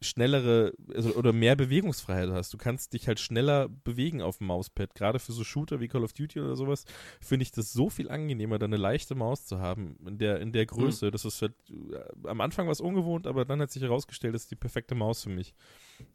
schnellere 0.00 0.72
also, 0.94 1.14
oder 1.14 1.32
mehr 1.32 1.56
Bewegungsfreiheit 1.56 2.30
hast. 2.30 2.52
Du 2.52 2.58
kannst 2.58 2.92
dich 2.92 3.08
halt 3.08 3.20
schneller 3.20 3.68
bewegen 3.68 4.22
auf 4.22 4.38
dem 4.38 4.48
Mauspad. 4.48 4.94
Gerade 4.94 5.18
für 5.18 5.32
so 5.32 5.44
Shooter 5.44 5.80
wie 5.80 5.88
Call 5.88 6.04
of 6.04 6.12
Duty 6.12 6.40
oder 6.40 6.56
sowas 6.56 6.84
finde 7.20 7.44
ich 7.44 7.52
das 7.52 7.72
so 7.72 7.88
viel 7.88 8.10
angenehmer, 8.10 8.58
da 8.58 8.66
eine 8.66 8.76
leichte 8.76 9.14
Maus 9.14 9.46
zu 9.46 9.58
haben 9.60 9.96
in 10.06 10.18
der, 10.18 10.40
in 10.40 10.52
der 10.52 10.66
Größe. 10.66 11.10
Das 11.10 11.24
ist 11.24 11.40
halt, 11.42 11.54
äh, 11.70 12.28
am 12.28 12.40
Anfang 12.40 12.66
war 12.66 12.72
es 12.72 12.80
ungewohnt, 12.80 13.26
aber 13.26 13.44
dann 13.44 13.60
hat 13.60 13.70
sich 13.70 13.82
herausgestellt, 13.82 14.34
das 14.34 14.42
ist 14.42 14.50
die 14.50 14.56
perfekte 14.56 14.94
Maus 14.94 15.22
für 15.22 15.30
mich. 15.30 15.54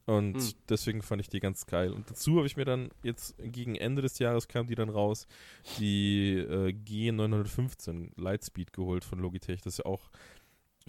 Und 0.06 0.38
Hm. 0.38 0.54
deswegen 0.68 1.02
fand 1.02 1.22
ich 1.22 1.30
die 1.30 1.40
ganz 1.40 1.66
geil. 1.66 1.92
Und 1.92 2.10
dazu 2.10 2.38
habe 2.38 2.48
ich 2.48 2.58
mir 2.58 2.66
dann 2.66 2.90
jetzt 3.04 3.36
gegen 3.40 3.76
Ende 3.76 4.02
des 4.02 4.20
Jahres 4.20 4.48
kam 4.48 4.68
die 4.68 4.76
dann 4.76 4.90
raus, 4.90 5.28
die 5.80 6.34
äh, 6.38 6.74
G915 6.74 8.12
Lightspeed 8.18 8.74
geholt 8.74 9.04
von 9.04 9.20
Logitech. 9.20 9.62
Das 9.62 9.74
ist 9.74 9.78
ja 9.80 9.86
auch 9.86 10.10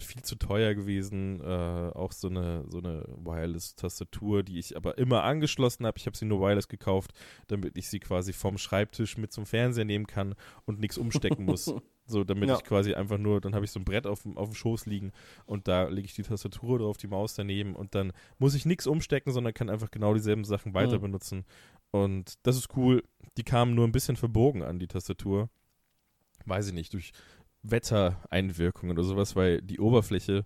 viel 0.03 0.21
zu 0.23 0.35
teuer 0.35 0.73
gewesen. 0.75 1.41
Äh, 1.41 1.45
auch 1.93 2.11
so 2.11 2.27
eine, 2.27 2.63
so 2.69 2.79
eine 2.79 3.03
Wireless-Tastatur, 3.17 4.43
die 4.43 4.59
ich 4.59 4.75
aber 4.77 4.97
immer 4.97 5.23
angeschlossen 5.23 5.85
habe. 5.85 5.97
Ich 5.97 6.05
habe 6.05 6.17
sie 6.17 6.25
nur 6.25 6.39
wireless 6.41 6.67
gekauft, 6.67 7.11
damit 7.47 7.77
ich 7.77 7.89
sie 7.89 7.99
quasi 7.99 8.33
vom 8.33 8.57
Schreibtisch 8.57 9.17
mit 9.17 9.31
zum 9.31 9.45
Fernseher 9.45 9.85
nehmen 9.85 10.07
kann 10.07 10.35
und 10.65 10.79
nichts 10.79 10.97
umstecken 10.97 11.45
muss. 11.45 11.73
So, 12.07 12.25
damit 12.25 12.49
Ja. 12.49 12.57
ich 12.57 12.63
quasi 12.65 12.93
einfach 12.93 13.19
nur, 13.19 13.39
dann 13.39 13.55
habe 13.55 13.63
ich 13.63 13.71
so 13.71 13.79
ein 13.79 13.85
Brett 13.85 14.05
auf, 14.05 14.23
dem- 14.23 14.35
auf 14.35 14.49
dem 14.49 14.55
Schoß 14.55 14.85
liegen 14.85 15.13
und 15.45 15.69
da 15.69 15.87
lege 15.87 16.07
ich 16.07 16.13
die 16.15 16.23
Tastatur 16.23 16.79
drauf, 16.79 16.97
die 16.97 17.07
Maus 17.07 17.35
daneben 17.35 17.73
und 17.73 17.95
dann 17.95 18.11
muss 18.37 18.53
ich 18.53 18.65
nichts 18.65 18.85
umstecken, 18.85 19.31
sondern 19.31 19.53
kann 19.53 19.69
einfach 19.69 19.91
genau 19.91 20.13
dieselben 20.13 20.43
Sachen 20.43 20.73
weiter 20.73 20.97
Mhm. 20.97 21.03
benutzen. 21.03 21.45
Und 21.91 22.33
das 22.45 22.57
ist 22.57 22.75
cool. 22.75 23.03
Die 23.37 23.43
kamen 23.43 23.75
nur 23.75 23.87
ein 23.87 23.93
bisschen 23.93 24.17
verbogen 24.17 24.61
an, 24.61 24.77
die 24.77 24.87
Tastatur. 24.87 25.49
Weiß 26.45 26.67
ich 26.67 26.73
nicht, 26.73 26.91
durch 26.93 27.11
Wettereinwirkungen 27.63 28.97
oder 28.97 29.05
sowas, 29.05 29.35
weil 29.35 29.61
die 29.61 29.79
Oberfläche 29.79 30.45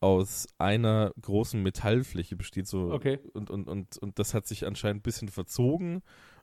aus 0.00 0.46
einer 0.58 1.12
großen 1.20 1.62
Metallfläche 1.62 2.36
besteht 2.36 2.66
so 2.66 2.92
Okay. 2.92 3.18
und, 3.32 3.50
und, 3.50 3.66
und, 3.68 3.98
und 3.98 4.18
das 4.18 4.34
hat 4.34 4.46
sich 4.46 4.66
anscheinend 4.66 5.00
ein 5.00 5.02
bisschen 5.02 5.28
verzogen 5.28 6.02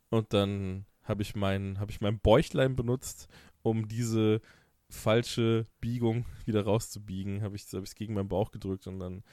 und 0.10 0.34
dann 0.34 0.86
habe 1.04 1.22
ich 1.22 1.36
mein, 1.36 1.80
habe 1.80 1.92
ich 1.92 2.02
mein 2.02 2.20
Bäuchlein 2.20 2.76
benutzt, 2.76 3.28
um 3.62 3.88
diese 3.88 4.42
falsche 4.90 5.66
Biegung 5.82 6.26
wieder 6.46 6.64
rauszubiegen, 6.64 7.42
habe 7.42 7.56
ich 7.56 7.66
es 7.72 7.96
gegen 7.96 8.14
meinen 8.14 8.30
Bauch 8.30 8.52
gedrückt 8.52 8.88
und 8.88 9.00
dann 9.00 9.24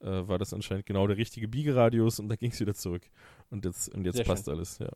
äh, 0.00 0.26
war 0.28 0.38
das 0.38 0.52
anscheinend 0.52 0.86
genau 0.86 1.06
der 1.06 1.16
richtige 1.16 1.48
Biegeradius 1.48 2.18
und 2.20 2.28
dann 2.28 2.38
ging 2.38 2.50
es 2.50 2.60
wieder 2.60 2.74
zurück. 2.74 3.02
Und 3.50 3.64
jetzt, 3.64 3.88
und 3.94 4.04
jetzt 4.04 4.16
Sehr 4.16 4.24
passt 4.24 4.48
alles, 4.48 4.78
ja. 4.78 4.88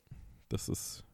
Das 0.49 0.68
ist, 0.68 1.05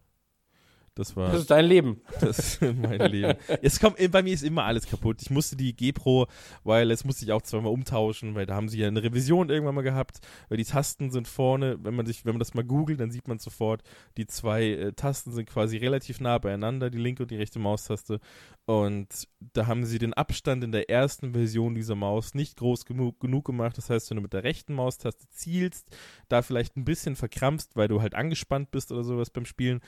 das 1.00 1.16
war 1.16 1.32
Das 1.32 1.40
ist 1.40 1.50
dein 1.50 1.64
Leben. 1.64 2.00
das 2.20 2.38
ist 2.38 2.60
mein 2.60 3.00
Leben. 3.10 3.38
Es 3.62 3.80
kommt, 3.80 3.96
bei 4.10 4.22
mir 4.22 4.34
ist 4.34 4.42
immer 4.42 4.64
alles 4.64 4.86
kaputt. 4.86 5.22
Ich 5.22 5.30
musste 5.30 5.56
die 5.56 5.74
G-Pro 5.74 6.26
Wireless 6.64 7.04
musste 7.04 7.24
ich 7.24 7.32
auch 7.32 7.42
zweimal 7.42 7.72
umtauschen, 7.72 8.34
weil 8.34 8.46
da 8.46 8.54
haben 8.54 8.68
sie 8.68 8.78
ja 8.78 8.88
eine 8.88 9.02
Revision 9.02 9.48
irgendwann 9.48 9.74
mal 9.74 9.82
gehabt, 9.82 10.20
weil 10.48 10.58
die 10.58 10.64
Tasten 10.64 11.10
sind 11.10 11.26
vorne, 11.26 11.78
wenn 11.82 11.94
man 11.94 12.06
sich, 12.06 12.24
wenn 12.24 12.34
man 12.34 12.38
das 12.38 12.54
mal 12.54 12.64
googelt, 12.64 13.00
dann 13.00 13.10
sieht 13.10 13.26
man 13.26 13.38
sofort, 13.38 13.82
die 14.16 14.26
zwei 14.26 14.64
äh, 14.64 14.92
Tasten 14.92 15.32
sind 15.32 15.48
quasi 15.48 15.78
relativ 15.78 16.20
nah 16.20 16.38
beieinander, 16.38 16.90
die 16.90 16.98
linke 16.98 17.22
und 17.22 17.30
die 17.30 17.36
rechte 17.36 17.58
Maustaste. 17.58 18.20
Und 18.66 19.26
da 19.52 19.66
haben 19.66 19.84
sie 19.84 19.98
den 19.98 20.14
Abstand 20.14 20.62
in 20.62 20.70
der 20.70 20.90
ersten 20.90 21.32
Version 21.32 21.74
dieser 21.74 21.96
Maus 21.96 22.34
nicht 22.34 22.58
groß 22.58 22.84
genug, 22.84 23.18
genug 23.18 23.46
gemacht. 23.46 23.76
Das 23.78 23.90
heißt, 23.90 24.10
wenn 24.10 24.16
du 24.16 24.22
mit 24.22 24.32
der 24.32 24.44
rechten 24.44 24.74
Maustaste 24.74 25.28
zielst, 25.30 25.88
da 26.28 26.42
vielleicht 26.42 26.76
ein 26.76 26.84
bisschen 26.84 27.16
verkrampfst, 27.16 27.74
weil 27.74 27.88
du 27.88 28.00
halt 28.02 28.14
angespannt 28.14 28.70
bist 28.70 28.92
oder 28.92 29.02
sowas 29.02 29.30
beim 29.30 29.44
Spielen, 29.46 29.80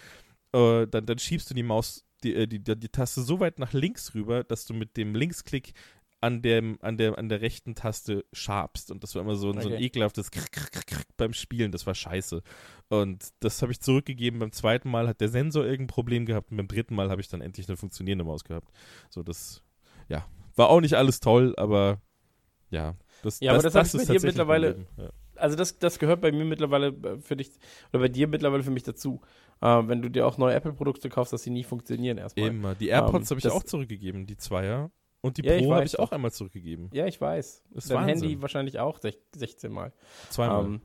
äh, 0.52 0.86
dann, 0.86 1.06
dann 1.06 1.18
schiebst 1.18 1.50
du 1.50 1.54
die 1.54 1.62
Maus, 1.62 2.04
die, 2.22 2.34
äh, 2.34 2.46
die, 2.46 2.62
die, 2.62 2.76
die 2.76 2.88
Taste 2.88 3.22
so 3.22 3.40
weit 3.40 3.58
nach 3.58 3.72
links 3.72 4.14
rüber, 4.14 4.44
dass 4.44 4.64
du 4.66 4.74
mit 4.74 4.96
dem 4.96 5.14
Linksklick 5.14 5.74
an, 6.20 6.40
dem, 6.40 6.78
an, 6.82 6.96
der, 6.98 7.18
an 7.18 7.28
der 7.28 7.40
rechten 7.40 7.74
Taste 7.74 8.24
schabst. 8.32 8.92
Und 8.92 9.02
das 9.02 9.14
war 9.14 9.22
immer 9.22 9.34
so, 9.34 9.50
ein 9.50 9.60
so 9.60 9.68
ein 9.68 9.74
Okay. 9.74 9.84
ekelhaftes 9.84 10.30
Krr, 10.30 10.46
Krr, 10.52 10.68
Krr 10.86 11.02
beim 11.16 11.32
Spielen. 11.32 11.72
Das 11.72 11.84
war 11.84 11.96
scheiße. 11.96 12.42
Und 12.88 13.30
das 13.40 13.60
habe 13.60 13.72
ich 13.72 13.80
zurückgegeben. 13.80 14.38
Beim 14.38 14.52
zweiten 14.52 14.88
Mal 14.88 15.08
hat 15.08 15.20
der 15.20 15.28
Sensor 15.28 15.64
irgendein 15.64 15.88
Problem 15.88 16.24
gehabt. 16.24 16.52
Und 16.52 16.58
beim 16.58 16.68
dritten 16.68 16.94
Mal 16.94 17.10
habe 17.10 17.20
ich 17.20 17.28
dann 17.28 17.40
endlich 17.40 17.68
eine 17.68 17.76
funktionierende 17.76 18.24
Maus 18.24 18.44
gehabt. 18.44 18.70
So, 19.10 19.24
das, 19.24 19.62
ja, 20.08 20.24
war 20.54 20.70
auch 20.70 20.80
nicht 20.80 20.94
alles 20.94 21.18
toll, 21.18 21.54
aber 21.56 22.00
ja. 22.70 22.94
Das, 23.22 23.40
Ja, 23.40 23.52
aber 23.52 23.62
das 23.62 23.74
ich 23.74 23.74
bei 23.74 23.82
dir 23.82 23.90
tatsächlich 23.90 24.22
mittlerweile-. 24.22 24.86
Ja. 24.96 25.10
Also 25.42 25.56
das, 25.56 25.78
das 25.78 25.98
gehört 25.98 26.20
bei 26.20 26.32
mir 26.32 26.44
mittlerweile 26.44 26.88
äh, 26.88 27.18
für 27.20 27.36
dich, 27.36 27.50
oder 27.92 28.00
bei 28.00 28.08
dir 28.08 28.28
mittlerweile 28.28 28.62
für 28.62 28.70
mich 28.70 28.82
dazu. 28.84 29.20
Äh, 29.60 29.66
wenn 29.86 30.00
du 30.02 30.08
dir 30.10 30.26
auch 30.26 30.38
neue 30.38 30.54
Apple-Produkte 30.54 31.08
kaufst, 31.08 31.32
dass 31.32 31.42
sie 31.42 31.50
nie 31.50 31.64
funktionieren 31.64 32.18
erstmal. 32.18 32.48
Immer. 32.48 32.74
Die 32.74 32.88
AirPods 32.88 33.30
Ähm, 33.30 33.36
habe 33.36 33.46
ich 33.46 33.52
auch 33.52 33.62
zurückgegeben, 33.64 34.26
die 34.26 34.36
Zweier. 34.36 34.90
Und 35.20 35.36
die 35.36 35.44
Ja, 35.44 35.56
Pro 35.58 35.74
habe 35.74 35.84
ich 35.84 35.98
auch 35.98 36.10
einmal 36.10 36.32
zurückgegeben. 36.32 36.90
Ja, 36.92 37.06
ich 37.06 37.20
weiß. 37.20 37.62
Das 37.70 37.84
ist 37.84 37.90
Dein 37.90 37.98
Wahnsinn. 38.08 38.28
Handy 38.28 38.42
wahrscheinlich 38.42 38.78
auch 38.80 38.98
sech- 38.98 39.18
16 39.36 39.70
Mal. 39.72 39.92
Zweimal. 40.30 40.64
Ähm, 40.64 40.80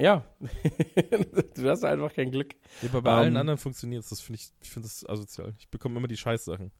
ja. 0.00 0.24
du 1.54 1.68
hast 1.68 1.84
einfach 1.84 2.12
kein 2.14 2.30
Glück. 2.30 2.54
Ja, 2.80 2.88
aber 2.88 3.02
bei 3.02 3.12
allen 3.12 3.34
ähm, 3.34 3.36
anderen 3.40 3.58
funktioniert 3.58 4.02
es. 4.04 4.08
Das 4.10 4.20
finde 4.20 4.40
ich, 4.40 4.50
ich 4.62 4.70
finde 4.70 4.88
das 4.88 5.06
asozial. 5.08 5.54
Ich 5.58 5.68
bekomme 5.68 5.98
immer 5.98 6.08
die 6.08 6.16
Scheißsachen. 6.16 6.72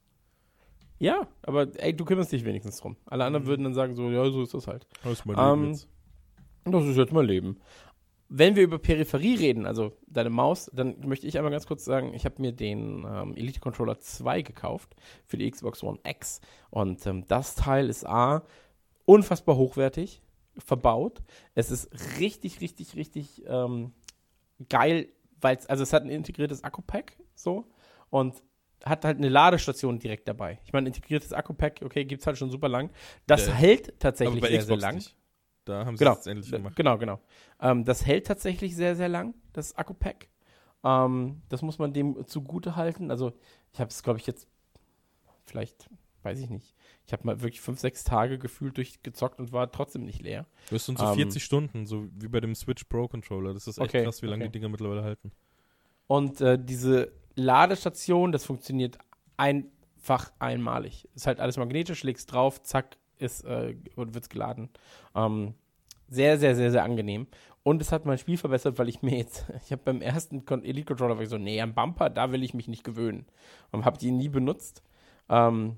Ja, 0.99 1.26
aber 1.43 1.68
ey, 1.82 1.95
du 1.95 2.05
kümmerst 2.05 2.32
dich 2.32 2.45
wenigstens 2.45 2.78
drum. 2.78 2.97
Alle 3.07 3.24
anderen 3.24 3.45
Mhm. 3.45 3.49
würden 3.49 3.64
dann 3.64 3.74
sagen 3.74 3.95
so, 3.97 4.09
ja, 4.11 4.24
so 4.30 4.43
ist 4.43 4.55
das 4.55 4.66
halt. 4.66 4.86
Das 5.03 5.12
ist 5.12 5.26
mein 5.26 5.36
Ähm, 5.38 5.61
Leben 5.62 5.72
jetzt. 5.74 5.88
Das 6.65 6.85
ist 6.85 6.97
jetzt 6.97 7.13
mein 7.13 7.27
Leben. 7.27 7.59
Wenn 8.29 8.57
wir 8.57 8.63
über 8.63 8.79
Peripherie 8.79 9.35
reden, 9.35 9.67
also 9.67 9.93
deine 10.07 10.31
Maus, 10.31 10.71
dann 10.73 10.97
möchte 11.07 11.27
ich 11.27 11.37
einmal 11.37 11.53
ganz 11.53 11.67
kurz 11.67 11.85
sagen, 11.85 12.15
ich 12.15 12.25
habe 12.25 12.41
mir 12.41 12.53
den 12.53 13.05
ähm, 13.07 13.37
Elite 13.37 13.61
Controller 13.61 13.99
2 13.99 14.41
gekauft 14.43 14.95
für 15.27 15.37
die 15.37 15.51
Xbox 15.51 15.83
One 15.83 15.99
X. 16.05 16.41
Und 16.71 17.05
ähm, 17.07 17.27
das 17.29 17.55
Teil 17.57 17.91
ist 17.91 18.07
A, 18.07 18.43
unfassbar 19.05 19.57
hochwertig 19.57 20.23
verbaut. 20.57 21.23
Es 21.55 21.71
ist 21.71 21.91
richtig, 22.21 22.61
richtig, 22.63 22.97
richtig 22.97 23.43
ähm, 23.47 23.93
geil, 24.69 25.09
weil 25.41 25.57
es, 25.57 25.67
also 25.67 25.83
es 25.83 25.93
hat 25.93 26.03
ein 26.05 26.11
integriertes 26.11 26.65
Akku-Pack 26.65 27.19
so 27.35 27.67
und 28.09 28.43
hat 28.85 29.05
halt 29.05 29.19
eine 29.19 29.29
Ladestation 29.29 29.99
direkt 29.99 30.27
dabei. 30.27 30.59
Ich 30.65 30.73
meine, 30.73 30.89
integriertes 30.89 31.33
Akku-Pack, 31.33 31.81
okay, 31.85 32.05
gibt 32.05 32.21
es 32.23 32.27
halt 32.27 32.39
schon 32.39 32.51
super 32.51 32.69
lang. 32.69 32.91
Das 33.27 33.47
Ja. 33.47 33.53
hält 33.53 33.99
tatsächlich 34.01 34.43
sehr, 34.43 34.59
Xbox 34.59 34.67
sehr 34.67 34.77
lang. 34.89 34.95
nicht. 34.97 35.17
Da 35.65 35.85
haben 35.87 35.97
sie 35.97 36.05
Genau. 36.05 36.17
es 36.17 36.27
endlich 36.27 36.51
gemacht. 36.51 36.77
Genau, 36.77 36.99
genau. 36.99 37.21
Ähm, 37.61 37.85
das 37.85 38.05
hält 38.07 38.27
tatsächlich 38.27 38.75
sehr, 38.75 38.97
sehr 38.97 39.09
lang, 39.09 39.35
das 39.53 39.77
Akku-Pack. 39.77 40.29
Ähm, 40.85 41.43
das 41.49 41.63
muss 41.63 41.79
man 41.79 41.93
dem 41.93 42.27
zugute 42.27 42.75
halten. 42.77 43.11
Also, 43.11 43.33
ich 43.73 43.81
habe 43.81 43.91
es, 43.91 44.03
glaube 44.03 44.19
ich, 44.19 44.27
jetzt 44.27 44.49
vielleicht, 45.45 45.89
weiß 46.23 46.39
ich 46.41 46.51
nicht. 46.51 46.75
Ich 47.07 47.13
habe 47.13 47.25
mal 47.27 47.41
wirklich 47.41 47.61
fünf, 47.61 47.79
sechs 47.81 48.05
Tage 48.05 48.39
gefühlt 48.39 48.77
durchgezockt 48.77 49.39
und 49.39 49.53
war 49.53 49.71
trotzdem 49.71 50.05
nicht 50.05 50.21
leer. 50.23 50.47
Das 50.71 50.87
sind 50.87 50.99
so 50.99 51.05
Ähm, 51.07 51.15
40 51.15 51.43
Stunden, 51.45 51.87
so 51.87 52.09
wie 52.17 52.29
bei 52.29 52.41
dem 52.41 52.55
Switch 52.55 52.85
Pro 52.85 53.09
Controller. 53.09 53.55
Das 53.55 53.67
ist 53.67 53.79
echt 53.79 53.89
Okay, 53.91 54.05
krass, 54.05 54.23
wie 54.23 54.27
lange 54.27 54.45
okay. 54.45 54.53
die 54.53 54.59
Dinger 54.59 54.69
mittlerweile 54.69 55.03
halten. 55.05 55.33
Und 56.07 56.41
äh, 56.41 56.59
diese 56.63 57.13
Ladestation, 57.35 58.33
das 58.33 58.45
funktioniert 58.45 58.99
einfach 59.37 60.33
einmalig. 60.39 61.09
Ist 61.15 61.27
halt 61.27 61.41
alles 61.41 61.57
magnetisch, 61.57 62.03
legst 62.03 62.33
drauf, 62.33 62.63
zack, 62.63 62.97
ist, 63.23 63.45
äh, 63.45 63.75
und 63.97 64.14
wird's 64.14 64.29
geladen. 64.29 64.68
Ähm, 65.14 65.55
sehr, 66.09 66.39
sehr, 66.39 66.55
sehr, 66.55 66.70
sehr 66.70 66.85
angenehm. 66.85 67.27
Und 67.62 67.81
es 67.81 67.93
hat 67.93 68.07
mein 68.07 68.18
Spiel 68.18 68.37
verbessert, 68.37 68.79
weil 68.79 68.89
ich 68.89 69.03
mir 69.03 69.16
jetzt, 69.16 69.47
ich 69.64 69.73
habe 69.73 69.83
beim 69.85 70.03
ersten 70.03 70.45
Elite 70.62 70.87
Controller 70.87 71.16
war 71.16 71.23
ich 71.23 71.29
so, 71.29 71.39
nee, 71.39 71.61
am 71.61 71.75
Bumper, 71.75 72.11
da 72.11 72.33
will 72.33 72.43
ich 72.43 72.55
mich 72.55 72.68
nicht 72.68 72.85
gewöhnen. 72.85 73.27
Und 73.70 73.85
habe 73.85 73.99
die 73.99 74.11
nie 74.11 74.29
benutzt. 74.29 74.83
Ähm, 75.29 75.77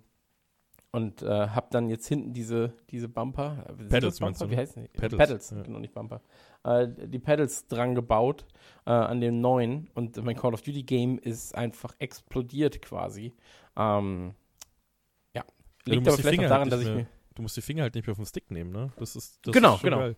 und 0.94 1.22
äh, 1.22 1.48
habe 1.48 1.66
dann 1.70 1.88
jetzt 1.88 2.06
hinten 2.06 2.32
diese, 2.32 2.72
diese 2.90 3.08
Bumper. 3.08 3.66
äh, 3.68 3.84
Pedals 3.88 4.20
Bumper? 4.20 4.48
Wie 4.48 4.56
heißen 4.56 4.80
die? 4.80 4.88
Pedals, 4.88 5.18
Pedals, 5.18 5.50
ja. 5.50 5.62
genau, 5.62 5.80
nicht 5.80 5.92
Bumper. 5.92 6.20
Äh, 6.62 6.86
die 6.88 7.18
Pedals 7.18 7.66
dran 7.66 7.96
gebaut 7.96 8.46
äh, 8.86 8.90
an 8.90 9.20
dem 9.20 9.40
neuen. 9.40 9.90
Und 9.94 10.22
mein 10.22 10.36
Call 10.36 10.54
of 10.54 10.62
Duty 10.62 10.84
Game 10.84 11.18
ist 11.18 11.52
einfach 11.54 11.96
explodiert 11.98 12.80
quasi. 12.80 13.32
Ähm, 13.76 14.34
ja. 15.34 15.42
Liegt 15.84 16.06
aber 16.06 16.16
vielleicht 16.16 16.44
auch 16.44 16.48
daran, 16.48 16.70
dass 16.70 16.80
ich 16.80 16.94
mir. 16.94 17.06
Du 17.34 17.42
musst 17.42 17.56
die 17.56 17.62
Finger 17.62 17.82
halt 17.82 17.94
nicht 17.94 18.06
mehr 18.06 18.14
vom 18.16 18.26
Stick 18.26 18.50
nehmen, 18.50 18.70
ne? 18.70 18.92
Das 18.96 19.16
ist, 19.16 19.40
das 19.46 19.52
Genau, 19.52 19.74
ist 19.76 19.82
genau. 19.82 19.98
geil. 19.98 20.16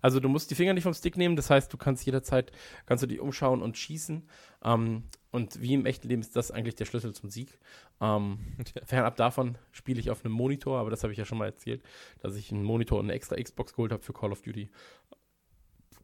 Also 0.00 0.20
du 0.20 0.28
musst 0.28 0.50
die 0.50 0.54
Finger 0.54 0.72
nicht 0.72 0.84
vom 0.84 0.94
Stick 0.94 1.16
nehmen, 1.16 1.36
das 1.36 1.50
heißt, 1.50 1.70
du 1.72 1.76
kannst 1.76 2.06
jederzeit, 2.06 2.50
kannst 2.86 3.02
du 3.02 3.06
dich 3.06 3.20
umschauen 3.20 3.60
und 3.62 3.76
schießen. 3.76 4.26
Ähm, 4.64 5.04
und 5.30 5.60
wie 5.60 5.74
im 5.74 5.84
echten 5.84 6.08
Leben 6.08 6.22
ist 6.22 6.34
das 6.34 6.50
eigentlich 6.50 6.76
der 6.76 6.86
Schlüssel 6.86 7.14
zum 7.14 7.28
Sieg. 7.28 7.58
Ähm, 8.00 8.38
fernab 8.84 9.16
davon 9.16 9.58
spiele 9.72 10.00
ich 10.00 10.10
auf 10.10 10.24
einem 10.24 10.32
Monitor, 10.32 10.78
aber 10.78 10.88
das 10.90 11.02
habe 11.02 11.12
ich 11.12 11.18
ja 11.18 11.26
schon 11.26 11.36
mal 11.38 11.46
erzählt, 11.46 11.82
dass 12.20 12.36
ich 12.36 12.50
einen 12.50 12.62
Monitor 12.62 12.98
und 12.98 13.06
eine 13.06 13.12
extra 13.12 13.36
Xbox 13.36 13.72
geholt 13.74 13.92
habe 13.92 14.02
für 14.02 14.14
Call 14.14 14.32
of 14.32 14.40
Duty. 14.42 14.70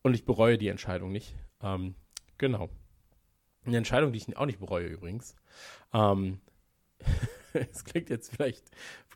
Und 0.03 0.15
ich 0.15 0.25
bereue 0.27 0.59
die 0.59 0.69
Entscheidung 0.69 1.13
nicht. 1.13 1.35
Ähm, 1.63 1.95
genau. 2.37 2.69
Eine 3.65 3.79
Entscheidung, 3.79 4.13
die 4.13 4.19
ich 4.19 4.37
auch 4.37 4.47
nicht 4.47 4.59
bereue 4.59 4.87
übrigens. 4.89 5.37
Ähm, 5.95 6.41
es 7.72 7.84
klingt 7.84 8.11
jetzt 8.11 8.34
vielleicht, 8.34 8.64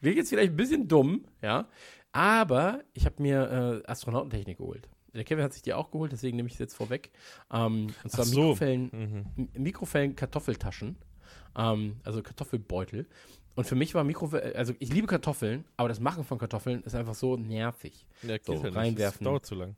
klingt 0.01 0.17
jetzt 0.17 0.31
vielleicht 0.31 0.53
ein 0.53 0.57
bisschen 0.57 0.89
dumm, 0.89 1.25
ja. 1.43 1.69
Aber 2.13 2.83
ich 2.95 3.05
habe 3.05 3.23
mir 3.23 3.83
äh, 3.85 3.91
Astronautentechnik 3.91 4.59
geholt. 4.59 4.89
Der 5.15 5.25
Kevin 5.25 5.45
hat 5.45 5.53
sich 5.53 5.63
die 5.63 5.73
auch 5.75 5.91
geholt, 5.91 6.13
deswegen 6.13 6.37
nehme 6.37 6.47
ich 6.49 6.55
es 6.55 6.59
jetzt 6.59 6.75
vorweg. 6.75 7.11
Ähm, 7.51 7.89
und 8.05 8.11
zwar 8.11 8.25
so. 8.25 8.41
Mikrofellen, 8.41 8.91
Mhm. 9.37 9.49
M- 9.55 9.63
Mikrofellen 9.63 10.17
Kartoffeltaschen. 10.17 10.97
Ähm, 11.57 11.97
also 12.05 12.23
Kartoffelbeutel. 12.23 13.07
Und 13.55 13.67
für 13.67 13.75
mich 13.75 13.95
war 13.95 14.05
Mikrofellen, 14.05 14.55
also 14.55 14.75
ich 14.79 14.93
liebe 14.93 15.07
Kartoffeln, 15.07 15.65
aber 15.79 15.89
das 15.89 16.01
Machen 16.01 16.25
von 16.25 16.37
Kartoffeln 16.39 16.83
ist 16.83 16.95
einfach 16.95 17.15
so 17.15 17.37
nervig. 17.37 18.07
Ja, 18.23 18.37
So, 18.43 18.53
nicht. 18.53 18.75
reinwerfen. 18.77 19.25
Das 19.25 19.31
dauert 19.33 19.47
zu 19.47 19.55
lang. 19.55 19.77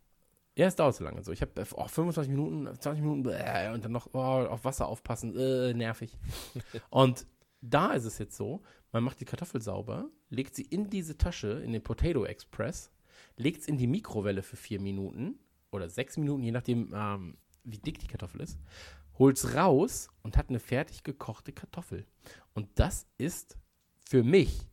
Ja, 0.56 0.66
es 0.66 0.74
dauert 0.74 0.96
so 0.96 1.04
lange. 1.04 1.18
Also 1.18 1.30
ich 1.30 1.40
habe 1.40 1.52
oh, 1.76 1.86
25 1.86 2.32
Minuten, 2.34 2.66
20 2.80 3.00
Minuten 3.02 3.22
bäh, 3.22 3.68
und 3.72 3.84
dann 3.84 3.92
noch 3.92 4.09
oh, 4.12 4.18
auf 4.18 4.64
Wasser 4.64 4.88
aufpassen, 4.88 5.36
äh, 5.36 5.72
nervig. 5.74 6.18
und 6.90 7.26
da 7.61 7.92
ist 7.92 8.04
es 8.04 8.18
jetzt 8.18 8.36
so, 8.36 8.62
man 8.92 9.04
macht 9.04 9.20
die 9.20 9.24
Kartoffel 9.24 9.61
sauber, 9.61 10.11
legt 10.30 10.54
sie 10.54 10.62
in 10.62 10.90
diese 10.90 11.18
Tasche, 11.18 11.61
in 11.64 11.72
den 11.72 11.82
Potato 11.82 12.24
Express, 12.24 12.90
legt 13.36 13.62
es 13.62 13.68
in 13.68 13.76
die 13.76 13.86
Mikrowelle 13.86 14.42
für 14.42 14.56
vier 14.56 14.80
Minuten 14.80 15.38
oder 15.70 15.88
sechs 15.88 16.16
Minuten, 16.16 16.42
je 16.42 16.52
nachdem, 16.52 16.92
ähm, 16.94 17.36
wie 17.64 17.78
dick 17.78 17.98
die 17.98 18.06
Kartoffel 18.06 18.40
ist, 18.40 18.59
holt 19.18 19.36
es 19.36 19.54
raus 19.54 20.09
und 20.22 20.36
hat 20.36 20.48
eine 20.48 20.61
fertig 20.61 21.02
gekochte 21.02 21.52
Kartoffel. 21.52 22.06
Und 22.54 22.68
das 22.76 23.06
ist 23.18 23.59
für 24.06 24.22
mich 24.22 24.66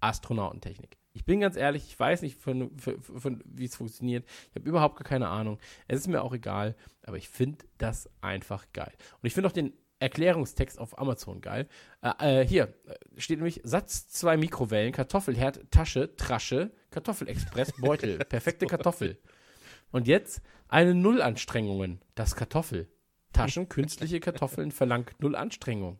Astronautentechnik. 0.00 0.98
Ich 1.12 1.24
bin 1.24 1.40
ganz 1.40 1.56
ehrlich, 1.56 1.86
ich 1.88 1.98
weiß 1.98 2.22
nicht, 2.22 2.38
von, 2.40 2.70
von, 2.78 3.00
von, 3.02 3.42
wie 3.44 3.64
es 3.64 3.74
funktioniert. 3.74 4.24
Ich 4.50 4.54
habe 4.54 4.68
überhaupt 4.68 4.96
gar 4.96 5.04
keine 5.04 5.28
Ahnung. 5.28 5.58
Es 5.88 5.98
ist 5.98 6.06
mir 6.06 6.22
auch 6.22 6.32
egal, 6.32 6.76
aber 7.02 7.16
ich 7.16 7.28
finde 7.28 7.64
das 7.78 8.08
einfach 8.20 8.66
geil. 8.72 8.92
Und 9.20 9.26
ich 9.26 9.34
finde 9.34 9.48
auch 9.48 9.52
den 9.52 9.72
Erklärungstext 10.00 10.78
auf 10.78 10.98
Amazon 10.98 11.40
geil. 11.40 11.68
Äh, 12.02 12.40
äh, 12.42 12.46
hier 12.46 12.74
äh, 12.86 13.20
steht 13.20 13.38
nämlich 13.38 13.60
Satz 13.64 14.08
2 14.08 14.36
Mikrowellen, 14.38 14.92
Kartoffelherd, 14.92 15.70
Tasche, 15.70 16.16
Trasche, 16.16 16.72
Kartoffelexpress, 16.90 17.72
Beutel, 17.80 18.18
perfekte 18.28 18.66
Kartoffel. 18.66 19.18
Und 19.92 20.08
jetzt 20.08 20.40
eine 20.68 20.94
Nullanstrengungen, 20.94 22.00
das 22.14 22.34
Kartoffel. 22.34 22.88
Taschen, 23.32 23.68
künstliche 23.68 24.20
Kartoffeln 24.20 24.72
verlangt 24.72 25.20
Null 25.20 25.36
Anstrengung. 25.36 25.98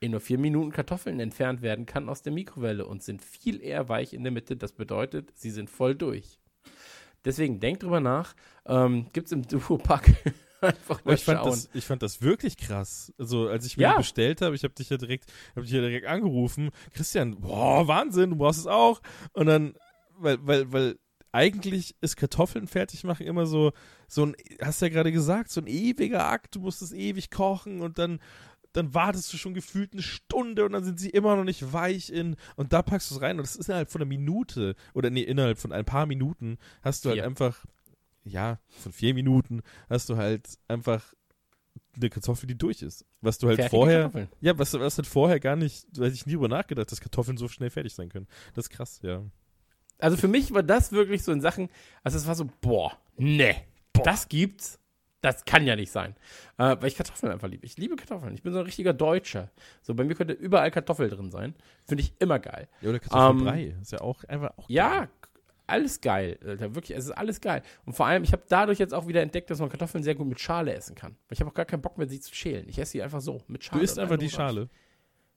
In 0.00 0.10
nur 0.10 0.20
vier 0.20 0.38
Minuten 0.38 0.72
Kartoffeln 0.72 1.20
entfernt 1.20 1.62
werden 1.62 1.86
kann 1.86 2.08
aus 2.08 2.22
der 2.22 2.32
Mikrowelle 2.32 2.86
und 2.86 3.02
sind 3.02 3.22
viel 3.22 3.62
eher 3.62 3.88
weich 3.88 4.12
in 4.12 4.24
der 4.24 4.32
Mitte. 4.32 4.56
Das 4.56 4.72
bedeutet, 4.72 5.30
sie 5.36 5.50
sind 5.50 5.70
voll 5.70 5.94
durch. 5.94 6.38
Deswegen 7.24 7.60
denkt 7.60 7.82
drüber 7.82 8.00
nach. 8.00 8.34
Ähm, 8.66 9.06
Gibt 9.12 9.26
es 9.26 9.32
im 9.32 9.42
Duo-Pack 9.42 10.12
einfach 10.60 11.04
mal 11.04 11.14
ich, 11.14 11.24
fand 11.24 11.38
schauen. 11.40 11.50
das, 11.50 11.68
ich 11.74 11.84
fand 11.84 12.02
das 12.02 12.22
wirklich 12.22 12.56
krass. 12.56 13.12
Also, 13.18 13.48
als 13.48 13.66
ich 13.66 13.76
mir 13.76 13.84
Ja. 13.84 13.96
bestellt 13.96 14.40
habe, 14.42 14.54
ich 14.54 14.64
habe 14.64 14.74
dich 14.74 14.90
ja 14.90 14.96
direkt, 14.96 15.32
hab 15.54 15.62
dich 15.64 15.72
ja 15.72 15.80
direkt 15.80 16.06
angerufen. 16.06 16.70
Christian, 16.92 17.40
boah, 17.40 17.86
Wahnsinn, 17.88 18.30
du 18.30 18.36
brauchst 18.36 18.60
es 18.60 18.66
auch. 18.66 19.00
Und 19.32 19.46
dann, 19.46 19.74
weil, 20.18 20.38
weil, 20.46 20.72
weil 20.72 20.98
eigentlich 21.32 21.94
ist 22.00 22.16
Kartoffeln 22.16 22.66
fertig 22.66 23.04
machen 23.04 23.26
immer 23.26 23.46
so, 23.46 23.72
so 24.08 24.24
ein, 24.24 24.36
hast 24.62 24.80
du 24.80 24.86
ja 24.86 24.92
gerade 24.92 25.12
gesagt, 25.12 25.50
so 25.50 25.60
ein 25.60 25.66
ewiger 25.66 26.24
Akt. 26.26 26.54
Du 26.54 26.60
musst 26.60 26.80
es 26.80 26.92
ewig 26.92 27.30
kochen 27.30 27.82
und 27.82 27.98
dann, 27.98 28.20
dann 28.72 28.94
wartest 28.94 29.32
du 29.32 29.36
schon 29.36 29.52
gefühlt 29.52 29.92
eine 29.92 30.02
Stunde 30.02 30.64
und 30.64 30.72
dann 30.72 30.84
sind 30.84 30.98
sie 30.98 31.10
immer 31.10 31.36
noch 31.36 31.44
nicht 31.44 31.72
weich 31.74 32.10
in 32.10 32.36
und 32.56 32.72
da 32.72 32.80
packst 32.82 33.10
du 33.10 33.16
es 33.16 33.20
rein 33.20 33.36
und 33.38 33.42
das 33.46 33.56
ist 33.56 33.68
innerhalb 33.68 33.90
von 33.90 34.00
einer 34.00 34.08
Minute 34.08 34.76
oder 34.94 35.10
nee, 35.10 35.22
innerhalb 35.22 35.58
von 35.58 35.72
ein 35.72 35.84
paar 35.84 36.06
Minuten 36.06 36.56
hast 36.82 37.04
du 37.04 37.10
halt 37.10 37.18
Vier. 37.18 37.26
einfach, 37.26 37.64
ja, 38.26 38.58
von 38.68 38.92
vier 38.92 39.14
Minuten 39.14 39.62
hast 39.88 40.08
du 40.08 40.16
halt 40.16 40.58
einfach 40.68 41.14
eine 41.96 42.10
Kartoffel, 42.10 42.46
die 42.46 42.58
durch 42.58 42.82
ist. 42.82 43.04
Was 43.20 43.38
du 43.38 43.48
halt 43.48 43.56
Fertige 43.56 43.76
vorher, 43.76 44.02
Kartoffeln. 44.02 44.28
ja, 44.40 44.58
was, 44.58 44.74
was 44.74 44.98
halt 44.98 45.06
vorher 45.06 45.40
gar 45.40 45.56
nicht, 45.56 45.86
da 45.92 46.04
hätte 46.04 46.14
ich 46.14 46.26
nie 46.26 46.34
drüber 46.34 46.48
nachgedacht, 46.48 46.90
dass 46.92 47.00
Kartoffeln 47.00 47.36
so 47.36 47.48
schnell 47.48 47.70
fertig 47.70 47.94
sein 47.94 48.08
können. 48.08 48.26
Das 48.54 48.66
ist 48.66 48.70
krass, 48.70 49.00
ja. 49.02 49.22
Also 49.98 50.16
für 50.16 50.28
mich 50.28 50.52
war 50.52 50.62
das 50.62 50.92
wirklich 50.92 51.22
so 51.22 51.32
in 51.32 51.40
Sachen, 51.40 51.70
also 52.02 52.18
es 52.18 52.26
war 52.26 52.34
so, 52.34 52.46
boah, 52.60 52.92
ne, 53.16 53.56
das 53.92 54.28
gibt's. 54.28 54.78
Das 55.22 55.44
kann 55.44 55.66
ja 55.66 55.74
nicht 55.74 55.90
sein. 55.90 56.14
Äh, 56.56 56.76
weil 56.78 56.86
ich 56.86 56.94
Kartoffeln 56.94 57.32
einfach 57.32 57.48
liebe. 57.48 57.66
Ich 57.66 57.76
liebe 57.78 57.96
Kartoffeln. 57.96 58.34
Ich 58.34 58.42
bin 58.42 58.52
so 58.52 58.60
ein 58.60 58.64
richtiger 58.66 58.92
Deutscher. 58.92 59.50
So, 59.82 59.94
bei 59.94 60.04
mir 60.04 60.14
könnte 60.14 60.34
überall 60.34 60.70
Kartoffel 60.70 61.08
drin 61.08 61.30
sein. 61.32 61.54
Finde 61.84 62.02
ich 62.04 62.12
immer 62.20 62.38
geil. 62.38 62.68
Ja, 62.80 62.90
oder 62.90 63.00
Kartoffelbrei. 63.00 63.74
ist 63.80 63.90
ja 63.90 64.02
auch 64.02 64.22
einfach 64.24 64.50
auch 64.56 64.68
geil. 64.68 64.76
Ja, 64.76 65.08
alles 65.66 66.00
geil. 66.00 66.38
Alter, 66.44 66.74
wirklich, 66.74 66.96
es 66.96 67.04
ist 67.06 67.10
alles 67.12 67.40
geil. 67.40 67.62
Und 67.84 67.94
vor 67.94 68.06
allem, 68.06 68.22
ich 68.24 68.32
habe 68.32 68.42
dadurch 68.48 68.78
jetzt 68.78 68.94
auch 68.94 69.06
wieder 69.06 69.22
entdeckt, 69.22 69.50
dass 69.50 69.58
man 69.60 69.68
Kartoffeln 69.68 70.04
sehr 70.04 70.14
gut 70.14 70.26
mit 70.26 70.40
Schale 70.40 70.72
essen 70.74 70.94
kann. 70.94 71.12
Weil 71.12 71.34
ich 71.34 71.40
habe 71.40 71.50
auch 71.50 71.54
gar 71.54 71.64
keinen 71.64 71.82
Bock 71.82 71.98
mehr, 71.98 72.08
sie 72.08 72.20
zu 72.20 72.34
schälen. 72.34 72.68
Ich 72.68 72.78
esse 72.78 72.92
sie 72.92 73.02
einfach 73.02 73.20
so, 73.20 73.42
mit 73.48 73.64
Schale. 73.64 73.80
Du 73.80 73.84
isst 73.84 73.98
einfach 73.98 74.16
die. 74.16 74.30
Schale. 74.30 74.68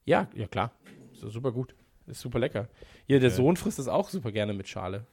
Ja, 0.05 0.27
ja 0.35 0.47
klar. 0.47 0.71
Ist 1.11 1.21
super 1.21 1.51
gut. 1.51 1.75
Ist 2.07 2.21
super 2.21 2.39
lecker. 2.39 2.67
Hier, 3.07 3.19
der 3.19 3.29
Ja. 3.29 3.35
Sohn 3.35 3.55
frisst 3.57 3.79
das 3.79 3.87
auch 3.87 4.09
super 4.09 4.31
gerne 4.31 4.53
mit 4.53 4.67
Schale. 4.67 5.05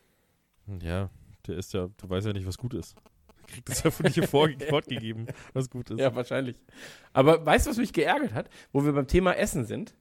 Ja, 0.82 1.10
der 1.46 1.56
ist 1.58 1.72
ja, 1.74 1.88
du 1.96 2.08
weißt 2.08 2.26
ja 2.26 2.32
nicht, 2.32 2.46
was 2.46 2.58
gut 2.58 2.74
ist. 2.74 2.96
Der 3.38 3.44
kriegt 3.46 3.68
das 3.68 3.82
ja 3.82 3.90
von 3.90 4.06
dir 4.10 4.26
fortgegeben, 4.26 5.26
was 5.52 5.70
gut 5.70 5.90
ist. 5.90 6.00
Ja, 6.00 6.14
wahrscheinlich. 6.14 6.60
Aber 7.12 7.44
weißt 7.44 7.66
du, 7.66 7.70
was 7.70 7.76
mich 7.76 7.92
geärgert 7.92 8.32
hat? 8.34 8.48
Wo 8.72 8.84
wir 8.84 8.92
beim 8.92 9.06
Thema 9.06 9.32
Essen 9.36 9.64
sind. 9.64 9.94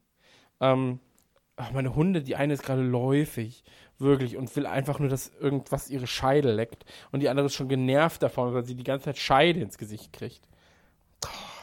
Ähm, 0.62 1.00
ach, 1.58 1.72
meine 1.72 1.96
Hunde, 1.96 2.22
die 2.22 2.36
eine 2.36 2.54
ist 2.54 2.64
gerade 2.64 2.82
läufig, 2.82 3.64
wirklich, 3.98 4.38
und 4.38 4.54
will 4.56 4.66
einfach 4.66 5.00
nur, 5.00 5.10
dass 5.10 5.32
irgendwas 5.40 5.90
ihre 5.90 6.08
Scheide 6.08 6.52
leckt. 6.52 6.86
Und 7.12 7.22
die 7.22 7.30
andere 7.30 7.46
ist 7.48 7.56
schon 7.56 7.70
genervt 7.70 8.22
davon, 8.24 8.54
weil 8.54 8.66
sie 8.66 8.76
die 8.76 8.84
ganze 8.84 9.06
Zeit 9.06 9.18
Scheide 9.18 9.62
ins 9.62 9.78
Gesicht 9.78 10.12
kriegt. 10.14 10.48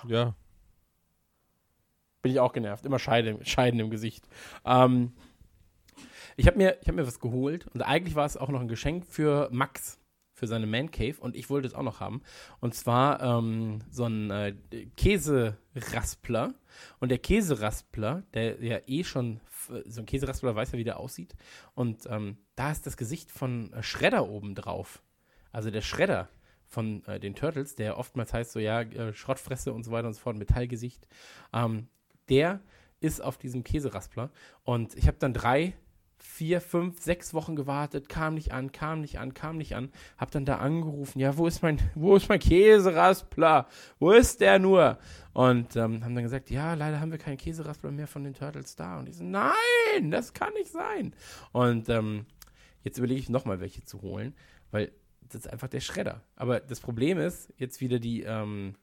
Ja. 0.07 0.35
Bin 2.23 2.33
ich 2.33 2.41
auch 2.41 2.53
genervt. 2.53 2.87
Immer 2.87 2.99
Scheide, 2.99 3.39
Scheiden 3.45 3.81
im 3.81 3.91
Gesicht. 3.91 4.27
Ähm, 4.65 5.13
ich 6.37 6.47
habe 6.47 6.57
mir, 6.57 6.79
ich 6.81 6.89
hab 6.89 6.95
mir 6.95 7.07
was 7.07 7.21
geholt 7.21 7.67
und 7.75 7.83
eigentlich 7.83 8.15
war 8.15 8.25
es 8.25 8.37
auch 8.37 8.49
noch 8.49 8.61
ein 8.61 8.69
Geschenk 8.69 9.05
für 9.07 9.49
Max, 9.53 9.99
für 10.43 10.49
seine 10.49 10.67
Man 10.67 10.91
Cave 10.91 11.15
und 11.21 11.37
ich 11.37 11.51
wollte 11.51 11.69
es 11.69 11.75
auch 11.75 11.85
noch 11.85 12.01
haben. 12.01 12.21
Und 12.59 12.75
zwar 12.75 13.23
ähm, 13.23 13.79
so 13.93 14.07
ein 14.07 14.29
äh, 14.33 14.57
Käseraspler. 14.97 16.53
Und 16.99 17.11
der 17.11 17.19
Käseraspler, 17.19 18.25
der 18.35 18.61
ja 18.61 18.81
eh 18.89 19.05
schon, 19.05 19.39
so 19.87 20.01
ein 20.01 20.07
Käseraspler 20.07 20.57
weiß 20.57 20.73
ja, 20.73 20.79
wie 20.79 20.85
der 20.85 20.99
aussieht. 20.99 21.37
Und 21.77 22.07
ähm, 22.11 22.39
da 22.57 22.73
ist 22.73 22.89
das 22.89 22.97
Gesicht 22.97 23.31
von 23.31 23.73
äh, 23.73 23.85
Schredder 23.85 24.29
oben 24.29 24.57
drauf. 24.57 25.01
Also 25.53 25.71
der 25.71 25.81
Schredder 25.81 26.29
von 26.67 27.05
äh, 27.07 27.21
den 27.21 27.37
Turtles, 27.37 27.77
der 27.77 27.97
oftmals 27.97 28.33
heißt 28.33 28.51
so, 28.51 28.59
ja, 28.59 28.81
äh, 28.81 29.15
Schrottfresse 29.15 29.73
und 29.73 29.85
so 29.85 29.93
weiter 29.93 30.09
und 30.09 30.15
so 30.15 30.21
fort, 30.21 30.37
Metallgesicht. 30.37 31.07
Ähm, 31.53 31.87
der 32.29 32.59
ist 32.99 33.23
auf 33.23 33.39
diesem 33.39 33.63
Käseraspler. 33.63 34.33
Und 34.65 34.97
ich 34.97 35.07
habe 35.07 35.19
dann 35.21 35.35
drei, 35.35 35.75
vier, 36.25 36.61
fünf, 36.61 37.01
sechs 37.01 37.35
Wochen 37.35 37.57
gewartet, 37.57 38.09
kam 38.09 38.35
nicht 38.35 38.53
an, 38.53 38.71
kam 38.71 39.01
nicht 39.01 39.19
an, 39.19 39.35
kam 39.35 39.59
nicht 39.59 39.75
an. 39.75 39.91
Hab 40.17 40.31
dann 40.31 40.45
da 40.45 40.59
angerufen, 40.59 41.19
ja, 41.19 41.37
wo 41.37 41.49
ist 41.49 41.63
mein, 41.63 41.79
wo 41.95 42.17
ist 42.17 42.29
mein 42.29 42.39
Käseraspler? 42.39 43.67
Wo 43.99 44.13
ist 44.13 44.41
der 44.41 44.59
nur? 44.61 44.99
Und 45.33 45.75
ähm, 45.77 46.05
haben 46.05 46.15
dann 46.15 46.23
gesagt, 46.23 46.51
ja, 46.51 46.75
leider 46.75 47.01
haben 47.01 47.11
wir 47.11 47.19
keinen 47.19 47.39
Käseraspler 47.39 47.91
mehr 47.91 48.07
von 48.07 48.23
den 48.23 48.35
Turtles 48.35 48.77
da. 48.77 48.99
Und 48.99 49.07
die 49.07 49.13
so, 49.13 49.25
nein, 49.25 50.11
das 50.11 50.33
kann 50.33 50.53
nicht 50.55 50.71
sein. 50.71 51.13
Und 51.51 51.89
ähm, 51.89 52.25
jetzt 52.85 52.99
überlege 52.99 53.21
ich 53.21 53.29
nochmal, 53.29 53.61
welche 53.61 53.85
zu 53.85 54.01
holen, 54.01 54.35
weil 54.71 54.93
das 55.23 55.47
ist 55.47 55.53
einfach 55.53 55.69
der 55.69 55.81
Schredder. 55.81 56.23
Aber 56.37 56.61
das 56.61 56.81
Problem 56.81 57.19
ist, 57.19 57.53
jetzt 57.57 57.81
wieder 57.81 57.99
die, 57.99 58.23
ähm, 58.23 58.77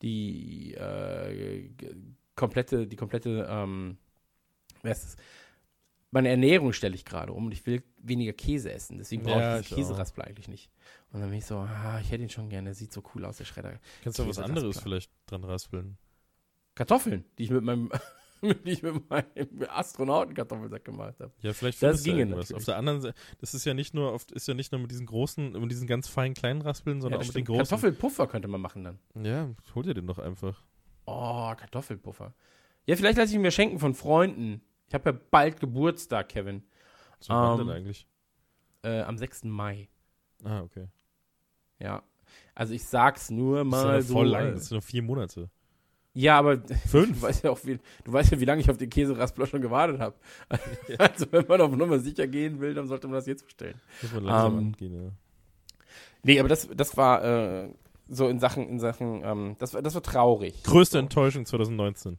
die 0.00 0.72
äh, 0.74 1.68
komplette, 2.34 2.86
die 2.86 2.96
komplette, 2.96 3.46
ähm, 3.48 3.98
wer 4.82 4.92
ist 4.92 5.04
das? 5.04 5.16
Meine 6.10 6.30
Ernährung 6.30 6.72
stelle 6.72 6.94
ich 6.94 7.04
gerade 7.04 7.32
um 7.32 7.46
und 7.46 7.52
ich 7.52 7.66
will 7.66 7.82
weniger 7.98 8.32
Käse 8.32 8.72
essen. 8.72 8.96
Deswegen 8.98 9.22
brauche 9.24 9.40
Ja, 9.40 9.60
ich 9.60 9.70
auch. 9.72 9.76
Käseraspler 9.76 10.24
eigentlich 10.24 10.48
nicht. 10.48 10.70
Und 11.12 11.20
dann 11.20 11.28
bin 11.28 11.38
ich 11.38 11.44
so, 11.46 11.56
ah, 11.58 11.98
ich 12.00 12.10
hätte 12.10 12.22
ihn 12.22 12.30
schon 12.30 12.48
gerne, 12.48 12.66
der 12.66 12.74
sieht 12.74 12.92
so 12.92 13.02
cool 13.14 13.24
aus, 13.26 13.36
der 13.36 13.44
Schredder. 13.44 13.78
Kannst 14.02 14.18
du 14.18 14.26
was 14.26 14.38
anderes 14.38 14.80
vielleicht 14.80 15.10
dran 15.26 15.44
raspeln? 15.44 15.98
Kartoffeln, 16.74 17.24
die 17.38 17.44
ich 17.44 17.50
mit 17.50 17.62
meinem, 17.62 17.90
die 18.42 18.70
ich 18.70 18.82
mit 18.82 19.08
meinem 19.10 19.26
Astronautenkartoffelsack 19.68 20.84
gemacht 20.84 21.14
habe. 21.20 21.32
Ja, 21.40 21.52
vielleicht 21.52 21.82
Das 21.82 22.02
ginge 22.02 22.20
irgendwas. 22.20 22.44
natürlich. 22.50 22.56
Auf 22.60 22.64
der 22.64 22.76
anderen 22.76 23.00
Seite, 23.00 23.18
das 23.40 23.52
ist 23.54 23.64
ja 23.64 23.74
nicht 23.74 23.94
nur 23.94 24.12
auf, 24.12 24.26
ist 24.32 24.48
ja 24.48 24.54
nicht 24.54 24.72
nur 24.72 24.80
mit 24.80 24.90
diesen 24.90 25.06
großen, 25.06 25.52
mit 25.52 25.70
diesen 25.70 25.86
ganz 25.86 26.08
feinen 26.08 26.34
kleinen 26.34 26.62
Raspeln, 26.62 27.00
sondern 27.00 27.20
Ja, 27.20 27.24
auch 27.24 27.28
mit 27.28 27.34
den 27.36 27.44
stimmt. 27.44 27.48
großen. 27.48 27.68
Kartoffelpuffer 27.68 28.26
könnte 28.28 28.48
man 28.48 28.60
machen 28.60 28.84
dann. 28.84 28.98
Ja, 29.22 29.50
hol 29.74 29.82
dir 29.82 29.94
den 29.94 30.06
doch 30.06 30.18
einfach. 30.18 30.62
Oh, 31.06 31.52
Kartoffelpuffer. 31.56 32.34
Ja, 32.86 32.96
vielleicht 32.96 33.18
lasse 33.18 33.30
ich 33.30 33.34
ihn 33.34 33.42
mir 33.42 33.50
schenken 33.50 33.78
von 33.78 33.94
Freunden. 33.94 34.62
Ich 34.88 34.94
habe 34.94 35.10
ja 35.10 35.18
bald 35.30 35.60
Geburtstag, 35.60 36.28
Kevin. 36.30 36.62
So 37.20 37.32
wann 37.32 37.60
Ähm, 37.60 37.66
denn 37.66 37.76
eigentlich? 37.76 38.06
Äh, 38.82 39.02
am 39.02 39.18
6. 39.18 39.44
Mai. 39.44 39.88
Ah, 40.44 40.60
okay. 40.62 40.86
Ja. 41.78 42.02
Also 42.54 42.74
ich 42.74 42.84
sag's 42.84 43.30
nur 43.30 43.58
Das 43.58 43.66
ist 43.66 43.70
mal 43.70 43.94
ja 43.94 44.02
so. 44.02 44.14
voll 44.14 44.28
lang, 44.28 44.46
äh, 44.48 44.52
das 44.54 44.68
sind 44.68 44.76
noch 44.78 44.84
vier 44.84 45.02
Monate. 45.02 45.50
ja, 46.14 46.38
aber 46.38 46.56
du 46.58 46.74
Fünf? 46.74 47.22
weißt 47.22 47.44
ja 47.44 47.50
auch, 47.50 47.58
wie, 47.64 47.78
du 48.04 48.12
weißt 48.12 48.32
ja, 48.32 48.40
wie 48.40 48.44
lange 48.44 48.60
ich 48.60 48.70
auf 48.70 48.76
den 48.76 48.90
Käseraspler 48.90 49.46
schon 49.46 49.60
gewartet 49.62 50.00
habe. 50.00 50.16
Also 50.98 51.26
wenn 51.30 51.46
man 51.46 51.60
auf 51.60 51.72
Nummer 51.76 51.98
sicher 51.98 52.26
gehen 52.26 52.60
will, 52.60 52.74
dann 52.74 52.86
sollte 52.88 53.06
man 53.08 53.14
das 53.16 53.26
jetzt 53.26 53.44
bestellen. 53.44 53.80
Muss 54.02 54.12
man 54.12 54.24
langsam 54.24 54.52
Ähm, 54.52 54.58
angehen, 54.66 55.02
ja. 55.04 55.10
Nee, 56.22 56.40
aber 56.40 56.48
das, 56.48 56.68
das 56.74 56.96
war 56.96 57.24
äh, 57.24 57.68
so 58.08 58.28
in 58.28 58.38
Sachen, 58.40 58.68
in 58.68 58.78
Sachen, 58.80 59.22
ähm, 59.24 59.56
das, 59.58 59.74
war, 59.74 59.82
das 59.82 59.94
war 59.94 60.02
traurig. 60.02 60.62
Größte 60.64 60.98
Enttäuschung 60.98 61.46
2019. 61.46 62.18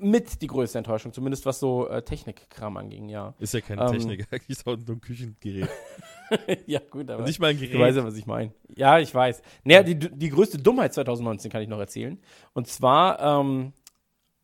Mit 0.00 0.40
die 0.42 0.46
größte 0.46 0.78
Enttäuschung, 0.78 1.12
zumindest 1.12 1.46
was 1.46 1.60
so 1.60 1.88
äh, 1.88 2.02
Technikkram 2.02 2.76
anging, 2.76 3.08
ja. 3.08 3.34
Ist 3.38 3.54
ja 3.54 3.60
keine 3.60 3.82
Ähm, 3.82 3.92
Technik, 3.92 4.26
eigentlich 4.32 4.50
ist 4.50 4.66
auch 4.66 4.76
nur 4.76 4.96
ein 4.96 5.00
Küchengerät. 5.00 5.68
ja, 6.66 6.80
gut, 6.90 7.10
aber. 7.10 7.20
Und 7.20 7.24
nicht 7.26 7.38
mal 7.40 7.48
ein 7.48 7.56
Du 7.58 7.62
weißt 7.64 7.72
Gerät. 7.72 7.96
ja, 7.96 8.04
was 8.04 8.16
ich 8.16 8.26
meine. 8.26 8.52
Ja, 8.74 8.98
ich 8.98 9.14
weiß. 9.14 9.42
Naja, 9.64 9.82
die, 9.82 9.96
die 9.98 10.28
größte 10.30 10.58
Dummheit 10.58 10.94
2019 10.94 11.50
kann 11.50 11.62
ich 11.62 11.68
noch 11.68 11.78
erzählen. 11.78 12.18
Und 12.52 12.66
zwar 12.68 13.20
ähm, 13.40 13.72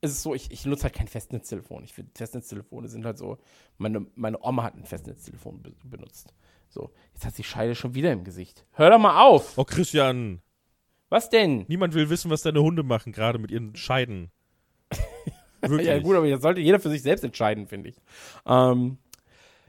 ist 0.00 0.12
es 0.12 0.22
so, 0.22 0.34
ich, 0.34 0.50
ich 0.50 0.66
nutze 0.66 0.84
halt 0.84 0.94
kein 0.94 1.08
Festnetztelefon. 1.08 1.84
Ich 1.84 1.92
finde, 1.94 2.10
Festnetztelefone 2.14 2.88
sind 2.88 3.04
halt 3.04 3.18
so, 3.18 3.38
meine, 3.78 4.06
meine 4.14 4.38
Oma 4.42 4.62
hat 4.64 4.74
ein 4.74 4.84
Festnetztelefon 4.84 5.62
be 5.62 5.72
benutzt. 5.84 6.34
So, 6.68 6.90
jetzt 7.14 7.24
hat 7.24 7.34
sie 7.34 7.44
Scheide 7.44 7.74
schon 7.74 7.94
wieder 7.94 8.12
im 8.12 8.24
Gesicht. 8.24 8.66
Hör 8.72 8.90
doch 8.90 8.98
mal 8.98 9.24
auf! 9.24 9.56
Oh, 9.56 9.64
Christian, 9.64 10.42
Was 11.08 11.30
denn? 11.30 11.64
niemand 11.68 11.94
will 11.94 12.10
wissen, 12.10 12.30
was 12.30 12.42
deine 12.42 12.60
Hunde 12.60 12.82
machen, 12.82 13.12
gerade 13.12 13.38
mit 13.38 13.50
ihren 13.50 13.74
Scheiden. 13.76 14.30
Wirklich. 15.70 15.88
Ja, 15.88 15.98
gut, 15.98 16.16
aber 16.16 16.26
jetzt 16.26 16.42
sollte 16.42 16.60
jeder 16.60 16.80
für 16.80 16.90
sich 16.90 17.02
selbst 17.02 17.24
entscheiden, 17.24 17.66
finde 17.66 17.90
ich. 17.90 17.96
Ähm, 18.46 18.98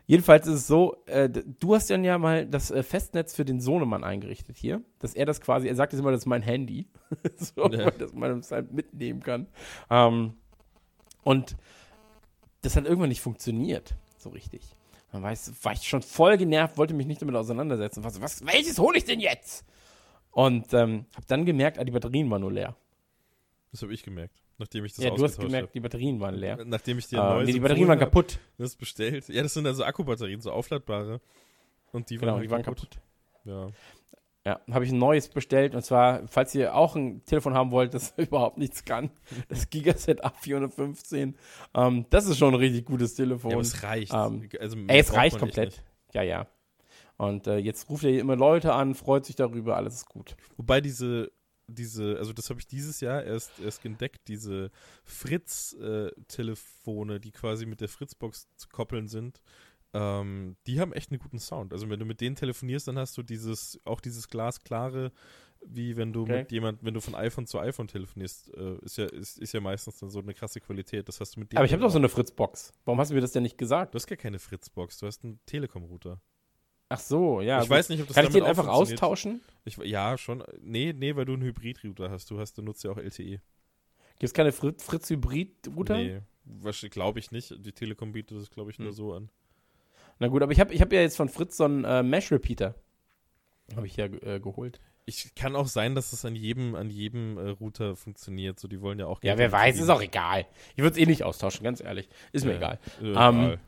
jedenfalls 0.05 0.47
ist 0.47 0.53
es 0.53 0.67
so, 0.67 0.97
äh, 1.05 1.29
du 1.29 1.75
hast 1.75 1.89
dann 1.89 2.03
ja 2.03 2.17
mal 2.17 2.45
das 2.45 2.71
äh, 2.71 2.83
Festnetz 2.83 3.35
für 3.35 3.45
den 3.45 3.59
Sohnemann 3.59 4.03
eingerichtet 4.03 4.57
hier, 4.57 4.81
dass 4.99 5.13
er 5.13 5.25
das 5.25 5.41
quasi, 5.41 5.67
er 5.67 5.75
sagt 5.75 5.93
jetzt 5.93 5.99
immer, 5.99 6.11
das 6.11 6.21
ist 6.21 6.25
mein 6.25 6.41
Handy, 6.41 6.87
so, 7.35 7.69
Ja. 7.71 7.85
weil 7.85 7.91
das 7.91 8.13
man 8.13 8.37
das 8.37 8.51
halt 8.51 8.71
mitnehmen 8.71 9.21
kann. 9.21 9.47
Ähm, 9.89 10.33
und 11.23 11.55
das 12.61 12.75
hat 12.75 12.85
irgendwann 12.85 13.09
nicht 13.09 13.21
funktioniert, 13.21 13.95
so 14.17 14.29
richtig. 14.29 14.61
Dann 15.11 15.23
war 15.23 15.31
ich, 15.31 15.39
war 15.63 15.73
ich 15.73 15.83
schon 15.87 16.01
voll 16.01 16.37
genervt, 16.37 16.77
wollte 16.77 16.93
mich 16.93 17.07
nicht 17.07 17.21
damit 17.21 17.35
auseinandersetzen. 17.35 18.03
Was, 18.03 18.21
was, 18.21 18.45
welches 18.45 18.77
hole 18.79 18.97
ich 18.97 19.05
denn 19.05 19.19
jetzt? 19.19 19.65
Und 20.31 20.73
ähm, 20.73 21.05
habe 21.15 21.25
dann 21.27 21.45
gemerkt, 21.45 21.79
ah, 21.79 21.83
die 21.83 21.91
Batterien 21.91 22.29
waren 22.29 22.41
nur 22.41 22.51
leer. 22.51 22.75
Das 23.71 23.81
habe 23.81 23.93
ich 23.93 24.03
gemerkt, 24.03 24.41
nachdem 24.57 24.85
ich 24.85 24.93
das 24.93 25.05
ja, 25.05 25.11
du 25.11 25.23
hast 25.23 25.39
gemerkt, 25.39 25.73
die 25.75 25.79
Batterien 25.79 26.19
waren 26.19 26.35
leer. 26.35 26.57
hab. 26.57 26.65
Nachdem 26.67 26.97
ich 26.97 27.07
dir 27.07 27.19
Äh, 27.19 27.21
neues 27.33 27.47
nee, 27.47 27.53
die 27.53 27.59
Batterien 27.59 27.87
waren 27.87 27.99
hab, 27.99 28.07
kaputt. 28.11 28.39
Das 28.57 28.75
bestellt. 28.75 29.27
Ja, 29.29 29.43
das 29.43 29.53
sind 29.53 29.65
also 29.67 29.83
Akkubatterien, 29.83 30.41
so 30.41 30.51
aufladbare. 30.51 31.21
Und 31.91 32.09
die 32.09 32.15
waren, 32.15 32.21
Genau, 32.27 32.33
halt 32.37 32.45
die 32.45 32.49
waren 32.51 32.63
kaputt. 32.63 32.99
Ja. 33.45 33.69
Ja, 34.45 34.61
habe 34.71 34.85
ich 34.85 34.91
ein 34.91 34.97
neues 34.97 35.27
bestellt 35.27 35.75
und 35.75 35.81
zwar, 35.83 36.25
falls 36.29 36.55
ihr 36.55 36.73
auch 36.73 36.95
ein 36.95 37.21
Telefon 37.25 37.53
haben 37.53 37.71
wollt, 37.71 37.93
das 37.93 38.13
überhaupt 38.17 38.57
nichts 38.57 38.85
kann, 38.85 39.09
das 39.49 39.69
Gigaset 39.69 40.23
A415. 40.23 41.33
Ähm, 41.75 42.05
das 42.09 42.27
ist 42.27 42.37
schon 42.37 42.53
ein 42.53 42.59
richtig 42.59 42.85
gutes 42.85 43.13
Telefon. 43.15 43.51
ja, 43.51 43.59
es 43.59 43.83
reicht. 43.83 44.13
ähm, 44.13 44.47
also, 44.57 44.77
Ey, 44.87 44.99
es 44.99 45.11
reicht 45.13 45.35
echt 45.35 45.39
komplett. 45.39 45.83
Ja, 46.13 46.21
ja. 46.21 46.47
Und 47.17 47.47
äh, 47.47 47.57
jetzt 47.57 47.89
ruft 47.89 48.05
er 48.05 48.17
immer 48.17 48.37
Leute 48.37 48.71
an, 48.73 48.95
freut 48.95 49.25
sich 49.25 49.35
darüber, 49.35 49.75
alles 49.75 49.95
ist 49.95 50.05
gut. 50.05 50.37
Wobei 50.55 50.79
diese, 50.79 51.29
diese, 51.67 52.17
also 52.17 52.33
das 52.33 52.49
habe 52.49 52.59
ich 52.59 52.67
dieses 52.67 53.01
Jahr 53.01 53.23
erst, 53.23 53.59
erst 53.59 53.85
entdeckt, 53.85 54.27
diese 54.27 54.71
Fritz-Telefone, 55.03 57.19
die 57.19 57.31
quasi 57.31 57.65
mit 57.65 57.81
der 57.81 57.89
Fritzbox 57.89 58.47
zu 58.55 58.69
koppeln 58.69 59.07
sind, 59.07 59.41
ähm, 59.93 60.55
die 60.65 60.79
haben 60.79 60.93
echt 60.93 61.11
einen 61.11 61.19
guten 61.19 61.39
Sound. 61.39 61.73
Also 61.73 61.89
wenn 61.89 61.99
du 61.99 62.05
mit 62.05 62.21
denen 62.21 62.35
telefonierst, 62.35 62.87
dann 62.87 62.97
hast 62.97 63.17
du 63.17 63.23
dieses, 63.23 63.79
auch 63.85 64.01
dieses 64.01 64.29
glasklare, 64.29 65.11
wie 65.65 65.97
wenn 65.97 66.13
du 66.13 66.21
Okay. 66.23 66.39
mit 66.39 66.51
jemand, 66.51 66.83
wenn 66.83 66.93
du 66.93 67.01
von 67.01 67.15
iPhone 67.15 67.47
zu 67.47 67.59
iPhone 67.59 67.87
telefonierst, 67.87 68.53
äh, 68.53 68.77
ist 68.83 68.97
ja, 68.97 69.05
ist, 69.05 69.39
ist 69.39 69.53
ja 69.53 69.59
meistens 69.59 69.97
dann 69.99 70.09
so 70.09 70.19
eine 70.19 70.33
krasse 70.33 70.61
Qualität. 70.61 71.07
Das 71.07 71.19
hast 71.19 71.35
du 71.35 71.39
mit 71.39 71.55
Aber 71.55 71.65
ich 71.65 71.73
habe 71.73 71.81
doch 71.81 71.89
so 71.89 71.97
eine 71.97 72.09
Fritzbox. 72.09 72.71
Warum 72.85 72.99
hast 72.99 73.09
du 73.09 73.15
mir 73.15 73.21
das 73.21 73.31
denn 73.31 73.43
nicht 73.43 73.57
gesagt? 73.57 73.93
Du 73.93 73.95
hast 73.95 74.07
gar 74.07 74.17
keine 74.17 74.39
Fritzbox, 74.39 74.99
du 74.99 75.07
hast 75.07 75.23
einen 75.23 75.39
Telekom-Router. 75.45 76.21
Ach 76.89 76.99
so, 76.99 77.41
ja. 77.41 77.57
ich 77.57 77.67
gut. 77.67 77.71
weiß 77.77 77.89
nicht, 77.89 78.01
ob 78.01 78.07
das 78.07 78.15
Kann 78.15 78.25
ich 78.25 78.31
den 78.31 78.43
einfach 78.43 78.67
austauschen? 78.67 79.41
Ich, 79.65 79.77
ja, 79.77 80.17
schon. 80.17 80.43
Nee, 80.61 80.93
nee, 80.93 81.15
weil 81.15 81.25
du 81.25 81.33
einen 81.33 81.41
Hybrid-Router 81.43 82.09
hast. 82.09 82.31
Du 82.31 82.39
hast, 82.39 82.57
du 82.57 82.61
nutzt 82.61 82.83
ja 82.83 82.91
auch 82.91 82.97
LTE. 82.97 83.41
Gibt 84.19 84.29
es 84.29 84.33
keine 84.33 84.51
Fritz, 84.51 84.83
Fritz 84.83 85.09
Hybrid-Router? 85.09 85.97
Nee, 85.97 86.21
glaube 86.89 87.19
ich 87.19 87.31
nicht. 87.31 87.53
Die 87.65 87.73
Telekom 87.73 88.13
bietet 88.13 88.37
das, 88.39 88.49
glaube 88.49 88.71
ich, 88.71 88.79
nur 88.79 88.89
Hm. 88.89 88.93
so 88.95 89.13
an. 89.13 89.29
Na 90.19 90.27
gut, 90.27 90.41
aber 90.41 90.51
ich 90.51 90.59
habe 90.59 90.73
ich 90.73 90.81
hab 90.81 90.91
ja 90.91 91.01
jetzt 91.01 91.17
von 91.17 91.29
Fritz 91.29 91.57
so 91.57 91.65
einen 91.65 91.83
äh, 91.83 92.01
Mesh-Repeater. 92.03 92.73
Habe 93.75 93.85
ich 93.85 93.97
ja 93.97 94.05
äh, 94.05 94.39
geholt. 94.39 94.79
Ich 95.05 95.35
kann 95.35 95.55
auch 95.55 95.67
sein, 95.67 95.93
dass 95.95 96.11
es 96.13 96.25
an 96.25 96.35
jedem, 96.35 96.75
an 96.75 96.89
jedem 96.89 97.37
äh, 97.37 97.49
Router 97.49 97.95
funktioniert. 97.95 98.59
So, 98.59 98.67
die 98.67 98.81
wollen 98.81 98.99
ja 98.99 99.05
auch. 99.07 99.21
Ja, 99.23 99.37
wer 99.37 99.51
weiß, 99.51 99.79
ist 99.79 99.89
auch 99.89 100.01
egal. 100.01 100.45
Ich 100.75 100.83
würde 100.83 100.91
es 100.91 100.97
eh 100.97 101.05
nicht 101.05 101.23
austauschen, 101.23 101.63
ganz 101.63 101.81
ehrlich. 101.81 102.09
Ist 102.31 102.45
mir 102.45 102.55
egal. 102.57 102.79
Äh, 103.01 103.05
Ähm, 103.05 103.13
egal. 103.13 103.59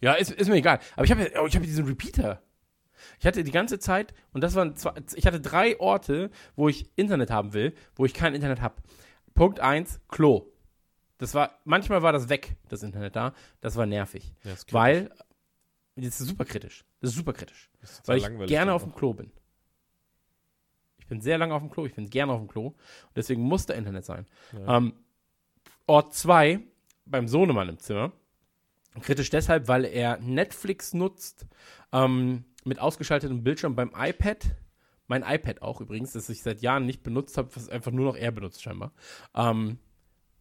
Ja, 0.00 0.14
ist, 0.14 0.30
ist 0.30 0.48
mir 0.48 0.56
egal. 0.56 0.80
Aber 0.94 1.04
ich 1.04 1.10
habe 1.10 1.30
oh, 1.40 1.46
ich 1.46 1.54
habe 1.54 1.66
diesen 1.66 1.86
Repeater. 1.86 2.42
Ich 3.18 3.26
hatte 3.26 3.44
die 3.44 3.52
ganze 3.52 3.78
Zeit, 3.78 4.14
und 4.32 4.42
das 4.42 4.54
waren 4.54 4.74
zwei, 4.76 4.92
ich 5.14 5.26
hatte 5.26 5.40
drei 5.40 5.78
Orte, 5.80 6.30
wo 6.54 6.68
ich 6.68 6.90
Internet 6.96 7.30
haben 7.30 7.52
will, 7.52 7.74
wo 7.94 8.04
ich 8.04 8.14
kein 8.14 8.34
Internet 8.34 8.60
habe. 8.60 8.76
Punkt 9.34 9.60
eins, 9.60 10.00
Klo. 10.08 10.46
Das 11.18 11.34
war, 11.34 11.58
manchmal 11.64 12.02
war 12.02 12.12
das 12.12 12.28
weg, 12.28 12.56
das 12.68 12.82
Internet 12.82 13.16
da. 13.16 13.32
Das 13.60 13.76
war 13.76 13.86
nervig. 13.86 14.34
Ja, 14.44 14.52
kritisch. 14.52 14.72
Weil, 14.72 15.10
das 15.94 16.20
ist 16.20 16.28
super 16.28 16.44
kritisch. 16.44 16.84
Das 17.00 17.10
ist 17.10 17.16
super 17.16 17.32
kritisch. 17.32 17.70
Das 17.80 17.92
ist 17.92 18.08
Weil 18.08 18.18
ich 18.18 18.46
gerne 18.48 18.72
auf 18.72 18.82
dem. 18.82 18.94
Klo 18.94 19.14
bin. 19.14 19.30
Ich 20.98 21.06
bin 21.06 21.20
sehr 21.20 21.38
lange 21.38 21.54
auf 21.54 21.62
dem 21.62 21.70
Klo, 21.70 21.86
ich 21.86 21.94
bin 21.94 22.10
gerne 22.10 22.32
auf 22.32 22.40
dem 22.40 22.48
Klo. 22.48 22.66
Und 22.66 22.76
deswegen 23.16 23.42
muss 23.42 23.64
da 23.64 23.74
Internet 23.74 24.04
sein. 24.04 24.26
Ja. 24.52 24.78
Ähm, 24.78 24.94
Ort 25.86 26.14
2, 26.14 26.60
beim 27.04 27.28
Sohnemann 27.28 27.68
im 27.68 27.78
Zimmer. 27.78 28.12
Kritisch 29.02 29.30
deshalb, 29.30 29.68
weil 29.68 29.84
er 29.84 30.18
Netflix 30.18 30.94
nutzt, 30.94 31.46
ähm, 31.92 32.44
mit 32.64 32.78
ausgeschaltetem 32.78 33.42
Bildschirm 33.42 33.76
beim 33.76 33.92
iPad. 33.96 34.56
Mein 35.06 35.22
iPad 35.22 35.62
auch 35.62 35.80
übrigens, 35.80 36.12
das 36.12 36.28
ich 36.28 36.42
seit 36.42 36.62
Jahren 36.62 36.84
nicht 36.84 37.02
benutzt 37.02 37.38
habe, 37.38 37.54
was 37.54 37.68
einfach 37.68 37.92
nur 37.92 38.06
noch 38.06 38.16
er 38.16 38.32
benutzt 38.32 38.62
scheinbar. 38.62 38.92
Ähm, 39.34 39.78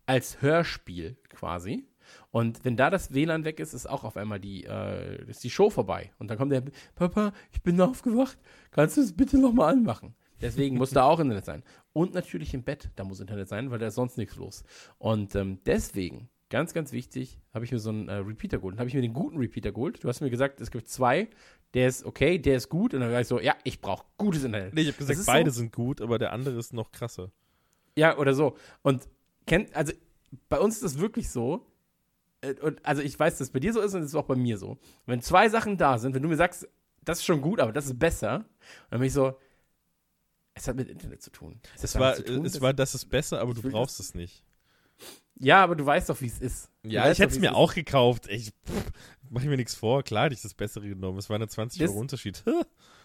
als 0.05 0.41
Hörspiel 0.41 1.17
quasi. 1.29 1.87
Und 2.31 2.63
wenn 2.63 2.77
da 2.77 2.89
das 2.89 3.13
WLAN 3.13 3.45
weg 3.45 3.59
ist, 3.59 3.73
ist 3.73 3.87
auch 3.87 4.03
auf 4.03 4.17
einmal 4.17 4.39
die, 4.39 4.65
äh, 4.65 5.23
ist 5.29 5.43
die 5.43 5.49
Show 5.49 5.69
vorbei. 5.69 6.11
Und 6.19 6.29
dann 6.29 6.37
kommt 6.37 6.51
der, 6.51 6.63
Papa, 6.95 7.33
ich 7.51 7.61
bin 7.63 7.79
aufgewacht, 7.81 8.37
kannst 8.71 8.97
du 8.97 9.01
es 9.01 9.15
bitte 9.15 9.39
nochmal 9.39 9.73
anmachen? 9.73 10.15
Deswegen 10.41 10.77
muss 10.77 10.91
da 10.91 11.03
auch 11.03 11.19
Internet 11.19 11.45
sein. 11.45 11.63
Und 11.93 12.13
natürlich 12.13 12.53
im 12.53 12.63
Bett, 12.63 12.91
da 12.95 13.03
muss 13.03 13.21
Internet 13.21 13.47
sein, 13.47 13.71
weil 13.71 13.79
da 13.79 13.87
ist 13.87 13.95
sonst 13.95 14.17
nichts 14.17 14.35
los. 14.35 14.63
Und 14.97 15.33
ähm, 15.35 15.59
deswegen, 15.65 16.29
ganz, 16.55 16.73
ganz 16.73 16.93
wichtig, 16.93 17.37
habe 17.53 17.65
ich 17.65 17.73
mir 17.73 17.79
so 17.79 17.89
einen 17.89 18.07
äh, 18.07 18.13
Repeater 18.13 18.59
geholt. 18.59 18.75
Dann 18.75 18.79
habe 18.79 18.87
ich 18.87 18.95
mir 18.95 19.01
den 19.01 19.11
guten 19.11 19.35
Repeater 19.37 19.73
geholt. 19.73 20.01
Du 20.01 20.07
hast 20.07 20.21
mir 20.21 20.29
gesagt, 20.29 20.61
es 20.61 20.71
gibt 20.71 20.87
zwei. 20.87 21.27
Der 21.73 21.89
ist 21.89 22.05
okay, 22.05 22.39
der 22.39 22.55
ist 22.55 22.69
gut. 22.69 22.93
Und 22.93 23.01
dann 23.01 23.11
war 23.11 23.19
ich 23.19 23.27
so, 23.27 23.41
ja, 23.41 23.57
ich 23.65 23.81
brauche 23.81 24.05
gutes 24.15 24.45
Internet. 24.45 24.73
Nee, 24.73 24.83
ich 24.83 24.87
habe 24.87 24.97
gesagt, 24.97 25.19
beide 25.25 25.51
so. 25.51 25.57
sind 25.57 25.73
gut, 25.73 25.99
aber 25.99 26.17
der 26.17 26.31
andere 26.31 26.57
ist 26.57 26.71
noch 26.71 26.93
krasser. 26.93 27.29
Ja, 27.97 28.17
oder 28.17 28.33
so. 28.33 28.55
Und 28.83 29.05
kennt, 29.45 29.75
also 29.75 29.91
bei 30.47 30.57
uns 30.57 30.75
ist 30.75 30.85
das 30.85 30.97
wirklich 30.97 31.29
so. 31.29 31.67
äh, 32.39 32.53
Und 32.61 32.85
also 32.85 33.01
ich 33.01 33.19
weiß, 33.19 33.33
dass 33.33 33.47
es 33.49 33.51
bei 33.51 33.59
dir 33.59 33.73
so 33.73 33.81
ist 33.81 33.93
und 33.93 33.99
es 34.03 34.07
ist 34.07 34.15
auch 34.15 34.23
bei 34.23 34.37
mir 34.37 34.57
so. 34.57 34.77
Wenn 35.07 35.19
zwei 35.19 35.49
Sachen 35.49 35.75
da 35.75 35.97
sind, 35.97 36.15
wenn 36.15 36.23
du 36.23 36.29
mir 36.29 36.37
sagst, 36.37 36.69
das 37.03 37.17
ist 37.19 37.25
schon 37.25 37.41
gut, 37.41 37.59
aber 37.59 37.73
das 37.73 37.87
ist 37.87 37.99
besser, 37.99 38.45
dann 38.89 38.99
bin 39.01 39.07
ich 39.07 39.13
so, 39.13 39.37
es 40.53 40.69
hat 40.69 40.77
mit 40.77 40.87
Internet 40.87 41.21
zu 41.21 41.31
tun. 41.31 41.59
Es, 41.75 41.83
Es 41.83 41.99
war, 41.99 42.15
tun, 42.15 42.45
es 42.45 42.61
war, 42.61 42.73
das 42.73 42.95
ist 42.95 43.07
besser, 43.09 43.41
aber 43.41 43.53
du 43.53 43.61
brauchst 43.61 43.99
es 43.99 44.15
nicht. 44.15 44.45
Ja, 45.39 45.63
aber 45.63 45.75
du 45.75 45.85
weißt 45.85 46.09
doch, 46.09 46.19
wie 46.21 46.27
es 46.27 46.39
ist. 46.39 46.69
Du 46.83 46.89
Ja, 46.89 47.11
ich 47.11 47.19
hätte 47.19 47.33
es 47.33 47.39
mir 47.39 47.51
ist. 47.51 47.55
auch 47.55 47.73
gekauft. 47.73 48.27
Ich, 48.29 48.51
pff, 48.65 48.91
mach 49.29 49.41
ich 49.41 49.47
mir 49.47 49.57
nichts 49.57 49.75
vor. 49.75 50.03
Klar 50.03 50.25
hätte 50.25 50.35
ich 50.35 50.41
das 50.41 50.53
Bessere 50.53 50.87
genommen. 50.87 51.17
Es 51.17 51.29
war 51.29 51.35
eine 51.35 51.47
20 51.47 51.79
Das- 51.79 51.89
Euro 51.91 51.99
Unterschied. 51.99 52.43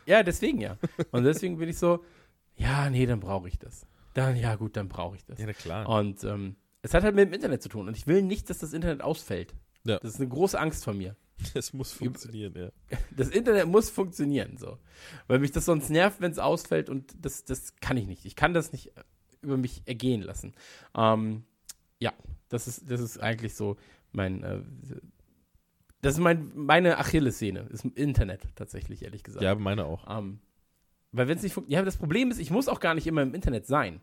Ja, 0.06 0.22
deswegen 0.22 0.60
ja. 0.60 0.76
Und 1.12 1.24
deswegen 1.24 1.58
bin 1.58 1.68
ich 1.68 1.78
so, 1.78 2.02
ja, 2.56 2.88
nee, 2.90 3.04
dann 3.06 3.20
brauche 3.20 3.46
ich 3.48 3.58
das. 3.58 3.86
Dann, 4.14 4.34
ja, 4.34 4.56
gut, 4.56 4.74
dann 4.76 4.88
brauche 4.88 5.14
ich 5.14 5.24
das. 5.26 5.38
ja, 5.38 5.46
na 5.46 5.52
klar. 5.52 5.88
Und 5.88 6.24
ähm, 6.24 6.56
es 6.82 6.94
hat 6.94 7.04
halt 7.04 7.14
mit 7.14 7.28
dem 7.28 7.34
Internet 7.34 7.62
zu 7.62 7.68
tun. 7.68 7.86
Und 7.86 7.96
ich 7.96 8.06
will 8.06 8.22
nicht, 8.22 8.48
dass 8.50 8.58
das 8.58 8.72
Internet 8.72 9.02
ausfällt. 9.02 9.54
Ja. 9.84 9.98
Das 10.00 10.14
ist 10.14 10.20
eine 10.20 10.28
große 10.28 10.58
Angst 10.58 10.84
von 10.84 10.96
mir. 10.98 11.14
Es 11.54 11.72
muss 11.74 11.92
funktionieren, 11.92 12.54
ja. 12.56 12.70
Das 13.16 13.28
Internet 13.28 13.66
muss 13.68 13.88
funktionieren, 13.90 14.56
so. 14.56 14.78
Weil 15.28 15.38
mich 15.38 15.52
das 15.52 15.66
sonst 15.66 15.90
nervt, 15.90 16.20
wenn 16.20 16.32
es 16.32 16.38
ausfällt 16.38 16.88
und 16.88 17.14
das, 17.20 17.44
das 17.44 17.76
kann 17.76 17.96
ich 17.98 18.06
nicht. 18.06 18.24
Ich 18.24 18.34
kann 18.34 18.52
das 18.54 18.72
nicht 18.72 18.92
über 19.42 19.58
mich 19.58 19.82
ergehen 19.86 20.22
lassen. 20.22 20.54
Ähm, 20.96 21.44
ja, 22.00 22.12
das 22.48 22.66
ist, 22.66 22.90
das 22.90 23.00
ist 23.00 23.18
eigentlich 23.18 23.54
so 23.54 23.76
mein, 24.12 24.42
äh, 24.42 24.60
das 26.02 26.14
ist 26.14 26.20
mein, 26.20 26.50
meine 26.54 26.98
Achillessehne, 26.98 27.60
ist 27.70 27.84
im 27.84 27.94
Internet 27.94 28.48
tatsächlich, 28.56 29.02
ehrlich 29.04 29.22
gesagt. 29.22 29.42
Ja, 29.44 29.54
meine 29.54 29.84
auch. 29.84 30.06
Ähm, 30.18 30.40
weil 31.12 31.28
wenn 31.28 31.36
es 31.36 31.42
nicht 31.42 31.52
funktioniert, 31.52 31.80
ja, 31.80 31.84
das 31.84 31.96
Problem 31.96 32.30
ist, 32.30 32.38
ich 32.38 32.50
muss 32.50 32.68
auch 32.68 32.80
gar 32.80 32.94
nicht 32.94 33.06
immer 33.06 33.22
im 33.22 33.34
Internet 33.34 33.66
sein. 33.66 34.00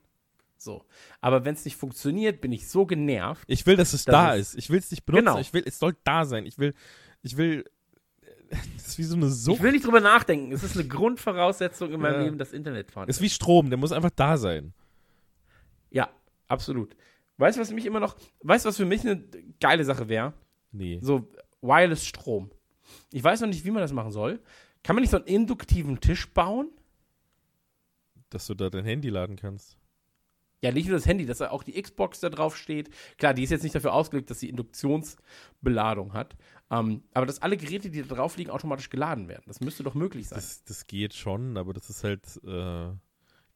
So. 0.58 0.86
Aber 1.22 1.46
wenn 1.46 1.54
es 1.54 1.66
nicht 1.66 1.78
funktioniert, 1.78 2.42
bin 2.42 2.52
ich 2.52 2.68
so 2.68 2.86
genervt. 2.86 3.44
Ich 3.48 3.66
will, 3.66 3.76
dass 3.76 3.94
es 3.94 4.06
Das 4.06 4.14
da 4.14 4.34
ist-. 4.36 4.56
Ich 4.56 4.70
will 4.70 4.80
es 4.80 4.92
nicht 4.92 5.06
benutzen. 5.06 5.26
Genau. 5.26 5.40
Ich 5.40 5.54
will, 5.54 5.64
es 5.66 5.80
soll 5.80 5.96
da 6.04 6.26
sein. 6.26 6.46
Ich 6.46 6.58
will, 6.58 6.74
ich 7.22 7.38
will, 7.38 7.66
das 8.50 8.88
ist 8.88 8.98
wie 8.98 9.04
so 9.04 9.16
eine 9.16 9.30
Sucht. 9.30 9.58
Ich 9.58 9.64
will 9.64 9.72
nicht 9.72 9.86
drüber 9.86 10.02
nachdenken. 10.02 10.52
Es 10.52 10.64
ist 10.64 10.76
eine 10.76 10.88
Grundvoraussetzung 10.88 11.92
in 11.94 12.02
meinem 12.02 12.16
Ja. 12.16 12.22
Leben, 12.24 12.38
dass 12.38 12.54
Internet 12.54 12.92
Es 13.08 13.18
ist 13.18 13.22
wie 13.22 13.30
Strom, 13.30 13.70
der 13.70 13.78
muss 13.78 13.92
einfach 13.92 14.12
da 14.16 14.38
sein. 14.38 14.74
Ja, 15.90 16.10
absolut. 16.48 16.96
Weißt 17.38 17.58
du, 17.58 17.62
was 17.62 17.72
mich 17.72 17.86
immer 17.86 18.00
noch, 18.00 18.18
weißt 18.42 18.66
du, 18.66 18.70
was 18.70 18.78
für 18.78 18.86
mich 18.86 19.02
eine 19.02 19.24
geile 19.60 19.84
Sache 19.84 20.10
wäre? 20.10 20.34
Nee. 20.72 21.00
So 21.02 21.32
Wireless 21.62 22.06
Strom. 22.06 22.52
Ich 23.12 23.24
weiß 23.24 23.42
noch 23.42 23.48
nicht, 23.48 23.66
wie 23.66 23.72
man 23.72 23.82
das 23.82 23.94
machen 23.94 24.12
soll. 24.12 24.42
Kann 24.84 24.96
man 24.96 25.02
nicht 25.02 25.12
so 25.12 25.18
einen 25.18 25.28
induktiven 25.28 26.00
Tisch 26.00 26.34
bauen? 26.34 26.70
Dass 28.30 28.48
du 28.48 28.54
da 28.54 28.70
dein 28.70 28.86
Handy 28.86 29.10
laden 29.10 29.36
kannst. 29.36 29.78
Ja, 30.62 30.72
nicht 30.72 30.88
nur 30.88 30.98
das 30.98 31.06
Handy, 31.06 31.26
dass 31.26 31.38
da 31.38 31.52
auch 31.52 31.62
die 31.62 31.80
Xbox 31.80 32.20
da 32.20 32.30
drauf 32.30 32.58
steht. 32.58 32.90
Klar, 33.18 33.34
die 33.34 33.44
ist 33.44 33.52
jetzt 33.52 33.64
nicht 33.64 33.76
dafür 33.76 33.94
ausgelegt, 33.94 34.30
dass 34.32 34.40
sie 34.40 34.50
Induktionsbeladung 34.50 36.14
hat. 36.14 36.36
Ähm, 36.72 37.04
aber 37.14 37.28
dass 37.28 37.42
alle 37.42 37.58
Geräte, 37.58 37.92
die 37.92 38.02
da 38.02 38.16
drauf 38.16 38.38
liegen, 38.38 38.50
automatisch 38.50 38.90
geladen 38.90 39.28
werden. 39.28 39.44
Das 39.46 39.60
müsste 39.60 39.84
doch 39.84 39.94
möglich 39.94 40.28
sein. 40.28 40.38
Das, 40.38 40.64
das 40.64 40.88
geht 40.88 41.14
schon, 41.14 41.58
aber 41.58 41.74
das 41.74 41.90
ist 41.90 42.04
halt 42.04 42.26
äh, 42.44 42.90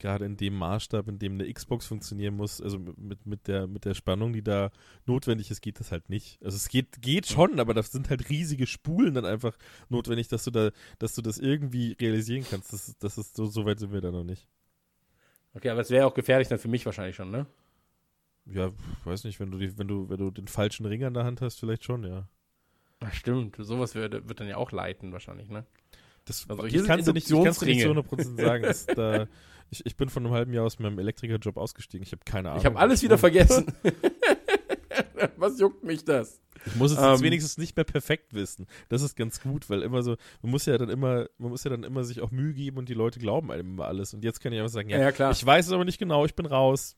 gerade 0.01 0.25
in 0.25 0.35
dem 0.35 0.55
Maßstab, 0.55 1.07
in 1.07 1.19
dem 1.19 1.33
eine 1.35 1.51
Xbox 1.51 1.85
funktionieren 1.85 2.35
muss, 2.35 2.59
also 2.59 2.79
mit, 2.79 3.25
mit, 3.25 3.47
der, 3.47 3.67
mit 3.67 3.85
der 3.85 3.93
Spannung, 3.93 4.33
die 4.33 4.43
da 4.43 4.71
notwendig 5.05 5.51
ist, 5.51 5.61
geht 5.61 5.79
das 5.79 5.91
halt 5.91 6.09
nicht. 6.09 6.39
Also 6.43 6.57
es 6.57 6.67
geht, 6.67 7.01
geht 7.01 7.27
schon, 7.27 7.59
aber 7.59 7.73
das 7.73 7.91
sind 7.91 8.09
halt 8.09 8.29
riesige 8.29 8.67
Spulen 8.67 9.13
dann 9.13 9.25
einfach 9.25 9.57
notwendig, 9.89 10.27
dass 10.27 10.43
du 10.43 10.51
da, 10.51 10.71
dass 10.99 11.15
du 11.15 11.21
das 11.21 11.37
irgendwie 11.37 11.93
realisieren 11.93 12.45
kannst. 12.49 12.73
Das, 12.73 12.97
das 12.97 13.17
ist 13.17 13.35
so, 13.35 13.45
so 13.45 13.65
weit 13.65 13.79
sind 13.79 13.93
wir 13.93 14.01
da 14.01 14.11
noch 14.11 14.23
nicht. 14.23 14.47
Okay, 15.53 15.69
aber 15.69 15.81
es 15.81 15.89
wäre 15.89 16.07
auch 16.07 16.13
gefährlich 16.13 16.47
dann 16.47 16.59
für 16.59 16.67
mich 16.67 16.85
wahrscheinlich 16.85 17.15
schon, 17.15 17.29
ne? 17.29 17.45
Ja, 18.45 18.71
weiß 19.05 19.23
nicht, 19.23 19.39
wenn 19.39 19.51
du, 19.51 19.59
die, 19.59 19.77
wenn 19.77 19.87
du, 19.87 20.09
wenn 20.09 20.17
du 20.17 20.31
den 20.31 20.47
falschen 20.47 20.85
Ring 20.85 21.03
an 21.03 21.13
der 21.13 21.23
Hand 21.23 21.41
hast, 21.41 21.59
vielleicht 21.59 21.83
schon, 21.83 22.03
ja. 22.03 22.27
Ach, 22.99 23.13
stimmt, 23.13 23.55
sowas 23.59 23.95
wird, 23.95 24.27
wird 24.27 24.39
dann 24.39 24.47
ja 24.47 24.57
auch 24.57 24.71
leiten 24.71 25.11
wahrscheinlich, 25.11 25.49
ne? 25.49 25.65
Das, 26.25 26.45
Also 26.49 26.63
ich 26.65 26.73
hier 26.73 26.83
kann's 26.85 27.05
dir 27.05 27.13
nicht, 27.13 27.29
ich 27.29 27.43
kann's 27.43 27.61
nicht 27.61 27.81
zu 27.81 27.89
Induktionsringe. 27.89 28.35
100% 28.37 28.41
sagen. 28.41 28.63
Das, 28.63 28.85
da, 28.85 29.27
ich, 29.71 29.85
ich 29.85 29.95
bin 29.97 30.09
vor 30.09 30.21
einem 30.21 30.31
halben 30.31 30.53
Jahr 30.53 30.65
aus 30.65 30.79
meinem 30.79 30.99
Elektrikerjob 30.99 31.57
ausgestiegen. 31.57 32.03
Ich 32.05 32.11
habe 32.11 32.21
keine 32.25 32.49
Ahnung. 32.49 32.61
Ich 32.61 32.65
habe 32.65 32.77
alles 32.77 33.01
wieder 33.03 33.17
vergessen. 33.17 33.73
Was 35.37 35.59
juckt 35.59 35.83
mich 35.83 36.03
das? 36.05 36.39
Ich 36.65 36.75
muss 36.75 36.91
es 36.91 36.97
jetzt 36.99 37.19
Ähm. 37.19 37.21
wenigstens 37.21 37.57
nicht 37.57 37.75
mehr 37.75 37.85
perfekt 37.85 38.33
wissen. 38.35 38.67
Das 38.89 39.01
ist 39.01 39.15
ganz 39.15 39.41
gut, 39.41 39.69
weil 39.69 39.81
immer 39.81 40.03
so, 40.03 40.15
man 40.43 40.51
muss 40.51 40.65
ja 40.67 40.77
dann 40.77 40.89
immer, 40.89 41.25
man 41.39 41.49
muss 41.49 41.63
ja 41.63 41.71
dann 41.71 41.83
immer 41.83 42.03
sich 42.03 42.21
auch 42.21 42.29
Mühe 42.29 42.53
geben 42.53 42.77
und 42.77 42.87
die 42.89 42.93
Leute 42.93 43.19
glauben 43.19 43.51
einem 43.51 43.71
immer 43.71 43.85
alles. 43.87 44.13
Und 44.13 44.23
jetzt 44.23 44.41
kann 44.41 44.53
ich 44.53 44.59
einfach 44.59 44.71
sagen, 44.71 44.89
ja, 44.89 44.99
Ja, 44.99 45.11
klar. 45.11 45.31
ich 45.31 45.43
weiß 45.43 45.65
es 45.67 45.71
aber 45.71 45.85
nicht 45.85 45.97
genau, 45.97 46.25
ich 46.25 46.35
bin 46.35 46.45
raus. 46.45 46.97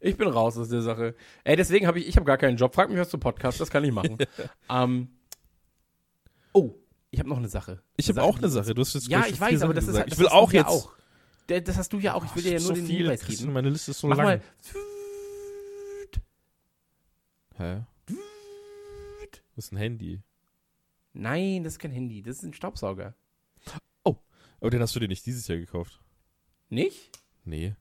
Ich 0.00 0.16
bin 0.16 0.28
raus 0.28 0.56
aus 0.58 0.68
der 0.68 0.80
Sache. 0.82 1.14
Ey, 1.44 1.56
deswegen 1.56 1.86
habe 1.86 1.98
ich, 1.98 2.08
ich 2.08 2.16
habe 2.16 2.24
gar 2.26 2.38
keinen 2.38 2.56
Job. 2.56 2.74
Frag 2.74 2.88
mich 2.90 2.98
was 2.98 3.10
zu 3.10 3.18
Podcast, 3.18 3.60
das 3.60 3.70
kann 3.70 3.84
ich 3.84 3.92
machen. 3.92 4.16
ähm, 4.70 5.08
ich 7.10 7.18
habe 7.18 7.28
noch 7.28 7.38
eine 7.38 7.48
Sache. 7.48 7.82
Ich 7.96 8.08
habe 8.08 8.22
auch 8.22 8.38
eine 8.38 8.48
Sache. 8.48 8.74
Du 8.74 8.80
hast 8.82 8.94
jetzt 8.94 9.08
Ja, 9.08 9.26
ich 9.26 9.40
weiß, 9.40 9.62
aber 9.62 9.74
das 9.74 9.84
ist 9.84 9.88
gesagt. 9.88 10.04
halt, 10.04 10.12
Ich 10.12 10.18
will 10.18 10.24
das 10.26 10.32
hast 10.34 10.40
auch 10.40 10.50
du 10.50 10.56
ja 10.56 10.62
jetzt. 10.62 10.70
auch. 10.70 10.92
Das 11.46 11.76
hast 11.76 11.92
du 11.92 11.98
ja 11.98 12.14
auch. 12.14 12.24
Ich 12.24 12.34
will 12.36 12.42
dir 12.44 12.52
ja 12.52 12.58
nur 12.58 12.68
so 12.68 12.74
den 12.74 12.86
viel, 12.86 12.98
Hinweis 12.98 13.20
Christian, 13.22 13.46
geben. 13.46 13.52
Meine 13.54 13.70
Liste 13.70 13.90
ist 13.90 13.98
so 13.98 14.06
Mach 14.06 14.16
lang. 14.16 14.26
mal. 14.26 14.42
Hä? 17.56 17.84
Das 19.56 19.66
ist 19.66 19.72
ein 19.72 19.76
Handy. 19.76 20.22
Nein, 21.12 21.64
das 21.64 21.74
ist 21.74 21.78
kein 21.80 21.90
Handy. 21.90 22.22
Das 22.22 22.36
ist 22.36 22.42
ein 22.44 22.54
Staubsauger. 22.54 23.14
Aber 24.62 24.68
den 24.70 24.82
hast 24.82 24.94
du 24.94 25.00
dir 25.00 25.08
nicht 25.08 25.24
dieses 25.24 25.48
Jahr 25.48 25.56
gekauft. 25.58 26.00
Nicht? 26.68 27.10
Nee. 27.44 27.74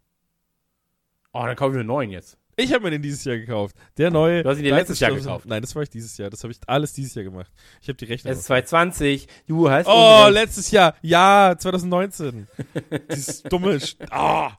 Oh, 1.33 1.43
dann 1.45 1.57
kaufen 1.57 1.73
wir 1.73 1.81
einen 1.81 1.87
neuen 1.87 2.09
jetzt. 2.09 2.37
Ich 2.59 2.73
habe 2.73 2.83
mir 2.83 2.91
den 2.91 3.01
dieses 3.01 3.23
Jahr 3.23 3.37
gekauft. 3.37 3.75
Der 3.97 4.11
neue. 4.11 4.43
Du 4.43 4.49
hast 4.49 4.57
ihn 4.57 4.63
dir 4.63 4.75
letztes 4.75 4.99
Jahr 4.99 5.11
gekauft. 5.11 5.45
Nein, 5.45 5.61
das 5.61 5.75
war 5.75 5.83
ich 5.83 5.89
dieses 5.89 6.17
Jahr. 6.17 6.29
Das 6.29 6.43
habe 6.43 6.51
ich 6.51 6.59
alles 6.67 6.93
dieses 6.93 7.15
Jahr 7.15 7.23
gemacht. 7.23 7.51
Ich 7.81 7.87
habe 7.87 7.97
die 7.97 8.05
Rechnung. 8.05 8.31
Es 8.33 8.39
ist 8.39 8.45
2020. 8.45 9.27
Du 9.47 9.69
hast. 9.69 9.87
Oh, 9.87 10.27
letztes 10.29 10.71
Jahr. 10.71 10.95
Ja, 11.01 11.55
2019. 11.57 12.47
Dieses 13.11 13.43
dumme. 13.43 13.75
Sch- 13.77 13.95
Ah. 14.11 14.57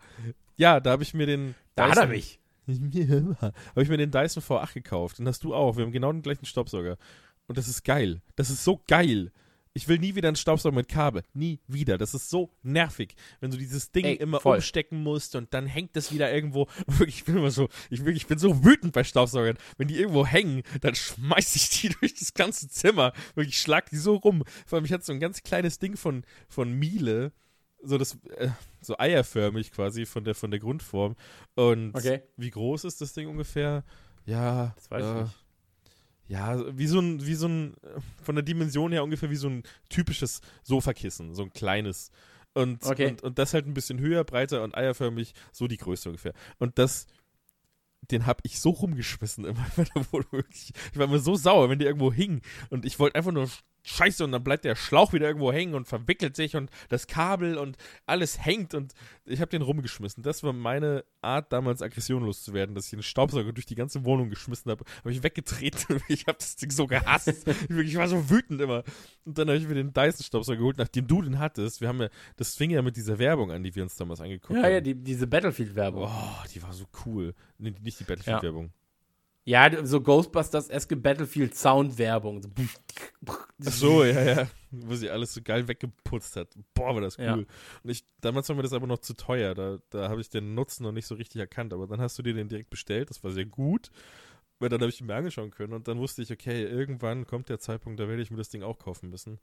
Ja, 0.57 0.81
da 0.81 0.91
habe 0.91 1.03
ich 1.03 1.15
mir 1.15 1.27
den. 1.27 1.55
da 1.75 1.89
hat 1.91 1.97
er 1.99 2.07
mich. 2.07 2.39
habe 2.69 3.53
ich 3.83 3.89
mir 3.89 3.97
den 3.97 4.11
Dyson 4.11 4.43
V8 4.43 4.75
gekauft. 4.75 5.19
Den 5.19 5.27
hast 5.29 5.43
du 5.45 5.55
auch. 5.55 5.77
Wir 5.77 5.85
haben 5.85 5.93
genau 5.93 6.13
den 6.13 6.23
gleichen 6.23 6.47
Staubsauger. 6.47 6.97
Und 7.47 7.59
das 7.59 7.69
ist 7.69 7.85
geil. 7.85 8.21
Das 8.37 8.51
ist 8.51 8.63
so 8.65 8.81
geil. 8.87 9.33
Ich 9.73 9.87
will 9.87 9.99
nie 9.99 10.17
wieder 10.17 10.27
einen 10.29 10.37
Staubsauger 10.37 10.75
mit 10.75 10.89
Kabel. 10.89 11.23
Nie 11.33 11.61
wieder. 11.69 11.97
Das 11.97 12.13
ist 12.13 12.29
so 12.29 12.51
nervig, 12.63 13.15
wenn 13.39 13.53
du 13.53 13.57
dieses 13.57 13.93
Ding 13.93 14.05
Ey, 14.05 14.15
immer 14.17 14.41
voll. 14.41 14.57
umstecken 14.57 15.01
musst 15.03 15.37
und 15.37 15.55
dann 15.55 15.67
hängt 15.67 15.95
das 15.95 16.13
wieder 16.13 16.33
irgendwo. 16.33 16.67
Ich 17.07 17.25
bin 17.25 17.37
immer 17.37 17.51
so, 17.53 17.69
ich, 17.89 18.01
ich 18.05 18.27
bin 18.27 18.39
so 18.39 18.65
wütend 18.65 18.93
bei 18.93 19.05
Staubsaugern. 19.05 19.57
Wenn 19.79 19.87
die 19.89 19.97
irgendwo 19.99 20.27
hängen, 20.27 20.63
dann 20.81 20.95
schmeiß 20.97 21.55
ich 21.55 21.69
die 21.71 21.89
durch 22.01 22.15
das 22.15 22.35
ganze 22.35 22.69
Zimmer. 22.69 23.13
Wirklich, 23.35 23.55
ich 23.55 23.61
schlag 23.61 23.89
die 23.91 23.97
so 23.97 24.17
rum. 24.17 24.43
Vor 24.67 24.77
allem, 24.77 24.85
ich 24.87 24.93
hatte 24.93 25.05
so 25.05 25.13
ein 25.13 25.21
ganz 25.21 25.43
kleines 25.43 25.79
Ding 25.79 25.97
von, 25.97 26.25
von 26.49 26.73
Miele. 26.73 27.33
So 27.83 27.97
das, 27.97 28.19
äh, 28.37 28.49
so 28.83 28.99
eierförmig 28.99 29.71
quasi 29.73 30.05
von 30.05 30.25
der, 30.25 30.35
von 30.35 30.51
der 30.51 30.59
Grundform. 30.61 31.15
Und 31.55 31.95
Okay. 31.95 32.23
wie 32.37 32.51
groß 32.51 32.85
ist 32.85 33.01
das 33.01 33.13
Ding 33.13 33.29
ungefähr? 33.29 33.85
Ja. 34.27 34.73
Das 34.77 34.91
weiß 34.91 35.05
ich 35.05 35.11
äh, 35.17 35.23
nicht. 35.23 35.37
Ja, 36.31 36.63
wie 36.79 36.87
so 36.87 37.01
ein, 37.01 37.27
wie 37.27 37.35
so 37.35 37.49
ein, 37.49 37.75
von 38.23 38.37
der 38.37 38.45
Dimension 38.45 38.93
her 38.93 39.03
ungefähr 39.03 39.31
wie 39.31 39.37
so 39.37 39.49
ein 39.49 39.65
typisches 39.89 40.41
Sofakissen, 40.63 41.35
so 41.35 41.43
ein 41.43 41.53
kleines. 41.53 42.13
Und, 42.55 42.87
Okay. 42.87 43.09
und, 43.09 43.23
und 43.25 43.39
das 43.41 43.53
halt 43.53 43.67
ein 43.67 43.75
bisschen 43.75 43.99
höher, 43.99 44.23
breiter 44.23 44.63
und 44.63 44.77
eierförmig, 44.77 45.35
so 45.51 45.67
die 45.67 45.77
Größe 45.77 46.09
ungefähr. 46.09 46.33
Und 46.59 46.79
das, 46.79 47.07
den 48.13 48.27
hab 48.27 48.43
ich 48.45 48.61
so 48.61 48.71
rumgeschmissen 48.71 49.45
immer 49.51 49.67
bei 49.77 49.83
der 49.85 50.13
Wohnung. 50.13 50.31
wirklich. 50.31 50.73
Ich 50.93 50.99
war 50.99 51.07
immer 51.07 51.19
so 51.19 51.35
sauer, 51.35 51.69
wenn 51.69 51.81
der 51.81 51.89
irgendwo 51.89 52.13
hing. 52.13 52.43
Und 52.71 52.85
ich 52.85 53.01
wollte 53.01 53.17
einfach 53.17 53.33
nur 53.33 53.49
Scheiße 53.83 54.25
und 54.25 54.33
dann 54.33 54.45
bleibt 54.45 54.65
der 54.65 54.77
Schlauch 54.77 55.13
wieder 55.13 55.27
irgendwo 55.27 55.53
hängen 55.53 55.75
und 55.75 55.87
verwickelt 55.89 56.37
sich 56.37 56.57
und 56.57 56.71
das 56.89 57.07
Kabel 57.07 57.57
und 57.57 57.77
alles 58.07 58.45
hängt 58.45 58.75
und 58.75 58.93
ich 59.25 59.41
habe 59.41 59.51
den 59.51 59.63
rumgeschmissen. 59.63 60.23
Das 60.23 60.43
war 60.43 60.53
meine 60.53 61.05
Art, 61.23 61.53
damals 61.53 61.83
Aggression 61.83 62.25
loszuwerden, 62.25 62.75
dass 62.75 62.87
ich 62.87 62.91
den 62.91 63.03
Staubsauger 63.03 63.53
durch 63.53 63.67
die 63.67 63.75
ganze 63.75 64.05
Wohnung 64.05 64.31
geschmissen 64.31 64.71
habe. 64.71 64.85
Habe 64.99 65.13
ich 65.13 65.23
weggetreten. 65.23 66.01
Ich 66.09 66.27
habe 66.27 66.39
das 66.39 66.57
Ding 66.57 66.71
so 66.71 66.87
gehasst. 66.87 67.29
ich, 67.69 67.97
war 67.97 68.09
so 68.09 68.29
wütend 68.31 68.61
immer. 68.61 68.83
Und 69.25 69.39
dann 69.39 69.49
habe 69.49 69.59
ich 69.59 69.69
mir 69.69 69.75
den 69.75 69.93
Dyson-Staubsauger 69.93 70.59
geholt, 70.59 70.79
nachdem 70.79 71.07
du 71.07 71.23
den 71.23 71.39
hattest. 71.39 71.81
Wir 71.81 71.89
haben 71.89 72.01
ja, 72.01 72.09
das 72.37 72.57
fing 72.57 72.71
ja 72.71 72.83
mit 72.83 72.97
dieser 72.97 73.19
Werbung 73.19 73.51
an, 73.53 73.63
die 73.63 73.75
wir 73.75 73.83
uns 73.83 73.95
damals 73.97 74.21
angeguckt 74.21 74.57
Ja, 74.59 74.65
haben. 74.65 74.73
ja, 74.73 74.81
die, 74.81 74.95
diese 74.95 75.27
Battlefield-Werbung. 75.27 76.05
Oh, 76.05 76.45
die 76.53 76.63
war 76.63 76.73
so 76.73 76.87
cool. 77.07 77.35
Nee, 77.59 77.75
nicht 77.83 78.01
die 78.01 78.05
Battlefield-Werbung. 78.05 78.67
Ja, 78.67 78.71
so 79.85 80.01
Ghostbusters-eske 80.01 80.97
Battlefield-Sound-Werbung. 80.97 82.43
So, 82.43 82.51
Ach 83.27 83.73
so, 83.73 84.05
ja, 84.05 84.23
ja. 84.23 84.49
Wo 84.71 84.95
sie 84.95 85.11
alles 85.11 85.35
so 85.35 85.43
geil 85.43 85.67
weggeputzt 85.67 86.37
hat. 86.37 86.49
Boah, 86.75 86.95
war 86.95 87.01
das 87.01 87.19
cool. 87.19 87.25
Ja. 87.25 87.35
Und 87.35 87.91
ich, 87.91 88.05
damals 88.21 88.49
war 88.49 88.57
mir 88.57 88.63
das 88.63 88.73
aber 88.73 88.87
noch 88.87 88.99
zu 88.99 89.15
teuer. 89.15 89.55
Da, 89.55 89.79
da 89.91 90.09
habe 90.09 90.21
ich 90.21 90.29
den 90.29 90.55
Nutzen 90.55 90.85
noch 90.85 90.93
nicht 90.93 91.07
so 91.07 91.15
richtig 91.15 91.41
erkannt. 91.41 91.73
Aber 91.73 91.87
dann 91.87 92.01
hast 92.01 92.19
du 92.19 92.23
dir 92.23 92.35
den 92.35 92.49
direkt 92.49 92.71
bestellt. 92.71 93.11
Das 93.11 93.25
war 93.25 93.31
sehr 93.31 93.47
gut. 93.47 93.91
Weil 94.61 94.69
dann 94.69 94.81
habe 94.81 94.91
ich 94.91 95.01
ihn 95.01 95.07
mir 95.07 95.15
angeschauen 95.15 95.51
können. 95.51 95.73
Und 95.73 95.89
dann 95.89 95.99
wusste 95.99 96.23
ich, 96.23 96.31
okay, 96.31 96.63
irgendwann 96.63 97.27
kommt 97.27 97.49
der 97.49 97.59
Zeitpunkt, 97.59 97.99
da 97.99 98.09
werde 98.09 98.23
ich 98.23 98.31
mir 98.31 98.37
das 98.37 98.51
Ding 98.51 98.63
auch 98.63 98.79
kaufen 98.79 99.11
müssen. 99.11 99.41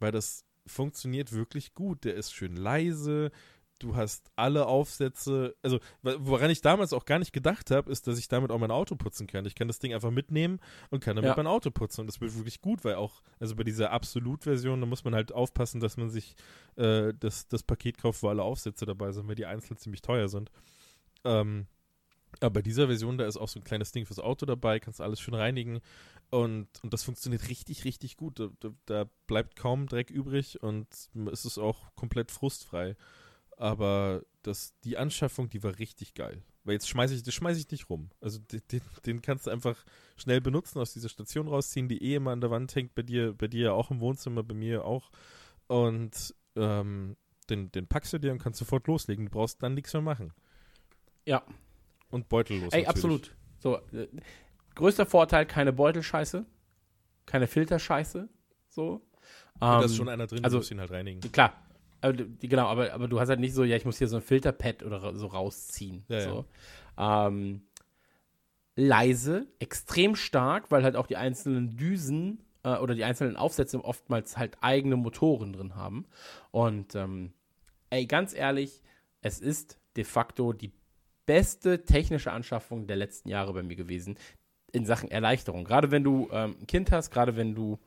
Weil 0.00 0.12
das 0.12 0.44
funktioniert 0.66 1.32
wirklich 1.32 1.74
gut. 1.74 2.04
Der 2.04 2.14
ist 2.14 2.32
schön 2.32 2.56
leise. 2.56 3.30
Du 3.80 3.96
hast 3.96 4.30
alle 4.36 4.66
Aufsätze. 4.66 5.56
Also, 5.62 5.80
woran 6.02 6.50
ich 6.50 6.60
damals 6.60 6.92
auch 6.92 7.04
gar 7.06 7.18
nicht 7.18 7.32
gedacht 7.32 7.70
habe, 7.70 7.90
ist, 7.90 8.06
dass 8.06 8.18
ich 8.18 8.28
damit 8.28 8.50
auch 8.52 8.58
mein 8.58 8.70
Auto 8.70 8.94
putzen 8.94 9.26
kann. 9.26 9.46
Ich 9.46 9.54
kann 9.54 9.68
das 9.68 9.78
Ding 9.78 9.94
einfach 9.94 10.10
mitnehmen 10.10 10.60
und 10.90 11.00
kann 11.02 11.16
damit 11.16 11.30
Ja. 11.30 11.36
mein 11.36 11.46
Auto 11.46 11.70
putzen. 11.70 12.02
Und 12.02 12.06
das 12.06 12.20
wird 12.20 12.36
wirklich 12.36 12.60
gut, 12.60 12.84
weil 12.84 12.94
auch, 12.94 13.22
also 13.40 13.56
bei 13.56 13.64
dieser 13.64 13.90
Absolut-Version, 13.90 14.80
da 14.80 14.86
muss 14.86 15.02
man 15.04 15.14
halt 15.14 15.32
aufpassen, 15.32 15.80
dass 15.80 15.96
man 15.96 16.10
sich 16.10 16.36
äh, 16.76 17.12
das, 17.18 17.48
das 17.48 17.62
Paket 17.62 17.98
kauft, 17.98 18.22
wo 18.22 18.28
alle 18.28 18.42
Aufsätze 18.42 18.84
dabei 18.86 19.12
sind, 19.12 19.26
weil 19.28 19.34
die 19.34 19.46
einzeln 19.46 19.78
ziemlich 19.78 20.02
teuer 20.02 20.28
sind. 20.28 20.50
Ähm, 21.24 21.66
aber 22.40 22.50
bei 22.50 22.62
dieser 22.62 22.86
Version, 22.86 23.18
da 23.18 23.26
ist 23.26 23.36
auch 23.38 23.48
so 23.48 23.58
ein 23.58 23.64
kleines 23.64 23.92
Ding 23.92 24.06
fürs 24.06 24.20
Auto 24.20 24.46
dabei, 24.46 24.78
kannst 24.78 25.00
alles 25.00 25.20
schön 25.20 25.34
reinigen. 25.34 25.80
Und, 26.30 26.68
und 26.82 26.92
das 26.92 27.02
funktioniert 27.02 27.48
richtig, 27.48 27.84
richtig 27.84 28.16
gut. 28.16 28.38
Da, 28.38 28.50
da, 28.60 28.68
da 28.86 29.04
bleibt 29.26 29.56
kaum 29.56 29.86
Dreck 29.86 30.10
übrig 30.10 30.62
und 30.62 30.86
es 31.32 31.44
ist 31.44 31.58
auch 31.58 31.94
komplett 31.96 32.30
frustfrei. 32.30 32.94
Aber 33.60 34.22
das, 34.42 34.72
die 34.84 34.96
Anschaffung, 34.96 35.50
die 35.50 35.62
war 35.62 35.78
richtig 35.78 36.14
geil. 36.14 36.42
Weil 36.64 36.74
jetzt 36.74 36.88
schmeiße 36.88 37.14
ich, 37.14 37.22
das 37.22 37.34
schmeiße 37.34 37.60
ich 37.60 37.70
nicht 37.70 37.90
rum. 37.90 38.08
Also 38.20 38.38
den, 38.38 38.62
den, 38.72 38.80
den 39.04 39.22
kannst 39.22 39.46
du 39.46 39.50
einfach 39.50 39.84
schnell 40.16 40.40
benutzen, 40.40 40.78
aus 40.78 40.94
dieser 40.94 41.10
Station 41.10 41.46
rausziehen, 41.46 41.86
die 41.88 42.02
eh 42.02 42.14
immer 42.14 42.30
an 42.30 42.40
der 42.40 42.50
Wand 42.50 42.74
hängt, 42.74 42.94
bei 42.94 43.02
dir, 43.02 43.34
bei 43.34 43.48
dir 43.48 43.64
ja 43.66 43.72
auch 43.72 43.90
im 43.90 44.00
Wohnzimmer, 44.00 44.42
bei 44.42 44.54
mir 44.54 44.84
auch. 44.86 45.10
Und 45.66 46.34
ähm, 46.56 47.16
den, 47.50 47.70
den 47.72 47.86
packst 47.86 48.12
du 48.14 48.18
dir 48.18 48.32
und 48.32 48.38
kannst 48.38 48.58
sofort 48.58 48.86
loslegen. 48.86 49.26
Du 49.26 49.30
brauchst 49.30 49.62
dann 49.62 49.74
nichts 49.74 49.92
mehr 49.92 50.02
machen. 50.02 50.32
Ja. 51.26 51.42
Und 52.10 52.28
beutellos. 52.30 52.72
Ey, 52.72 52.84
natürlich. 52.84 52.88
absolut. 52.88 53.36
So, 53.58 53.76
äh, 53.94 54.08
größter 54.74 55.04
Vorteil, 55.04 55.44
keine 55.44 55.72
Beutelscheiße, 55.74 56.46
keine 57.26 57.46
Filterscheiße. 57.46 58.26
So. 58.68 58.92
Und 58.94 59.02
da 59.60 59.80
Ähm, 59.80 59.84
ist 59.84 59.96
schon 59.96 60.08
einer 60.08 60.26
drin, 60.26 60.44
also- 60.44 60.56
du 60.56 60.60
musst 60.60 60.70
ihn 60.70 60.80
halt 60.80 60.90
reinigen. 60.90 61.20
Klar. 61.32 61.52
Aber, 62.00 62.14
genau, 62.40 62.66
aber, 62.66 62.92
aber 62.92 63.08
du 63.08 63.20
hast 63.20 63.28
halt 63.28 63.40
nicht 63.40 63.54
so, 63.54 63.64
ja, 63.64 63.76
ich 63.76 63.84
muss 63.84 63.98
hier 63.98 64.08
so 64.08 64.16
ein 64.16 64.22
Filterpad 64.22 64.82
oder 64.82 65.14
so 65.14 65.26
rausziehen. 65.26 66.04
Ja, 66.08 66.20
so. 66.20 66.44
Ähm, 66.98 67.62
leise, 68.76 69.46
extrem 69.58 70.16
stark, 70.16 70.70
weil 70.70 70.82
halt 70.82 70.96
auch 70.96 71.06
die 71.06 71.16
einzelnen 71.16 71.76
Düsen 71.76 72.44
äh, 72.62 72.76
oder 72.76 72.94
die 72.94 73.04
einzelnen 73.04 73.36
Aufsätze 73.36 73.84
oftmals 73.84 74.36
halt 74.36 74.56
eigene 74.60 74.96
Motoren 74.96 75.52
drin 75.52 75.74
haben. 75.76 76.06
Und 76.50 76.94
ähm, 76.94 77.32
ey, 77.90 78.06
ganz 78.06 78.34
ehrlich, 78.34 78.82
es 79.22 79.40
ist 79.40 79.78
de 79.96 80.04
facto 80.04 80.52
die 80.52 80.72
beste 81.26 81.84
technische 81.84 82.32
Anschaffung 82.32 82.86
der 82.86 82.96
letzten 82.96 83.28
Jahre 83.28 83.52
bei 83.52 83.62
mir 83.62 83.76
gewesen 83.76 84.16
in 84.72 84.86
Sachen 84.86 85.10
Erleichterung. 85.10 85.64
Gerade 85.64 85.90
wenn 85.90 86.04
du 86.04 86.28
ähm, 86.32 86.56
ein 86.60 86.66
Kind 86.66 86.92
hast, 86.92 87.10
gerade 87.10 87.36
wenn 87.36 87.54
du 87.54 87.78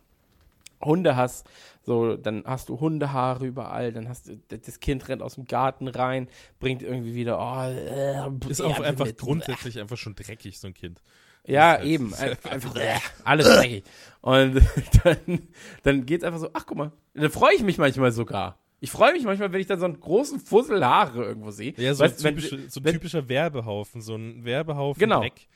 Hunde 0.83 1.15
hast, 1.15 1.47
so, 1.81 2.15
dann 2.15 2.43
hast 2.45 2.69
du 2.69 2.79
Hundehaare 2.79 3.45
überall, 3.45 3.91
dann 3.91 4.07
hast 4.07 4.27
du, 4.29 4.37
das 4.47 4.79
Kind 4.79 5.07
rennt 5.09 5.21
aus 5.21 5.35
dem 5.35 5.45
Garten 5.45 5.87
rein, 5.87 6.27
bringt 6.59 6.81
irgendwie 6.81 7.13
wieder, 7.15 7.37
oh, 7.39 7.69
äh, 7.69 8.49
Ist 8.49 8.61
auch 8.61 8.79
einfach 8.79 9.05
mit- 9.05 9.17
grundsätzlich 9.17 9.79
einfach 9.79 9.97
schon 9.97 10.15
dreckig, 10.15 10.59
so 10.59 10.67
ein 10.67 10.73
Kind. 10.73 11.01
Ja, 11.45 11.73
ist 11.73 11.79
halt- 11.79 11.87
eben. 11.89 12.13
Einfach, 12.49 12.75
äh, 12.77 12.95
alles 13.25 13.47
dreckig. 13.47 13.83
Und 14.21 14.61
dann, 15.03 15.47
dann 15.83 16.05
geht's 16.05 16.23
einfach 16.23 16.39
so, 16.39 16.49
ach 16.53 16.65
guck 16.65 16.77
mal, 16.77 16.91
dann 17.13 17.29
freue 17.31 17.53
ich 17.55 17.63
mich 17.63 17.77
manchmal 17.77 18.13
sogar. 18.13 18.57
Ich 18.79 18.91
freue 18.91 19.11
mich 19.13 19.23
manchmal, 19.23 19.51
wenn 19.51 19.59
ich 19.61 19.67
dann 19.67 19.79
so 19.79 19.85
einen 19.85 19.99
großen 19.99 20.39
Fussel 20.39 20.85
Haare 20.85 21.23
irgendwo 21.23 21.51
sehe. 21.51 21.73
Ja, 21.77 21.93
so, 21.93 22.03
Weißt, 22.03 22.19
ein 22.19 22.23
wenn- 22.23 22.35
typische, 22.37 22.69
so 22.69 22.79
ein 22.79 22.83
wenn- 22.85 22.93
typischer 22.93 23.27
Werbehaufen, 23.27 24.01
so 24.01 24.15
ein 24.15 24.45
Werbehaufen 24.45 24.99
Genau. 24.99 25.19
Dreck. 25.19 25.47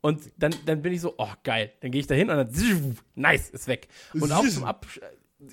Und 0.00 0.30
dann, 0.36 0.54
dann 0.64 0.82
bin 0.82 0.92
ich 0.92 1.00
so, 1.00 1.14
oh 1.18 1.28
geil. 1.42 1.72
Dann 1.80 1.90
gehe 1.90 2.00
ich 2.00 2.06
da 2.06 2.14
hin 2.14 2.30
und 2.30 2.36
dann, 2.36 2.96
nice, 3.14 3.50
ist 3.50 3.66
weg. 3.66 3.88
Und 4.14 4.30
auch 4.30 4.46
zum 4.48 4.64
Ab, 4.64 4.86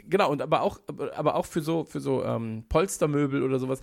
genau, 0.07 0.31
und 0.31 0.41
aber 0.41 0.61
auch, 0.61 0.79
aber 1.15 1.35
auch 1.35 1.45
für 1.45 1.61
so, 1.61 1.83
für 1.83 1.99
so 1.99 2.23
ähm, 2.23 2.63
Polstermöbel 2.69 3.41
oder 3.43 3.57
sowas. 3.59 3.81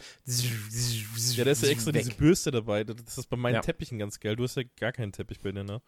Ja, 1.34 1.44
da 1.44 1.50
ist 1.50 1.62
ja 1.64 1.68
extra 1.70 1.92
weg. 1.92 2.04
diese 2.04 2.14
Bürste 2.16 2.50
dabei. 2.50 2.84
Das 2.84 3.18
ist 3.18 3.26
bei 3.28 3.36
meinen 3.36 3.54
Ja. 3.54 3.60
Teppichen 3.60 3.98
ganz 3.98 4.20
geil. 4.20 4.36
Du 4.36 4.44
hast 4.44 4.56
ja 4.56 4.62
gar 4.78 4.92
keinen 4.92 5.12
Teppich 5.12 5.40
bei 5.40 5.52
dir, 5.52 5.64
ne? 5.64 5.82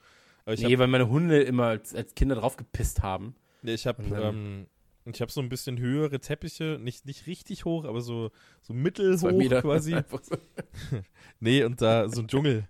Aber 0.44 0.54
ich 0.54 0.60
Nee, 0.60 0.66
habe 0.66 0.78
weil 0.80 0.88
meine 0.88 1.08
Hunde 1.08 1.42
immer 1.42 1.66
als, 1.66 1.94
als 1.94 2.14
Kinder 2.14 2.34
drauf 2.34 2.56
gepisst 2.56 3.02
haben. 3.02 3.34
nee, 3.62 3.74
ich 3.74 3.86
hab, 3.86 3.98
Und 3.98 4.10
dann- 4.10 4.34
ähm, 4.34 4.66
ich 5.06 5.22
so 5.28 5.40
ein 5.40 5.48
bisschen 5.50 5.78
höhere 5.78 6.18
Teppiche, 6.18 6.78
nicht, 6.80 7.04
nicht 7.06 7.26
richtig 7.26 7.64
hoch, 7.66 7.84
aber 7.84 8.00
so, 8.00 8.30
so 8.62 8.72
mittelhoch 8.72 9.20
quasi. 9.62 9.94
So. 10.22 10.36
Nee, 11.40 11.62
und 11.64 11.80
da 11.82 12.08
so 12.08 12.22
ein 12.22 12.28
Dschungel. 12.28 12.68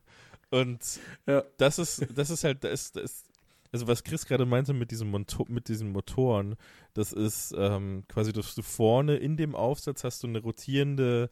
Und 0.60 1.00
Ja. 1.26 1.44
das 1.58 1.78
ist, 1.78 2.06
das 2.14 2.30
ist 2.30 2.44
halt, 2.44 2.64
das 2.64 2.72
ist, 2.72 2.96
das 2.96 3.24
also 3.72 3.88
was 3.88 4.04
Chris 4.04 4.24
gerade 4.24 4.46
meinte 4.46 4.72
mit 4.72 4.92
diesem 4.92 5.10
Motor, 5.10 5.46
mit 5.48 5.66
diesen 5.68 5.90
Motoren, 5.90 6.54
das 6.94 7.12
ist 7.12 7.52
ähm, 7.58 8.04
quasi, 8.08 8.32
dass 8.32 8.54
du 8.54 8.62
vorne 8.62 9.16
in 9.16 9.36
dem 9.36 9.56
Aufsatz 9.56 10.04
hast 10.04 10.22
du 10.22 10.28
eine 10.28 10.38
rotierende 10.38 11.28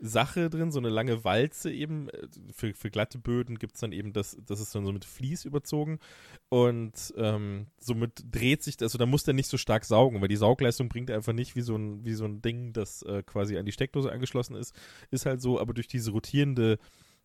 Sache 0.00 0.48
drin, 0.50 0.70
so 0.70 0.78
eine 0.78 0.90
lange 0.90 1.24
Walze 1.24 1.72
eben. 1.72 2.08
Äh, 2.10 2.28
Für, 2.54 2.74
für 2.74 2.90
glatte 2.90 3.18
Böden 3.18 3.58
gibt 3.58 3.74
es 3.74 3.80
dann 3.80 3.92
eben 3.92 4.12
das, 4.12 4.36
das 4.46 4.60
ist 4.60 4.74
dann 4.74 4.84
so 4.84 4.92
mit 4.92 5.04
Vlies 5.06 5.44
überzogen. 5.46 5.98
Und 6.50 7.14
ähm, 7.16 7.66
somit 7.80 8.22
dreht 8.30 8.62
sich, 8.62 8.76
also 8.80 8.98
da 8.98 9.06
muss 9.06 9.24
der 9.24 9.34
nicht 9.34 9.48
so 9.48 9.56
stark 9.56 9.84
saugen, 9.86 10.20
weil 10.20 10.28
die 10.28 10.36
Saugleistung 10.36 10.88
bringt 10.90 11.10
er 11.10 11.16
einfach 11.16 11.32
nicht 11.32 11.56
wie 11.56 11.62
so 11.62 11.74
ein, 11.74 12.04
wie 12.04 12.14
so 12.14 12.26
ein 12.26 12.42
Ding, 12.42 12.72
das 12.74 13.02
äh, 13.02 13.22
quasi 13.22 13.56
an 13.56 13.66
die 13.66 13.72
Steckdose 13.72 14.12
angeschlossen 14.12 14.56
ist. 14.56 14.74
Ist 15.10 15.26
halt 15.26 15.40
so, 15.40 15.58
aber 15.58 15.72
durch 15.74 15.88
diese 15.88 16.10
rotierende 16.12 16.78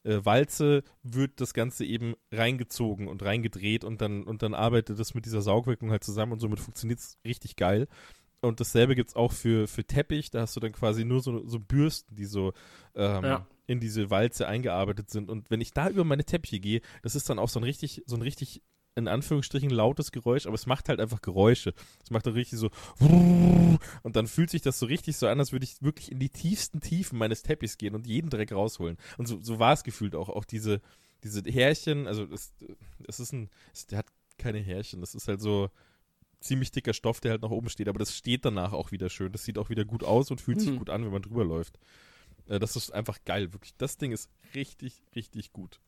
äh, 0.03 0.19
Walze 0.23 0.83
wird 1.03 1.39
das 1.41 1.53
Ganze 1.53 1.85
eben 1.85 2.15
reingezogen 2.31 3.07
und 3.07 3.23
reingedreht 3.23 3.83
und 3.83 4.01
dann, 4.01 4.23
und 4.23 4.41
dann 4.43 4.53
arbeitet 4.53 4.99
das 4.99 5.13
mit 5.13 5.25
dieser 5.25 5.41
Saugwirkung 5.41 5.91
halt 5.91 6.03
zusammen 6.03 6.33
und 6.33 6.39
somit 6.39 6.59
funktioniert 6.59 6.99
es 6.99 7.17
richtig 7.25 7.55
geil. 7.55 7.87
Und 8.41 8.59
dasselbe 8.59 8.95
gibt 8.95 9.09
es 9.09 9.15
auch 9.15 9.31
für, 9.31 9.67
für 9.69 9.85
Teppich, 9.85 10.29
da 10.29 10.41
hast 10.41 10.55
du 10.55 10.59
dann 10.59 10.73
quasi 10.73 11.05
nur 11.05 11.21
so, 11.21 11.47
so 11.47 11.59
Bürsten, 11.59 12.15
die 12.15 12.25
so 12.25 12.51
ähm, 12.93 13.23
Ja. 13.23 13.47
in 13.67 13.79
diese 13.79 14.09
Walze 14.09 14.47
eingearbeitet 14.47 15.09
sind. 15.09 15.29
Und 15.29 15.49
wenn 15.49 15.61
ich 15.61 15.71
da 15.71 15.89
über 15.89 16.03
meine 16.03 16.25
Teppiche 16.25 16.59
gehe, 16.59 16.81
das 17.03 17.15
ist 17.15 17.29
dann 17.29 17.39
auch 17.39 17.47
so 17.47 17.61
ein 17.61 17.63
richtig, 17.63 18.03
so 18.05 18.17
ein 18.17 18.21
richtig, 18.21 18.61
in 18.95 19.07
Anführungsstrichen, 19.07 19.69
lautes 19.71 20.11
Geräusch, 20.11 20.45
aber 20.45 20.55
es 20.55 20.65
macht 20.67 20.87
halt 20.89 20.99
einfach 20.99 21.21
Geräusche. 21.21 21.73
Es 22.03 22.11
macht 22.11 22.25
dann 22.27 22.33
richtig 22.33 22.59
so 22.59 22.69
und 22.99 24.15
dann 24.15 24.27
fühlt 24.27 24.49
sich 24.49 24.61
das 24.61 24.77
so 24.79 24.85
richtig 24.85 25.17
so 25.17 25.27
an, 25.27 25.39
als 25.39 25.51
würde 25.51 25.63
ich 25.65 25.81
wirklich 25.81 26.11
in 26.11 26.19
die 26.19 26.29
tiefsten 26.29 26.79
Tiefen 26.79 27.17
meines 27.17 27.41
Teppichs 27.43 27.77
gehen 27.77 27.95
und 27.95 28.05
jeden 28.07 28.29
Dreck 28.29 28.51
rausholen. 28.51 28.97
Und 29.17 29.27
so, 29.27 29.39
so 29.41 29.59
war 29.59 29.73
es 29.73 29.83
gefühlt 29.83 30.15
auch. 30.15 30.29
Auch 30.29 30.45
diese, 30.45 30.81
diese 31.23 31.41
Härchen, 31.41 32.07
also 32.07 32.25
es, 32.31 32.53
es 33.07 33.19
ist 33.19 33.33
ein, 33.33 33.49
es, 33.73 33.87
der 33.87 33.99
hat 33.99 34.07
keine 34.37 34.59
Härchen, 34.59 35.01
das 35.01 35.15
ist 35.15 35.27
halt 35.27 35.41
so 35.41 35.69
ziemlich 36.39 36.71
dicker 36.71 36.93
Stoff, 36.93 37.19
der 37.21 37.31
halt 37.31 37.41
nach 37.41 37.49
oben 37.51 37.69
steht, 37.69 37.87
aber 37.87 37.99
das 37.99 38.15
steht 38.15 38.45
danach 38.45 38.73
auch 38.73 38.91
wieder 38.91 39.09
schön. 39.09 39.31
Das 39.31 39.43
sieht 39.45 39.57
auch 39.57 39.69
wieder 39.69 39.85
gut 39.85 40.03
aus 40.03 40.29
und 40.29 40.41
fühlt 40.41 40.59
sich 40.59 40.71
Mhm. 40.71 40.77
gut 40.79 40.89
an, 40.89 41.03
wenn 41.05 41.11
man 41.11 41.21
drüber 41.21 41.45
läuft. 41.45 41.79
Äh, 42.47 42.59
Das 42.59 42.75
ist 42.75 42.91
einfach 42.93 43.19
geil, 43.25 43.53
wirklich. 43.53 43.73
Das 43.77 43.97
Ding 43.97 44.11
ist 44.11 44.29
richtig, 44.53 45.01
richtig 45.15 45.53
gut. 45.53 45.79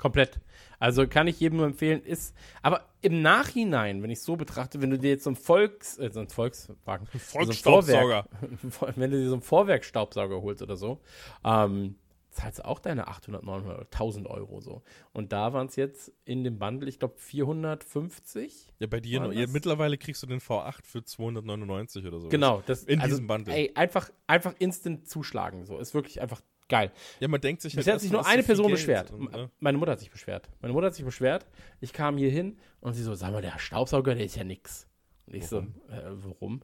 Komplett. 0.00 0.40
Also 0.78 1.06
kann 1.06 1.26
ich 1.26 1.38
jedem 1.40 1.58
nur 1.58 1.66
empfehlen, 1.66 2.02
ist, 2.02 2.34
aber 2.62 2.86
im 3.02 3.20
Nachhinein, 3.20 4.02
wenn 4.02 4.08
ich 4.08 4.22
so 4.22 4.34
betrachte, 4.34 4.80
wenn 4.80 4.88
du 4.88 4.98
dir 4.98 5.10
jetzt 5.10 5.24
so 5.24 5.30
ein 5.30 5.36
Volks, 5.36 5.98
äh, 5.98 6.10
so 6.10 6.20
ein 6.20 6.28
Volkswagen, 6.28 7.06
Volksstaubsauger. 7.06 8.26
So 8.62 8.86
ein 8.86 8.94
wenn 8.96 9.10
du 9.10 9.18
dir 9.18 9.28
so 9.28 9.34
einen 9.34 9.42
Vorwerkstaubsauger 9.42 10.40
holst 10.40 10.62
oder 10.62 10.78
so, 10.78 11.02
ähm, 11.44 11.96
zahlst 12.30 12.60
du 12.60 12.64
auch 12.64 12.78
deine 12.78 13.08
800, 13.08 13.42
900 13.42 13.76
oder 13.76 13.86
1000 13.90 14.26
Euro 14.26 14.62
so. 14.62 14.82
Und 15.12 15.32
da 15.32 15.52
waren 15.52 15.66
es 15.66 15.76
jetzt 15.76 16.14
in 16.24 16.44
dem 16.44 16.58
Bundle, 16.58 16.88
ich 16.88 16.98
glaube 16.98 17.18
450. 17.18 18.72
Ja, 18.78 18.86
bei 18.86 19.00
dir, 19.00 19.30
ja, 19.34 19.46
mittlerweile 19.48 19.98
kriegst 19.98 20.22
du 20.22 20.26
den 20.26 20.40
V8 20.40 20.86
für 20.86 21.04
299 21.04 22.06
oder 22.06 22.20
so. 22.20 22.30
Genau, 22.30 22.62
das 22.64 22.84
In 22.84 23.00
also, 23.00 23.16
diesem 23.16 23.26
Bundle. 23.26 23.54
Ey, 23.54 23.72
einfach, 23.74 24.08
einfach 24.26 24.54
instant 24.60 25.06
zuschlagen, 25.06 25.66
so. 25.66 25.78
Ist 25.78 25.92
wirklich 25.92 26.22
einfach 26.22 26.40
geil. 26.70 26.90
Ja, 27.20 27.28
man 27.28 27.40
denkt 27.40 27.60
sich 27.60 27.72
halt 27.74 27.80
Bisher 27.80 27.94
hat 27.94 28.00
sich 28.00 28.10
nur 28.10 28.26
eine 28.26 28.42
Person 28.42 28.68
Geld 28.68 28.78
beschwert. 28.78 29.10
und, 29.10 29.30
ne? 29.30 29.50
Meine 29.60 29.76
Mutter 29.76 29.92
hat 29.92 30.00
sich 30.00 30.10
beschwert. 30.10 30.48
Meine 30.62 30.72
Mutter 30.72 30.86
hat 30.86 30.94
sich 30.94 31.04
beschwert. 31.04 31.46
Ich 31.80 31.92
kam 31.92 32.16
hier 32.16 32.30
hin 32.30 32.58
und 32.80 32.94
sie 32.94 33.02
so, 33.02 33.14
sag 33.14 33.32
mal, 33.32 33.42
der 33.42 33.58
Staubsauger, 33.58 34.14
der 34.14 34.24
ist 34.24 34.36
ja 34.36 34.44
nix. 34.44 34.86
Und 35.26 35.34
ich 35.34 35.52
Warum? 35.52 35.74
so, 35.88 35.94
äh, 35.94 36.02
warum? 36.12 36.62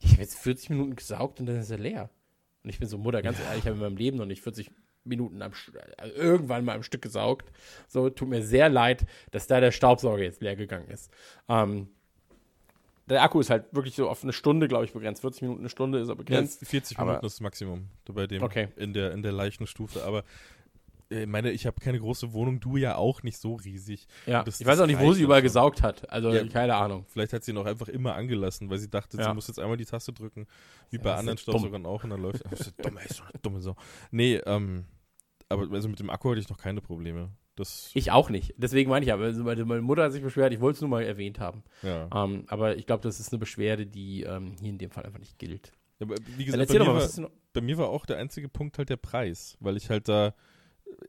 Ich 0.00 0.12
habe 0.12 0.22
jetzt 0.22 0.38
40 0.38 0.70
Minuten 0.70 0.96
gesaugt 0.96 1.38
und 1.38 1.46
dann 1.46 1.56
ist 1.56 1.70
er 1.70 1.78
leer. 1.78 2.10
Und 2.64 2.70
ich 2.70 2.78
bin 2.78 2.88
so, 2.88 2.98
Mutter, 2.98 3.22
ganz 3.22 3.38
ehrlich, 3.40 3.60
ich 3.60 3.66
habe 3.66 3.76
in 3.76 3.82
meinem 3.82 3.96
Leben 3.96 4.16
noch 4.16 4.26
nicht 4.26 4.42
40 4.42 4.70
Minuten 5.04 5.42
am, 5.42 5.52
äh, 5.98 6.08
irgendwann 6.10 6.64
mal 6.64 6.76
am 6.76 6.82
Stück 6.82 7.02
gesaugt. 7.02 7.50
So, 7.88 8.10
tut 8.10 8.28
mir 8.28 8.42
sehr 8.42 8.68
leid, 8.68 9.06
dass 9.30 9.46
da 9.46 9.60
der 9.60 9.72
Staubsauger 9.72 10.22
jetzt 10.22 10.42
leer 10.42 10.56
gegangen 10.56 10.88
ist. 10.88 11.10
Ähm, 11.48 11.88
der 13.08 13.22
Akku 13.22 13.40
ist 13.40 13.50
halt 13.50 13.72
wirklich 13.74 13.94
so 13.96 14.08
auf 14.08 14.22
eine 14.22 14.32
Stunde, 14.32 14.68
glaube 14.68 14.84
ich, 14.84 14.92
begrenzt. 14.92 15.20
40 15.22 15.42
Minuten, 15.42 15.60
eine 15.60 15.68
Stunde 15.68 15.98
ist 15.98 16.06
er 16.08 16.12
Ja, 16.12 16.14
begrenzt. 16.14 16.64
40 16.66 16.98
aber- 16.98 17.10
Minuten 17.12 17.26
ist 17.26 17.34
das 17.36 17.40
Maximum 17.40 17.88
bei 18.06 18.26
dem 18.26 18.42
Okay. 18.42 18.68
in 18.76 18.92
der 18.92 19.12
in 19.12 19.22
der 19.22 19.32
leichten 19.32 19.66
Stufe. 19.66 20.04
Aber 20.04 20.24
äh, 21.10 21.26
meine, 21.26 21.50
ich 21.50 21.66
habe 21.66 21.78
keine 21.78 21.98
große 22.00 22.32
Wohnung, 22.32 22.58
du 22.60 22.78
ja 22.78 22.96
auch 22.96 23.22
nicht 23.22 23.36
so 23.38 23.56
riesig. 23.56 24.06
Ja, 24.24 24.44
Das- 24.44 24.60
ich 24.60 24.66
weiß 24.66 24.80
auch 24.80 24.86
nicht, 24.86 24.98
wo 25.00 25.12
sie 25.12 25.22
überall 25.24 25.40
schon. 25.40 25.44
gesaugt 25.44 25.82
hat. 25.82 26.08
Also, 26.10 26.32
Ja. 26.32 26.46
keine 26.46 26.74
Ahnung. 26.76 27.04
Vielleicht 27.08 27.32
hat 27.34 27.44
sie 27.44 27.50
ihn 27.50 27.58
auch 27.58 27.66
einfach 27.66 27.88
immer 27.88 28.14
angelassen, 28.14 28.70
weil 28.70 28.78
sie 28.78 28.88
dachte, 28.88 29.18
Ja. 29.18 29.24
sie 29.24 29.34
muss 29.34 29.46
jetzt 29.48 29.58
einmal 29.58 29.76
die 29.76 29.84
Taste 29.84 30.12
drücken, 30.12 30.46
wie 30.90 30.96
Ja, 30.96 31.02
bei 31.02 31.12
ist 31.12 31.18
anderen 31.18 31.36
ja. 31.36 31.42
Staubsaugern 31.42 31.84
auch 31.84 32.02
und 32.04 32.10
dann 32.10 32.22
läuft 32.22 32.42
es. 32.52 32.74
dumm, 32.76 32.96
ey, 32.96 33.08
so 33.12 33.24
eine 33.24 33.32
dumme 33.42 33.60
Sau. 33.60 33.76
Nee, 34.10 34.36
ähm, 34.46 34.86
aber 35.50 35.70
also 35.70 35.86
mit 35.88 35.98
dem 36.00 36.08
Akku 36.08 36.30
hatte 36.30 36.40
ich 36.40 36.48
noch 36.48 36.56
keine 36.56 36.80
Probleme. 36.80 37.30
Das, 37.54 37.90
Ich 37.94 38.10
auch 38.10 38.30
nicht. 38.30 38.54
Deswegen 38.56 38.88
meine 38.90 39.04
ich 39.04 39.12
aber, 39.12 39.24
also 39.24 39.42
meine 39.44 39.82
Mutter 39.82 40.04
hat 40.04 40.12
sich 40.12 40.22
beschwert, 40.22 40.52
ich 40.52 40.60
wollte 40.60 40.76
es 40.76 40.80
nur 40.80 40.90
mal 40.90 41.02
erwähnt 41.02 41.38
haben. 41.38 41.62
ja. 41.82 42.08
Ähm, 42.14 42.44
aber 42.48 42.76
ich 42.76 42.86
glaube, 42.86 43.02
das 43.02 43.20
ist 43.20 43.32
eine 43.32 43.38
Beschwerde, 43.38 43.86
die 43.86 44.22
ähm, 44.22 44.56
hier 44.60 44.70
in 44.70 44.78
dem 44.78 44.90
Fall 44.90 45.04
einfach 45.04 45.18
nicht 45.18 45.38
gilt. 45.38 45.72
Aber 46.00 46.14
wie 46.36 46.44
gesagt, 46.46 46.66
bei 46.68 46.78
mir, 46.78 46.84
mal, 46.84 46.94
war, 47.16 47.30
bei 47.52 47.60
mir 47.60 47.78
war 47.78 47.88
auch 47.90 48.06
der 48.06 48.16
einzige 48.18 48.48
Punkt 48.48 48.78
halt 48.78 48.88
der 48.88 48.96
Preis, 48.96 49.56
weil 49.60 49.76
ich 49.76 49.90
halt 49.90 50.08
da 50.08 50.34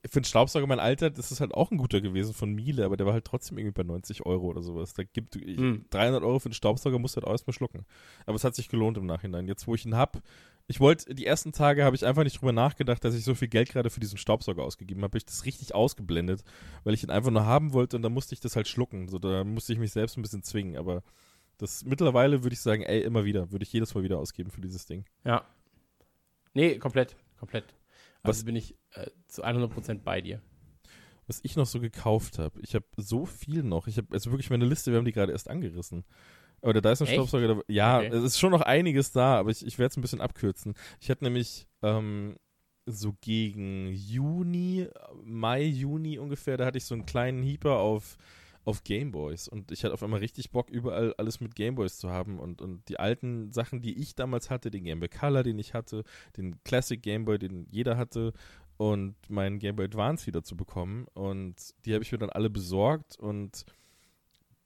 für 0.09 0.17
einen 0.17 0.25
Staubsauger 0.25 0.67
mein 0.67 0.79
Alter, 0.79 1.09
das 1.09 1.31
ist 1.31 1.39
halt 1.41 1.53
auch 1.53 1.71
ein 1.71 1.77
guter 1.77 1.99
gewesen 2.01 2.33
von 2.33 2.53
Miele, 2.53 2.85
aber 2.85 2.95
der 2.97 3.05
war 3.05 3.13
halt 3.13 3.25
trotzdem 3.25 3.57
irgendwie 3.57 3.73
bei 3.73 3.83
90 3.83 4.25
Euro 4.25 4.47
oder 4.47 4.61
sowas. 4.61 4.93
Da 4.93 5.03
gibt 5.03 5.35
ich, 5.35 5.57
Hm. 5.57 5.85
300 5.89 6.23
Euro 6.23 6.39
für 6.39 6.49
den 6.49 6.53
Staubsauger 6.53 6.99
musst 6.99 7.15
du 7.15 7.17
halt 7.17 7.27
auch 7.27 7.31
erstmal 7.31 7.53
schlucken. 7.53 7.85
Aber 8.25 8.35
es 8.35 8.43
hat 8.43 8.55
sich 8.55 8.69
gelohnt 8.69 8.97
im 8.97 9.05
Nachhinein. 9.05 9.47
Jetzt, 9.47 9.67
wo 9.67 9.75
ich 9.75 9.85
ihn 9.85 9.95
hab, 9.95 10.21
ich 10.67 10.79
wollte, 10.79 11.13
die 11.13 11.25
ersten 11.25 11.51
Tage 11.51 11.83
habe 11.83 11.95
ich 11.95 12.05
einfach 12.05 12.23
nicht 12.23 12.39
drüber 12.39 12.53
nachgedacht, 12.53 13.03
dass 13.03 13.13
ich 13.15 13.23
so 13.25 13.35
viel 13.35 13.49
Geld 13.49 13.69
gerade 13.69 13.89
für 13.89 13.99
diesen 13.99 14.17
Staubsauger 14.17 14.63
ausgegeben 14.63 15.01
habe. 15.01 15.11
Hab 15.11 15.15
ich 15.15 15.25
das 15.25 15.45
richtig 15.45 15.75
ausgeblendet, 15.75 16.43
weil 16.83 16.93
ich 16.93 17.03
ihn 17.03 17.09
einfach 17.09 17.31
nur 17.31 17.45
haben 17.45 17.73
wollte 17.73 17.95
und 17.97 18.01
dann 18.03 18.13
musste 18.13 18.33
ich 18.33 18.39
das 18.39 18.55
halt 18.55 18.67
schlucken. 18.67 19.07
So, 19.09 19.19
da 19.19 19.43
musste 19.43 19.73
ich 19.73 19.79
mich 19.79 19.91
selbst 19.91 20.17
ein 20.17 20.21
bisschen 20.21 20.43
zwingen, 20.43 20.77
aber 20.77 21.03
das 21.57 21.83
mittlerweile 21.83 22.43
würde 22.43 22.53
ich 22.53 22.61
sagen, 22.61 22.81
ey, 22.83 23.01
immer 23.01 23.25
wieder, 23.25 23.51
würde 23.51 23.63
ich 23.63 23.73
jedes 23.73 23.93
Mal 23.93 24.03
wieder 24.03 24.19
ausgeben 24.19 24.51
für 24.51 24.61
dieses 24.61 24.85
Ding. 24.85 25.05
ja. 25.25 25.45
Nee, 26.55 26.77
komplett. 26.77 27.15
Komplett. 27.39 27.65
Also 28.21 28.39
Was- 28.41 28.45
bin 28.45 28.55
ich 28.55 28.75
äh, 28.91 29.09
zu 29.27 29.43
100% 29.43 30.03
bei 30.03 30.21
dir. 30.21 30.39
was 31.25 31.39
ich 31.43 31.55
noch 31.55 31.65
so 31.65 31.79
gekauft 31.79 32.37
habe. 32.37 32.59
Ich 32.61 32.75
habe 32.75 32.85
so 32.97 33.25
viel 33.25 33.63
noch. 33.63 33.87
Ich 33.87 33.97
habe 33.97 34.07
also 34.11 34.29
wirklich 34.31 34.49
meine 34.51 34.65
Liste, 34.65 34.91
wir 34.91 34.97
haben 34.99 35.05
die 35.05 35.13
gerade 35.13 35.31
erst 35.31 35.49
angerissen. 35.49 36.03
Aber 36.63 36.73
der 36.73 36.81
Dyson 36.81 37.05
Echt? 37.07 37.13
Staubsauger, 37.15 37.55
da- 37.55 37.61
ja, 37.67 37.97
Okay. 37.99 38.07
es 38.07 38.23
ist 38.23 38.39
schon 38.39 38.51
noch 38.51 38.61
einiges 38.61 39.11
da, 39.11 39.35
aber 39.37 39.51
ich, 39.51 39.63
ich 39.65 39.77
werde 39.77 39.91
es 39.91 39.97
ein 39.97 40.01
bisschen 40.01 40.21
abkürzen. 40.21 40.73
Ich 40.99 41.09
hatte 41.11 41.23
nämlich 41.23 41.67
ähm, 41.83 42.37
so 42.85 43.13
gegen 43.21 43.91
Juni, 43.93 44.87
Mai, 45.23 45.63
Juni 45.63 46.17
ungefähr, 46.19 46.57
da 46.57 46.65
hatte 46.65 46.77
ich 46.77 46.85
so 46.85 46.95
einen 46.95 47.05
kleinen 47.05 47.43
Heeper 47.43 47.77
auf, 47.79 48.17
auf 48.65 48.83
Gameboys 48.85 49.47
und 49.49 49.71
ich 49.73 49.83
hatte 49.83 49.93
auf 49.93 50.03
einmal 50.03 50.21
richtig 50.21 50.51
Bock, 50.51 50.69
überall 50.69 51.13
alles 51.17 51.41
mit 51.41 51.53
Gameboys 51.55 51.97
zu 51.97 52.09
haben 52.09 52.39
und, 52.39 52.61
und 52.61 52.87
die 52.87 52.97
alten 52.99 53.51
Sachen, 53.51 53.81
die 53.81 53.97
ich 54.01 54.15
damals 54.15 54.49
hatte, 54.49 54.71
den 54.71 54.85
Game 54.85 54.99
Boy 55.01 55.09
Color, 55.09 55.43
den 55.43 55.59
ich 55.59 55.73
hatte, 55.73 56.03
den 56.37 56.63
Classic 56.63 57.01
Gameboy, 57.01 57.37
den 57.39 57.67
jeder 57.71 57.97
hatte 57.97 58.31
und 58.77 59.15
meinen 59.29 59.59
Game 59.59 59.75
Boy 59.75 59.85
Advance 59.85 60.25
wieder 60.27 60.43
zu 60.43 60.55
bekommen. 60.55 61.07
Und 61.13 61.55
die 61.85 61.93
habe 61.93 62.03
ich 62.03 62.11
mir 62.13 62.17
dann 62.17 62.29
alle 62.29 62.49
besorgt 62.49 63.17
und 63.19 63.65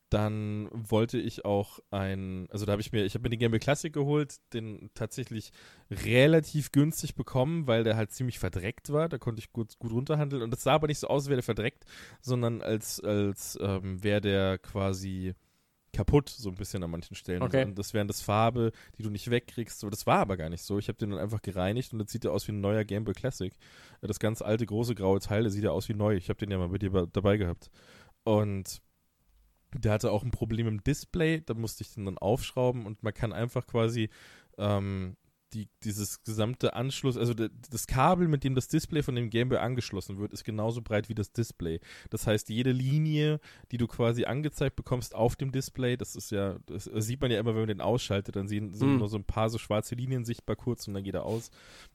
dann 0.09 0.69
wollte 0.71 1.17
ich 1.17 1.43
auch 1.43 1.79
ein, 1.91 2.47
also 2.49 2.65
da 2.65 2.71
habe 2.71 2.81
ich 2.81 2.91
mir, 2.91 3.03
ich 3.03 3.13
habe 3.13 3.23
mir 3.23 3.29
den 3.29 3.39
Game 3.39 3.51
Boy 3.51 3.59
Classic 3.59 3.91
geholt, 3.91 4.35
den 4.53 4.89
tatsächlich 4.93 5.51
relativ 5.91 6.71
günstig 6.71 7.15
bekommen, 7.15 7.67
weil 7.67 7.83
der 7.83 7.97
halt 7.97 8.11
ziemlich 8.11 8.39
verdreckt 8.39 8.91
war. 8.91 9.09
Da 9.09 9.17
konnte 9.17 9.39
ich 9.39 9.51
gut, 9.51 9.77
gut 9.79 9.91
runterhandeln 9.91 10.41
und 10.43 10.51
das 10.51 10.63
sah 10.63 10.73
aber 10.73 10.87
nicht 10.87 10.99
so 10.99 11.07
aus, 11.07 11.23
als 11.23 11.29
wäre 11.29 11.37
der 11.37 11.43
verdreckt, 11.43 11.85
sondern 12.21 12.61
als, 12.61 13.01
als 13.01 13.57
ähm, 13.61 14.01
wäre 14.01 14.21
der 14.21 14.57
quasi 14.59 15.33
kaputt, 15.91 16.29
so 16.29 16.49
ein 16.49 16.55
bisschen 16.55 16.83
an 16.83 16.91
manchen 16.91 17.15
Stellen. 17.15 17.41
Okay. 17.41 17.65
Und 17.65 17.77
das 17.77 17.93
wären 17.93 18.07
das 18.07 18.21
Farbe, 18.21 18.71
die 18.97 19.03
du 19.03 19.09
nicht 19.09 19.29
wegkriegst. 19.29 19.79
So, 19.79 19.89
das 19.89 20.05
war 20.05 20.19
aber 20.19 20.37
gar 20.37 20.49
nicht 20.49 20.61
so. 20.61 20.77
Ich 20.77 20.87
habe 20.87 20.97
den 20.97 21.09
dann 21.09 21.19
einfach 21.19 21.41
gereinigt 21.41 21.91
und 21.91 21.99
jetzt 21.99 22.11
sieht 22.11 22.23
er 22.23 22.31
aus 22.31 22.47
wie 22.47 22.51
ein 22.51 22.61
neuer 22.61 22.83
Game 22.85 23.03
Boy 23.03 23.13
Classic. 23.13 23.53
Das 24.01 24.19
ganz 24.19 24.41
alte, 24.41 24.65
große, 24.65 24.95
graue 24.95 25.19
Teil, 25.19 25.43
der 25.43 25.51
sieht 25.51 25.63
ja 25.63 25.71
aus 25.71 25.89
wie 25.89 25.95
neu. 25.95 26.15
Ich 26.15 26.29
habe 26.29 26.37
den 26.37 26.51
ja 26.51 26.57
mal 26.57 26.69
bei 26.69 26.77
dir 26.77 27.07
dabei 27.11 27.37
gehabt. 27.37 27.71
Und 28.23 28.81
der 29.73 29.91
hatte 29.91 30.11
auch 30.11 30.23
ein 30.23 30.31
Problem 30.31 30.67
im 30.67 30.83
Display, 30.83 31.41
da 31.41 31.53
musste 31.53 31.83
ich 31.83 31.93
den 31.93 32.05
dann 32.05 32.17
aufschrauben 32.17 32.85
und 32.85 33.03
man 33.03 33.13
kann 33.13 33.33
einfach 33.33 33.67
quasi 33.67 34.09
ähm, 34.57 35.15
die, 35.53 35.69
dieses 35.83 36.23
gesamte 36.23 36.73
Anschluss, 36.73 37.17
also 37.17 37.33
das 37.33 37.87
Kabel, 37.87 38.27
mit 38.27 38.43
dem 38.43 38.53
das 38.55 38.67
Display 38.67 39.01
von 39.01 39.15
dem 39.15 39.29
Game 39.29 39.49
Boy 39.49 39.59
angeschlossen 39.59 40.17
wird, 40.17 40.33
ist 40.33 40.43
genauso 40.43 40.81
breit 40.81 41.09
wie 41.09 41.15
das 41.15 41.31
Display. 41.31 41.79
Das 42.09 42.27
heißt, 42.27 42.49
jede 42.49 42.71
Linie, 42.71 43.39
die 43.71 43.77
du 43.77 43.87
quasi 43.87 44.25
angezeigt 44.25 44.75
bekommst 44.75 45.15
auf 45.15 45.35
dem 45.35 45.51
Display, 45.51 45.95
das 45.97 46.15
ist 46.15 46.31
ja, 46.31 46.57
das 46.65 46.89
sieht 46.93 47.21
man 47.21 47.31
ja 47.31 47.39
immer, 47.39 47.51
wenn 47.51 47.61
man 47.61 47.67
den 47.69 47.81
ausschaltet, 47.81 48.35
dann 48.35 48.47
sehen, 48.47 48.73
sind 48.73 48.93
Mhm. 48.93 48.97
nur 48.99 49.09
so 49.09 49.17
ein 49.17 49.23
paar 49.23 49.49
so 49.49 49.57
schwarze 49.57 49.95
Linien 49.95 50.25
sichtbar 50.25 50.55
kurz 50.55 50.87
und 50.87 50.93
dann 50.93 51.03
geht 51.03 51.15
er 51.15 51.25
aus. 51.25 51.49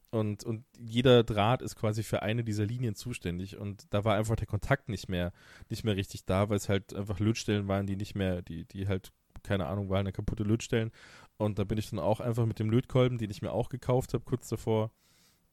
Und, 0.09 0.43
und 0.43 0.63
jeder 0.79 1.23
Draht 1.23 1.61
ist 1.61 1.75
quasi 1.75 2.03
für 2.03 2.21
eine 2.21 2.43
dieser 2.43 2.65
Linien 2.65 2.93
zuständig. 2.95 3.57
Und 3.57 3.85
da 3.91 4.03
war 4.05 4.15
einfach 4.15 4.35
der 4.35 4.45
Kontakt 4.47 4.89
nicht 4.89 5.09
mehr, 5.09 5.31
nicht 5.69 5.83
mehr 5.83 5.95
richtig 5.95 6.25
da, 6.25 6.49
weil 6.49 6.57
es 6.57 6.69
halt 6.69 6.93
einfach 6.95 7.19
Lötstellen 7.19 7.67
waren, 7.67 7.87
die 7.87 7.95
nicht 7.95 8.13
mehr, 8.13 8.41
die, 8.43 8.65
die 8.65 8.87
halt, 8.87 9.11
keine 9.41 9.65
Ahnung, 9.65 9.89
waren 9.89 10.01
eine 10.01 10.11
kaputte 10.11 10.43
Lötstellen. 10.43 10.91
Und 11.37 11.59
da 11.59 11.63
bin 11.63 11.77
ich 11.77 11.89
dann 11.89 11.99
auch 11.99 12.19
einfach 12.19 12.45
mit 12.45 12.59
dem 12.59 12.69
Lötkolben, 12.69 13.17
den 13.17 13.29
ich 13.31 13.41
mir 13.41 13.51
auch 13.51 13.69
gekauft 13.69 14.13
habe, 14.13 14.23
kurz 14.23 14.47
davor, 14.49 14.91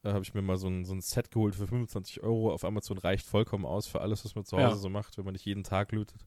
Da 0.03 0.13
habe 0.13 0.23
ich 0.23 0.33
mir 0.33 0.41
mal 0.41 0.57
so 0.57 0.67
ein, 0.67 0.83
so 0.83 0.93
ein 0.95 1.01
Set 1.01 1.29
geholt 1.29 1.53
für 1.55 1.67
25 1.67 2.23
Euro. 2.23 2.51
Auf 2.53 2.63
Amazon 2.65 2.97
reicht 2.97 3.25
vollkommen 3.27 3.65
aus 3.65 3.85
für 3.87 4.01
alles, 4.01 4.25
was 4.25 4.33
man 4.35 4.45
zu 4.45 4.57
Hause 4.57 4.75
Ja. 4.77 4.81
so 4.81 4.89
macht, 4.89 5.17
wenn 5.17 5.25
man 5.25 5.33
nicht 5.33 5.45
jeden 5.45 5.63
Tag 5.63 5.91
lootet. 5.91 6.25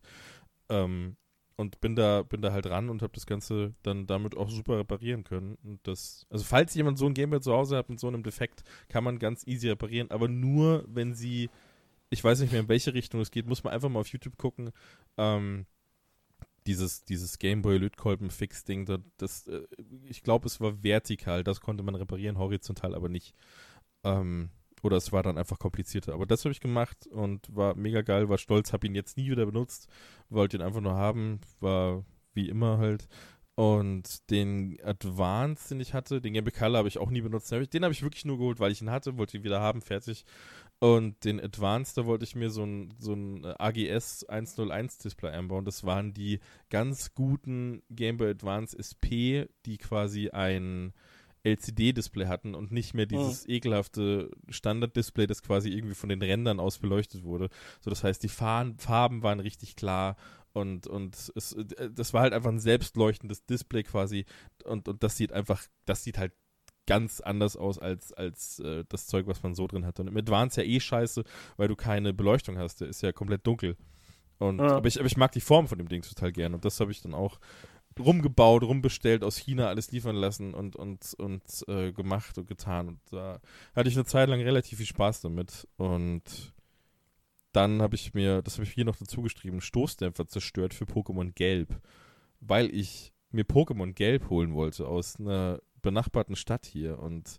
Ähm, 0.68 1.16
und 1.56 1.80
bin 1.80 1.94
da, 1.96 2.22
bin 2.22 2.40
da 2.42 2.52
halt 2.52 2.66
ran 2.66 2.88
und 2.90 3.02
habe 3.02 3.12
das 3.14 3.26
Ganze 3.26 3.74
dann 3.82 4.06
damit 4.06 4.36
auch 4.36 4.48
super 4.50 4.78
reparieren 4.78 5.24
können. 5.24 5.56
Und 5.64 5.80
das, 5.86 6.26
also 6.30 6.44
falls 6.44 6.74
jemand 6.74 6.98
so 6.98 7.06
ein 7.06 7.14
Gameboy 7.14 7.40
zu 7.40 7.52
Hause 7.52 7.76
hat 7.76 7.88
mit 7.90 7.98
so 8.00 8.08
einem 8.08 8.22
Defekt, 8.22 8.62
kann 8.88 9.04
man 9.04 9.18
ganz 9.18 9.46
easy 9.46 9.68
reparieren, 9.68 10.10
aber 10.10 10.28
nur, 10.28 10.84
wenn 10.88 11.14
sie, 11.14 11.50
ich 12.10 12.22
weiß 12.22 12.40
nicht 12.40 12.52
mehr 12.52 12.60
in 12.60 12.68
welche 12.68 12.94
Richtung 12.94 13.20
es 13.20 13.30
geht, 13.32 13.46
muss 13.46 13.64
man 13.64 13.72
einfach 13.72 13.88
mal 13.88 14.00
auf 14.00 14.08
YouTube 14.08 14.36
gucken. 14.36 14.70
Ähm, 15.16 15.66
dieses, 16.66 17.04
dieses 17.04 17.38
Gameboy 17.38 17.78
Lötkolben-Fix-Ding, 17.78 18.86
da- 18.86 18.98
das, 19.18 19.46
äh, 19.48 19.62
ich 20.08 20.22
glaube, 20.22 20.46
es 20.46 20.60
war 20.60 20.82
vertikal, 20.82 21.44
das 21.44 21.60
konnte 21.60 21.82
man 21.84 21.94
reparieren, 21.94 22.38
horizontal 22.38 22.94
aber 22.94 23.08
nicht. 23.08 23.34
Ähm, 24.04 24.50
oder 24.82 24.96
es 24.98 25.12
war 25.12 25.22
dann 25.22 25.38
einfach 25.38 25.58
komplizierter. 25.58 26.14
Aber 26.14 26.26
das 26.26 26.44
habe 26.44 26.52
ich 26.52 26.60
gemacht 26.60 27.06
und 27.08 27.54
war 27.54 27.74
mega 27.76 28.02
geil, 28.02 28.28
war 28.28 28.38
stolz, 28.38 28.72
habe 28.72 28.86
ihn 28.86 28.94
jetzt 28.94 29.16
nie 29.16 29.30
wieder 29.30 29.46
benutzt, 29.46 29.88
wollte 30.28 30.56
ihn 30.58 30.62
einfach 30.62 30.80
nur 30.82 30.94
haben, 30.94 31.40
war 31.60 32.04
wie 32.34 32.48
immer 32.48 32.78
halt. 32.78 33.08
Und 33.56 34.30
den 34.30 34.78
Advance, 34.82 35.68
den 35.68 35.80
ich 35.80 35.94
hatte, 35.94 36.20
den 36.20 36.32
Game 36.32 36.50
Color 36.50 36.78
habe 36.78 36.88
ich 36.88 36.98
auch 36.98 37.10
nie 37.10 37.20
benutzt. 37.20 37.52
Den 37.52 37.84
habe 37.84 37.92
ich, 37.92 38.02
wirklich 38.02 38.24
nur 38.24 38.38
geholt, 38.38 38.58
weil 38.58 38.72
ich 38.72 38.82
ihn 38.82 38.90
hatte, 38.90 39.16
wollte 39.16 39.36
ihn 39.36 39.44
wieder 39.44 39.60
haben, 39.60 39.80
fertig. 39.80 40.24
Und 40.80 41.24
den 41.24 41.40
Advance, 41.40 41.94
da 41.94 42.04
wollte 42.04 42.24
ich 42.24 42.34
mir 42.34 42.50
so 42.50 42.64
ein, 42.64 42.94
so 42.98 43.14
ein 43.14 43.44
AGS 43.44 44.24
101 44.24 44.98
Display 44.98 45.30
einbauen. 45.30 45.64
Das 45.64 45.84
waren 45.84 46.12
die 46.12 46.40
ganz 46.68 47.14
guten 47.14 47.82
Game 47.90 48.16
Boy 48.16 48.30
Advance 48.30 48.76
SP, 48.76 49.46
die 49.66 49.78
quasi 49.78 50.30
ein 50.30 50.92
LCD-Display 51.44 52.26
hatten 52.26 52.54
und 52.54 52.72
nicht 52.72 52.94
mehr 52.94 53.06
dieses 53.06 53.46
ekelhafte 53.46 54.30
Standard-Display, 54.48 55.26
das 55.26 55.42
quasi 55.42 55.68
irgendwie 55.68 55.94
von 55.94 56.08
den 56.08 56.22
Rändern 56.22 56.58
aus 56.58 56.78
beleuchtet 56.78 57.22
wurde. 57.22 57.50
So, 57.80 57.90
das 57.90 58.02
heißt, 58.02 58.22
die 58.22 58.28
Farben 58.28 59.22
waren 59.22 59.40
richtig 59.40 59.76
klar 59.76 60.16
und, 60.54 60.86
und 60.86 61.32
es, 61.36 61.52
äh, 61.52 61.90
das 61.90 62.14
war 62.14 62.22
halt 62.22 62.32
einfach 62.32 62.50
ein 62.50 62.58
selbstleuchtendes 62.60 63.44
Display 63.44 63.82
quasi 63.82 64.24
und, 64.64 64.88
und 64.88 65.02
das 65.02 65.16
sieht 65.18 65.32
einfach, 65.32 65.62
das 65.84 66.02
sieht 66.02 66.16
halt 66.16 66.32
ganz 66.86 67.20
anders 67.20 67.56
aus 67.56 67.78
als, 67.78 68.12
als 68.12 68.60
äh, 68.60 68.84
das 68.88 69.06
Zeug, 69.06 69.26
was 69.26 69.42
man 69.42 69.54
so 69.54 69.66
drin 69.66 69.86
hatte. 69.86 70.02
Und 70.02 70.08
im 70.08 70.16
Advance 70.16 70.60
ja 70.62 70.66
eh 70.68 70.80
scheiße, 70.80 71.24
weil 71.56 71.68
du 71.68 71.76
keine 71.76 72.12
Beleuchtung 72.12 72.58
hast. 72.58 72.82
Der 72.82 72.88
ist 72.88 73.02
ja 73.02 73.10
komplett 73.12 73.46
dunkel. 73.46 73.76
Und, 74.38 74.58
Ja. 74.58 74.76
aber, 74.76 74.86
ich, 74.86 74.98
aber 74.98 75.06
ich 75.06 75.16
mag 75.16 75.32
die 75.32 75.40
Form 75.40 75.66
von 75.66 75.78
dem 75.78 75.88
Ding 75.88 76.02
total 76.02 76.30
gern. 76.32 76.52
Und 76.52 76.64
das 76.66 76.80
habe 76.80 76.90
ich 76.92 77.00
dann 77.00 77.14
auch 77.14 77.40
rumgebaut, 77.98 78.64
rumbestellt, 78.64 79.24
aus 79.24 79.38
China 79.38 79.68
alles 79.68 79.92
liefern 79.92 80.16
lassen 80.16 80.52
und, 80.52 80.76
und, 80.76 81.14
und 81.14 81.42
äh, 81.68 81.92
gemacht 81.92 82.36
und 82.36 82.48
getan. 82.48 82.88
Und 82.88 83.00
da 83.10 83.40
hatte 83.74 83.88
ich 83.88 83.94
eine 83.96 84.04
Zeit 84.04 84.28
lang 84.28 84.40
relativ 84.42 84.76
viel 84.76 84.86
Spaß 84.86 85.22
damit. 85.22 85.66
Und 85.78 86.52
dann 87.54 87.80
habe 87.80 87.94
ich 87.94 88.14
mir, 88.14 88.42
das 88.42 88.54
habe 88.54 88.64
ich 88.64 88.72
hier 88.72 88.84
noch 88.84 88.96
dazu 88.96 89.22
geschrieben, 89.22 89.60
Stoßdämpfer 89.60 90.26
zerstört 90.26 90.74
für 90.74 90.84
Pokémon 90.84 91.32
Gelb. 91.34 91.80
Weil 92.40 92.74
ich 92.74 93.12
mir 93.30 93.44
Pokémon 93.44 93.92
Gelb 93.92 94.28
holen 94.28 94.54
wollte 94.54 94.86
aus 94.86 95.18
einer 95.18 95.60
benachbarten 95.82 96.36
Stadt 96.36 96.66
hier 96.66 96.98
und 96.98 97.38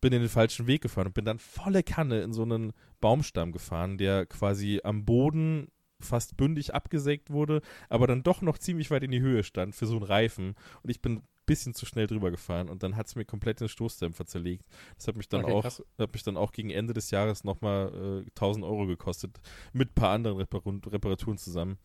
bin 0.00 0.12
in 0.12 0.20
den 0.20 0.28
falschen 0.28 0.66
Weg 0.66 0.82
gefahren 0.82 1.08
und 1.08 1.14
bin 1.14 1.24
dann 1.24 1.38
volle 1.38 1.82
Kanne 1.82 2.20
in 2.22 2.32
so 2.32 2.42
einen 2.42 2.72
Baumstamm 3.00 3.52
gefahren, 3.52 3.98
der 3.98 4.26
quasi 4.26 4.80
am 4.84 5.04
Boden 5.04 5.68
fast 6.00 6.36
bündig 6.36 6.74
abgesägt 6.74 7.30
wurde, 7.30 7.62
aber 7.88 8.06
dann 8.06 8.22
doch 8.22 8.42
noch 8.42 8.58
ziemlich 8.58 8.90
weit 8.90 9.02
in 9.02 9.10
die 9.10 9.20
Höhe 9.20 9.42
stand 9.42 9.74
für 9.74 9.86
so 9.86 9.96
einen 9.96 10.04
Reifen. 10.04 10.54
Und 10.82 10.90
ich 10.90 11.00
bin 11.00 11.22
bisschen 11.46 11.74
zu 11.74 11.86
schnell 11.86 12.06
drüber 12.06 12.30
gefahren 12.30 12.68
und 12.68 12.82
dann 12.82 12.96
hat 12.96 13.06
es 13.06 13.14
mir 13.16 13.24
komplett 13.24 13.60
den 13.60 13.68
Stoßdämpfer 13.68 14.26
zerlegt. 14.26 14.66
Das 14.96 15.08
hat 15.08 15.16
mich 15.16 15.28
dann 15.28 15.44
Okay, 15.44 15.52
auch, 15.52 15.62
krass. 15.62 15.82
hat 15.98 16.12
mich 16.12 16.22
dann 16.22 16.36
auch 16.36 16.52
gegen 16.52 16.70
Ende 16.70 16.92
des 16.92 17.10
Jahres 17.10 17.44
nochmal 17.44 18.24
äh, 18.26 18.30
1000 18.30 18.64
Euro 18.64 18.86
gekostet, 18.86 19.40
mit 19.72 19.90
ein 19.90 19.94
paar 19.94 20.10
anderen 20.10 20.38
Reparu 20.38 20.78
Reparaturen 20.86 21.38
zusammen. 21.38 21.78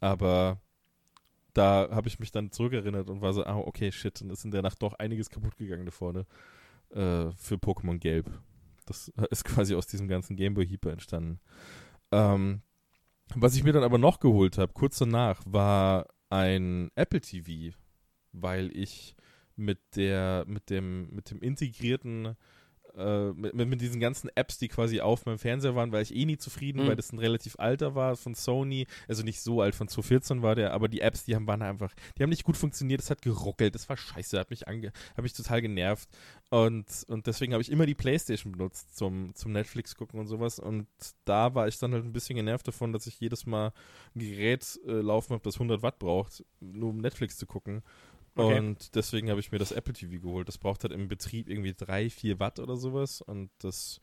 Aber 0.00 0.60
da 1.54 1.88
habe 1.90 2.08
ich 2.08 2.18
mich 2.20 2.30
dann 2.30 2.52
zurückerinnert 2.52 3.10
und 3.10 3.20
war 3.20 3.32
so, 3.32 3.44
ah, 3.44 3.56
okay, 3.56 3.90
shit, 3.90 4.20
und 4.22 4.30
ist 4.30 4.44
in 4.44 4.50
der 4.50 4.62
Nacht 4.62 4.82
doch 4.82 4.94
einiges 4.94 5.30
kaputt 5.30 5.56
gegangen 5.56 5.86
da 5.86 5.90
vorne 5.90 6.26
äh, 6.90 7.30
für 7.32 7.56
Pokémon 7.56 7.98
Gelb. 7.98 8.30
Das 8.86 9.08
ist 9.30 9.44
quasi 9.44 9.74
aus 9.74 9.86
diesem 9.86 10.08
ganzen 10.08 10.36
Gameboy 10.36 10.66
Heaper 10.66 10.92
entstanden. 10.92 11.40
Ähm, 12.12 12.62
was 13.34 13.54
ich 13.56 13.64
mir 13.64 13.72
dann 13.72 13.82
aber 13.82 13.98
noch 13.98 14.20
geholt 14.20 14.56
habe, 14.58 14.72
kurz 14.72 14.98
danach, 14.98 15.42
war 15.46 16.06
ein 16.30 16.90
Apple 16.94 17.20
TV, 17.20 17.74
weil 18.32 18.70
ich 18.76 19.14
mit 19.56 19.78
der, 19.96 20.44
mit 20.46 20.70
dem, 20.70 21.10
mit 21.14 21.30
dem 21.30 21.40
integrierten, 21.40 22.36
äh, 22.96 23.32
mit, 23.32 23.54
mit 23.54 23.68
mit 23.68 23.80
diesen 23.80 24.00
ganzen 24.00 24.30
Apps, 24.34 24.58
die 24.58 24.68
quasi 24.68 25.00
auf 25.00 25.26
meinem 25.26 25.38
Fernseher 25.38 25.74
waren, 25.76 25.92
war 25.92 26.00
ich 26.00 26.14
eh 26.14 26.24
nie 26.24 26.38
zufrieden, 26.38 26.82
Mhm. 26.84 26.88
weil 26.88 26.96
das 26.96 27.12
ein 27.12 27.18
relativ 27.18 27.56
alter 27.58 27.94
war 27.94 28.16
von 28.16 28.34
Sony, 28.34 28.86
also 29.06 29.22
nicht 29.22 29.40
so 29.40 29.60
alt, 29.60 29.74
von 29.74 29.88
2014 29.88 30.42
war 30.42 30.54
der, 30.54 30.72
aber 30.72 30.88
die 30.88 31.00
Apps, 31.00 31.24
die 31.24 31.34
haben 31.36 31.46
waren 31.46 31.62
einfach, 31.62 31.92
die 32.16 32.22
haben 32.22 32.30
nicht 32.30 32.44
gut 32.44 32.56
funktioniert, 32.56 33.00
es 33.00 33.10
hat 33.10 33.20
geruckelt, 33.22 33.74
das 33.74 33.88
war 33.88 33.96
scheiße, 33.96 34.38
hat 34.38 34.50
mich 34.50 34.66
ange, 34.68 34.92
hat 35.16 35.22
mich 35.22 35.32
total 35.34 35.60
genervt 35.60 36.08
und, 36.50 36.86
und 37.08 37.26
deswegen 37.26 37.52
habe 37.52 37.62
ich 37.62 37.70
immer 37.70 37.84
die 37.86 37.94
Playstation 37.94 38.52
benutzt 38.52 38.96
zum, 38.96 39.34
zum 39.34 39.52
Netflix 39.52 39.94
gucken 39.94 40.18
und 40.18 40.26
sowas 40.26 40.58
und 40.58 40.86
da 41.24 41.54
war 41.54 41.68
ich 41.68 41.78
dann 41.78 41.92
halt 41.92 42.04
ein 42.04 42.12
bisschen 42.12 42.36
genervt 42.36 42.66
davon, 42.66 42.92
dass 42.92 43.06
ich 43.06 43.20
jedes 43.20 43.44
Mal 43.44 43.72
ein 44.14 44.20
Gerät 44.20 44.80
äh, 44.86 44.92
laufen 44.92 45.34
habe, 45.34 45.44
das 45.44 45.56
100 45.56 45.82
Watt 45.82 45.98
braucht, 45.98 46.44
nur 46.60 46.90
um 46.90 46.98
Netflix 46.98 47.36
zu 47.36 47.46
gucken. 47.46 47.82
Okay. 48.38 48.58
Und 48.58 48.94
deswegen 48.94 49.30
habe 49.30 49.40
ich 49.40 49.50
mir 49.52 49.58
das 49.58 49.72
Apple 49.72 49.92
TV 49.94 50.20
geholt. 50.20 50.48
Das 50.48 50.58
braucht 50.58 50.84
halt 50.84 50.92
im 50.92 51.08
Betrieb 51.08 51.48
irgendwie 51.48 51.74
3, 51.74 52.08
4 52.10 52.38
Watt 52.40 52.58
oder 52.60 52.76
sowas. 52.76 53.20
Und 53.20 53.50
das 53.58 54.00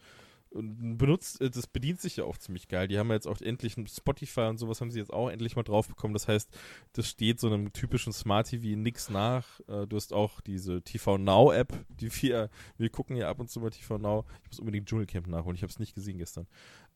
benutzt, 0.52 1.42
äh, 1.42 1.50
das 1.50 1.68
bedient 1.68 2.00
sich 2.00 2.16
ja 2.18 2.24
auch 2.24 2.38
ziemlich 2.38 2.68
geil. 2.70 2.88
Die 2.88 2.98
haben 2.98 3.10
ja 3.10 3.16
jetzt 3.16 3.28
auch 3.28 3.42
endlich 3.42 3.76
ein 3.76 3.88
Spotify 3.88 4.42
und 4.42 4.58
sowas 4.58 4.80
haben 4.80 4.90
sie 4.92 5.00
jetzt 5.00 5.12
auch 5.12 5.30
endlich 5.30 5.56
mal 5.58 5.64
drauf 5.64 5.88
bekommen. 5.88 6.14
Das 6.14 6.28
heißt, 6.30 6.50
das 6.94 7.10
steht 7.10 7.40
so 7.42 7.48
einem 7.48 7.74
typischen 7.74 8.14
Smart 8.14 8.48
TV 8.48 8.78
nix 8.78 9.10
nach. 9.10 9.60
Äh, 9.68 9.86
Du 9.88 9.98
hast 9.98 10.14
auch 10.14 10.40
diese 10.42 10.82
TV 10.82 11.18
Now 11.18 11.52
App, 11.52 11.74
die 11.90 12.10
wir, 12.22 12.50
wir 12.78 12.90
gucken 12.90 13.18
ja 13.18 13.30
ab 13.30 13.40
und 13.40 13.50
zu 13.50 13.60
mal 13.60 13.70
TV 13.70 13.98
Now. 13.98 14.26
Ich 14.44 14.50
muss 14.50 14.60
unbedingt 14.60 14.88
Dschungelcamp 14.88 15.28
nachholen. 15.28 15.56
Ich 15.56 15.62
habe 15.62 15.72
es 15.72 15.80
nicht 15.80 15.94
gesehen 15.96 16.18
gestern. 16.20 16.48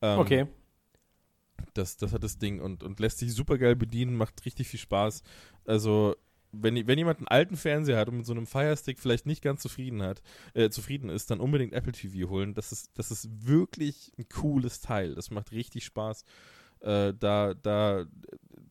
Ähm, 0.02 0.20
Okay. 0.20 0.46
das, 1.74 1.98
das 1.98 2.14
hat 2.14 2.24
das 2.24 2.38
Ding 2.38 2.62
und, 2.62 2.84
und 2.84 3.00
lässt 3.02 3.18
sich 3.20 3.34
super 3.34 3.58
geil 3.58 3.76
bedienen, 3.76 4.16
macht 4.16 4.46
richtig 4.46 4.68
viel 4.70 4.80
Spaß. 4.80 5.22
Also, 5.66 6.16
wenn, 6.52 6.88
wenn 6.88 6.98
jemand 6.98 7.20
einen 7.20 7.28
alten 7.28 7.56
Fernseher 7.56 7.98
hat 7.98 8.10
und 8.10 8.18
mit 8.18 8.26
so 8.26 8.34
einem 8.34 8.48
Firestick 8.48 9.00
vielleicht 9.00 9.26
nicht 9.26 9.42
ganz 9.42 9.62
zufrieden 9.62 10.02
hat, 10.02 10.22
äh, 10.54 10.70
zufrieden 10.70 11.10
ist, 11.10 11.30
dann 11.32 11.40
unbedingt 11.40 11.74
Apple 11.74 11.92
TV 11.92 12.30
holen. 12.30 12.54
Das 12.54 12.72
ist, 12.72 12.92
das 12.96 13.12
ist 13.12 13.30
wirklich 13.48 14.12
ein 14.18 14.28
cooles 14.30 14.82
Teil. 14.82 15.16
Das 15.16 15.30
macht 15.30 15.52
richtig 15.52 15.86
Spaß. 15.86 16.24
Äh, 16.82 17.14
da, 17.20 17.54
da, 17.54 18.06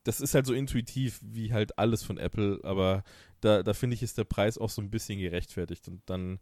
das 0.05 0.21
ist 0.21 0.35
halt 0.35 0.47
so 0.47 0.55
intuitiv 0.55 1.21
wie 1.23 1.53
halt 1.53 1.79
alles 1.79 2.03
von 2.03 2.19
Apple, 2.19 2.61
aber 2.63 3.05
da, 3.41 3.63
da 3.63 3.75
finde 3.75 3.95
ich, 3.95 4.03
ist 4.03 4.19
der 4.19 4.25
Preis 4.25 4.59
auch 4.59 4.71
so 4.71 4.83
ein 4.83 4.91
bisschen 4.91 5.19
gerechtfertigt. 5.19 5.87
Und 5.89 6.03
dann 6.07 6.41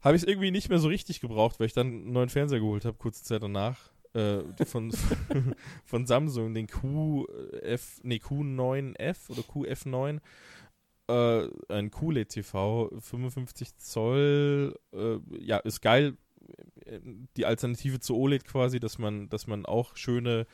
habe 0.00 0.16
ich 0.16 0.22
es 0.22 0.28
irgendwie 0.28 0.50
nicht 0.50 0.68
mehr 0.68 0.78
so 0.78 0.88
richtig 0.88 1.20
gebraucht, 1.20 1.58
weil 1.58 1.66
ich 1.66 1.72
dann 1.72 1.88
einen 1.88 2.12
neuen 2.12 2.28
Fernseher 2.28 2.60
geholt 2.60 2.84
habe, 2.84 2.96
kurze 2.96 3.24
Zeit 3.24 3.42
danach. 3.42 3.90
Äh, 4.14 4.64
von, 4.64 4.92
von 5.84 6.06
Samsung, 6.06 6.54
den 6.54 6.68
QF, 6.68 8.00
nee, 8.02 8.16
Q9F 8.16 9.30
oder 9.30 9.42
QF9. 9.42 10.20
Äh, 11.08 11.48
ein 11.68 11.90
QLED 11.90 12.28
TV, 12.28 12.90
55 12.98 13.76
Zoll, 13.76 14.78
äh, 14.92 15.18
ja, 15.38 15.58
ist 15.58 15.80
geil. 15.80 16.16
Die 17.36 17.46
Alternative 17.46 18.00
zu 18.00 18.16
OLED 18.16 18.44
quasi, 18.44 18.78
dass 18.78 18.98
man, 18.98 19.28
dass 19.30 19.46
man 19.46 19.66
auch 19.66 19.96
schöne 19.96 20.46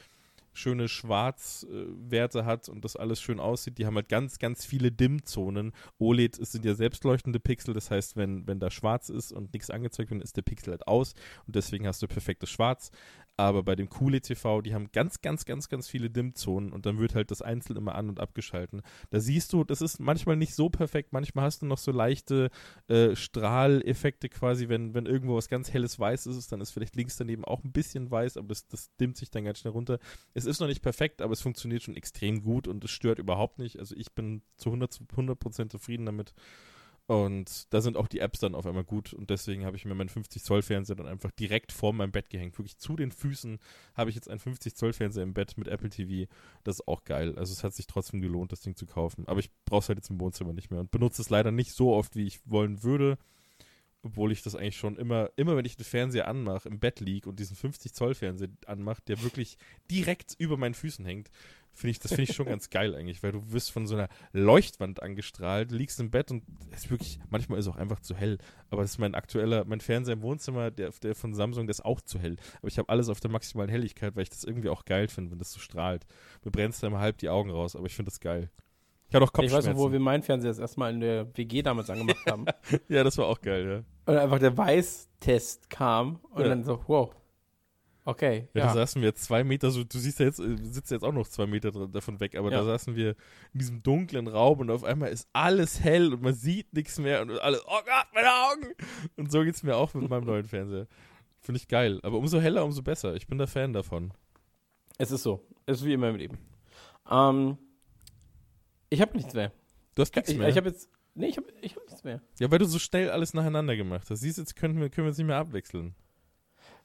schöne 0.53 0.89
Schwarzwerte 0.89 2.45
hat 2.45 2.69
und 2.69 2.85
das 2.85 2.97
alles 2.97 3.21
schön 3.21 3.41
aussieht. 3.41 3.79
Die 3.79 3.87
haben 3.87 3.95
halt 3.95 4.09
ganz, 4.09 4.39
ganz 4.39 4.65
viele 4.65 4.91
Dimmzonen. 4.91 5.73
OLED 5.99 6.37
sind 6.45 6.65
ja 6.65 6.75
selbstleuchtende 6.75 7.41
Pixel, 7.41 7.75
das 7.75 7.91
heißt, 7.91 8.17
wenn, 8.17 8.47
wenn 8.47 8.61
da 8.61 8.71
schwarz 8.71 9.09
ist 9.09 9.33
und 9.33 9.53
nichts 9.53 9.71
angezeigt 9.71 10.11
wird, 10.11 10.23
ist 10.23 10.37
der 10.37 10.43
Pixel 10.43 10.73
halt 10.73 10.87
aus 10.89 11.15
und 11.47 11.57
deswegen 11.57 11.87
hast 11.87 12.03
du 12.03 12.09
perfektes 12.09 12.51
Schwarz. 12.51 12.91
Aber 13.37 13.63
bei 13.63 13.75
dem 13.75 13.89
QLED 13.89 14.25
TV, 14.25 14.61
die 14.61 14.75
haben 14.75 14.91
ganz, 14.93 15.23
ganz, 15.23 15.45
ganz, 15.45 15.69
ganz 15.69 15.89
viele 15.89 16.11
Dimmzonen 16.11 16.73
und 16.73 16.85
dann 16.85 16.99
wird 16.99 17.15
halt 17.15 17.31
das 17.31 17.41
einzeln 17.41 17.77
immer 17.77 17.95
an- 17.95 18.11
und 18.11 18.21
abgeschalten. 18.21 18.83
Da 19.11 19.21
siehst 19.21 19.53
du, 19.53 19.65
das 19.65 19.81
ist 19.81 19.99
manchmal 19.99 20.37
nicht 20.37 20.55
so 20.55 20.69
perfekt, 20.69 21.13
manchmal 21.13 21.47
hast 21.47 21.63
du 21.63 21.67
noch 21.67 21.79
so 21.79 21.91
leichte 21.91 22.51
äh, 22.89 23.17
Strahleffekte 23.17 24.29
quasi, 24.29 24.69
wenn, 24.69 24.93
wenn 24.95 25.07
irgendwo 25.07 25.37
was 25.37 25.49
ganz 25.49 25.73
helles 25.73 25.99
weiß 25.99 26.27
ist, 26.27 26.53
dann 26.53 26.61
ist 26.61 26.71
vielleicht 26.71 26.97
links 26.97 27.17
daneben 27.17 27.45
auch 27.45 27.65
ein 27.65 27.73
bisschen 27.73 28.11
weiß, 28.11 28.37
aber 28.37 28.49
das, 28.49 28.69
das 28.69 28.95
dimmt 28.97 29.17
sich 29.17 29.31
dann 29.31 29.45
ganz 29.45 29.61
schnell 29.61 29.73
runter. 29.73 29.99
Es 30.35 30.45
ist 30.45 30.61
noch 30.61 30.69
nicht 30.69 30.83
perfekt, 30.83 31.23
aber 31.23 31.33
es 31.33 31.41
funktioniert 31.41 31.83
schon 31.83 31.97
extrem 31.97 32.43
gut 32.43 32.69
und 32.69 32.85
es 32.85 32.91
stört 32.91 33.19
überhaupt 33.19 33.59
nicht. 33.59 33.79
Also 33.79 33.95
ich 33.97 34.13
bin 34.13 34.43
zu 34.57 34.69
100, 34.69 34.93
zu 34.93 35.05
100% 35.05 35.71
zufrieden 35.71 36.07
damit. 36.07 36.35
Und 37.11 37.67
da 37.75 37.81
sind 37.81 37.97
auch 37.97 38.07
die 38.07 38.21
Apps 38.21 38.39
dann 38.39 38.55
auf 38.55 38.67
einmal 38.67 38.85
gut 38.85 39.13
und 39.13 39.31
deswegen 39.31 39.65
habe 39.65 39.77
ich 39.77 39.85
mir 39.85 39.97
meinen 39.97 40.09
50 40.09 40.45
Zoll 40.45 40.63
Fernseher 40.63 40.95
dann 40.95 41.09
einfach 41.09 41.33
direkt 41.33 41.73
vor 41.73 41.93
meinem 41.93 42.13
Bett 42.13 42.31
gehängt. 42.31 42.57
Wirklich 42.57 42.79
zu 42.79 42.95
den 42.95 43.11
Füßen 43.11 43.59
habe 43.97 44.11
ich 44.11 44.15
jetzt 44.15 44.29
einen 44.31 44.39
50 44.39 44.77
Zoll 44.77 44.93
Fernseher 44.93 45.25
im 45.25 45.35
Bett 45.35 45.59
mit 45.59 45.67
Apple 45.67 45.89
TV. 45.91 46.31
Das 46.63 46.77
ist 46.77 46.87
auch 46.87 47.03
geil. 47.03 47.37
Also 47.37 47.53
es 47.53 47.65
hat 47.65 47.75
sich 47.75 47.89
trotzdem 47.89 48.21
gelohnt, 48.21 48.53
das 48.53 48.61
Ding 48.61 48.77
zu 48.77 48.87
kaufen. 48.87 49.27
Aber 49.27 49.41
ich 49.41 49.51
brauche 49.65 49.81
es 49.81 49.89
halt 49.89 49.99
jetzt 49.99 50.11
im 50.11 50.21
Wohnzimmer 50.21 50.53
nicht 50.53 50.71
mehr 50.71 50.79
und 50.79 50.93
benutze 50.93 51.21
es 51.21 51.31
leider 51.31 51.51
nicht 51.51 51.73
so 51.73 51.93
oft, 51.93 52.15
wie 52.15 52.29
ich 52.29 52.49
wollen 52.49 52.85
würde. 52.85 53.19
obwohl 54.03 54.33
ich 54.33 54.43
das 54.43 54.55
eigentlich 54.55 54.79
schon 54.79 54.97
immer, 54.97 55.31
immer 55.37 55.57
wenn 55.57 55.65
ich 55.65 55.77
den 55.77 55.85
Fernseher 55.85 56.27
anmache, 56.29 56.69
im 56.69 56.79
Bett 56.79 57.01
liege 57.01 57.29
und 57.29 57.39
diesen 57.39 57.57
50 57.57 57.93
Zoll 57.93 58.15
Fernseher 58.15 58.49
anmache, 58.67 59.03
der 59.07 59.23
wirklich 59.23 59.59
direkt 59.91 60.35
über 60.39 60.57
meinen 60.57 60.75
Füßen 60.75 61.05
hängt, 61.05 61.31
finde 61.73 61.91
ich, 61.93 61.99
das 61.99 62.11
finde 62.13 62.25
ich 62.31 62.35
schon 62.37 62.47
ganz 62.47 62.69
geil 62.71 62.95
eigentlich, 62.95 63.23
weil 63.23 63.33
du 63.33 63.53
wirst 63.53 63.71
von 63.73 63.87
so 63.87 63.95
einer 63.97 64.09
Leuchtwand 64.33 65.03
angestrahlt, 65.03 65.71
liegst 65.71 65.99
im 66.01 66.11
Bett 66.11 66.31
und 66.31 66.43
es 66.71 66.85
ist 66.85 66.91
wirklich, 66.91 67.21
manchmal 67.31 67.59
ist 67.59 67.67
es 67.67 67.73
auch 67.73 67.77
einfach 67.77 68.01
zu 68.01 68.15
hell. 68.15 68.39
Aber 68.71 68.83
das 68.83 68.93
ist 68.93 68.99
mein 68.99 69.15
aktueller, 69.15 69.65
mein 69.65 69.81
Fernseher 69.81 70.15
im 70.15 70.23
Wohnzimmer, 70.23 70.71
der, 70.71 70.91
der 71.03 71.15
von 71.15 71.35
Samsung, 71.35 71.67
der 71.67 71.71
ist 71.73 71.85
auch 71.85 72.01
zu 72.01 72.19
hell. 72.19 72.37
Aber 72.59 72.69
ich 72.69 72.79
habe 72.79 72.89
alles 72.89 73.09
auf 73.09 73.21
der 73.21 73.31
maximalen 73.31 73.71
Helligkeit, 73.71 74.17
weil 74.17 74.23
ich 74.25 74.31
das 74.31 74.45
irgendwie 74.45 74.69
auch 74.69 74.85
geil 74.85 75.09
finde, 75.09 75.31
wenn 75.31 75.39
das 75.39 75.53
so 75.53 75.61
strahlt. 75.61 76.07
Mir 76.45 76.51
brennt 76.51 76.81
da 76.83 76.87
immer 76.87 77.01
halb 77.01 77.19
die 77.19 77.29
Augen 77.29 77.51
raus, 77.51 77.75
aber 77.77 77.87
ich 77.87 77.95
finde 77.95 78.11
das 78.11 78.21
geil. 78.21 78.51
Ich 79.09 79.15
hatte 79.15 79.25
auch 79.25 79.29
Ich 79.29 79.33
Kopfschmerzen. 79.33 79.71
weiß 79.71 79.75
noch, 79.77 79.83
wo 79.83 79.91
wir 79.91 79.99
meinen 79.99 80.23
Fernseher 80.23 80.51
das 80.51 80.59
erstmal 80.61 80.93
in 80.93 81.01
der 81.01 81.37
WG 81.37 81.63
damals 81.63 81.91
angemacht 81.91 82.25
haben. 82.29 82.45
ja, 82.89 83.03
das 83.03 83.19
war 83.19 83.27
auch 83.27 83.41
geil, 83.41 83.85
ja. 84.07 84.13
und 84.13 84.19
einfach 84.21 84.39
der 84.39 84.57
Weißtest 84.57 85.69
kam 85.71 86.21
und 86.31 86.43
Ja. 86.43 86.49
dann 86.49 86.63
so, 86.65 86.81
wow. 86.87 87.11
Okay. 88.05 88.49
Ja, 88.55 88.63
da 88.63 88.67
Ja. 88.69 88.75
saßen 88.75 89.03
wir 89.03 89.15
zwei 89.15 89.45
Meter, 89.45 89.71
so, 89.71 89.85
du 89.85 89.99
siehst 89.99 90.19
ja 90.21 90.27
jetzt, 90.27 90.41
äh, 90.41 90.57
sitzt 90.63 90.91
jetzt 90.91 91.05
auch 91.05 91.13
noch 91.13 91.29
zwei 91.29 91.47
Meter 91.47 91.71
davon 91.89 92.19
weg, 92.21 92.35
aber 92.35 92.51
Ja. 92.51 92.59
da 92.59 92.65
saßen 92.65 92.97
wir 92.97 93.11
in 93.53 93.59
diesem 93.61 93.83
dunklen 93.83 94.27
Raum 94.27 94.61
und 94.61 94.71
auf 94.71 94.85
einmal 94.85 95.11
ist 95.11 95.29
alles 95.33 95.81
hell 95.81 96.15
und 96.15 96.23
man 96.23 96.35
sieht 96.35 96.73
nichts 96.73 96.99
mehr 96.99 97.21
und 97.23 97.31
alle, 97.41 97.61
oh 97.67 97.81
Gott, 97.85 98.07
meine 98.15 98.29
Augen! 98.33 98.75
Und 99.17 99.31
so 99.31 99.43
geht's 99.45 99.63
mir 99.63 99.77
auch 99.77 99.93
mit 99.95 100.09
meinem 100.09 100.25
neuen 100.27 100.45
Fernseher. 100.47 100.87
Finde 101.41 101.59
ich 101.59 101.69
geil. 101.69 102.01
Aber 102.03 102.19
umso 102.19 102.41
heller, 102.41 102.65
umso 102.65 102.83
besser. 102.83 103.15
Ich 103.17 103.27
bin 103.27 103.39
da 103.39 103.47
Fan 103.47 103.73
davon. 103.73 104.13
Es 104.99 105.11
ist 105.11 105.23
so. 105.23 105.47
Es 105.67 105.79
ist 105.81 105.87
wie 105.87 105.93
immer 105.95 106.09
im 106.11 106.17
Leben. 106.17 106.39
Ähm, 107.11 107.57
ich 108.91 109.01
habe 109.01 109.17
nichts 109.17 109.35
mehr. 109.35 109.53
Du 109.95 110.03
hast 110.03 110.15
nichts 110.15 110.31
Ich, 110.31 110.39
mehr. 110.39 110.49
ich 110.49 110.57
habe 110.57 110.69
jetzt. 110.69 110.89
Nee, 111.15 111.27
ich 111.29 111.37
habe 111.37 111.47
ich 111.61 111.75
hab 111.77 111.85
nichts 111.87 112.05
mehr. 112.05 112.21
ja, 112.39 112.51
weil 112.51 112.59
du 112.59 112.65
so 112.67 112.79
schnell 112.79 113.11
alles 113.11 113.35
nacheinander 113.35 113.77
gemacht 113.77 114.09
hast. 114.11 114.21
Siehst 114.21 114.39
du, 114.39 114.43
jetzt 114.43 114.55
können 114.57 114.81
wir, 114.81 114.89
können 114.91 115.07
wir 115.07 115.09
uns 115.11 115.19
nicht 115.19 115.27
mehr 115.27 115.37
abwechseln. 115.37 115.95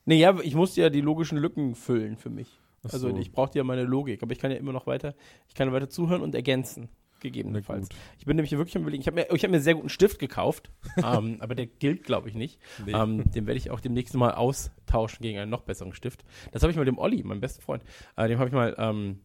Nee, 0.05 0.19
ja, 0.19 0.39
ich 0.39 0.55
musste 0.55 0.81
ja 0.81 0.89
die 0.89 1.01
logischen 1.01 1.37
Lücken 1.37 1.75
füllen 1.75 2.17
für 2.17 2.29
mich. 2.29 2.59
Ach 2.83 2.93
Also 2.93 3.09
so. 3.09 3.17
ich 3.17 3.31
brauchte 3.31 3.57
ja 3.57 3.63
meine 3.63 3.83
Logik, 3.83 4.21
aber 4.21 4.31
ich 4.31 4.39
kann 4.39 4.51
ja 4.51 4.57
immer 4.57 4.71
noch 4.71 4.87
weiter, 4.87 5.15
ich 5.47 5.55
kann 5.55 5.71
weiter 5.71 5.89
zuhören 5.89 6.21
und 6.21 6.35
ergänzen, 6.35 6.89
gegebenenfalls. 7.19 7.89
Ich 8.19 8.25
bin 8.25 8.35
nämlich 8.35 8.51
wirklich 8.51 8.75
am 8.75 8.83
überlegen, 8.83 9.01
ich 9.01 9.07
habe 9.07 9.15
mir, 9.15 9.27
ich 9.33 9.43
hab 9.43 9.49
mir 9.49 9.57
einen 9.57 9.63
sehr 9.63 9.75
guten 9.75 9.89
Stift 9.89 10.19
gekauft, 10.19 10.71
ähm, 10.97 11.37
aber 11.39 11.55
der 11.55 11.65
gilt, 11.65 12.03
glaube 12.03 12.29
ich, 12.29 12.35
nicht. 12.35 12.59
Nee. 12.85 12.93
Ähm, 12.93 13.29
den 13.31 13.47
werde 13.47 13.57
ich 13.57 13.71
auch 13.71 13.79
demnächst 13.79 14.13
mal 14.13 14.33
austauschen 14.33 15.21
gegen 15.21 15.39
einen 15.39 15.49
noch 15.51 15.61
besseren 15.63 15.93
Stift. 15.93 16.23
Das 16.51 16.61
habe 16.61 16.71
ich 16.71 16.77
mal 16.77 16.85
dem 16.85 16.99
Olli, 16.99 17.23
meinem 17.23 17.41
besten 17.41 17.61
Freund, 17.61 17.83
äh, 18.15 18.27
dem 18.27 18.37
habe 18.37 18.49
ich 18.49 18.53
mal 18.53 18.75
ähm, 18.77 19.21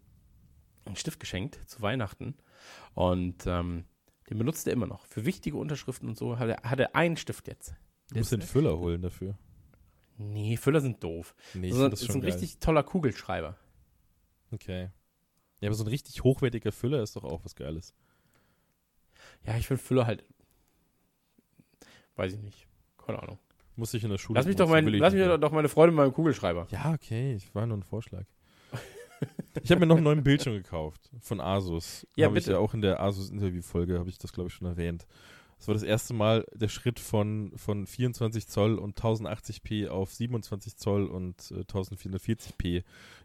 einen 0.86 0.97
Stift 0.97 1.20
geschenkt 1.20 1.61
zu 1.66 1.82
Weihnachten 1.82 2.35
und 2.94 3.47
ähm, 3.47 3.85
den 4.31 4.39
benutzt 4.39 4.66
er 4.66 4.73
immer 4.73 4.86
noch. 4.86 5.05
Für 5.07 5.27
wichtige 5.27 5.57
Unterschriften 5.59 6.09
und 6.09 6.16
so 6.16 6.39
hat 6.39 6.48
er, 6.48 6.70
hat 6.70 6.81
er 6.81 6.94
einen 6.97 7.16
Stift 7.19 7.48
jetzt. 7.48 7.74
du 8.11 8.19
musst 8.19 8.32
den 8.32 8.43
Füller 8.43 8.78
holen 8.78 9.02
dafür. 9.02 9.36
Nee, 10.22 10.59
Füller 10.59 10.80
sind 10.82 11.02
doof. 11.02 11.34
Nee, 11.55 11.68
ich 11.68 11.74
so, 11.74 11.88
das 11.88 12.02
ist 12.02 12.10
ein 12.10 12.20
geil. 12.20 12.30
richtig 12.30 12.59
toller 12.59 12.82
Kugelschreiber. 12.82 13.56
Okay. 14.52 14.90
Ja, 15.60 15.68
aber 15.68 15.74
so 15.74 15.84
ein 15.84 15.88
richtig 15.88 16.22
hochwertiger 16.22 16.72
Füller 16.72 17.02
ist 17.02 17.16
doch 17.16 17.24
auch 17.24 17.42
was 17.42 17.55
Geiles. 17.55 17.94
Ja, 19.47 19.56
ich 19.56 19.66
finde 19.66 19.82
Füller 19.82 20.06
halt. 20.06 20.24
Weiß 22.16 22.34
ich 22.34 22.42
nicht. 22.42 22.66
Keine 22.98 23.22
Ahnung. 23.22 23.38
Muss 23.76 23.94
ich 23.94 24.05
in 24.05 24.10
der 24.10 24.18
Schule 24.18 24.38
Lass 24.38 24.47
mich 24.47 24.56
doch, 24.56 24.68
mein, 24.68 24.86
ich 24.88 25.01
lass 25.01 25.14
mich 25.14 25.26
doch 25.40 25.52
meine 25.52 25.70
Freude 25.70 25.92
mit 25.92 25.97
meinem 25.98 26.12
Kugelschreiber. 26.12 26.66
Ja, 26.70 26.92
okay, 26.92 27.34
ich 27.34 27.55
war 27.55 27.66
nur 27.66 27.78
ein 27.78 27.82
Vorschlag. 27.82 28.24
ich 29.62 29.70
habe 29.70 29.80
mir 29.80 29.86
noch 29.86 29.97
einen 29.97 30.05
neuen 30.05 30.22
Bildschirm 30.22 30.52
gekauft 30.55 31.09
von 31.20 31.40
Asus. 31.40 32.06
Ja, 32.16 32.26
Hab 32.26 32.32
ich 32.32 32.44
bitte. 32.44 32.52
ja 32.52 32.59
auch 32.59 32.74
in 32.74 32.82
der 32.82 33.01
Asus 33.01 33.30
Interview-Folge, 33.30 33.98
habe 33.98 34.10
ich 34.10 34.18
das, 34.18 34.34
glaube 34.34 34.48
ich, 34.48 34.55
schon 34.55 34.66
erwähnt. 34.66 35.06
Das 35.61 35.69
war 35.69 35.74
das 35.74 35.82
erste 35.82 36.15
Mal 36.15 36.47
der 36.55 36.69
Schritt 36.69 36.99
von, 36.99 37.53
von 37.55 37.87
24 37.87 38.49
Zoll 38.49 38.78
und 38.78 38.99
1080p 38.99 39.89
auf 39.89 40.11
27 40.11 40.77
Zoll 40.77 41.05
und 41.05 41.51
äh, 41.51 41.61
1440p 41.61 42.82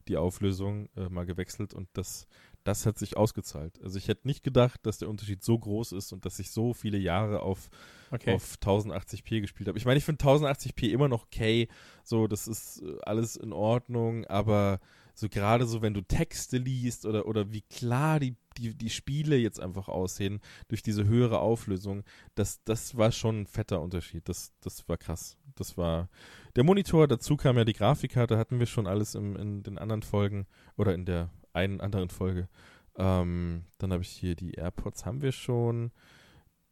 die 0.09 0.17
Auflösung 0.17 0.89
äh, 0.97 1.07
mal 1.07 1.25
gewechselt 1.25 1.73
und 1.73 1.87
das, 1.93 2.27
das 2.65 2.85
hat 2.85 2.99
sich 2.99 3.15
ausgezahlt. 3.15 3.81
Also 3.81 3.97
ich 3.97 4.09
hätte 4.09 4.27
nicht 4.27 4.43
gedacht, 4.43 4.81
dass 4.83 4.97
der 4.97 5.07
Unterschied 5.07 5.45
so 5.45 5.57
groß 5.57 5.93
ist 5.93 6.11
und 6.11 6.25
dass 6.25 6.37
ich 6.39 6.51
so 6.51 6.73
viele 6.73 6.97
Jahre 6.97 7.39
auf 7.41 7.69
Okay. 8.11 8.35
auf 8.35 8.57
1080p 8.61 9.41
gespielt 9.41 9.67
habe. 9.67 9.77
Ich 9.79 9.85
meine, 9.85 9.97
ich 9.97 10.05
finde 10.05 10.23
1080p 10.23 10.89
immer 10.89 11.07
noch 11.07 11.23
okay, 11.23 11.69
so 12.03 12.27
das 12.27 12.47
ist 12.47 12.81
äh, 12.81 12.97
alles 13.03 13.37
in 13.37 13.53
Ordnung, 13.53 14.25
aber 14.25 14.79
so 15.13 15.29
gerade 15.29 15.65
so, 15.65 15.81
wenn 15.81 15.93
du 15.93 16.01
Texte 16.01 16.57
liest 16.57 17.05
oder, 17.05 17.25
oder 17.27 17.51
wie 17.51 17.61
klar 17.61 18.19
die, 18.19 18.35
die, 18.57 18.73
die 18.73 18.89
Spiele 18.89 19.35
jetzt 19.35 19.59
einfach 19.59 19.87
aussehen 19.87 20.39
durch 20.67 20.81
diese 20.81 21.05
höhere 21.05 21.39
Auflösung, 21.39 22.03
das, 22.35 22.63
das 22.63 22.97
war 22.97 23.11
schon 23.11 23.41
ein 23.41 23.47
fetter 23.47 23.81
Unterschied. 23.81 24.27
Das, 24.27 24.53
das 24.61 24.87
war 24.87 24.97
krass. 24.97 25.37
Das 25.55 25.77
war 25.77 26.09
der 26.55 26.63
Monitor, 26.63 27.07
dazu 27.07 27.37
kam 27.37 27.57
ja 27.57 27.65
die 27.65 27.73
Grafikkarte, 27.73 28.37
hatten 28.37 28.59
wir 28.59 28.65
schon 28.65 28.87
alles 28.87 29.15
im, 29.15 29.35
in 29.35 29.63
den 29.63 29.77
anderen 29.77 30.03
Folgen 30.03 30.47
oder 30.77 30.93
in 30.93 31.05
der 31.05 31.29
einen 31.53 31.81
anderen 31.81 32.09
Folge. 32.09 32.49
Ähm, 32.97 33.65
dann 33.77 33.91
habe 33.91 34.03
ich 34.03 34.09
hier 34.09 34.35
die 34.35 34.53
AirPods, 34.53 35.05
haben 35.05 35.21
wir 35.21 35.31
schon. 35.31 35.91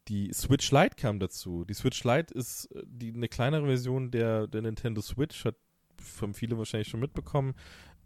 Die 0.08 0.32
Switch 0.32 0.70
Lite 0.70 0.96
kam 0.96 1.18
dazu. 1.18 1.64
Die 1.64 1.74
Switch 1.74 2.04
Lite 2.04 2.32
ist 2.34 2.66
äh, 2.74 2.82
die, 2.86 3.12
eine 3.12 3.28
kleinere 3.28 3.66
Version 3.66 4.10
der, 4.10 4.46
der 4.46 4.62
Nintendo 4.62 5.00
Switch, 5.00 5.44
hat 5.44 5.56
haben 6.20 6.34
viele 6.34 6.58
wahrscheinlich 6.58 6.88
schon 6.88 7.00
mitbekommen. 7.00 7.54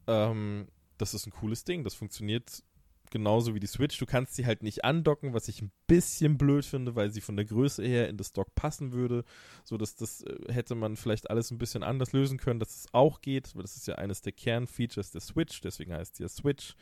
Ähm, 0.07 0.69
das 0.99 1.15
ist 1.15 1.27
ein 1.27 1.33
cooles 1.33 1.65
Ding. 1.65 1.85
Das 1.85 1.95
funktioniert 1.95 2.63
genauso 3.11 3.55
wie 3.55 3.61
die 3.61 3.67
Switch. 3.67 3.99
Du 3.99 4.07
kannst 4.07 4.35
sie 4.35 4.47
halt 4.47 4.63
nicht 4.63 4.85
andocken, 4.85 5.35
was 5.35 5.49
ich 5.49 5.63
ein 5.63 5.71
bisschen 5.87 6.39
blöd 6.39 6.65
finde, 6.65 6.95
weil 6.97 7.11
sie 7.11 7.21
von 7.21 7.37
der 7.37 7.45
Größe 7.45 7.83
her 7.85 8.09
in 8.09 8.17
das 8.17 8.33
Dock 8.33 8.55
passen 8.55 8.93
würde. 8.93 9.25
So 9.65 9.77
dass 9.77 9.97
das 9.97 10.23
äh, 10.23 10.53
hätte 10.53 10.75
man 10.75 10.97
vielleicht 10.97 11.31
alles 11.31 11.51
ein 11.51 11.59
bisschen 11.59 11.83
anders 11.83 12.13
lösen 12.13 12.39
können, 12.39 12.61
dass 12.61 12.77
es 12.77 12.87
auch 12.93 13.21
geht, 13.21 13.55
das 13.57 13.77
ist 13.77 13.87
ja 13.87 13.97
eines 13.97 14.23
der 14.23 14.33
Kernfeatures 14.33 15.11
der 15.11 15.21
Switch, 15.21 15.61
deswegen 15.61 15.93
heißt 15.93 16.17
sie 16.17 16.25
ja 16.25 16.29
Switch. 16.29 16.75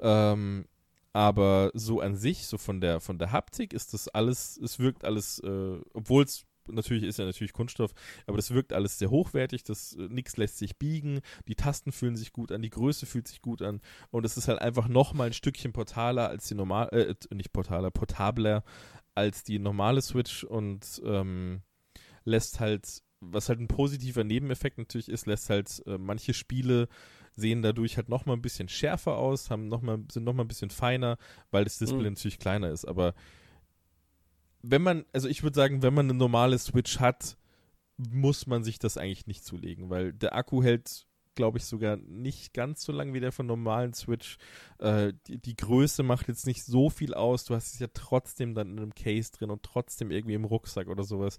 Ähm, 0.00 0.66
aber 1.12 1.70
so 1.74 2.00
an 2.00 2.16
sich, 2.16 2.46
so 2.46 2.58
von 2.58 2.80
der 2.80 3.00
von 3.00 3.18
der 3.18 3.32
Haptik 3.32 3.72
ist 3.72 3.94
das 3.94 4.08
alles, 4.08 4.56
es 4.58 4.78
wirkt 4.78 5.04
alles, 5.04 5.40
äh, 5.40 5.80
obwohl 5.94 6.24
es 6.24 6.44
natürlich 6.70 7.04
ist 7.04 7.18
ja 7.18 7.24
natürlich 7.24 7.52
Kunststoff, 7.52 7.92
aber 8.26 8.36
das 8.36 8.50
wirkt 8.52 8.72
alles 8.72 8.98
sehr 8.98 9.10
hochwertig, 9.10 9.62
das 9.64 9.94
äh, 9.94 10.08
nichts 10.08 10.36
lässt 10.36 10.58
sich 10.58 10.76
biegen, 10.78 11.20
die 11.46 11.54
Tasten 11.54 11.92
fühlen 11.92 12.16
sich 12.16 12.32
gut 12.32 12.52
an, 12.52 12.62
die 12.62 12.70
Größe 12.70 13.06
fühlt 13.06 13.28
sich 13.28 13.42
gut 13.42 13.62
an 13.62 13.80
und 14.10 14.24
es 14.24 14.36
ist 14.36 14.48
halt 14.48 14.60
einfach 14.60 14.88
noch 14.88 15.14
mal 15.14 15.26
ein 15.26 15.32
Stückchen 15.32 15.72
portaler 15.72 16.28
als 16.28 16.48
die 16.48 16.54
normal 16.54 16.88
äh, 16.92 17.34
nicht 17.34 17.52
portaler, 17.52 17.90
portabler 17.90 18.64
als 19.14 19.42
die 19.42 19.58
normale 19.58 20.02
Switch 20.02 20.44
und 20.44 21.00
ähm, 21.04 21.62
lässt 22.24 22.60
halt 22.60 23.02
was 23.20 23.48
halt 23.48 23.58
ein 23.58 23.66
positiver 23.66 24.22
Nebeneffekt 24.22 24.78
natürlich 24.78 25.08
ist, 25.08 25.26
lässt 25.26 25.50
halt 25.50 25.82
äh, 25.86 25.98
manche 25.98 26.34
Spiele 26.34 26.86
sehen 27.32 27.62
dadurch 27.62 27.96
halt 27.96 28.08
noch 28.08 28.26
mal 28.26 28.34
ein 28.34 28.42
bisschen 28.42 28.68
schärfer 28.68 29.16
aus, 29.16 29.50
haben 29.50 29.68
noch 29.68 29.82
mal, 29.82 29.98
sind 30.10 30.24
noch 30.24 30.34
mal 30.34 30.44
ein 30.44 30.48
bisschen 30.48 30.70
feiner, 30.70 31.18
weil 31.50 31.64
das 31.64 31.78
Display 31.78 32.04
Mhm. 32.06 32.14
natürlich 32.14 32.38
kleiner 32.38 32.70
ist. 32.70 32.84
Aber 32.84 33.14
wenn 34.62 34.82
man, 34.82 35.04
also 35.12 35.28
ich 35.28 35.42
würde 35.42 35.56
sagen, 35.56 35.82
wenn 35.82 35.94
man 35.94 36.06
eine 36.06 36.18
normale 36.18 36.58
Switch 36.58 37.00
hat, 37.00 37.36
muss 37.96 38.46
man 38.46 38.62
sich 38.64 38.78
das 38.78 38.96
eigentlich 38.96 39.26
nicht 39.26 39.44
zulegen, 39.44 39.90
weil 39.90 40.12
der 40.12 40.34
Akku 40.34 40.62
hält, 40.62 41.06
glaube 41.34 41.58
ich, 41.58 41.64
sogar 41.64 41.96
nicht 41.96 42.54
ganz 42.54 42.82
so 42.82 42.92
lang 42.92 43.12
wie 43.12 43.20
der 43.20 43.32
von 43.32 43.46
normalen 43.46 43.94
Switch. 43.94 44.38
Äh, 44.78 45.12
die, 45.26 45.38
die 45.38 45.56
Größe 45.56 46.02
macht 46.02 46.28
jetzt 46.28 46.46
nicht 46.46 46.64
so 46.64 46.90
viel 46.90 47.14
aus. 47.14 47.44
Du 47.44 47.54
hast 47.54 47.74
es 47.74 47.78
ja 47.78 47.88
trotzdem 47.92 48.54
dann 48.54 48.72
in 48.72 48.78
einem 48.78 48.94
Case 48.94 49.32
drin 49.32 49.50
und 49.50 49.62
trotzdem 49.62 50.10
irgendwie 50.10 50.34
im 50.34 50.44
Rucksack 50.44 50.88
oder 50.88 51.04
sowas. 51.04 51.38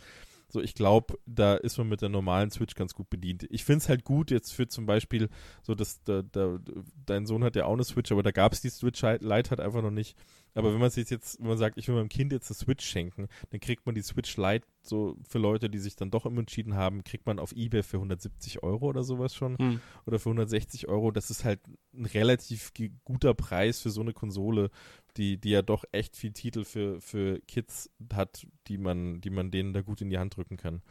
So, 0.51 0.61
ich 0.61 0.73
glaube, 0.73 1.19
da 1.25 1.55
ist 1.55 1.77
man 1.77 1.87
mit 1.87 2.01
der 2.01 2.09
normalen 2.09 2.49
Switch 2.49 2.73
ganz 2.73 2.95
gut 2.95 3.09
bedient. 3.09 3.45
Ich 3.51 3.63
finde 3.63 3.79
es 3.79 3.89
halt 3.89 4.03
gut 4.03 4.31
jetzt 4.31 4.51
für 4.51 4.67
zum 4.67 4.85
Beispiel, 4.87 5.29
so 5.61 5.75
dass 5.75 6.03
da, 6.03 6.23
da, 6.23 6.57
dein 7.05 7.27
Sohn 7.27 7.43
hat 7.43 7.55
ja 7.55 7.65
auch 7.65 7.73
eine 7.73 7.83
Switch, 7.83 8.11
aber 8.11 8.23
da 8.23 8.31
gab 8.31 8.53
es 8.53 8.61
die 8.61 8.69
Switch 8.69 9.01
Lite 9.01 9.51
halt 9.51 9.59
einfach 9.59 9.81
noch 9.83 9.91
nicht. 9.91 10.17
Aber 10.55 10.73
wenn 10.73 10.79
man 10.79 10.89
sich 10.89 11.09
jetzt, 11.09 11.39
wenn 11.39 11.47
man 11.47 11.57
sagt, 11.57 11.77
ich 11.77 11.87
will 11.87 11.95
meinem 11.95 12.09
Kind 12.09 12.33
jetzt 12.33 12.49
eine 12.49 12.55
Switch 12.55 12.83
schenken, 12.85 13.27
dann 13.51 13.59
kriegt 13.59 13.85
man 13.85 13.93
die 13.93 14.01
Switch 14.01 14.35
Lite 14.35 14.65
so 14.81 15.15
für 15.27 15.37
Leute, 15.37 15.69
die 15.69 15.77
sich 15.77 15.95
dann 15.95 16.09
doch 16.09 16.25
immer 16.25 16.39
entschieden 16.39 16.73
haben, 16.73 17.03
kriegt 17.03 17.27
man 17.27 17.37
auf 17.37 17.51
Ebay 17.51 17.83
für 17.83 17.97
170 17.97 18.63
Euro 18.63 18.87
oder 18.87 19.03
sowas 19.03 19.35
schon 19.35 19.57
Hm. 19.57 19.79
oder 20.07 20.17
für 20.17 20.29
160 20.29 20.87
Euro. 20.87 21.11
Das 21.11 21.29
ist 21.29 21.45
halt 21.45 21.59
ein 21.93 22.05
relativ 22.05 22.73
guter 23.03 23.35
Preis 23.35 23.79
für 23.79 23.91
so 23.91 24.01
eine 24.01 24.13
Konsole, 24.13 24.71
die, 25.19 25.37
die 25.37 25.51
ja 25.51 25.61
doch 25.61 25.83
echt 25.91 26.17
viel 26.17 26.31
Titel 26.31 26.63
für, 26.63 26.99
für 27.01 27.39
Kids 27.41 27.91
hat, 28.13 28.47
die 28.67 28.77
man, 28.79 29.21
die 29.21 29.29
man 29.29 29.51
denen 29.51 29.73
da 29.73 29.81
gut 29.81 30.01
in 30.01 30.09
die 30.09 30.17
Hand 30.17 30.35
drücken 30.37 30.57
kann. 30.57 30.81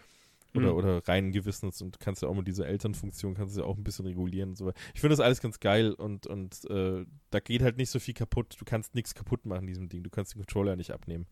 Oder, 0.55 0.73
Mhm. 0.73 0.79
oder 0.79 1.09
reinen 1.09 1.33
Gewissens 1.33 1.83
und 1.83 2.01
kannst 2.01 2.23
ja 2.23 2.29
auch 2.29 2.35
mit 2.35 2.47
dieser 2.49 2.67
Elternfunktion 2.67 3.35
kannst 3.35 3.55
du 3.57 3.61
ja 3.61 3.67
auch 3.67 3.77
ein 3.77 3.85
bisschen 3.85 4.07
regulieren 4.07 4.51
und 4.51 4.57
so 4.57 4.65
weiter. 4.67 4.79
Ich 4.95 5.01
finde 5.01 5.13
das 5.15 5.21
alles 5.21 5.41
ganz 5.41 5.61
geil 5.61 5.93
und, 5.93 6.27
und 6.27 6.65
äh, 6.71 7.05
da 7.31 7.41
geht 7.41 7.61
halt 7.63 7.77
nicht 7.77 7.91
so 7.91 7.99
viel 7.99 8.15
kaputt. 8.15 8.57
Du 8.59 8.65
kannst 8.65 8.95
nichts 8.95 9.15
kaputt 9.15 9.45
machen 9.45 9.63
in 9.63 9.67
diesem 9.67 9.89
Ding. 9.91 10.03
Du 10.03 10.09
kannst 10.11 10.35
den 10.35 10.39
Controller 10.41 10.75
nicht 10.77 10.91
abnehmen. 10.93 11.27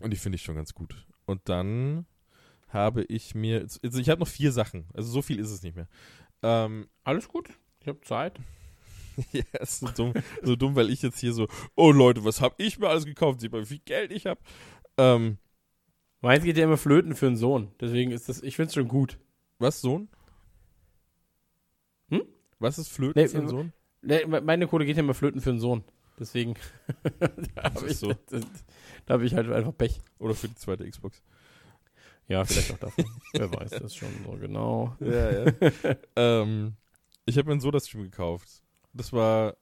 Und 0.00 0.10
die 0.10 0.16
finde 0.16 0.36
ich 0.36 0.42
schon 0.42 0.54
ganz 0.56 0.72
gut. 0.74 1.06
Und 1.26 1.42
dann 1.48 2.06
habe 2.68 3.04
ich 3.04 3.34
mir, 3.34 3.60
also 3.82 3.98
ich 3.98 4.08
habe 4.08 4.20
noch 4.20 4.28
vier 4.28 4.50
Sachen. 4.50 4.86
Also 4.94 5.10
so 5.10 5.20
viel 5.22 5.38
ist 5.38 5.50
es 5.50 5.62
nicht 5.62 5.76
mehr. 5.76 5.88
Ähm, 6.42 6.88
Alles 7.04 7.28
gut. 7.28 7.50
Ich 7.80 7.88
habe 7.88 8.00
Zeit. 8.00 8.40
ja, 9.32 9.42
ist 9.60 9.80
so 9.80 9.88
dumm, 9.88 10.12
so 10.42 10.56
dumm, 10.56 10.74
weil 10.76 10.90
ich 10.90 11.02
jetzt 11.02 11.18
hier 11.20 11.32
so, 11.32 11.48
oh 11.76 11.92
Leute, 11.92 12.24
was 12.24 12.40
habe 12.40 12.54
ich 12.58 12.78
mir 12.78 12.88
alles 12.88 13.04
gekauft? 13.04 13.40
Seht 13.40 13.52
mal, 13.52 13.62
wie 13.62 13.66
viel 13.66 13.78
Geld 13.84 14.12
ich 14.12 14.26
habe. 14.26 14.40
Ähm, 14.98 15.38
Meins 16.20 16.44
geht 16.44 16.56
ja 16.58 16.64
immer 16.64 16.78
flöten 16.78 17.14
für 17.14 17.26
einen 17.26 17.36
Sohn. 17.36 17.70
Deswegen 17.80 18.10
ist 18.10 18.28
das, 18.28 18.42
ich 18.42 18.56
finde 18.56 18.68
es 18.68 18.74
schon 18.74 18.88
gut. 18.88 19.18
Was, 19.58 19.80
Sohn? 19.80 20.08
Hm? 22.10 22.22
Was 22.58 22.78
ist 22.78 22.88
Flöten 22.88 23.20
Nee, 23.20 23.28
für 23.28 23.38
ein 23.38 23.44
äh, 23.44 23.48
Sohn? 23.48 23.72
Nee, 24.02 24.26
me- 24.26 24.40
meine 24.40 24.66
Kohle 24.66 24.86
geht 24.86 24.96
ja 24.96 25.02
immer 25.02 25.14
flöten 25.14 25.40
für 25.40 25.50
einen 25.50 25.60
Sohn. 25.60 25.84
Deswegen 26.18 26.54
da 27.54 27.70
Das 27.70 27.74
habe 27.74 27.88
ich, 27.88 27.98
so. 27.98 28.12
das, 28.30 28.42
da 29.06 29.14
hab 29.14 29.22
ich 29.22 29.34
halt 29.34 29.50
einfach 29.50 29.76
Pech. 29.76 30.00
Oder 30.18 30.34
für 30.34 30.48
die 30.48 30.54
zweite 30.54 30.88
Xbox? 30.88 31.22
Ja, 32.28 32.44
vielleicht 32.44 32.72
auch 32.72 32.78
davon. 32.78 33.04
Wer 33.32 33.52
weiß 33.52 33.70
das 33.72 33.94
schon 33.94 34.08
so 34.24 34.32
genau. 34.32 34.96
Ja, 35.00 35.44
ja. 35.46 35.52
ähm, 36.16 36.76
ich 37.26 37.36
habe 37.36 37.46
mir 37.48 37.52
einen 37.52 37.60
Soda-Stream 37.60 38.04
gekauft. 38.04 38.62
Das 38.94 39.12
war 39.12 39.56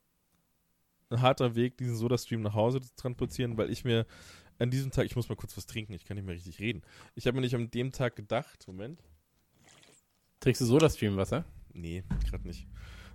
ein 1.11 1.21
harter 1.21 1.55
Weg, 1.55 1.77
diesen 1.79 1.97
Soda-Stream 1.97 2.43
nach 2.43 2.55
Hause 2.55 2.81
zu 2.81 2.95
transportieren, 2.97 3.57
weil 3.57 3.71
ich 3.71 3.85
mir 3.85 4.07
an 4.59 4.71
diesem 4.71 4.91
Tag, 4.91 5.07
ich 5.07 5.17
muss 5.17 5.29
mal 5.29 5.35
kurz 5.37 5.57
was 5.57 5.67
trinken, 5.67 5.93
ich 5.93 6.05
kann 6.05 6.17
nicht 6.17 6.25
mehr 6.27 6.35
richtig 6.35 6.59
reden. 6.61 6.83
Ich 7.15 7.27
habe 7.27 7.35
mir 7.35 7.41
nicht 7.41 7.55
an 7.55 7.71
dem 7.71 7.93
Tag 7.93 8.17
gedacht, 8.17 8.67
Moment. 8.67 9.03
Trägst 10.41 10.61
du 10.61 10.65
so 10.67 10.79
das 10.79 10.97
Streamwasser? 10.97 11.45
Nee, 11.73 12.05
gerade 12.29 12.47
nicht. 12.47 12.67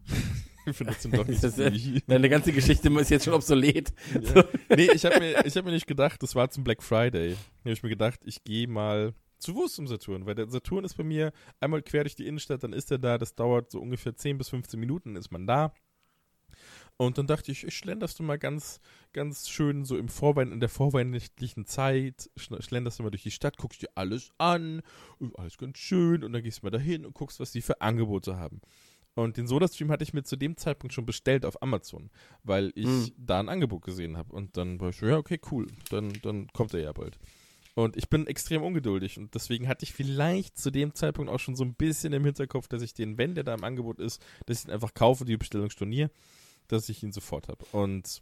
ich 0.66 0.78
benutze 0.78 1.08
ihn 1.08 1.14
doch 1.14 1.28
nicht. 1.28 1.44
Das 1.44 1.56
so 1.56 1.66
wie- 1.72 2.02
Deine 2.08 2.30
ganze 2.30 2.52
Geschichte 2.52 2.90
ist 2.90 3.10
jetzt 3.10 3.26
schon 3.26 3.34
obsolet. 3.34 3.94
Ja. 4.22 4.44
Nee, 4.76 4.90
ich 4.94 5.06
habe 5.06 5.20
mir, 5.20 5.46
ich 5.46 5.56
hab 5.56 5.66
mir 5.66 5.72
nicht 5.72 5.88
gedacht, 5.88 6.22
das 6.24 6.36
war 6.36 6.50
zum 6.50 6.64
Black 6.64 6.82
Friday. 6.84 7.32
Da 7.32 7.38
habe 7.66 7.72
ich 7.74 7.84
mir 7.84 7.90
gedacht, 7.90 8.20
ich 8.26 8.44
gehe 8.44 8.68
mal 8.68 9.14
zu 9.40 9.54
Fuß 9.54 9.76
zum 9.76 9.88
Saturn, 9.88 10.26
weil 10.26 10.36
der 10.36 10.50
Saturn 10.50 10.84
ist 10.84 10.96
bei 10.96 11.04
mir 11.04 11.32
einmal 11.60 11.82
quer 11.84 12.04
durch 12.04 12.16
die 12.16 12.26
Innenstadt, 12.26 12.64
dann 12.64 12.74
ist 12.74 12.90
er 12.92 12.98
da, 12.98 13.18
das 13.20 13.36
dauert 13.36 13.70
so 13.72 13.80
ungefähr 13.80 14.16
10 14.16 14.38
bis 14.38 14.50
15 14.50 14.80
Minuten, 14.80 15.14
dann 15.14 15.20
ist 15.22 15.32
man 15.32 15.46
da. 15.46 15.74
Und 16.98 17.20
dann 17.20 17.28
dachte 17.28 17.52
ich, 17.52 17.64
ich 17.64 17.78
schlenderst 17.78 18.18
du 18.18 18.24
mal 18.24 18.40
ganz, 18.40 18.80
ganz 19.14 19.50
schön 19.50 19.86
so 19.86 19.98
im 19.98 20.10
Vorwein, 20.10 20.52
in 20.52 20.60
der 20.60 20.70
vorweihnachtlichen 20.70 21.66
Zeit, 21.68 22.30
schlenderst 22.36 22.98
du 22.98 23.04
mal 23.04 23.12
durch 23.12 23.22
die 23.24 23.30
Stadt, 23.32 23.58
guckst 23.58 23.84
dir 23.84 23.90
alles 23.94 24.32
an, 24.40 24.82
alles 25.36 25.58
ganz 25.60 25.78
schön, 25.78 26.24
und 26.24 26.34
dann 26.34 26.42
gehst 26.42 26.62
du 26.62 26.66
mal 26.66 26.72
dahin 26.72 27.06
und 27.06 27.14
guckst, 27.14 27.40
was 27.40 27.52
die 27.52 27.62
für 27.62 27.82
Angebote 27.82 28.38
haben. 28.38 28.62
Und 29.14 29.38
den 29.38 29.48
Soda-Stream 29.48 29.92
hatte 29.92 30.04
ich 30.04 30.14
mir 30.14 30.24
zu 30.24 30.36
dem 30.36 30.58
Zeitpunkt 30.58 30.94
schon 30.94 31.06
bestellt 31.06 31.46
auf 31.46 31.62
Amazon, 31.62 32.10
weil 32.44 32.72
ich 32.76 32.86
Mhm. 32.88 33.12
da 33.18 33.40
ein 33.40 33.50
Angebot 33.50 33.84
gesehen 33.84 34.18
habe. 34.18 34.34
Und 34.34 34.58
dann 34.58 34.80
war 34.80 34.90
ich 34.90 34.96
so, 34.98 35.06
ja, 35.08 35.18
okay, 35.18 35.40
cool, 35.52 35.68
dann, 35.90 36.14
dann 36.24 36.48
kommt 36.54 36.74
er 36.74 36.82
ja 36.82 36.94
bald. 36.94 37.18
Und 37.76 37.96
ich 37.96 38.10
bin 38.10 38.26
extrem 38.26 38.64
ungeduldig 38.64 39.20
und 39.20 39.36
deswegen 39.36 39.68
hatte 39.68 39.84
ich 39.84 39.94
vielleicht 39.94 40.58
zu 40.58 40.72
dem 40.72 40.96
Zeitpunkt 40.96 41.32
auch 41.32 41.40
schon 41.40 41.56
so 41.56 41.64
ein 41.64 41.76
bisschen 41.76 42.12
im 42.12 42.26
Hinterkopf, 42.26 42.68
dass 42.68 42.82
ich 42.82 42.96
den, 42.96 43.20
wenn 43.20 43.36
der 43.36 43.44
da 43.44 43.54
im 43.54 43.64
Angebot 43.64 44.00
ist, 44.00 44.20
dass 44.48 44.60
ich 44.62 44.66
ihn 44.68 44.72
einfach 44.72 44.96
kaufe, 44.96 45.26
die 45.26 45.38
Bestellung 45.38 45.70
storniere, 45.70 46.10
dass 46.68 46.90
ich 46.90 47.04
ihn 47.04 47.12
sofort 47.12 47.48
habe. 47.48 47.66
Und 47.72 48.22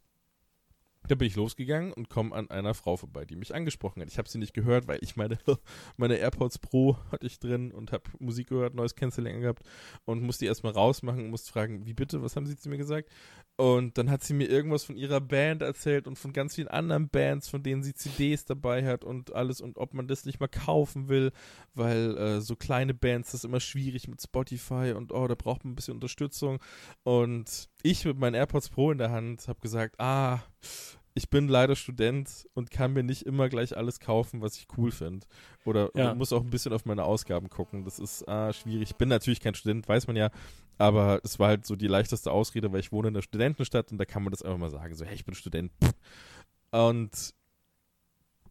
da 1.07 1.15
bin 1.15 1.27
ich 1.27 1.35
losgegangen 1.35 1.93
und 1.93 2.09
komme 2.09 2.35
an 2.35 2.49
einer 2.49 2.73
Frau 2.73 2.97
vorbei, 2.97 3.25
die 3.25 3.35
mich 3.35 3.53
angesprochen 3.53 4.01
hat. 4.01 4.09
Ich 4.09 4.17
habe 4.17 4.29
sie 4.29 4.37
nicht 4.37 4.53
gehört, 4.53 4.87
weil 4.87 4.99
ich 5.01 5.15
meine, 5.15 5.37
meine 5.97 6.15
AirPods 6.15 6.59
Pro 6.59 6.97
hatte 7.11 7.27
ich 7.27 7.39
drin 7.39 7.71
und 7.71 7.91
habe 7.91 8.03
Musik 8.19 8.49
gehört, 8.49 8.75
neues 8.75 8.95
Canceling 8.95 9.41
gehabt 9.41 9.63
und 10.05 10.23
musste 10.23 10.45
die 10.45 10.47
erstmal 10.47 10.73
rausmachen 10.73 11.23
und 11.23 11.29
musste 11.29 11.51
fragen, 11.51 11.85
wie 11.85 11.93
bitte, 11.93 12.21
was 12.21 12.35
haben 12.35 12.45
sie 12.45 12.57
zu 12.57 12.69
mir 12.69 12.77
gesagt? 12.77 13.09
Und 13.57 13.97
dann 13.97 14.09
hat 14.09 14.23
sie 14.23 14.33
mir 14.33 14.49
irgendwas 14.49 14.83
von 14.83 14.97
ihrer 14.97 15.21
Band 15.21 15.61
erzählt 15.61 16.07
und 16.07 16.17
von 16.17 16.33
ganz 16.33 16.55
vielen 16.55 16.67
anderen 16.67 17.07
Bands, 17.09 17.47
von 17.47 17.63
denen 17.63 17.83
sie 17.83 17.93
CDs 17.93 18.45
dabei 18.45 18.85
hat 18.85 19.05
und 19.05 19.33
alles 19.33 19.61
und 19.61 19.77
ob 19.77 19.93
man 19.93 20.07
das 20.07 20.25
nicht 20.25 20.39
mal 20.39 20.47
kaufen 20.47 21.07
will, 21.07 21.31
weil 21.73 22.17
äh, 22.17 22.41
so 22.41 22.55
kleine 22.55 22.93
Bands 22.93 23.31
das 23.31 23.41
ist 23.41 23.45
immer 23.45 23.59
schwierig 23.59 24.07
mit 24.07 24.21
Spotify 24.21 24.93
und 24.95 25.13
oh, 25.13 25.27
da 25.27 25.35
braucht 25.35 25.63
man 25.63 25.71
ein 25.71 25.75
bisschen 25.75 25.93
Unterstützung. 25.93 26.59
Und 27.03 27.69
ich 27.85 28.03
mit 28.05 28.17
meinen 28.17 28.33
AirPods 28.33 28.69
Pro 28.69 28.91
in 28.91 28.97
der 28.97 29.11
Hand 29.11 29.47
habe 29.47 29.59
gesagt, 29.61 29.99
ah, 29.99 30.39
ich 31.13 31.29
bin 31.29 31.47
leider 31.47 31.75
Student 31.75 32.45
und 32.53 32.71
kann 32.71 32.91
mir 32.93 33.03
nicht 33.03 33.21
immer 33.25 33.47
gleich 33.47 33.77
alles 33.77 33.99
kaufen, 33.99 34.41
was 34.41 34.57
ich 34.57 34.67
cool 34.77 34.91
finde. 34.91 35.25
Oder 35.63 35.89
Ja. 35.95 36.13
muss 36.13 36.33
auch 36.33 36.41
ein 36.41 36.49
bisschen 36.49 36.73
auf 36.73 36.85
meine 36.85 37.03
Ausgaben 37.05 37.49
gucken. 37.49 37.85
Das 37.85 37.99
ist 37.99 38.27
ah, 38.27 38.51
schwierig. 38.51 38.89
Ich 38.91 38.95
bin 38.97 39.07
natürlich 39.07 39.39
kein 39.39 39.55
Student, 39.55 39.87
weiß 39.87 40.07
man 40.07 40.15
ja. 40.17 40.29
Aber 40.77 41.21
es 41.23 41.39
war 41.39 41.47
halt 41.49 41.65
so 41.65 41.77
die 41.77 41.87
leichteste 41.87 42.31
Ausrede, 42.31 42.71
weil 42.73 42.81
ich 42.81 42.91
wohne 42.91 43.07
in 43.07 43.15
einer 43.15 43.21
Studentenstadt 43.21 43.91
und 43.93 43.97
da 43.97 44.03
kann 44.05 44.23
man 44.23 44.31
das 44.31 44.41
einfach 44.41 44.57
mal 44.57 44.69
sagen. 44.69 44.93
So, 44.93 45.05
hey, 45.05 45.15
ich 45.15 45.23
bin 45.23 45.35
Student. 45.35 45.71
Und 46.71 47.33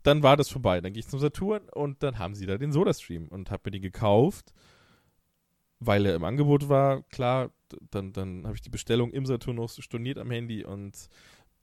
dann 0.04 0.22
war 0.22 0.36
das 0.36 0.48
vorbei. 0.48 0.80
Dann 0.80 0.92
gehe 0.94 1.00
ich 1.00 1.08
zum 1.08 1.20
Saturn 1.20 1.68
und 1.70 2.02
dann 2.02 2.18
haben 2.18 2.34
sie 2.34 2.46
da 2.46 2.56
den 2.56 2.72
Soda-Stream 2.72 3.28
und 3.28 3.50
habe 3.50 3.62
mir 3.66 3.72
den 3.72 3.82
gekauft, 3.82 4.54
weil 5.80 6.06
er 6.06 6.14
im 6.14 6.24
Angebot 6.24 6.70
war. 6.70 7.02
Klar, 7.10 7.50
dann, 7.90 8.12
dann 8.12 8.44
habe 8.44 8.54
ich 8.54 8.62
die 8.62 8.70
Bestellung 8.70 9.12
im 9.12 9.26
Saturn 9.26 9.56
noch 9.56 9.70
storniert 9.70 10.18
am 10.18 10.30
Handy 10.30 10.64
und 10.64 11.08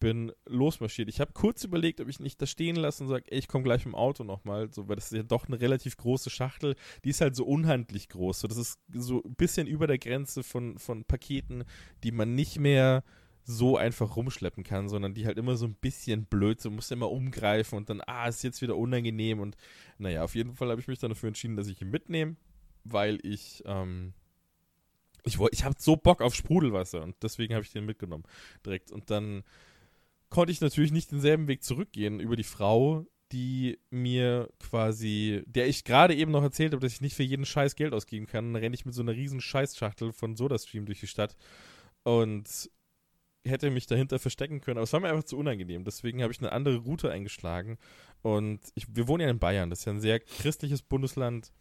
bin 0.02 0.34
losmarschiert. 0.48 1.08
Ich 1.08 1.22
habe 1.22 1.32
kurz 1.32 1.64
überlegt, 1.64 2.02
ob 2.02 2.10
ich 2.10 2.20
nicht 2.20 2.42
da 2.42 2.48
stehen 2.48 2.76
lasse 2.76 3.04
und 3.04 3.10
sage, 3.10 3.26
ich 3.30 3.48
komme 3.48 3.64
gleich 3.64 3.84
dem 3.84 3.96
Auto 3.96 4.24
nochmal, 4.26 4.74
so, 4.74 4.90
weil 4.90 4.96
das 4.96 5.12
ist 5.12 5.18
ja 5.18 5.24
doch 5.24 5.48
eine 5.48 5.62
relativ 5.62 5.96
große 5.96 6.30
Schachtel. 6.30 6.76
Die 7.06 7.12
ist 7.12 7.22
halt 7.22 7.36
so 7.36 7.46
unhandlich 7.46 8.10
groß. 8.10 8.42
So, 8.42 8.48
das 8.48 8.58
ist 8.58 8.80
so 8.92 9.22
ein 9.24 9.36
bisschen 9.36 9.68
über 9.68 9.88
der 9.88 10.00
Grenze 10.00 10.44
von, 10.44 10.78
von 10.80 11.06
Paketen, 11.06 11.64
die 12.04 12.12
man 12.12 12.36
nicht 12.36 12.60
mehr 12.60 13.04
so 13.44 13.78
einfach 13.78 14.16
rumschleppen 14.16 14.64
kann, 14.64 14.90
sondern 14.90 15.14
die 15.14 15.26
halt 15.26 15.38
immer 15.38 15.56
so 15.56 15.66
ein 15.66 15.76
bisschen 15.76 16.26
blöd 16.26 16.62
sind. 16.62 16.76
Musst 16.76 16.92
immer 16.92 17.12
umgreifen 17.12 17.78
und 17.78 17.90
dann, 17.90 18.02
ah, 18.06 18.28
ist 18.28 18.44
jetzt 18.44 18.62
wieder 18.62 18.78
unangenehm. 18.78 19.40
Und 19.40 19.56
naja, 20.00 20.24
auf 20.24 20.34
jeden 20.34 20.56
Fall 20.56 20.70
habe 20.70 20.82
ich 20.82 20.88
mich 20.88 21.00
dann 21.00 21.12
dafür 21.12 21.28
entschieden, 21.28 21.56
dass 21.56 21.68
ich 21.68 21.80
ihn 21.80 21.92
mitnehme, 21.92 22.38
weil 22.84 23.20
ich, 23.22 23.62
ähm, 23.66 24.14
ich, 25.23 25.39
ich 25.52 25.64
habe 25.64 25.76
so 25.77 25.95
Bock 25.95 26.22
auf 26.22 26.35
Sprudelwasser 26.35 27.02
und 27.03 27.15
deswegen 27.22 27.53
habe 27.53 27.64
ich 27.64 27.72
den 27.72 27.85
mitgenommen 27.85 28.23
direkt. 28.65 28.91
Und 28.91 29.10
dann 29.10 29.43
konnte 30.30 30.52
ich 30.52 30.61
natürlich 30.61 30.91
nicht 30.91 31.11
denselben 31.11 31.48
Weg 31.48 31.64
zurückgehen 31.64 32.19
über 32.19 32.35
die 32.35 32.43
Frau, 32.43 33.06
die 33.31 33.80
mir 33.89 34.49
quasi, 34.60 35.43
der 35.45 35.68
ich 35.68 35.84
gerade 35.84 36.15
eben 36.15 36.31
noch 36.31 36.43
erzählt 36.43 36.73
habe, 36.73 36.81
dass 36.81 36.93
ich 36.93 37.02
nicht 37.02 37.15
für 37.15 37.23
jeden 37.23 37.45
Scheiß 37.45 37.76
Geld 37.76 37.93
ausgeben 37.93 38.27
kann. 38.27 38.53
Dann 38.53 38.61
renne 38.61 38.76
ich 38.76 38.85
mit 38.85 38.93
so 38.93 39.02
einer 39.02 39.14
riesen 39.14 39.41
Scheißschachtel 39.41 40.11
von 40.11 40.35
SodaStream 40.35 40.85
durch 40.85 40.99
die 40.99 41.07
Stadt 41.07 41.38
und 42.03 42.69
hätte 43.43 43.72
mich 43.72 43.88
dahinter 43.88 44.19
verstecken 44.19 44.61
können, 44.61 44.77
aber 44.77 44.84
es 44.84 44.93
war 44.93 44.99
mir 44.99 45.10
einfach 45.10 45.23
zu 45.23 45.38
unangenehm. 45.38 45.84
Deswegen 45.84 46.22
habe 46.22 46.31
ich 46.31 46.39
eine 46.39 46.52
andere 46.52 46.77
Route 46.77 47.11
eingeschlagen. 47.11 47.77
Und 48.22 48.60
ich, 48.76 48.85
wir 48.95 49.07
wohnen 49.07 49.22
ja 49.22 49.30
in 49.30 49.39
Bayern, 49.39 49.69
das 49.69 49.80
ist 49.80 49.85
ja 49.85 49.93
ein 49.93 50.02
sehr 50.02 50.19
christliches 50.19 50.81
Bundesland. 50.81 51.52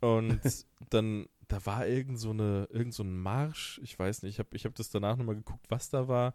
Und 0.00 0.40
dann, 0.90 1.26
da 1.48 1.64
war 1.66 1.86
irgend 1.86 2.18
so, 2.18 2.30
eine, 2.30 2.68
irgend 2.70 2.94
so 2.94 3.02
ein 3.02 3.16
Marsch, 3.16 3.80
ich 3.82 3.98
weiß 3.98 4.22
nicht, 4.22 4.34
ich 4.34 4.38
habe 4.38 4.48
ich 4.52 4.64
hab 4.64 4.74
das 4.74 4.90
danach 4.90 5.16
nochmal 5.16 5.36
geguckt, 5.36 5.66
was 5.68 5.90
da 5.90 6.08
war. 6.08 6.34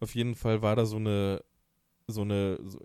Auf 0.00 0.14
jeden 0.14 0.34
Fall 0.34 0.62
war 0.62 0.76
da 0.76 0.86
so 0.86 0.96
eine, 0.96 1.42
so 2.06 2.22
eine, 2.22 2.58
so, 2.64 2.80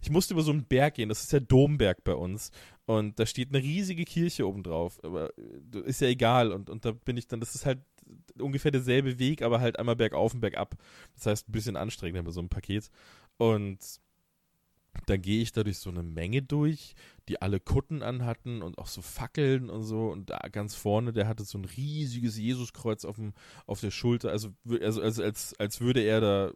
ich 0.00 0.10
musste 0.10 0.34
über 0.34 0.42
so 0.42 0.52
einen 0.52 0.64
Berg 0.64 0.94
gehen, 0.94 1.08
das 1.08 1.22
ist 1.22 1.32
der 1.32 1.40
Domberg 1.40 2.04
bei 2.04 2.14
uns. 2.14 2.50
Und 2.86 3.18
da 3.18 3.26
steht 3.26 3.48
eine 3.48 3.62
riesige 3.62 4.04
Kirche 4.04 4.46
oben 4.46 4.62
drauf, 4.62 5.02
aber 5.02 5.30
äh, 5.36 5.80
ist 5.80 6.00
ja 6.00 6.08
egal. 6.08 6.52
Und, 6.52 6.70
und 6.70 6.84
da 6.84 6.92
bin 6.92 7.16
ich 7.16 7.26
dann, 7.26 7.40
das 7.40 7.54
ist 7.54 7.66
halt 7.66 7.80
ungefähr 8.38 8.70
derselbe 8.70 9.18
Weg, 9.18 9.42
aber 9.42 9.60
halt 9.60 9.78
einmal 9.78 9.96
bergauf 9.96 10.32
und 10.32 10.40
bergab. 10.40 10.76
Das 11.14 11.26
heißt, 11.26 11.48
ein 11.48 11.52
bisschen 11.52 11.76
anstrengender 11.76 12.22
bei 12.22 12.30
so 12.30 12.40
einem 12.40 12.48
Paket. 12.48 12.90
Und 13.36 13.78
dann 15.06 15.22
gehe 15.22 15.40
ich 15.42 15.52
da 15.52 15.62
durch 15.64 15.78
so 15.78 15.90
eine 15.90 16.02
Menge 16.02 16.42
durch, 16.42 16.94
die 17.28 17.40
alle 17.40 17.60
Kutten 17.60 18.02
anhatten 18.02 18.62
und 18.62 18.78
auch 18.78 18.86
so 18.88 19.00
Fackeln 19.02 19.70
und 19.70 19.82
so. 19.84 20.08
Und 20.10 20.30
da 20.30 20.38
ganz 20.50 20.74
vorne, 20.74 21.12
der 21.12 21.28
hatte 21.28 21.44
so 21.44 21.58
ein 21.58 21.64
riesiges 21.64 22.36
Jesuskreuz 22.38 23.04
auf, 23.04 23.16
dem, 23.16 23.32
auf 23.66 23.80
der 23.80 23.90
Schulter. 23.90 24.30
Also, 24.30 24.50
also, 24.80 25.00
also 25.00 25.22
als, 25.22 25.54
als 25.58 25.80
würde 25.80 26.00
er 26.00 26.20
da. 26.20 26.52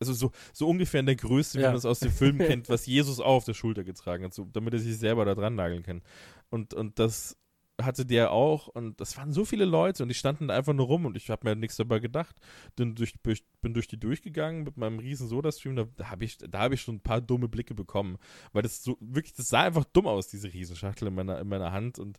Also 0.00 0.12
so, 0.12 0.30
so 0.52 0.68
ungefähr 0.68 1.00
in 1.00 1.06
der 1.06 1.16
Größe, 1.16 1.58
wie 1.58 1.62
Ja. 1.62 1.68
man 1.70 1.76
es 1.76 1.84
aus 1.84 1.98
den 1.98 2.12
Filmen 2.12 2.38
kennt, 2.46 2.68
was 2.68 2.86
Jesus 2.86 3.18
auch 3.18 3.34
auf 3.36 3.44
der 3.44 3.54
Schulter 3.54 3.82
getragen 3.82 4.24
hat, 4.24 4.32
so, 4.32 4.48
damit 4.52 4.72
er 4.74 4.78
sich 4.80 4.96
selber 4.96 5.24
da 5.24 5.34
dran 5.34 5.56
nageln 5.56 5.82
kann. 5.82 6.02
Und, 6.50 6.72
und 6.72 6.98
das 7.00 7.36
hatte 7.80 8.04
der 8.04 8.32
auch 8.32 8.66
und 8.68 9.00
das 9.00 9.16
waren 9.16 9.32
so 9.32 9.44
viele 9.44 9.64
Leute 9.64 10.02
und 10.02 10.08
die 10.08 10.14
standen 10.14 10.48
da 10.48 10.56
einfach 10.56 10.72
nur 10.72 10.86
rum 10.86 11.06
und 11.06 11.16
ich 11.16 11.30
habe 11.30 11.48
mir 11.48 11.54
nichts 11.54 11.76
dabei 11.76 12.00
gedacht. 12.00 12.36
Bin 12.74 12.94
durch, 12.94 13.14
bin 13.22 13.74
durch 13.74 13.86
die 13.86 14.00
durchgegangen 14.00 14.64
mit 14.64 14.76
meinem 14.76 14.98
riesen 14.98 15.28
Soda-Stream, 15.28 15.76
da, 15.76 15.86
habe 16.10 16.24
ich, 16.24 16.38
da 16.38 16.60
hab 16.60 16.72
ich 16.72 16.80
schon 16.80 16.96
ein 16.96 17.00
paar 17.00 17.20
dumme 17.20 17.48
Blicke 17.48 17.74
bekommen, 17.74 18.18
weil 18.52 18.62
das 18.62 18.82
so 18.82 18.96
wirklich, 19.00 19.34
das 19.34 19.48
sah 19.48 19.62
einfach 19.62 19.84
dumm 19.84 20.08
aus, 20.08 20.28
diese 20.28 20.52
Riesenschachtel 20.52 21.08
in 21.08 21.14
meiner, 21.14 21.38
in 21.40 21.48
meiner 21.48 21.72
Hand 21.72 21.98
und 21.98 22.18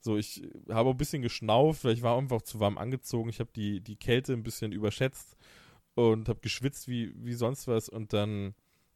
so, 0.00 0.16
ich 0.16 0.42
habe 0.68 0.90
ein 0.90 0.96
bisschen 0.96 1.22
geschnauft, 1.22 1.84
weil 1.84 1.94
ich 1.94 2.02
war 2.02 2.18
einfach 2.18 2.42
zu 2.42 2.58
warm 2.58 2.76
angezogen, 2.76 3.28
ich 3.28 3.40
habe 3.40 3.50
die, 3.54 3.80
die 3.80 3.96
Kälte 3.96 4.32
ein 4.32 4.42
bisschen 4.42 4.72
überschätzt 4.72 5.36
und 5.94 6.28
habe 6.28 6.40
geschwitzt 6.40 6.88
wie, 6.88 7.12
wie 7.16 7.34
sonst 7.34 7.68
was 7.68 7.88
und 7.88 8.12
dann, 8.12 8.54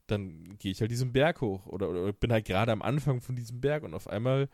dann 0.08 0.56
gehe 0.58 0.72
ich 0.72 0.80
halt 0.80 0.90
diesen 0.90 1.12
Berg 1.12 1.40
hoch 1.40 1.66
oder, 1.66 1.88
oder 1.88 2.12
bin 2.12 2.32
halt 2.32 2.46
gerade 2.46 2.72
am 2.72 2.82
Anfang 2.82 3.20
von 3.20 3.36
diesem 3.36 3.60
Berg 3.60 3.84
und 3.84 3.94
auf 3.94 4.08
einmal 4.08 4.48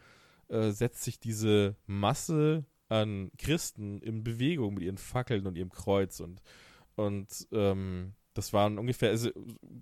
äh, 0.49 0.71
setzt 0.71 1.03
sich 1.03 1.19
diese 1.19 1.77
Masse 1.87 2.65
an 2.89 3.31
Christen 3.39 4.01
in 4.01 4.23
Bewegung 4.23 4.75
mit 4.75 4.85
ihren 4.85 4.99
Fackeln 4.99 5.47
und 5.47 5.57
ihrem 5.57 5.71
Kreuz 5.73 6.21
und, 6.21 6.41
und 6.95 7.49
ähm, 7.53 8.15
das 8.35 8.53
waren 8.53 8.79
ungefähr, 8.79 9.11
also 9.11 9.31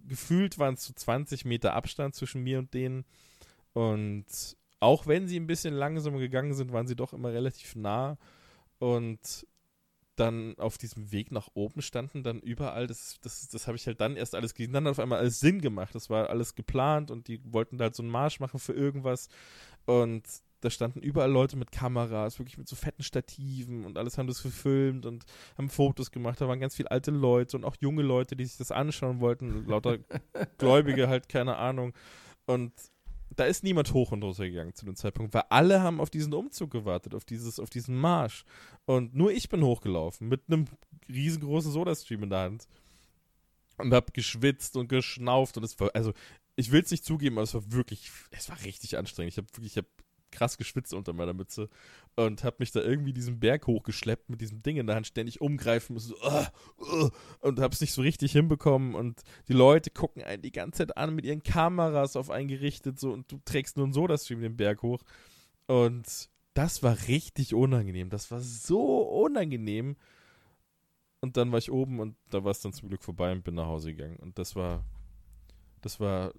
gefühlt 0.06 0.58
waren 0.58 0.74
es 0.74 0.84
so 0.84 0.92
20 0.94 1.44
Meter 1.44 1.74
Abstand 1.74 2.14
zwischen 2.14 2.42
mir 2.42 2.58
und 2.58 2.72
denen 2.72 3.04
und 3.72 4.26
auch 4.80 5.06
wenn 5.06 5.28
sie 5.28 5.38
ein 5.38 5.46
bisschen 5.46 5.74
langsamer 5.74 6.18
gegangen 6.18 6.54
sind, 6.54 6.72
waren 6.72 6.86
sie 6.86 6.96
doch 6.96 7.12
immer 7.12 7.32
relativ 7.32 7.74
nah 7.74 8.16
und 8.78 9.46
dann 10.16 10.56
auf 10.58 10.78
diesem 10.78 11.10
Weg 11.10 11.32
nach 11.32 11.48
oben 11.54 11.82
standen 11.82 12.22
dann 12.22 12.40
überall, 12.40 12.86
das, 12.86 13.18
das, 13.20 13.48
das 13.48 13.66
habe 13.66 13.76
ich 13.76 13.86
halt 13.86 14.00
dann 14.00 14.16
erst 14.16 14.34
alles 14.34 14.54
gesehen, 14.54 14.72
dann 14.72 14.84
hat 14.84 14.92
auf 14.92 15.00
einmal 15.00 15.18
alles 15.18 15.40
Sinn 15.40 15.60
gemacht. 15.60 15.94
Das 15.94 16.10
war 16.10 16.30
alles 16.30 16.54
geplant 16.54 17.10
und 17.10 17.28
die 17.28 17.40
wollten 17.52 17.78
da 17.78 17.84
halt 17.84 17.96
so 17.96 18.02
einen 18.02 18.12
Marsch 18.12 18.40
machen 18.40 18.60
für 18.60 18.72
irgendwas. 18.72 19.28
Und 19.86 20.22
da 20.64 20.70
standen 20.70 21.00
überall 21.00 21.30
Leute 21.30 21.56
mit 21.56 21.72
Kameras, 21.72 22.38
wirklich 22.38 22.56
mit 22.56 22.68
so 22.68 22.74
fetten 22.74 23.02
Stativen 23.02 23.84
und 23.84 23.98
alles 23.98 24.16
haben 24.16 24.26
das 24.26 24.42
gefilmt 24.42 25.04
und 25.04 25.24
haben 25.58 25.68
Fotos 25.68 26.10
gemacht. 26.10 26.40
Da 26.40 26.48
waren 26.48 26.58
ganz 26.58 26.74
viele 26.74 26.90
alte 26.90 27.10
Leute 27.10 27.56
und 27.56 27.64
auch 27.64 27.76
junge 27.80 28.02
Leute, 28.02 28.34
die 28.34 28.46
sich 28.46 28.56
das 28.56 28.72
anschauen 28.72 29.20
wollten, 29.20 29.66
lauter 29.66 29.98
Gläubige 30.58 31.08
halt, 31.08 31.28
keine 31.28 31.56
Ahnung. 31.56 31.92
Und 32.46 32.72
da 33.36 33.44
ist 33.44 33.62
niemand 33.62 33.92
hoch 33.92 34.12
und 34.12 34.22
runter 34.22 34.48
gegangen 34.48 34.74
zu 34.74 34.86
dem 34.86 34.96
Zeitpunkt, 34.96 35.34
weil 35.34 35.44
alle 35.50 35.82
haben 35.82 36.00
auf 36.00 36.08
diesen 36.08 36.32
Umzug 36.32 36.70
gewartet, 36.70 37.14
auf 37.14 37.24
dieses, 37.24 37.60
auf 37.60 37.68
diesen 37.68 37.96
Marsch. 37.96 38.44
Und 38.86 39.14
nur 39.14 39.32
ich 39.32 39.50
bin 39.50 39.62
hochgelaufen 39.62 40.28
mit 40.28 40.42
einem 40.46 40.64
riesengroßen 41.08 41.72
Soda-Stream 41.72 42.22
in 42.22 42.30
der 42.30 42.38
Hand 42.40 42.68
und 43.76 43.92
hab 43.92 44.14
geschwitzt 44.14 44.76
und 44.76 44.88
geschnauft 44.88 45.58
und 45.58 45.64
es 45.64 45.78
war, 45.78 45.90
also 45.94 46.14
ich 46.56 46.70
will 46.70 46.82
es 46.82 46.90
nicht 46.90 47.04
zugeben, 47.04 47.36
aber 47.36 47.42
es 47.42 47.54
war 47.54 47.70
wirklich, 47.72 48.10
es 48.30 48.48
war 48.48 48.62
richtig 48.64 48.96
anstrengend. 48.96 49.32
Ich 49.32 49.38
habe 49.38 49.48
wirklich, 49.48 49.72
ich 49.72 49.76
habe 49.76 49.88
krass 50.34 50.58
geschwitzt 50.58 50.92
unter 50.92 51.12
meiner 51.12 51.32
Mütze 51.32 51.68
und 52.16 52.44
habe 52.44 52.56
mich 52.58 52.72
da 52.72 52.80
irgendwie 52.80 53.12
diesen 53.12 53.40
Berg 53.40 53.66
hochgeschleppt 53.66 54.28
mit 54.28 54.40
diesem 54.40 54.62
Ding 54.62 54.76
in 54.76 54.86
der 54.86 54.96
Hand, 54.96 55.06
ständig 55.06 55.40
umgreifen 55.40 55.94
müssen, 55.94 56.14
so, 56.14 56.16
uh, 56.26 57.04
uh, 57.04 57.10
und 57.40 57.60
habe 57.60 57.72
es 57.72 57.80
nicht 57.80 57.92
so 57.92 58.02
richtig 58.02 58.32
hinbekommen 58.32 58.94
und 58.94 59.22
die 59.48 59.52
Leute 59.52 59.90
gucken 59.90 60.22
einen 60.22 60.42
die 60.42 60.52
ganze 60.52 60.78
Zeit 60.78 60.96
an 60.96 61.14
mit 61.14 61.24
ihren 61.24 61.42
Kameras 61.42 62.16
auf 62.16 62.30
einen 62.30 62.48
gerichtet 62.48 62.98
so 62.98 63.12
und 63.12 63.30
du 63.30 63.38
trägst 63.44 63.76
nur 63.76 63.92
so 63.92 64.06
das 64.06 64.24
Stream 64.24 64.40
den 64.40 64.56
Berg 64.56 64.82
hoch 64.82 65.02
und 65.66 66.28
das 66.54 66.82
war 66.82 66.96
richtig 67.08 67.54
unangenehm, 67.54 68.10
das 68.10 68.30
war 68.30 68.40
so 68.40 69.02
unangenehm 69.02 69.96
und 71.20 71.36
dann 71.36 71.52
war 71.52 71.58
ich 71.58 71.72
oben 71.72 72.00
und 72.00 72.16
da 72.30 72.44
war 72.44 72.50
es 72.50 72.60
dann 72.60 72.72
zum 72.72 72.88
Glück 72.88 73.02
vorbei 73.02 73.32
und 73.32 73.44
bin 73.44 73.54
nach 73.54 73.66
Hause 73.66 73.94
gegangen 73.94 74.16
und 74.16 74.38
das 74.38 74.54
war 74.56 74.84
das 75.80 76.00
war 76.00 76.32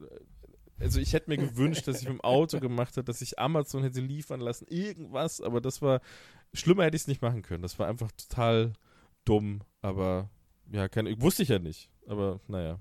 also 0.80 1.00
ich 1.00 1.14
hätte 1.14 1.30
mir 1.30 1.38
gewünscht, 1.38 1.88
dass 1.88 2.02
ich 2.02 2.08
mit 2.08 2.20
dem 2.20 2.22
Auto 2.24 2.60
gemacht 2.60 2.92
hätte, 2.92 3.06
dass 3.06 3.22
ich 3.22 3.40
Amazon 3.40 3.84
hätte 3.84 4.02
liefern 4.02 4.40
lassen, 4.40 4.68
irgendwas, 4.70 5.42
aber 5.42 5.62
das 5.62 5.82
war, 5.82 6.02
schlimmer 6.54 6.84
hätte 6.84 6.96
ich 6.96 7.04
es 7.04 7.08
nicht 7.08 7.22
machen 7.22 7.42
können. 7.42 7.62
Das 7.62 7.80
war 7.80 7.88
einfach 7.88 8.12
total 8.12 8.74
dumm, 9.24 9.62
aber 9.82 10.30
ja, 10.72 10.88
keine, 10.88 11.20
wusste 11.22 11.44
ich 11.44 11.50
ja 11.50 11.60
nicht, 11.60 11.90
aber 12.08 12.40
naja. 12.48 12.80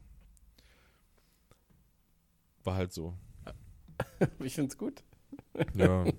War 2.65 2.77
halt 2.77 2.93
so. 2.93 3.15
ich 4.43 4.55
find's 4.55 4.77
gut. 4.77 5.03
Ja. 5.75 6.05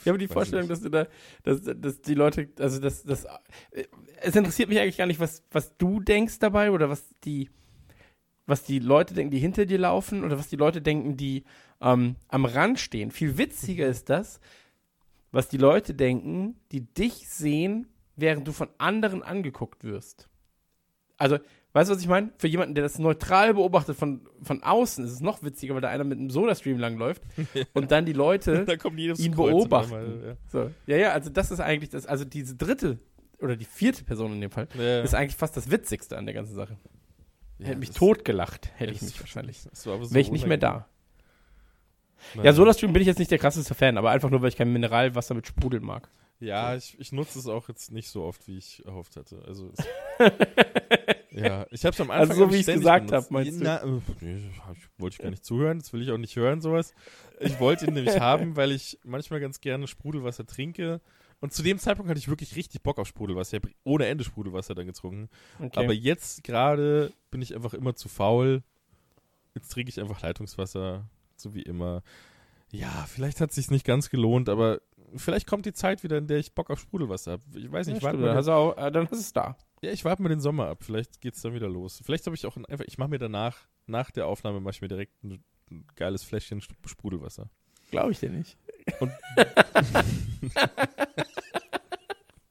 Ich 0.00 0.08
habe 0.08 0.18
die 0.18 0.28
Weiß 0.28 0.34
Vorstellung, 0.34 0.68
nicht. 0.68 0.70
dass 0.70 0.80
du 0.80 0.88
da, 0.88 1.06
dass, 1.42 1.60
dass 1.62 2.00
die 2.00 2.14
Leute, 2.14 2.48
also 2.58 2.78
dass, 2.78 3.02
dass, 3.02 3.24
äh, 3.72 3.84
es 4.20 4.36
interessiert 4.36 4.68
mich 4.68 4.78
eigentlich 4.78 4.96
gar 4.96 5.06
nicht, 5.06 5.20
was, 5.20 5.42
was 5.50 5.76
du 5.76 6.00
denkst 6.00 6.38
dabei 6.38 6.70
oder 6.70 6.88
was 6.88 7.04
die, 7.24 7.50
was 8.46 8.64
die 8.64 8.78
Leute 8.80 9.14
denken, 9.14 9.30
die 9.30 9.38
hinter 9.38 9.66
dir 9.66 9.78
laufen 9.78 10.24
oder 10.24 10.38
was 10.38 10.48
die 10.48 10.56
Leute 10.56 10.82
denken, 10.82 11.16
die 11.16 11.44
ähm, 11.80 12.16
am 12.28 12.44
Rand 12.44 12.78
stehen. 12.80 13.10
Viel 13.10 13.38
witziger 13.38 13.86
ist 13.86 14.10
das, 14.10 14.40
was 15.30 15.48
die 15.48 15.56
Leute 15.58 15.94
denken, 15.94 16.56
die 16.72 16.80
dich 16.82 17.28
sehen, 17.28 17.86
während 18.16 18.46
du 18.46 18.52
von 18.52 18.68
anderen 18.78 19.22
angeguckt 19.22 19.84
wirst. 19.84 20.28
Also, 21.16 21.38
weißt 21.72 21.88
du, 21.88 21.94
was 21.94 22.02
ich 22.02 22.08
meine? 22.08 22.32
Für 22.38 22.48
jemanden, 22.48 22.74
der 22.74 22.82
das 22.82 22.98
neutral 22.98 23.54
beobachtet 23.54 23.96
von, 23.96 24.28
von 24.42 24.62
außen, 24.62 25.04
ist 25.04 25.12
es 25.12 25.20
noch 25.20 25.42
witziger, 25.42 25.74
weil 25.74 25.80
da 25.80 25.88
einer 25.88 26.04
mit 26.04 26.18
einem 26.18 26.30
Soda-Stream 26.30 26.78
langläuft 26.78 27.22
und 27.74 27.90
dann 27.92 28.04
die 28.04 28.12
Leute 28.12 28.64
da 28.66 28.72
ihn 28.74 29.34
beobachten. 29.34 29.94
einmal, 29.94 30.22
ja. 30.26 30.36
So. 30.48 30.70
Ja, 30.86 30.96
ja, 30.96 31.12
also 31.12 31.30
das 31.30 31.50
ist 31.52 31.60
eigentlich 31.60 31.90
das, 31.90 32.06
also 32.06 32.24
diese 32.24 32.56
dritte 32.56 32.98
oder 33.38 33.56
die 33.56 33.64
vierte 33.64 34.04
Person 34.04 34.32
in 34.32 34.40
dem 34.40 34.50
Fall, 34.50 34.68
Ja. 34.76 35.02
ist 35.02 35.14
eigentlich 35.14 35.36
fast 35.36 35.56
das 35.56 35.70
Witzigste 35.70 36.16
an 36.18 36.26
der 36.26 36.34
ganzen 36.34 36.54
Sache. 36.54 36.76
Ja, 37.58 37.66
hätte 37.68 37.78
mich 37.78 37.90
totgelacht, 37.90 38.70
hätte 38.76 38.92
ich 38.92 39.02
mich 39.02 39.18
wahrscheinlich. 39.20 39.60
so 39.72 39.90
Wäre 40.10 40.20
ich 40.20 40.30
nicht 40.32 40.46
mehr 40.46 40.56
da. 40.58 40.86
unangenehm. 42.34 42.44
Ja, 42.44 42.52
SodaStream 42.52 42.92
bin 42.92 43.02
ich 43.02 43.06
jetzt 43.08 43.18
nicht 43.18 43.30
der 43.30 43.38
krasseste 43.38 43.74
Fan, 43.74 43.98
aber 43.98 44.10
einfach 44.10 44.30
nur, 44.30 44.42
weil 44.42 44.48
ich 44.48 44.56
kein 44.56 44.72
Mineralwasser 44.72 45.34
mit 45.34 45.46
Sprudel 45.46 45.80
mag. 45.80 46.08
Ja, 46.40 46.74
ich, 46.74 46.98
ich 46.98 47.12
nutze 47.12 47.38
es 47.38 47.46
auch 47.46 47.68
jetzt 47.68 47.92
nicht 47.92 48.08
so 48.08 48.24
oft, 48.24 48.48
wie 48.48 48.58
ich 48.58 48.84
erhofft 48.84 49.16
hatte. 49.16 49.42
Also 49.46 49.70
es, 49.76 49.86
ja, 51.30 51.66
ich 51.70 51.84
habe 51.84 51.94
es 51.94 52.00
am 52.00 52.10
Anfang 52.10 52.30
Also 52.30 52.34
so, 52.46 52.50
wie 52.50 52.56
ich's 52.56 52.64
ständig 52.64 52.82
gesagt 52.82 53.06
benutzt. 53.06 53.26
hab, 53.26 53.30
meinst 53.32 53.60
du? 53.60 53.64
Na, 53.64 53.80
nee, 54.20 54.50
ich- 54.50 54.88
wollte 54.98 55.14
ich 55.14 55.22
gar 55.22 55.30
nicht 55.30 55.44
zuhören, 55.44 55.78
das 55.78 55.92
will 55.92 56.02
ich 56.02 56.10
auch 56.10 56.18
nicht 56.18 56.34
hören, 56.36 56.60
sowas. 56.60 56.94
Ich 57.40 57.58
wollte 57.60 57.86
ihn 57.86 57.94
nämlich 57.94 58.18
haben, 58.20 58.56
weil 58.56 58.72
ich 58.72 58.98
manchmal 59.04 59.40
ganz 59.40 59.60
gerne 59.60 59.86
Sprudelwasser 59.86 60.44
trinke. 60.46 61.00
Und 61.42 61.52
zu 61.52 61.62
dem 61.64 61.78
Zeitpunkt 61.78 62.08
hatte 62.08 62.20
ich 62.20 62.28
wirklich 62.28 62.54
richtig 62.54 62.82
Bock 62.82 62.98
auf 62.98 63.08
Sprudelwasser. 63.08 63.56
Ich 63.56 63.62
habe 63.64 63.74
ohne 63.82 64.06
Ende 64.06 64.22
Sprudelwasser 64.22 64.74
dann 64.76 64.86
getrunken. 64.86 65.28
Okay. 65.58 65.80
Aber 65.84 65.92
jetzt 65.92 66.44
gerade 66.44 67.12
bin 67.32 67.42
ich 67.42 67.54
einfach 67.54 67.74
immer 67.74 67.94
zu 67.96 68.08
faul. 68.08 68.62
Jetzt 69.54 69.70
trinke 69.70 69.90
ich 69.90 70.00
einfach 70.00 70.22
Leitungswasser, 70.22 71.04
so 71.36 71.52
wie 71.52 71.62
immer. 71.62 72.02
Ja, 72.70 73.04
vielleicht 73.08 73.40
hat 73.40 73.50
es 73.50 73.56
sich 73.56 73.70
nicht 73.72 73.84
ganz 73.84 74.08
gelohnt, 74.08 74.48
aber 74.48 74.80
vielleicht 75.16 75.48
kommt 75.48 75.66
die 75.66 75.72
Zeit 75.72 76.04
wieder, 76.04 76.16
in 76.16 76.28
der 76.28 76.38
ich 76.38 76.54
Bock 76.54 76.70
auf 76.70 76.78
Sprudelwasser 76.80 77.32
habe. 77.32 77.42
Ich 77.54 77.70
weiß 77.70 77.88
ja, 77.88 77.94
nicht, 77.94 78.02
warte 78.02 78.18
stimmt, 78.18 78.28
dann, 78.34 78.44
mal, 78.44 78.52
auch, 78.54 78.78
äh, 78.78 78.90
dann 78.92 79.06
ist 79.06 79.18
es 79.18 79.32
da. 79.32 79.56
ja, 79.82 79.90
ich 79.90 80.04
warte 80.04 80.22
mal 80.22 80.28
den 80.28 80.40
Sommer 80.40 80.68
ab. 80.68 80.84
Vielleicht 80.84 81.20
geht 81.20 81.34
es 81.34 81.42
dann 81.42 81.54
wieder 81.54 81.68
los. 81.68 82.00
Vielleicht 82.04 82.24
habe 82.26 82.36
ich 82.36 82.46
auch 82.46 82.56
ein, 82.56 82.64
einfach, 82.66 82.84
ich 82.86 82.98
mache 82.98 83.10
mir 83.10 83.18
danach, 83.18 83.58
nach 83.86 84.12
der 84.12 84.28
Aufnahme, 84.28 84.60
mache 84.60 84.74
ich 84.76 84.80
mir 84.80 84.88
direkt 84.88 85.22
ein, 85.24 85.42
ein 85.72 85.86
geiles 85.96 86.22
Fläschchen 86.22 86.58
Sp- 86.62 86.78
Sprudelwasser. 86.86 87.50
Glaube 87.90 88.12
ich 88.12 88.20
dir 88.20 88.30
nicht. 88.30 88.56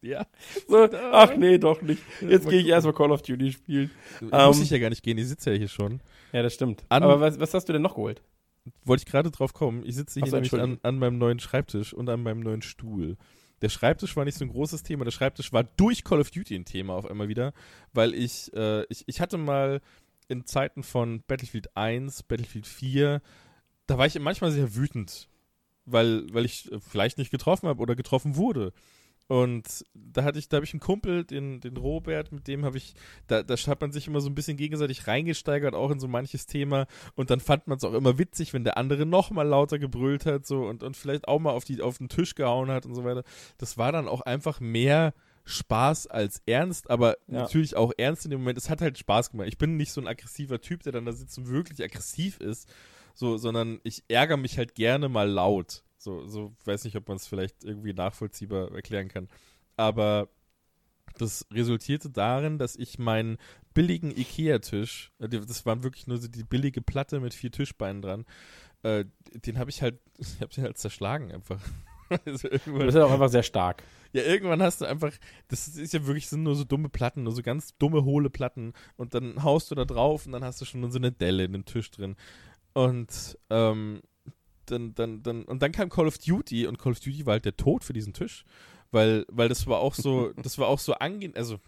Ja. 0.03 0.25
So, 0.67 0.89
ach 1.11 1.35
nee, 1.37 1.59
doch 1.59 1.79
nicht. 1.83 2.01
Jetzt 2.21 2.49
gehe 2.49 2.59
ich 2.61 2.67
erstmal 2.67 2.95
Call 2.95 3.11
of 3.11 3.21
Duty 3.21 3.51
spielen. 3.51 3.91
Muss 4.19 4.57
Ähm, 4.57 4.63
ich 4.63 4.69
ja 4.71 4.79
gar 4.79 4.89
nicht 4.89 5.03
gehen, 5.03 5.17
ich 5.19 5.27
sitze 5.27 5.51
ja 5.51 5.57
hier 5.57 5.67
schon. 5.67 6.01
Ja, 6.33 6.41
das 6.41 6.55
stimmt. 6.55 6.83
An- 6.89 7.03
Aber 7.03 7.19
was, 7.21 7.39
was 7.39 7.53
hast 7.53 7.69
du 7.69 7.73
denn 7.73 7.83
noch 7.83 7.93
geholt? 7.93 8.23
Wollte 8.83 9.03
ich 9.05 9.11
gerade 9.11 9.29
drauf 9.29 9.53
kommen. 9.53 9.83
Ich 9.85 9.95
sitze 9.95 10.19
hier 10.19 10.27
so, 10.29 10.35
nämlich 10.37 10.53
an, 10.53 10.79
an 10.81 10.97
meinem 10.97 11.19
neuen 11.19 11.39
Schreibtisch 11.39 11.93
und 11.93 12.09
an 12.09 12.23
meinem 12.23 12.39
neuen 12.39 12.63
Stuhl. 12.63 13.15
Der 13.61 13.69
Schreibtisch 13.69 14.15
war 14.15 14.25
nicht 14.25 14.37
so 14.39 14.43
ein 14.45 14.49
großes 14.49 14.81
Thema. 14.81 15.03
Der 15.05 15.11
Schreibtisch 15.11 15.53
war 15.53 15.63
durch 15.65 16.03
Call 16.03 16.19
of 16.19 16.31
Duty 16.31 16.55
ein 16.55 16.65
Thema 16.65 16.93
auf 16.95 17.05
einmal 17.05 17.27
wieder, 17.27 17.53
weil 17.93 18.15
ich, 18.15 18.51
äh, 18.55 18.83
ich, 18.89 19.03
ich 19.05 19.21
hatte 19.21 19.37
mal 19.37 19.81
in 20.29 20.45
Zeiten 20.47 20.81
von 20.81 21.21
Battlefield 21.27 21.75
1, 21.77 22.23
Battlefield 22.23 22.65
4, 22.65 23.21
da 23.85 23.97
war 23.99 24.07
ich 24.07 24.17
manchmal 24.19 24.51
sehr 24.51 24.75
wütend, 24.75 25.27
weil, 25.85 26.25
weil 26.33 26.45
ich 26.45 26.71
äh, 26.71 26.79
vielleicht 26.79 27.17
nicht 27.17 27.31
getroffen 27.31 27.67
habe 27.67 27.81
oder 27.81 27.95
getroffen 27.95 28.35
wurde. 28.35 28.73
Und 29.27 29.85
da 29.93 30.23
hatte 30.25 30.39
ich, 30.39 30.49
da 30.49 30.57
habe 30.57 30.65
ich 30.65 30.73
einen 30.73 30.81
Kumpel, 30.81 31.23
den, 31.23 31.61
den 31.61 31.77
Robert, 31.77 32.33
mit 32.33 32.49
dem 32.49 32.65
habe 32.65 32.77
ich, 32.77 32.95
da, 33.27 33.43
da 33.43 33.55
hat 33.55 33.79
man 33.79 33.93
sich 33.93 34.07
immer 34.07 34.19
so 34.19 34.29
ein 34.29 34.35
bisschen 34.35 34.57
gegenseitig 34.57 35.07
reingesteigert, 35.07 35.73
auch 35.73 35.89
in 35.89 36.01
so 36.01 36.09
manches 36.09 36.47
Thema. 36.47 36.85
Und 37.15 37.29
dann 37.29 37.39
fand 37.39 37.65
man 37.65 37.77
es 37.77 37.85
auch 37.85 37.93
immer 37.93 38.17
witzig, 38.17 38.51
wenn 38.51 38.65
der 38.65 38.75
andere 38.77 39.05
noch 39.05 39.31
mal 39.31 39.47
lauter 39.47 39.79
gebrüllt 39.79 40.25
hat, 40.25 40.45
so 40.45 40.65
und, 40.65 40.83
und 40.83 40.97
vielleicht 40.97 41.29
auch 41.29 41.39
mal 41.39 41.51
auf, 41.51 41.63
die, 41.63 41.81
auf 41.81 41.97
den 41.99 42.09
Tisch 42.09 42.35
gehauen 42.35 42.69
hat 42.69 42.85
und 42.85 42.93
so 42.93 43.05
weiter. 43.05 43.23
Das 43.57 43.77
war 43.77 43.93
dann 43.93 44.09
auch 44.09 44.19
einfach 44.19 44.59
mehr 44.59 45.13
Spaß 45.45 46.07
als 46.07 46.41
ernst, 46.45 46.89
aber 46.89 47.15
Ja. 47.27 47.43
natürlich 47.43 47.77
auch 47.77 47.93
ernst 47.97 48.25
in 48.25 48.31
dem 48.31 48.41
Moment. 48.41 48.57
Es 48.57 48.69
hat 48.69 48.81
halt 48.81 48.97
Spaß 48.97 49.31
gemacht. 49.31 49.47
Ich 49.47 49.57
bin 49.57 49.77
nicht 49.77 49.93
so 49.93 50.01
ein 50.01 50.07
aggressiver 50.07 50.59
Typ, 50.59 50.83
der 50.83 50.91
dann 50.91 51.05
da 51.05 51.13
sitzt 51.13 51.37
und 51.37 51.47
wirklich 51.47 51.81
aggressiv 51.81 52.37
ist, 52.41 52.67
so, 53.13 53.37
sondern 53.37 53.79
ich 53.83 54.03
ärgere 54.07 54.37
mich 54.37 54.57
halt 54.57 54.75
gerne 54.75 55.09
mal 55.09 55.29
laut. 55.29 55.83
So, 55.97 56.27
so 56.27 56.53
weiß 56.65 56.83
nicht, 56.85 56.95
ob 56.95 57.07
man 57.07 57.17
es 57.17 57.27
vielleicht 57.27 57.63
irgendwie 57.63 57.93
nachvollziehbar 57.93 58.71
erklären 58.73 59.07
kann. 59.07 59.27
Aber 59.77 60.29
das 61.17 61.45
resultierte 61.51 62.09
darin, 62.09 62.57
dass 62.57 62.75
ich 62.75 62.97
meinen 62.99 63.37
billigen 63.73 64.11
Ikea-Tisch, 64.11 65.11
äh, 65.19 65.29
das 65.29 65.65
war 65.65 65.83
wirklich 65.83 66.07
nur 66.07 66.17
so 66.17 66.27
die 66.27 66.43
billige 66.43 66.81
Platte 66.81 67.19
mit 67.19 67.33
vier 67.33 67.51
Tischbeinen 67.51 68.01
dran, 68.01 68.25
äh, 68.83 69.05
den 69.45 69.57
habe 69.57 69.69
ich 69.69 69.81
halt, 69.81 69.99
ich 70.17 70.41
habe 70.41 70.53
den 70.53 70.63
halt 70.63 70.77
zerschlagen 70.77 71.31
einfach. 71.31 71.61
Also 72.25 72.49
Du 72.49 72.77
bist 72.77 72.97
ja 72.97 73.05
auch 73.05 73.11
einfach 73.11 73.29
sehr 73.29 73.41
stark. 73.41 73.83
ja, 74.11 74.21
irgendwann 74.23 74.61
hast 74.61 74.81
du 74.81 74.85
einfach, 74.85 75.13
das 75.47 75.69
ist 75.69 75.93
ja 75.93 76.05
wirklich, 76.05 76.27
sind 76.27 76.43
nur 76.43 76.57
so 76.57 76.65
dumme 76.65 76.89
Platten, 76.89 77.23
nur 77.23 77.31
so 77.31 77.41
ganz 77.41 77.77
dumme, 77.77 78.03
hohle 78.03 78.29
Platten 78.29 78.73
und 78.97 79.13
dann 79.13 79.43
haust 79.43 79.71
du 79.71 79.75
da 79.75 79.85
drauf 79.85 80.25
und 80.25 80.33
dann 80.33 80.43
hast 80.43 80.59
du 80.59 80.65
schon 80.65 80.91
so 80.91 80.97
eine 80.99 81.13
Delle 81.13 81.45
in 81.45 81.53
dem 81.53 81.63
Tisch 81.63 81.89
drin. 81.89 82.17
Und, 82.73 83.37
ähm, 83.49 84.01
dann, 84.65 84.93
dann, 84.95 85.23
dann, 85.23 85.43
und 85.43 85.61
dann 85.61 85.71
kam 85.71 85.89
Call 85.89 86.07
of 86.07 86.17
Duty 86.17 86.67
und 86.67 86.77
Call 86.77 86.93
of 86.93 86.99
Duty 86.99 87.25
war 87.25 87.33
halt 87.33 87.45
der 87.45 87.57
Tod 87.57 87.83
für 87.83 87.93
diesen 87.93 88.13
Tisch, 88.13 88.45
weil, 88.91 89.25
weil 89.29 89.49
das 89.49 89.67
war 89.67 89.79
auch 89.79 89.93
so, 89.93 90.31
das 90.37 90.57
war 90.57 90.67
auch 90.67 90.79
so 90.79 90.93
angenehm, 90.93 91.35
also, 91.35 91.59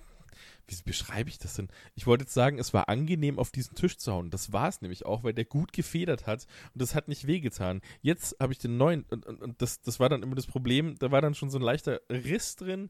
wie 0.67 0.75
beschreibe 0.85 1.29
ich 1.29 1.37
das 1.37 1.55
denn? 1.55 1.67
Ich 1.93 2.07
wollte 2.07 2.23
jetzt 2.23 2.33
sagen, 2.33 2.57
es 2.57 2.73
war 2.73 2.87
angenehm, 2.87 3.37
auf 3.37 3.51
diesen 3.51 3.75
Tisch 3.75 3.97
zu 3.97 4.13
hauen. 4.13 4.29
Das 4.29 4.53
war 4.53 4.69
es 4.69 4.81
nämlich 4.81 5.05
auch, 5.05 5.23
weil 5.23 5.33
der 5.33 5.43
gut 5.43 5.73
gefedert 5.73 6.25
hat 6.25 6.47
und 6.73 6.81
das 6.81 6.95
hat 6.95 7.09
nicht 7.09 7.27
wehgetan. 7.27 7.81
Jetzt 8.01 8.37
habe 8.39 8.53
ich 8.53 8.59
den 8.59 8.77
neuen 8.77 9.03
und, 9.09 9.25
und, 9.25 9.41
und 9.41 9.61
das, 9.61 9.81
das 9.81 9.99
war 9.99 10.09
dann 10.09 10.23
immer 10.23 10.35
das 10.35 10.47
Problem, 10.47 10.95
da 10.99 11.11
war 11.11 11.21
dann 11.21 11.35
schon 11.35 11.49
so 11.49 11.59
ein 11.59 11.63
leichter 11.63 12.01
Riss 12.09 12.55
drin 12.55 12.89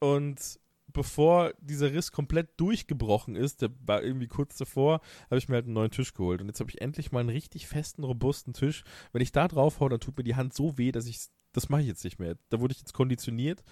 und 0.00 0.60
bevor 0.94 1.52
dieser 1.60 1.92
Riss 1.92 2.10
komplett 2.10 2.48
durchgebrochen 2.56 3.36
ist, 3.36 3.60
der 3.60 3.70
war 3.84 4.02
irgendwie 4.02 4.28
kurz 4.28 4.56
davor, 4.56 5.02
habe 5.26 5.36
ich 5.36 5.50
mir 5.50 5.56
halt 5.56 5.66
einen 5.66 5.74
neuen 5.74 5.90
Tisch 5.90 6.14
geholt. 6.14 6.40
Und 6.40 6.46
jetzt 6.46 6.60
habe 6.60 6.70
ich 6.70 6.80
endlich 6.80 7.12
mal 7.12 7.20
einen 7.20 7.28
richtig 7.28 7.66
festen, 7.66 8.02
robusten 8.02 8.54
Tisch. 8.54 8.84
Wenn 9.12 9.20
ich 9.20 9.32
da 9.32 9.46
drauf 9.46 9.80
hau, 9.80 9.88
dann 9.90 10.00
tut 10.00 10.16
mir 10.16 10.24
die 10.24 10.36
Hand 10.36 10.54
so 10.54 10.78
weh, 10.78 10.90
dass 10.90 11.06
ich 11.06 11.28
das 11.54 11.68
mache 11.68 11.80
ich 11.80 11.86
jetzt 11.86 12.04
nicht 12.04 12.18
mehr. 12.18 12.36
Da 12.50 12.60
wurde 12.60 12.72
ich 12.72 12.80
jetzt 12.80 12.92
konditioniert 12.92 13.64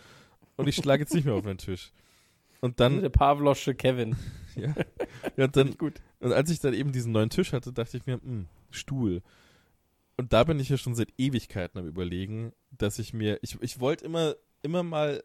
und 0.57 0.69
ich 0.69 0.77
schlage 0.77 1.03
jetzt 1.03 1.13
nicht 1.15 1.25
mehr 1.25 1.35
auf 1.35 1.45
den 1.45 1.59
Tisch. 1.59 1.93
Und 2.61 2.81
dann, 2.81 3.01
der 3.03 3.11
Pavlosche 3.11 3.75
Kevin. 3.75 4.17
ja, 4.57 4.75
ja, 5.37 5.45
und 5.45 5.57
dann, 5.57 5.77
Gut. 5.77 6.01
Und 6.21 6.33
als 6.33 6.51
ich 6.51 6.61
dann 6.61 6.73
eben 6.73 6.93
diesen 6.93 7.13
neuen 7.13 7.31
Tisch 7.31 7.53
hatte, 7.53 7.73
dachte 7.73 7.97
ich 7.97 8.07
mir, 8.07 8.21
hm, 8.23 8.47
Stuhl. 8.71 9.23
Und 10.17 10.33
da 10.33 10.45
bin 10.45 10.61
ich 10.61 10.69
ja 10.69 10.77
schon 10.77 10.95
seit 10.95 11.13
Ewigkeiten 11.19 11.79
am 11.79 11.87
überlegen, 11.87 12.53
dass 12.71 12.99
ich 12.99 13.13
mir, 13.13 13.39
ich, 13.43 13.61
ich 13.61 13.81
wollte 13.81 14.05
immer, 14.05 14.37
immer 14.63 14.83
mal, 14.83 15.25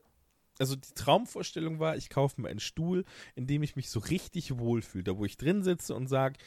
also 0.60 0.76
die 0.76 0.94
Traumvorstellung 0.94 1.80
war, 1.80 1.98
ich 1.98 2.10
kaufe 2.10 2.42
mir 2.42 2.50
einen 2.50 2.60
Stuhl, 2.60 3.06
in 3.36 3.48
dem 3.48 3.64
ich 3.64 3.76
mich 3.76 3.90
so 3.90 4.00
richtig 4.00 4.58
wohlfühle, 4.58 5.04
da 5.04 5.18
wo 5.18 5.26
ich 5.26 5.38
drin 5.38 5.64
sitze 5.64 5.96
und 5.96 6.08
sage, 6.08 6.38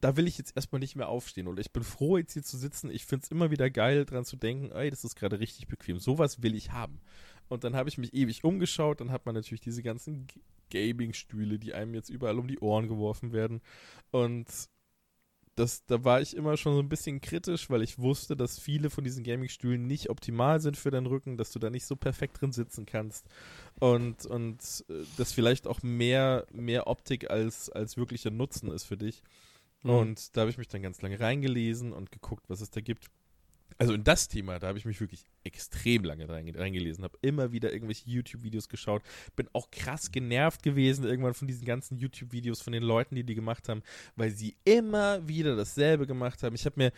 da 0.00 0.16
will 0.16 0.26
ich 0.26 0.36
jetzt 0.36 0.56
erstmal 0.56 0.80
nicht 0.80 0.96
mehr 0.96 1.08
aufstehen. 1.08 1.46
Oder 1.46 1.60
ich 1.60 1.72
bin 1.72 1.84
froh, 1.84 2.18
jetzt 2.18 2.32
hier 2.32 2.42
zu 2.42 2.56
sitzen. 2.56 2.90
Ich 2.90 3.06
finde 3.06 3.24
es 3.24 3.30
immer 3.30 3.52
wieder 3.52 3.70
geil, 3.70 4.04
dran 4.04 4.24
zu 4.24 4.36
denken, 4.36 4.72
ey, 4.72 4.90
das 4.90 5.04
ist 5.04 5.14
gerade 5.14 5.38
richtig 5.38 5.68
bequem. 5.68 6.00
Sowas 6.00 6.42
will 6.42 6.56
ich 6.56 6.72
haben. 6.72 7.00
Und 7.48 7.62
dann 7.62 7.76
habe 7.76 7.88
ich 7.88 7.98
mich 7.98 8.12
ewig 8.12 8.42
umgeschaut, 8.44 9.00
dann 9.00 9.12
hat 9.12 9.26
man 9.26 9.34
natürlich 9.34 9.60
diese 9.60 9.82
ganzen 9.82 10.26
Gaming-Stühle, 10.70 11.58
die 11.58 11.74
einem 11.74 11.94
jetzt 11.94 12.08
überall 12.08 12.38
um 12.38 12.48
die 12.48 12.58
Ohren 12.58 12.88
geworfen 12.88 13.32
werden. 13.32 13.60
Und 14.10 14.46
das, 15.54 15.84
da 15.84 16.02
war 16.02 16.20
ich 16.20 16.34
immer 16.34 16.56
schon 16.56 16.74
so 16.74 16.80
ein 16.80 16.88
bisschen 16.88 17.20
kritisch, 17.20 17.68
weil 17.68 17.82
ich 17.82 17.98
wusste, 17.98 18.36
dass 18.36 18.58
viele 18.58 18.88
von 18.88 19.04
diesen 19.04 19.22
Gaming-Stühlen 19.22 19.86
nicht 19.86 20.08
optimal 20.08 20.60
sind 20.60 20.76
für 20.76 20.90
deinen 20.90 21.06
Rücken, 21.06 21.36
dass 21.36 21.52
du 21.52 21.58
da 21.58 21.68
nicht 21.68 21.84
so 21.84 21.94
perfekt 21.94 22.40
drin 22.40 22.52
sitzen 22.52 22.86
kannst 22.86 23.26
und, 23.78 24.24
und 24.26 24.84
äh, 24.88 25.04
das 25.16 25.32
vielleicht 25.32 25.66
auch 25.66 25.82
mehr, 25.82 26.46
mehr 26.52 26.86
Optik 26.86 27.30
als, 27.30 27.68
als 27.70 27.96
wirklicher 27.96 28.30
Nutzen 28.30 28.70
ist 28.70 28.84
für 28.84 28.96
dich. 28.96 29.22
Mhm. 29.82 29.90
Und 29.90 30.36
da 30.36 30.42
habe 30.42 30.50
ich 30.50 30.58
mich 30.58 30.68
dann 30.68 30.82
ganz 30.82 31.02
lange 31.02 31.20
reingelesen 31.20 31.92
und 31.92 32.10
geguckt, 32.10 32.48
was 32.48 32.60
es 32.60 32.70
da 32.70 32.80
gibt. 32.80 33.10
Also 33.78 33.94
in 33.94 34.04
das 34.04 34.28
Thema, 34.28 34.58
da 34.58 34.68
habe 34.68 34.78
ich 34.78 34.84
mich 34.84 35.00
wirklich 35.00 35.24
extrem 35.44 36.04
lange 36.04 36.26
reinge- 36.26 36.58
reingelesen, 36.58 37.04
habe 37.04 37.18
immer 37.22 37.52
wieder 37.52 37.72
irgendwelche 37.72 38.08
YouTube-Videos 38.08 38.68
geschaut, 38.68 39.02
bin 39.36 39.48
auch 39.52 39.70
krass 39.70 40.10
genervt 40.10 40.62
gewesen 40.62 41.04
irgendwann 41.04 41.34
von 41.34 41.48
diesen 41.48 41.64
ganzen 41.64 41.98
YouTube-Videos 41.98 42.60
von 42.60 42.72
den 42.72 42.82
Leuten, 42.82 43.14
die 43.14 43.24
die 43.24 43.34
gemacht 43.34 43.68
haben, 43.68 43.82
weil 44.16 44.30
sie 44.30 44.56
immer 44.64 45.26
wieder 45.26 45.56
dasselbe 45.56 46.06
gemacht 46.06 46.42
haben. 46.42 46.54
Ich 46.54 46.64
habe 46.64 46.74
mir, 46.76 46.92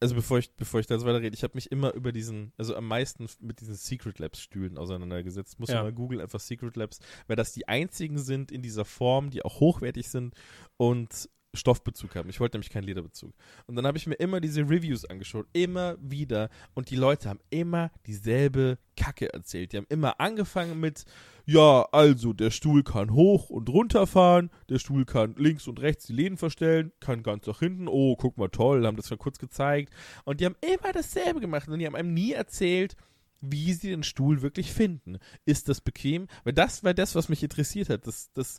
also 0.00 0.14
bevor 0.14 0.38
ich, 0.38 0.50
bevor 0.52 0.80
ich 0.80 0.86
da 0.86 0.94
jetzt 0.94 1.04
weiter 1.04 1.22
rede, 1.22 1.34
ich 1.34 1.42
habe 1.42 1.54
mich 1.54 1.72
immer 1.72 1.94
über 1.94 2.12
diesen, 2.12 2.52
also 2.58 2.76
am 2.76 2.86
meisten 2.86 3.26
mit 3.40 3.60
diesen 3.60 3.74
Secret 3.74 4.18
Labs-Stühlen 4.18 4.76
auseinandergesetzt. 4.76 5.58
Muss 5.58 5.70
ja. 5.70 5.82
mal 5.82 5.92
googeln, 5.92 6.20
einfach 6.20 6.40
Secret 6.40 6.76
Labs, 6.76 6.98
weil 7.26 7.36
das 7.36 7.52
die 7.52 7.66
einzigen 7.66 8.18
sind 8.18 8.52
in 8.52 8.62
dieser 8.62 8.84
Form, 8.84 9.30
die 9.30 9.42
auch 9.42 9.60
hochwertig 9.60 10.08
sind 10.08 10.34
und 10.76 11.28
Stoffbezug 11.56 12.14
haben. 12.14 12.28
Ich 12.28 12.40
wollte 12.40 12.56
nämlich 12.56 12.70
keinen 12.70 12.84
Lederbezug. 12.84 13.34
Und 13.66 13.76
dann 13.76 13.86
habe 13.86 13.98
ich 13.98 14.06
mir 14.06 14.14
immer 14.14 14.40
diese 14.40 14.62
Reviews 14.62 15.04
angeschaut, 15.04 15.46
immer 15.52 15.96
wieder. 16.00 16.48
Und 16.74 16.90
die 16.90 16.96
Leute 16.96 17.28
haben 17.28 17.40
immer 17.50 17.90
dieselbe 18.06 18.78
Kacke 18.96 19.32
erzählt. 19.32 19.72
Die 19.72 19.78
haben 19.78 19.86
immer 19.88 20.20
angefangen 20.20 20.80
mit, 20.80 21.04
ja, 21.44 21.86
also 21.92 22.32
der 22.32 22.50
Stuhl 22.50 22.82
kann 22.82 23.12
hoch 23.12 23.50
und 23.50 23.68
runter 23.68 24.06
fahren, 24.06 24.50
der 24.68 24.78
Stuhl 24.78 25.04
kann 25.04 25.34
links 25.36 25.68
und 25.68 25.80
rechts 25.80 26.06
die 26.06 26.12
Läden 26.12 26.38
verstellen, 26.38 26.92
kann 27.00 27.22
ganz 27.22 27.46
nach 27.46 27.60
hinten, 27.60 27.88
oh, 27.88 28.16
guck 28.16 28.36
mal 28.38 28.48
toll, 28.48 28.86
haben 28.86 28.96
das 28.96 29.10
mal 29.10 29.16
kurz 29.16 29.38
gezeigt. 29.38 29.92
Und 30.24 30.40
die 30.40 30.46
haben 30.46 30.56
immer 30.60 30.92
dasselbe 30.92 31.40
gemacht 31.40 31.68
und 31.68 31.78
die 31.78 31.86
haben 31.86 31.96
einem 31.96 32.14
nie 32.14 32.32
erzählt, 32.32 32.96
wie 33.40 33.72
sie 33.72 33.90
den 33.90 34.02
Stuhl 34.02 34.42
wirklich 34.42 34.72
finden. 34.72 35.18
Ist 35.44 35.68
das 35.68 35.80
bequem? 35.80 36.26
Weil 36.44 36.52
das 36.52 36.84
war 36.84 36.94
das, 36.94 37.14
was 37.14 37.28
mich 37.28 37.42
interessiert 37.42 37.90
hat. 37.90 38.06
Das, 38.06 38.32
das, 38.32 38.58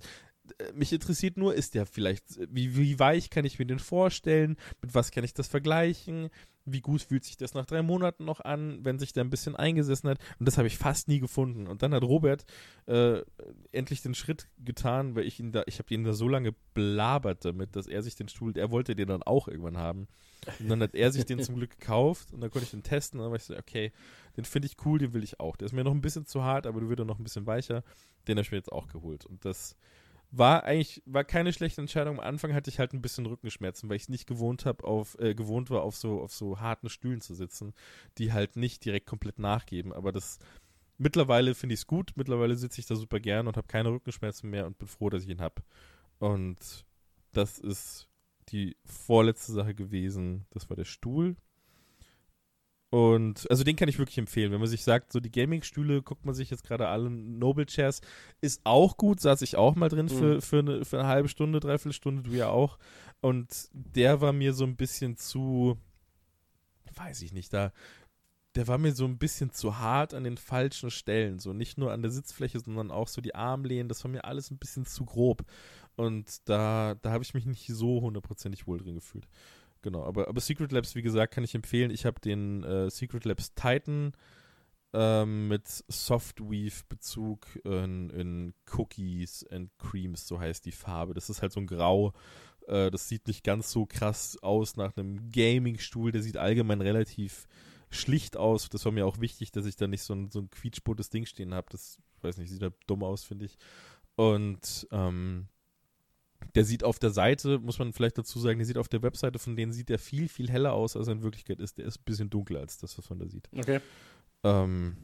mich 0.73 0.93
interessiert 0.93 1.37
nur, 1.37 1.53
ist 1.53 1.75
der 1.75 1.85
vielleicht, 1.85 2.23
wie, 2.49 2.75
wie 2.75 2.99
weich 2.99 3.29
kann 3.29 3.45
ich 3.45 3.59
mir 3.59 3.65
den 3.65 3.79
vorstellen? 3.79 4.57
Mit 4.81 4.93
was 4.93 5.11
kann 5.11 5.23
ich 5.23 5.33
das 5.33 5.47
vergleichen? 5.47 6.29
Wie 6.65 6.81
gut 6.81 7.01
fühlt 7.01 7.23
sich 7.23 7.37
das 7.37 7.53
nach 7.53 7.65
drei 7.65 7.81
Monaten 7.81 8.25
noch 8.25 8.41
an, 8.41 8.83
wenn 8.83 8.99
sich 8.99 9.13
der 9.13 9.23
ein 9.23 9.29
bisschen 9.29 9.55
eingesessen 9.55 10.09
hat? 10.09 10.19
Und 10.37 10.47
das 10.47 10.57
habe 10.57 10.67
ich 10.67 10.77
fast 10.77 11.07
nie 11.07 11.19
gefunden. 11.19 11.67
Und 11.67 11.81
dann 11.81 11.93
hat 11.93 12.03
Robert 12.03 12.45
äh, 12.87 13.21
endlich 13.71 14.01
den 14.01 14.15
Schritt 14.15 14.49
getan, 14.57 15.15
weil 15.15 15.25
ich 15.25 15.39
ihn 15.39 15.53
da, 15.53 15.63
ich 15.65 15.79
habe 15.79 15.93
ihn 15.93 16.03
da 16.03 16.13
so 16.13 16.27
lange 16.27 16.53
belabert 16.73 17.45
damit, 17.45 17.75
dass 17.75 17.87
er 17.87 18.03
sich 18.03 18.15
den 18.15 18.27
Stuhl, 18.27 18.57
er 18.57 18.69
wollte 18.69 18.95
den 18.95 19.07
dann 19.07 19.23
auch 19.23 19.47
irgendwann 19.47 19.77
haben. 19.77 20.07
Und 20.59 20.69
dann 20.69 20.81
hat 20.81 20.93
er 20.95 21.11
sich 21.11 21.25
den 21.25 21.41
zum 21.41 21.55
Glück 21.55 21.79
gekauft 21.79 22.33
und 22.33 22.41
dann 22.41 22.51
konnte 22.51 22.65
ich 22.65 22.71
den 22.71 22.83
testen 22.83 23.19
und 23.19 23.25
dann 23.25 23.31
war 23.31 23.37
ich 23.37 23.43
so, 23.43 23.55
okay, 23.55 23.91
den 24.35 24.45
finde 24.45 24.67
ich 24.67 24.75
cool, 24.85 24.99
den 24.99 25.13
will 25.13 25.23
ich 25.23 25.39
auch. 25.39 25.55
Der 25.55 25.65
ist 25.65 25.73
mir 25.73 25.83
noch 25.83 25.91
ein 25.91 26.01
bisschen 26.01 26.25
zu 26.25 26.43
hart, 26.43 26.67
aber 26.67 26.79
du 26.79 26.89
wird 26.89 26.99
noch 26.99 27.19
ein 27.19 27.23
bisschen 27.23 27.47
weicher. 27.47 27.83
Den 28.27 28.37
habe 28.37 28.41
ich 28.41 28.51
mir 28.51 28.57
jetzt 28.57 28.71
auch 28.71 28.87
geholt. 28.87 29.25
Und 29.25 29.45
das 29.45 29.75
war 30.31 30.63
eigentlich, 30.63 31.01
war 31.05 31.23
keine 31.23 31.53
schlechte 31.53 31.81
Entscheidung. 31.81 32.19
Am 32.19 32.25
Anfang 32.25 32.53
hatte 32.53 32.69
ich 32.69 32.79
halt 32.79 32.93
ein 32.93 33.01
bisschen 33.01 33.25
Rückenschmerzen, 33.25 33.89
weil 33.89 33.95
ich 33.95 34.03
es 34.03 34.09
nicht 34.09 34.27
gewohnt 34.27 34.65
habe, 34.65 34.83
auf, 34.83 35.17
äh, 35.19 35.33
gewohnt 35.35 35.69
war, 35.69 35.83
auf 35.83 35.95
so, 35.95 36.21
auf 36.21 36.33
so 36.33 36.59
harten 36.59 36.89
Stühlen 36.89 37.21
zu 37.21 37.33
sitzen, 37.33 37.73
die 38.17 38.33
halt 38.33 38.55
nicht 38.55 38.83
direkt 38.83 39.07
komplett 39.07 39.39
nachgeben. 39.39 39.93
Aber 39.93 40.11
das 40.11 40.39
mittlerweile 40.97 41.55
finde 41.55 41.73
ich 41.73 41.81
es 41.81 41.87
gut. 41.87 42.11
Mittlerweile 42.15 42.55
sitze 42.55 42.81
ich 42.81 42.87
da 42.87 42.95
super 42.95 43.19
gern 43.19 43.47
und 43.47 43.57
habe 43.57 43.67
keine 43.67 43.89
Rückenschmerzen 43.89 44.49
mehr 44.49 44.67
und 44.67 44.77
bin 44.77 44.87
froh, 44.87 45.09
dass 45.09 45.23
ich 45.23 45.29
ihn 45.29 45.41
habe. 45.41 45.63
Und 46.19 46.85
das 47.31 47.59
ist 47.59 48.09
die 48.49 48.75
vorletzte 48.85 49.51
Sache 49.53 49.75
gewesen. 49.75 50.45
Das 50.49 50.69
war 50.69 50.75
der 50.75 50.85
Stuhl. 50.85 51.35
Und 52.89 53.49
also 53.51 53.65
den 53.65 53.75
kann 53.75 53.89
ich 53.89 53.99
wirklich 53.99 54.17
empfehlen. 54.17 54.51
Wenn 54.51 54.61
man 54.61 54.69
sich 54.69 54.83
sagt, 54.83 55.11
so 55.11 55.19
die 55.19 55.31
Gaming-Stühle, 55.31 56.01
guckt 56.01 56.25
man 56.25 56.33
sich 56.33 56.49
jetzt 56.49 56.63
gerade 56.63 56.87
alle 56.87 57.09
Noble 57.09 57.65
Chairs, 57.65 58.01
ist 58.39 58.61
auch 58.63 58.95
gut, 58.95 59.19
saß 59.19 59.41
ich 59.41 59.57
auch 59.57 59.75
mal 59.75 59.89
drin 59.89 60.07
für, 60.07 60.41
für, 60.41 60.59
eine, 60.59 60.85
für 60.85 60.99
eine 60.99 61.07
halbe 61.07 61.27
Stunde, 61.27 61.59
dreiviertel 61.59 61.93
Stunde, 61.93 62.23
du 62.23 62.31
ja 62.31 62.49
auch. 62.49 62.77
Und 63.19 63.69
der 63.73 64.21
war 64.21 64.31
mir 64.31 64.53
so 64.53 64.63
ein 64.63 64.77
bisschen 64.77 65.17
zu, 65.17 65.77
weiß 66.95 67.23
ich 67.23 67.33
nicht, 67.33 67.51
da, 67.51 67.73
der 68.55 68.67
war 68.69 68.77
mir 68.77 68.93
so 68.93 69.05
ein 69.05 69.17
bisschen 69.17 69.51
zu 69.51 69.79
hart 69.79 70.13
an 70.13 70.23
den 70.23 70.37
falschen 70.37 70.89
Stellen. 70.89 71.39
So 71.39 71.51
nicht 71.51 71.77
nur 71.77 71.91
an 71.91 72.01
der 72.01 72.11
Sitzfläche, 72.11 72.61
sondern 72.61 72.89
auch 72.89 73.09
so 73.09 73.19
die 73.19 73.35
Armlehnen, 73.35 73.89
das 73.89 74.03
war 74.05 74.11
mir 74.11 74.23
alles 74.23 74.49
ein 74.49 74.59
bisschen 74.59 74.85
zu 74.85 75.03
grob. 75.03 75.43
Und 75.97 76.47
da, 76.47 76.95
da 77.01 77.11
habe 77.11 77.23
ich 77.23 77.33
mich 77.33 77.45
nicht 77.45 77.67
so 77.67 78.01
hundertprozentig 78.01 78.65
wohl 78.65 78.77
drin 78.77 78.95
gefühlt. 78.95 79.27
Genau, 79.87 80.03
aber, 80.03 80.27
aber 80.27 80.41
Secret 80.41 80.73
Labs, 80.73 80.95
wie 80.95 81.01
gesagt, 81.01 81.33
kann 81.33 81.45
ich 81.45 81.55
empfehlen. 81.55 81.91
Ich 81.91 82.05
habe 82.05 82.19
den 82.19 82.61
äh, 82.65 82.89
Secret 82.89 83.23
Labs 83.23 83.53
Titan 83.53 84.11
ähm, 84.91 85.47
mit 85.47 85.65
Softweave-Bezug 85.65 87.47
in, 87.63 88.09
in 88.09 88.53
Cookies 88.69 89.45
and 89.49 89.71
Creams, 89.77 90.27
so 90.27 90.41
heißt 90.41 90.65
die 90.65 90.73
Farbe. 90.73 91.13
Das 91.13 91.29
ist 91.29 91.41
halt 91.41 91.53
so 91.53 91.61
ein 91.61 91.67
Grau. 91.67 92.11
Äh, 92.67 92.91
das 92.91 93.07
sieht 93.07 93.27
nicht 93.27 93.45
ganz 93.45 93.71
so 93.71 93.85
krass 93.85 94.37
aus 94.41 94.75
nach 94.75 94.97
einem 94.97 95.31
Gaming-Stuhl. 95.31 96.11
Der 96.11 96.21
sieht 96.21 96.35
allgemein 96.35 96.81
relativ 96.81 97.47
schlicht 97.89 98.35
aus. 98.35 98.67
Das 98.67 98.83
war 98.83 98.91
mir 98.91 99.05
auch 99.05 99.21
wichtig, 99.21 99.53
dass 99.53 99.65
ich 99.65 99.77
da 99.77 99.87
nicht 99.87 100.03
so 100.03 100.13
ein, 100.13 100.31
so 100.31 100.39
ein 100.39 100.49
quietschbuntes 100.49 101.11
Ding 101.11 101.25
stehen 101.25 101.53
habe. 101.53 101.67
Das, 101.71 101.97
weiß 102.23 102.39
nicht, 102.39 102.49
sieht 102.49 102.61
halt 102.61 102.75
dumm 102.87 103.05
aus, 103.05 103.23
finde 103.23 103.45
ich. 103.45 103.57
Und 104.17 104.85
ähm, 104.91 105.47
der 106.55 106.63
sieht 106.63 106.83
auf 106.83 106.99
der 106.99 107.11
Seite, 107.11 107.59
muss 107.59 107.79
man 107.79 107.93
vielleicht 107.93 108.17
dazu 108.17 108.39
sagen, 108.39 108.59
der 108.59 108.65
sieht 108.65 108.77
auf 108.77 108.87
der 108.87 109.01
Webseite 109.01 109.39
von 109.39 109.55
denen 109.55 109.71
sieht 109.71 109.89
der 109.89 109.99
viel, 109.99 110.27
viel 110.27 110.49
heller 110.49 110.73
aus, 110.73 110.95
als 110.95 111.07
er 111.07 111.13
in 111.13 111.23
Wirklichkeit 111.23 111.59
ist. 111.59 111.77
Der 111.77 111.85
ist 111.85 111.99
ein 111.99 112.05
bisschen 112.05 112.29
dunkler 112.29 112.59
als 112.59 112.77
das, 112.77 112.97
was 112.97 113.09
man 113.09 113.19
da 113.19 113.27
sieht. 113.27 113.49
Okay. 113.55 113.79
Ähm, 114.43 114.97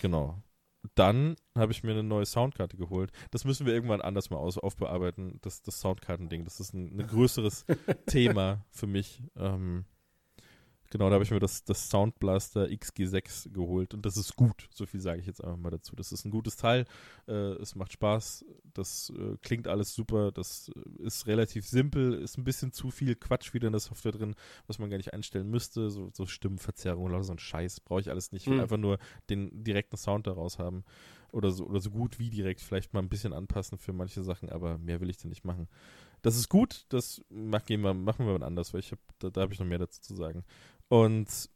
genau. 0.00 0.42
Dann 0.94 1.36
habe 1.54 1.72
ich 1.72 1.82
mir 1.82 1.90
eine 1.90 2.02
neue 2.02 2.24
Soundkarte 2.24 2.76
geholt. 2.76 3.12
Das 3.30 3.44
müssen 3.44 3.66
wir 3.66 3.74
irgendwann 3.74 4.00
anders 4.00 4.30
mal 4.30 4.38
aus, 4.38 4.56
aufbearbeiten, 4.56 5.38
das, 5.42 5.62
das 5.62 5.80
Soundkartending. 5.80 6.44
Das 6.44 6.58
ist 6.58 6.72
ein, 6.72 6.98
ein 6.98 7.06
größeres 7.06 7.66
Thema 8.06 8.64
für 8.70 8.86
mich. 8.86 9.22
Ähm, 9.36 9.84
genau, 10.90 11.08
da 11.08 11.14
habe 11.14 11.24
ich 11.24 11.30
mir 11.30 11.40
das, 11.40 11.64
das 11.64 11.88
Soundblaster 11.88 12.66
XG6 12.66 13.52
geholt 13.52 13.94
und 13.94 14.04
das 14.04 14.16
ist 14.16 14.36
gut. 14.36 14.68
So 14.74 14.86
viel 14.86 15.00
sage 15.00 15.20
ich 15.20 15.26
jetzt 15.26 15.42
einfach 15.42 15.56
mal 15.56 15.70
dazu. 15.70 15.96
Das 15.96 16.12
ist 16.12 16.24
ein 16.24 16.30
gutes 16.30 16.56
Teil. 16.56 16.84
Äh, 17.26 17.32
es 17.32 17.74
macht 17.74 17.92
Spaß. 17.92 18.44
Das 18.74 19.12
äh, 19.16 19.36
klingt 19.42 19.68
alles 19.68 19.94
super. 19.94 20.32
Das 20.32 20.70
äh, 20.74 21.02
ist 21.04 21.26
relativ 21.26 21.66
simpel. 21.66 22.14
Ist 22.14 22.36
ein 22.38 22.44
bisschen 22.44 22.72
zu 22.72 22.90
viel 22.90 23.14
Quatsch 23.14 23.54
wieder 23.54 23.68
in 23.68 23.72
der 23.72 23.80
Software 23.80 24.12
drin, 24.12 24.34
was 24.66 24.78
man 24.78 24.90
gar 24.90 24.96
nicht 24.98 25.14
einstellen 25.14 25.48
müsste. 25.48 25.90
So, 25.90 26.10
so 26.12 26.26
Stimmenverzerrung 26.26 27.04
oder 27.04 27.22
so 27.24 27.32
ein 27.32 27.38
Scheiß 27.38 27.80
brauche 27.80 28.00
ich 28.00 28.10
alles 28.10 28.32
nicht. 28.32 28.42
Ich 28.42 28.50
will 28.50 28.56
Hm. 28.58 28.62
einfach 28.62 28.76
nur 28.76 28.98
den 29.30 29.64
direkten 29.64 29.96
Sound 29.96 30.26
daraus 30.26 30.58
haben. 30.58 30.84
Oder 31.32 31.52
so, 31.52 31.64
oder 31.66 31.80
so 31.80 31.90
gut 31.90 32.18
wie 32.18 32.28
direkt. 32.28 32.60
Vielleicht 32.60 32.92
mal 32.92 33.00
ein 33.00 33.08
bisschen 33.08 33.32
anpassen 33.32 33.78
für 33.78 33.92
manche 33.92 34.24
Sachen, 34.24 34.50
aber 34.50 34.78
mehr 34.78 35.00
will 35.00 35.10
ich 35.10 35.16
da 35.18 35.28
nicht 35.28 35.44
machen. 35.44 35.68
Das 36.22 36.36
ist 36.36 36.48
gut. 36.48 36.84
Das 36.90 37.22
mach, 37.30 37.64
gehen 37.64 37.80
wir, 37.82 37.94
machen 37.94 38.26
wir 38.26 38.36
mal 38.38 38.44
anders, 38.44 38.74
weil 38.74 38.80
ich 38.80 38.92
hab, 38.92 38.98
da, 39.20 39.30
da 39.30 39.42
habe 39.42 39.52
ich 39.52 39.60
noch 39.60 39.66
mehr 39.66 39.78
dazu 39.78 40.00
zu 40.00 40.16
sagen. 40.16 40.44
Und 40.90 41.48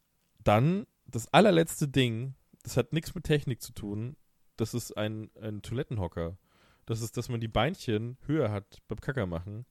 dann 0.45 0.87
das 1.07 1.27
allerletzte 1.35 1.89
Ding, 1.89 2.35
das 2.63 2.77
hat 2.77 2.93
nichts 2.93 3.15
mit 3.15 3.25
Technik 3.25 3.61
zu 3.61 3.73
tun. 3.73 4.17
Das 4.57 4.75
ist 4.75 4.97
ein, 4.97 5.29
ein 5.41 5.61
Toilettenhocker. 5.61 6.39
Das 6.87 7.03
ist, 7.03 7.17
dass 7.17 7.29
man 7.29 7.41
die 7.41 7.49
Beinchen 7.49 8.17
höher 8.27 8.53
hat 8.53 8.79
beim 8.87 9.01
Kacker 9.01 9.27
machen. 9.27 9.67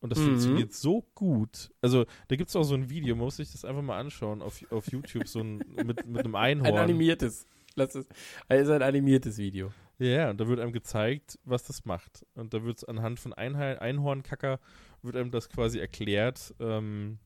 Und 0.00 0.10
das 0.10 0.20
Mhm. 0.20 0.26
funktioniert 0.26 0.72
so 0.72 1.02
gut. 1.16 1.72
Also, 1.80 2.06
da 2.28 2.36
gibt 2.36 2.48
es 2.50 2.54
auch 2.54 2.62
so 2.62 2.74
ein 2.76 2.88
Video, 2.88 3.16
man 3.16 3.24
muss 3.24 3.36
sich 3.38 3.50
das 3.50 3.64
einfach 3.64 3.82
mal 3.82 3.98
anschauen 3.98 4.40
auf, 4.40 4.64
auf 4.70 4.86
YouTube, 4.92 5.26
so 5.26 5.40
ein, 5.40 5.58
mit, 5.84 6.06
mit 6.06 6.24
einem 6.24 6.36
Einhorn. 6.36 6.74
Ein 6.74 6.78
animiertes. 6.78 7.46
Lass 7.74 7.96
es. 7.96 8.06
Also 8.46 8.72
ein 8.72 8.82
animiertes 8.82 9.38
Video. 9.38 9.72
Ja, 9.98 10.30
und 10.30 10.40
da 10.40 10.46
wird 10.46 10.60
einem 10.60 10.72
gezeigt, 10.72 11.40
was 11.42 11.64
das 11.64 11.84
macht. 11.84 12.24
Und 12.34 12.54
da 12.54 12.62
wird 12.62 12.78
es 12.78 12.84
anhand 12.84 13.18
von 13.18 13.32
Einhorn, 13.32 13.78
Einhornkacker, 13.78 14.60
wird 15.02 15.16
einem 15.16 15.32
das 15.32 15.48
quasi 15.48 15.80
erklärt, 15.80 16.54
ähm, 16.60 17.18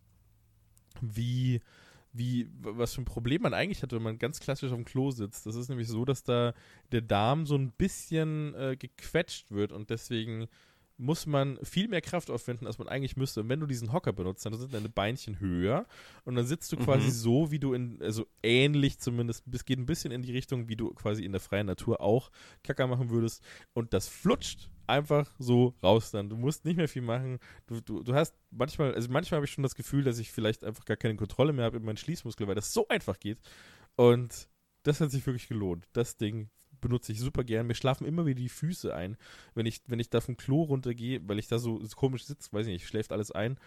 wie 1.03 1.61
wie, 2.13 2.49
was 2.61 2.95
für 2.95 3.03
ein 3.03 3.07
Problem 3.07 3.43
man 3.43 3.55
eigentlich 3.55 3.83
hat, 3.83 3.93
wenn 3.93 4.03
man 4.03 4.19
ganz 4.19 4.41
klassisch 4.41 4.71
auf 4.71 4.77
dem 4.77 4.85
Klo 4.85 5.11
sitzt. 5.11 5.47
Das 5.47 5.55
ist 5.55 5.69
nämlich 5.69 5.89
so, 5.89 6.05
dass 6.05 6.23
da 6.23 6.53
der 6.93 7.01
Darm 7.01 7.47
so 7.47 7.57
ein 7.57 7.73
bisschen 7.73 8.55
äh, 8.55 8.77
gequetscht 8.77 9.51
wird 9.51 9.73
und 9.73 9.91
deswegen 9.91 10.47
muss 10.99 11.27
man 11.27 11.59
viel 11.65 11.89
mehr 11.89 12.03
Kraft 12.03 12.31
aufwenden, 12.31 12.67
als 12.67 12.79
man 12.79 12.87
eigentlich 12.87 13.17
müsste. 13.17 13.41
Und 13.41 13.49
wenn 13.49 13.59
du 13.59 13.67
diesen 13.67 13.93
Hocker 13.93 14.13
benutzt, 14.13 14.47
dann 14.47 14.55
sind 14.55 14.73
deine 14.73 14.89
Beinchen 14.91 15.41
höher 15.41 15.87
und 16.25 16.37
dann 16.37 16.47
sitzt 16.47 16.71
du 16.71 16.77
quasi 16.77 17.07
Mhm. 17.07 17.11
so, 17.11 17.51
wie 17.51 17.59
du 17.59 17.73
in, 17.73 18.01
also 18.03 18.27
ähnlich 18.43 18.99
zumindest, 18.99 19.45
es 19.51 19.65
geht 19.65 19.79
ein 19.79 19.87
bisschen 19.87 20.13
in 20.13 20.23
die 20.23 20.33
Richtung, 20.33 20.69
wie 20.69 20.77
du 20.77 20.93
quasi 20.95 21.25
in 21.25 21.33
der 21.33 21.41
freien 21.41 21.67
Natur 21.67 22.01
auch 22.01 22.31
Kacker 22.63 22.87
machen 22.87 23.11
würdest. 23.11 23.43
Und 23.73 23.95
das 23.95 24.07
flutscht 24.07 24.71
einfach 24.87 25.31
so 25.39 25.75
raus 25.83 26.11
dann. 26.11 26.29
Du 26.29 26.37
musst 26.37 26.65
nicht 26.65 26.77
mehr 26.77 26.89
viel 26.89 27.03
machen. 27.03 27.39
Du, 27.67 27.81
du, 27.81 28.03
du 28.03 28.15
hast 28.15 28.35
manchmal, 28.51 28.95
also 28.95 29.11
manchmal 29.11 29.39
habe 29.39 29.47
ich 29.47 29.53
schon 29.53 29.63
das 29.63 29.75
Gefühl, 29.75 30.05
dass 30.05 30.19
ich 30.19 30.33
vielleicht 30.33 30.65
einfach 30.65 30.85
gar 30.85 30.97
keine 30.97 31.17
Kontrolle 31.17 31.53
mehr 31.53 31.65
habe 31.65 31.77
über 31.77 31.87
meinen 31.87 31.97
Schließmuskel, 31.97 32.47
weil 32.47 32.55
das 32.55 32.73
so 32.73 32.89
einfach 32.89 33.19
geht. 33.19 33.39
Und 33.97 34.49
das 34.83 35.01
hat 35.01 35.11
sich 35.11 35.27
wirklich 35.27 35.49
gelohnt. 35.49 35.87
Das 35.93 36.17
Ding 36.17 36.51
benutze 36.81 37.13
ich 37.13 37.21
super 37.21 37.45
gern. 37.45 37.67
Mir 37.67 37.75
schlafen 37.75 38.07
immer 38.07 38.27
wieder 38.27 38.41
die 38.41 38.49
Füße 38.49 38.95
ein, 38.95 39.17
wenn 39.55 39.67
ich, 39.67 39.81
wenn 39.87 40.01
ich 40.01 40.11
da 40.11 40.21
vom 40.21 40.37
Klo 40.37 40.63
runtergehe, 40.63 41.21
weil 41.27 41.39
ich 41.39 41.49
da 41.49 41.59
so 41.59 41.81
komisch 41.97 42.25
sitze, 42.25 42.53
weiß 42.53 42.67
ich 42.67 42.73
nicht, 42.73 42.87
schläft 42.87 43.13
alles 43.13 43.31
ein. 43.31 43.59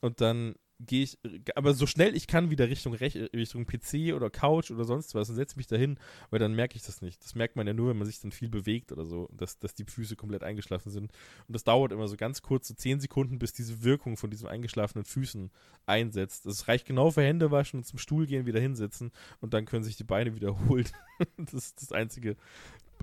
Und 0.00 0.20
dann 0.20 0.54
gehe 0.80 1.04
ich, 1.04 1.18
aber 1.54 1.74
so 1.74 1.86
schnell 1.86 2.16
ich 2.16 2.26
kann, 2.26 2.50
wieder 2.50 2.68
Richtung, 2.68 2.94
Rech 2.94 3.14
Richtung 3.32 3.66
PC 3.66 4.14
oder 4.14 4.30
Couch 4.30 4.70
oder 4.70 4.84
sonst 4.84 5.14
was 5.14 5.28
und 5.30 5.36
setze 5.36 5.56
mich 5.56 5.66
dahin, 5.66 5.98
weil 6.30 6.38
dann 6.38 6.54
merke 6.54 6.76
ich 6.76 6.82
das 6.82 7.00
nicht. 7.00 7.22
Das 7.22 7.34
merkt 7.34 7.56
man 7.56 7.66
ja 7.66 7.72
nur, 7.72 7.90
wenn 7.90 7.98
man 7.98 8.06
sich 8.06 8.20
dann 8.20 8.32
viel 8.32 8.48
bewegt 8.48 8.90
oder 8.92 9.04
so, 9.04 9.28
dass, 9.32 9.58
dass 9.58 9.74
die 9.74 9.84
Füße 9.84 10.16
komplett 10.16 10.42
eingeschlafen 10.42 10.90
sind. 10.90 11.12
Und 11.46 11.52
das 11.54 11.64
dauert 11.64 11.92
immer 11.92 12.08
so 12.08 12.16
ganz 12.16 12.42
kurz, 12.42 12.68
so 12.68 12.74
10 12.74 13.00
Sekunden, 13.00 13.38
bis 13.38 13.52
diese 13.52 13.84
Wirkung 13.84 14.16
von 14.16 14.30
diesen 14.30 14.48
eingeschlafenen 14.48 15.04
Füßen 15.04 15.50
einsetzt. 15.86 16.46
Es 16.46 16.66
reicht 16.66 16.86
genau 16.86 17.10
für 17.10 17.22
Hände 17.22 17.50
waschen 17.50 17.78
und 17.78 17.84
zum 17.84 17.98
Stuhl 17.98 18.26
gehen, 18.26 18.46
wieder 18.46 18.60
hinsetzen 18.60 19.12
und 19.40 19.54
dann 19.54 19.66
können 19.66 19.84
sich 19.84 19.96
die 19.96 20.04
Beine 20.04 20.34
wiederholen. 20.34 20.88
das 21.36 21.54
ist 21.54 21.82
das 21.82 21.92
einzige 21.92 22.36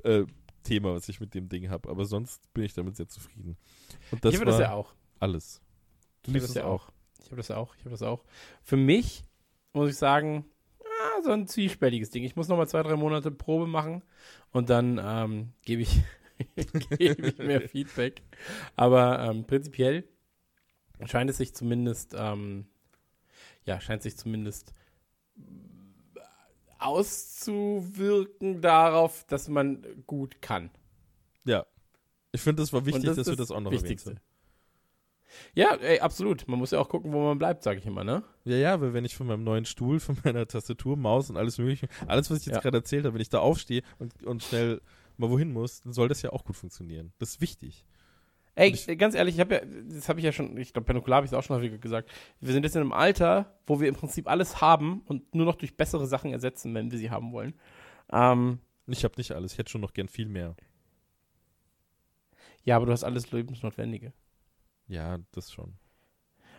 äh, 0.03 0.25
Thema, 0.63 0.93
was 0.93 1.09
ich 1.09 1.19
mit 1.19 1.33
dem 1.33 1.49
Ding 1.49 1.69
habe. 1.69 1.89
Aber 1.89 2.05
sonst 2.05 2.53
bin 2.53 2.63
ich 2.63 2.73
damit 2.73 2.97
sehr 2.97 3.07
zufrieden. 3.07 3.57
Und 4.11 4.23
das 4.25 4.33
ich 4.33 4.39
war 4.39 4.45
das 4.45 4.59
ja 4.59 4.73
auch. 4.73 4.93
alles. 5.19 5.61
Du 6.23 6.31
liebst 6.31 6.49
das 6.49 6.55
es 6.55 6.55
ja 6.57 6.65
auch. 6.65 6.91
Ich 7.23 7.27
habe 7.27 7.37
das 7.37 7.51
auch. 7.51 7.75
Ich 7.75 7.81
habe 7.81 7.91
das 7.91 8.01
auch. 8.01 8.23
Für 8.63 8.77
mich 8.77 9.23
muss 9.73 9.89
ich 9.89 9.97
sagen, 9.97 10.45
ah, 10.79 11.21
so 11.23 11.31
ein 11.31 11.47
zwiespältiges 11.47 12.09
Ding. 12.09 12.23
Ich 12.23 12.35
muss 12.35 12.47
noch 12.47 12.57
mal 12.57 12.67
zwei, 12.67 12.83
drei 12.83 12.95
Monate 12.95 13.31
Probe 13.31 13.67
machen 13.67 14.03
und 14.51 14.69
dann 14.69 14.99
ähm, 15.03 15.53
gebe 15.63 15.83
ich, 15.83 16.01
gebe 16.97 17.27
ich 17.27 17.37
mehr 17.37 17.61
Feedback. 17.61 18.21
Aber 18.75 19.19
ähm, 19.19 19.45
prinzipiell 19.45 20.03
scheint 21.05 21.29
es 21.29 21.37
sich 21.37 21.53
zumindest, 21.53 22.15
ähm, 22.17 22.65
ja, 23.65 23.79
scheint 23.79 24.03
sich 24.03 24.17
zumindest 24.17 24.73
auszuwirken 26.79 28.61
darauf, 28.61 29.23
dass 29.25 29.47
man 29.47 29.85
gut 30.07 30.41
kann. 30.41 30.71
Ja. 31.45 31.65
Ich 32.31 32.41
finde, 32.41 32.63
das 32.63 32.73
war 32.73 32.85
wichtig, 32.85 33.05
das 33.05 33.17
dass 33.17 33.27
wir 33.27 33.35
das 33.35 33.51
auch 33.51 33.59
noch 33.59 33.71
Wichtigste. 33.71 34.11
erwähnt 34.11 34.30
Ja, 35.53 35.75
ey, 35.75 35.99
absolut. 35.99 36.47
Man 36.47 36.59
muss 36.59 36.71
ja 36.71 36.79
auch 36.79 36.89
gucken, 36.89 37.11
wo 37.13 37.21
man 37.23 37.37
bleibt, 37.37 37.63
sage 37.63 37.79
ich 37.79 37.85
immer, 37.85 38.03
ne? 38.03 38.23
Ja, 38.45 38.55
ja, 38.57 38.81
weil 38.81 38.93
wenn 38.93 39.05
ich 39.05 39.15
von 39.15 39.27
meinem 39.27 39.43
neuen 39.43 39.65
Stuhl, 39.65 39.99
von 39.99 40.17
meiner 40.23 40.47
Tastatur, 40.47 40.97
Maus 40.97 41.29
und 41.29 41.37
alles 41.37 41.57
mögliche, 41.57 41.87
alles, 42.07 42.29
was 42.31 42.39
ich 42.41 42.45
jetzt 42.47 42.55
Ja. 42.55 42.61
gerade 42.61 42.77
erzählt 42.77 43.05
habe, 43.05 43.13
wenn 43.15 43.21
ich 43.21 43.29
da 43.29 43.39
aufstehe 43.39 43.81
und, 43.99 44.23
und 44.25 44.43
schnell 44.43 44.81
mal 45.17 45.29
wohin 45.29 45.51
muss, 45.53 45.81
dann 45.81 45.93
soll 45.93 46.07
das 46.07 46.21
ja 46.21 46.31
auch 46.31 46.43
gut 46.43 46.55
funktionieren. 46.55 47.13
Das 47.19 47.29
ist 47.31 47.41
wichtig. 47.41 47.85
Ey, 48.55 48.71
ich- 48.71 48.97
ganz 48.97 49.15
ehrlich, 49.15 49.35
ich 49.35 49.39
habe 49.41 49.55
ja, 49.55 49.61
das 49.89 50.09
habe 50.09 50.19
ich 50.19 50.25
ja 50.25 50.31
schon, 50.33 50.57
ich 50.57 50.73
glaube, 50.73 50.85
Pernukular 50.85 51.17
habe 51.17 51.25
ich 51.25 51.31
es 51.31 51.37
auch 51.37 51.43
schon 51.43 51.55
häufiger 51.55 51.77
gesagt. 51.77 52.09
Wir 52.41 52.51
sind 52.51 52.63
jetzt 52.63 52.75
in 52.75 52.81
einem 52.81 52.91
Alter, 52.91 53.57
wo 53.65 53.79
wir 53.79 53.87
im 53.87 53.95
Prinzip 53.95 54.27
alles 54.27 54.59
haben 54.59 55.01
und 55.05 55.33
nur 55.33 55.45
noch 55.45 55.55
durch 55.55 55.77
bessere 55.77 56.05
Sachen 56.07 56.33
ersetzen, 56.33 56.73
wenn 56.73 56.91
wir 56.91 56.97
sie 56.99 57.09
haben 57.11 57.31
wollen. 57.31 57.53
Ähm, 58.11 58.59
ich 58.87 59.05
habe 59.05 59.13
nicht 59.17 59.31
alles. 59.31 59.53
Ich 59.53 59.57
hätte 59.57 59.69
schon 59.71 59.79
noch 59.81 59.93
gern 59.93 60.09
viel 60.09 60.27
mehr. 60.27 60.55
ja, 62.63 62.75
aber 62.75 62.85
du 62.85 62.91
hast 62.91 63.03
alles 63.03 63.31
Lebensnotwendige. 63.31 64.11
Ja, 64.91 65.19
das 65.31 65.53
schon. 65.53 65.73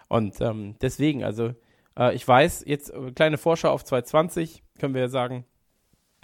Und 0.09 0.41
ähm, 0.41 0.75
deswegen, 0.81 1.23
also, 1.23 1.55
äh, 1.99 2.15
ich 2.15 2.27
weiß, 2.27 2.65
jetzt 2.67 2.89
äh, 2.89 3.13
kleine 3.13 3.37
Vorschau 3.37 3.71
auf 3.71 3.85
2020, 3.85 4.63
können 4.79 4.95
wir 4.95 5.03
ja 5.03 5.09
sagen, 5.09 5.45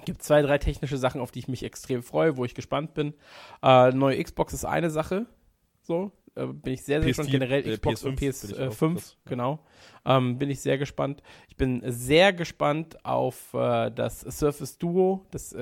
gibt 0.07 0.23
zwei, 0.23 0.41
drei 0.41 0.57
technische 0.57 0.97
Sachen, 0.97 1.21
auf 1.21 1.33
die 1.33 1.41
ich 1.41 1.49
mich 1.49 1.65
extrem 1.65 2.03
freue, 2.03 2.39
wo 2.39 2.47
ich 2.47 2.55
gespannt 2.55 2.95
bin. 2.95 3.13
Äh, 3.63 3.91
neue 3.91 4.23
Xbox 4.23 4.55
ist 4.55 4.65
eine 4.65 4.89
Sache, 4.89 5.27
so, 5.83 6.13
äh, 6.35 6.47
bin 6.47 6.73
ich 6.73 6.83
sehr, 6.83 7.03
sehr 7.03 7.11
PS4, 7.11 7.17
gespannt. 7.17 7.31
Generell 7.31 7.69
äh, 7.69 7.77
Xbox 7.77 8.05
und 8.05 8.19
PS5 8.19 8.41
bin 8.41 8.51
ich 8.51 8.57
auch 8.57 8.73
PS5, 8.73 8.95
krass, 8.95 9.17
ja. 9.25 9.31
genau. 9.31 9.67
Ähm, 10.07 10.39
bin 10.39 10.49
ich 10.49 10.61
sehr 10.61 10.79
gespannt. 10.79 11.23
Ich 11.49 11.57
bin 11.57 11.83
sehr 11.85 12.33
gespannt 12.33 13.05
auf 13.05 13.51
das 13.53 14.21
Surface 14.21 14.79
Duo, 14.79 15.27
das 15.31 15.55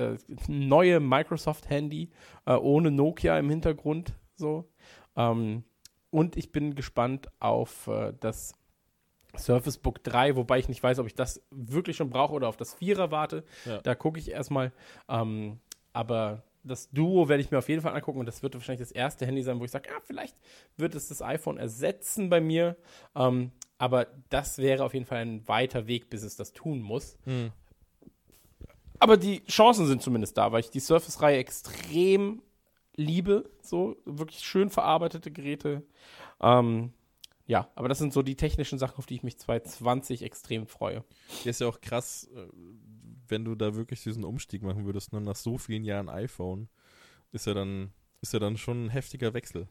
neue 0.47 1.01
Microsoft-Handy, 1.01 2.11
ohne 2.45 2.91
Nokia 2.91 3.37
im 3.37 3.49
Hintergrund, 3.49 4.13
so. 4.35 4.69
Ähm, 5.17 5.65
und 6.09 6.37
ich 6.37 6.51
bin 6.51 6.75
gespannt 6.75 7.27
auf 7.39 7.87
äh, 7.87 8.13
das 8.19 8.53
Surface 9.37 9.77
Book 9.77 10.03
3, 10.03 10.35
wobei 10.35 10.59
ich 10.59 10.69
nicht 10.69 10.81
weiß, 10.81 10.99
ob 10.99 11.07
ich 11.07 11.15
das 11.15 11.41
wirklich 11.51 11.97
schon 11.97 12.09
brauche 12.09 12.33
oder 12.33 12.47
auf 12.47 12.57
das 12.57 12.73
Vierer 12.73 13.11
warte. 13.11 13.43
Ja. 13.65 13.81
Da 13.81 13.95
gucke 13.95 14.19
ich 14.19 14.31
erstmal. 14.31 14.71
Ähm, 15.09 15.59
aber 15.93 16.43
das 16.63 16.89
Duo 16.91 17.29
werde 17.29 17.41
ich 17.41 17.51
mir 17.51 17.57
auf 17.57 17.69
jeden 17.69 17.81
Fall 17.81 17.95
angucken 17.95 18.19
und 18.19 18.25
das 18.25 18.43
wird 18.43 18.53
wahrscheinlich 18.55 18.87
das 18.87 18.91
erste 18.91 19.25
Handy 19.25 19.41
sein, 19.41 19.59
wo 19.59 19.65
ich 19.65 19.71
sage, 19.71 19.89
ja, 19.89 19.95
vielleicht 20.03 20.35
wird 20.75 20.95
es 20.95 21.07
das 21.07 21.21
iPhone 21.21 21.57
ersetzen 21.57 22.29
bei 22.29 22.41
mir. 22.41 22.75
Ähm, 23.15 23.51
aber 23.77 24.07
das 24.29 24.57
wäre 24.57 24.83
auf 24.83 24.93
jeden 24.93 25.05
Fall 25.05 25.19
ein 25.19 25.47
weiter 25.47 25.87
Weg, 25.87 26.09
bis 26.09 26.23
es 26.23 26.35
das 26.35 26.53
tun 26.53 26.81
muss. 26.81 27.17
Hm. 27.25 27.51
Aber 28.99 29.17
die 29.17 29.43
Chancen 29.45 29.85
sind 29.85 30.01
zumindest 30.01 30.37
da, 30.37 30.51
weil 30.51 30.61
ich 30.61 30.71
die 30.71 30.79
Surface-Reihe 30.79 31.37
extrem 31.37 32.41
liebe. 32.97 33.49
So 33.61 33.95
wirklich 34.05 34.39
schön 34.39 34.69
verarbeitete 34.69 35.31
Geräte. 35.31 35.83
Ähm, 36.41 36.91
ja, 37.45 37.69
aber 37.75 37.87
das 37.87 37.99
sind 37.99 38.11
so 38.11 38.21
die 38.23 38.35
technischen 38.35 38.77
Sachen, 38.77 38.97
auf 38.97 39.05
die 39.05 39.15
ich 39.15 39.23
mich 39.23 39.37
2020 39.37 40.21
extrem 40.23 40.67
freue. 40.67 41.05
Der 41.45 41.51
ist 41.51 41.61
ja 41.61 41.67
auch 41.67 41.79
krass, 41.79 42.29
äh, 42.35 42.47
wenn 43.29 43.45
du 43.45 43.55
da 43.55 43.75
wirklich 43.75 44.03
diesen 44.03 44.25
Umstieg 44.25 44.63
machen 44.63 44.85
würdest, 44.85 45.13
nur 45.13 45.21
nach 45.21 45.35
so 45.37 45.57
vielen 45.57 45.85
Jahren 45.85 46.09
iPhone, 46.09 46.67
ist 47.31 47.45
ja 47.47 47.53
dann, 47.53 47.93
ist 48.21 48.33
ja 48.33 48.39
dann 48.39 48.57
schon 48.57 48.85
ein 48.85 48.89
heftiger 48.89 49.33
Wechsel. 49.33 49.67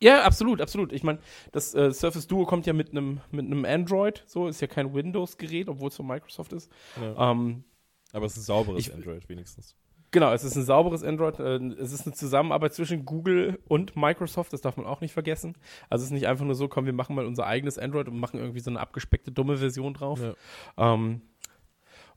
Ja, 0.00 0.22
absolut, 0.24 0.60
absolut. 0.60 0.92
Ich 0.92 1.02
meine, 1.02 1.18
das 1.50 1.74
äh, 1.74 1.92
Surface 1.92 2.28
Duo 2.28 2.46
kommt 2.46 2.66
ja 2.66 2.72
mit 2.72 2.90
einem 2.92 3.20
mit 3.32 3.46
einem 3.46 3.64
Android, 3.64 4.22
so 4.26 4.46
ist 4.46 4.60
ja 4.60 4.68
kein 4.68 4.94
Windows-Gerät, 4.94 5.68
obwohl 5.68 5.88
es 5.88 5.96
von 5.96 6.06
Microsoft 6.06 6.52
ist. 6.52 6.70
Ja. 7.00 7.32
Ähm, 7.32 7.64
Aber 8.12 8.26
es 8.26 8.32
ist 8.32 8.38
ein 8.38 8.42
sauberes 8.44 8.86
ich- 8.86 8.94
Android 8.94 9.28
wenigstens. 9.28 9.76
Genau, 10.10 10.32
es 10.32 10.42
ist 10.42 10.56
ein 10.56 10.64
sauberes 10.64 11.02
Android. 11.02 11.38
Äh, 11.38 11.56
es 11.78 11.92
ist 11.92 12.06
eine 12.06 12.14
Zusammenarbeit 12.14 12.74
zwischen 12.74 13.04
Google 13.04 13.58
und 13.68 13.96
Microsoft, 13.96 14.52
das 14.52 14.60
darf 14.60 14.76
man 14.76 14.86
auch 14.86 15.00
nicht 15.00 15.12
vergessen. 15.12 15.54
Also 15.90 16.02
es 16.02 16.08
ist 16.08 16.14
nicht 16.14 16.26
einfach 16.26 16.44
nur 16.44 16.54
so, 16.54 16.68
komm, 16.68 16.86
wir 16.86 16.92
machen 16.92 17.14
mal 17.14 17.26
unser 17.26 17.46
eigenes 17.46 17.78
Android 17.78 18.08
und 18.08 18.18
machen 18.18 18.40
irgendwie 18.40 18.60
so 18.60 18.70
eine 18.70 18.80
abgespeckte, 18.80 19.32
dumme 19.32 19.58
Version 19.58 19.94
drauf. 19.94 20.20
Ja. 20.20 20.94
Ähm, 20.94 21.22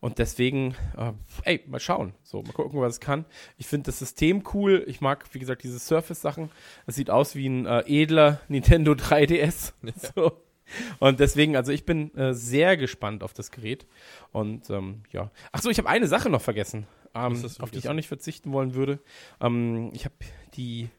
und 0.01 0.17
deswegen, 0.17 0.75
äh, 0.97 1.13
ey, 1.43 1.63
mal 1.67 1.79
schauen. 1.79 2.13
So, 2.23 2.41
mal 2.41 2.53
gucken, 2.53 2.81
was 2.81 2.93
es 2.93 2.99
kann. 2.99 3.25
Ich 3.57 3.67
finde 3.67 3.85
das 3.85 3.99
System 3.99 4.43
cool. 4.53 4.83
Ich 4.87 4.99
mag, 4.99 5.25
wie 5.31 5.39
gesagt, 5.39 5.63
diese 5.63 5.77
Surface-Sachen. 5.77 6.49
Es 6.87 6.95
sieht 6.95 7.11
aus 7.11 7.35
wie 7.35 7.47
ein 7.47 7.67
äh, 7.67 7.83
edler 7.85 8.41
Nintendo 8.47 8.91
3DS. 8.93 9.73
So. 10.15 10.41
Und 10.99 11.19
deswegen, 11.19 11.55
also 11.55 11.71
ich 11.71 11.85
bin 11.85 12.15
äh, 12.15 12.33
sehr 12.33 12.77
gespannt 12.77 13.21
auf 13.21 13.33
das 13.33 13.51
Gerät. 13.51 13.85
Und 14.31 14.71
ähm, 14.71 15.03
ja. 15.11 15.29
Ach 15.51 15.61
so, 15.61 15.69
ich 15.69 15.77
habe 15.77 15.89
eine 15.89 16.07
Sache 16.07 16.31
noch 16.31 16.41
vergessen, 16.41 16.87
ähm, 17.13 17.43
auf 17.59 17.71
die 17.71 17.79
ich 17.79 17.89
auch 17.89 17.93
nicht 17.93 18.07
verzichten 18.07 18.51
wollen 18.51 18.73
würde. 18.73 18.99
Ähm, 19.39 19.91
ich 19.93 20.05
habe 20.05 20.15
die 20.55 20.89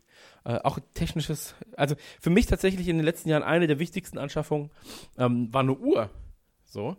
äh, 0.44 0.58
auch 0.62 0.78
technisches, 0.94 1.54
also 1.76 1.94
für 2.20 2.30
mich 2.30 2.46
tatsächlich 2.46 2.88
in 2.88 2.96
den 2.96 3.04
letzten 3.04 3.28
Jahren 3.28 3.42
eine 3.42 3.66
der 3.66 3.78
wichtigsten 3.78 4.18
Anschaffungen 4.18 4.70
ähm, 5.18 5.52
war 5.52 5.60
eine 5.60 5.74
Uhr. 5.74 6.10
So. 6.64 6.96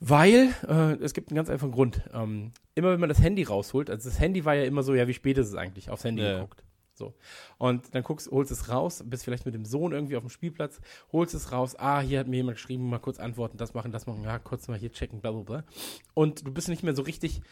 Weil, 0.00 0.54
äh, 0.68 0.94
es 1.02 1.14
gibt 1.14 1.30
einen 1.30 1.36
ganz 1.36 1.48
einfachen 1.48 1.72
Grund. 1.72 2.02
Ähm, 2.12 2.52
immer 2.74 2.92
wenn 2.92 3.00
man 3.00 3.08
das 3.08 3.22
Handy 3.22 3.42
rausholt, 3.42 3.90
also 3.90 4.08
das 4.08 4.20
Handy 4.20 4.44
war 4.44 4.54
ja 4.54 4.64
immer 4.64 4.82
so, 4.82 4.94
ja, 4.94 5.08
wie 5.08 5.14
spät 5.14 5.38
ist 5.38 5.48
es 5.48 5.54
eigentlich? 5.54 5.90
Aufs 5.90 6.04
Handy 6.04 6.22
ja. 6.22 6.34
geguckt. 6.34 6.62
So. 6.94 7.14
Und 7.58 7.94
dann 7.94 8.04
guckst, 8.04 8.30
holst 8.30 8.52
es 8.52 8.68
raus, 8.68 9.02
bist 9.04 9.24
vielleicht 9.24 9.46
mit 9.46 9.54
dem 9.54 9.64
Sohn 9.64 9.92
irgendwie 9.92 10.16
auf 10.16 10.22
dem 10.22 10.30
Spielplatz, 10.30 10.80
holst 11.10 11.34
es 11.34 11.50
raus, 11.50 11.74
ah, 11.76 12.00
hier 12.00 12.20
hat 12.20 12.28
mir 12.28 12.36
jemand 12.36 12.56
geschrieben, 12.56 12.88
mal 12.88 13.00
kurz 13.00 13.18
antworten, 13.18 13.58
das 13.58 13.74
machen, 13.74 13.90
das 13.90 14.06
machen, 14.06 14.22
ja, 14.22 14.38
kurz 14.38 14.68
mal 14.68 14.78
hier 14.78 14.92
checken, 14.92 15.20
bla 15.20 15.32
bla 15.32 15.42
bla. 15.42 15.64
Und 16.14 16.46
du 16.46 16.52
bist 16.52 16.68
nicht 16.68 16.84
mehr 16.84 16.94
so 16.94 17.02
richtig 17.02 17.42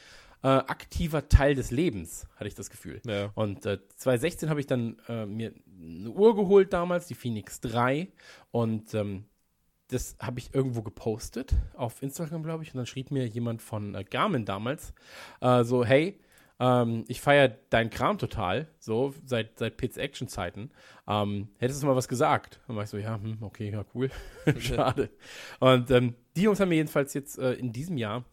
äh, 0.43 0.49
aktiver 0.49 1.29
Teil 1.29 1.55
des 1.55 1.71
Lebens, 1.71 2.27
hatte 2.37 2.49
ich 2.49 2.55
das 2.55 2.71
Gefühl. 2.71 3.01
Ja. 3.07 3.31
Und 3.35 3.65
äh, 3.67 3.79
2016 3.97 4.51
habe 4.51 4.61
ich 4.61 4.67
dann 4.67 4.97
äh, 5.09 5.27
mir 5.27 5.53
eine 5.81 6.11
Uhr 6.11 6.35
geholt 6.35 6.73
damals, 6.73 7.07
die 7.07 7.15
Phoenix 7.15 7.61
3. 7.61 8.09
Und 8.51 8.93
ähm, 8.95 9.25
das 9.89 10.17
habe 10.21 10.41
ich 10.41 10.55
irgendwo 10.55 10.83
gepostet, 10.83 11.55
auf 11.75 12.03
Instagram, 12.03 12.43
glaube 12.43 12.65
ich. 12.65 12.75
Und 12.75 12.79
dann 12.79 12.87
schrieb 12.87 13.11
mir 13.11 13.27
jemand 13.27 13.63
von 13.63 13.95
äh, 13.95 14.05
Garmin 14.05 14.45
damals, 14.45 14.95
äh, 15.41 15.65
so, 15.65 15.85
hey, 15.85 16.19
ähm, 16.59 17.05
ich 17.09 17.21
feiere 17.21 17.49
deinen 17.71 17.91
Kram 17.91 18.19
total, 18.19 18.69
so, 18.79 19.15
seit, 19.25 19.59
seit 19.59 19.77
Pits 19.77 19.97
Action-Zeiten. 19.97 20.71
Ähm, 21.07 21.49
hättest 21.59 21.83
du 21.83 21.87
mal 21.87 21.97
was 21.97 22.09
gesagt? 22.09 22.61
Dann 22.67 22.77
war 22.77 22.85
ich 22.85 22.91
so, 22.91 22.99
ja, 22.99 23.15
hm, 23.15 23.39
okay, 23.41 23.71
ja, 23.71 23.85
cool. 23.95 24.11
Schade. 24.59 25.11
Und 25.61 25.91
ähm, 25.91 26.15
die 26.37 26.43
Jungs 26.43 26.61
haben 26.61 26.69
mir 26.69 26.77
jedenfalls 26.77 27.15
jetzt 27.15 27.39
äh, 27.39 27.53
in 27.55 27.73
diesem 27.73 27.97
Jahr 27.97 28.25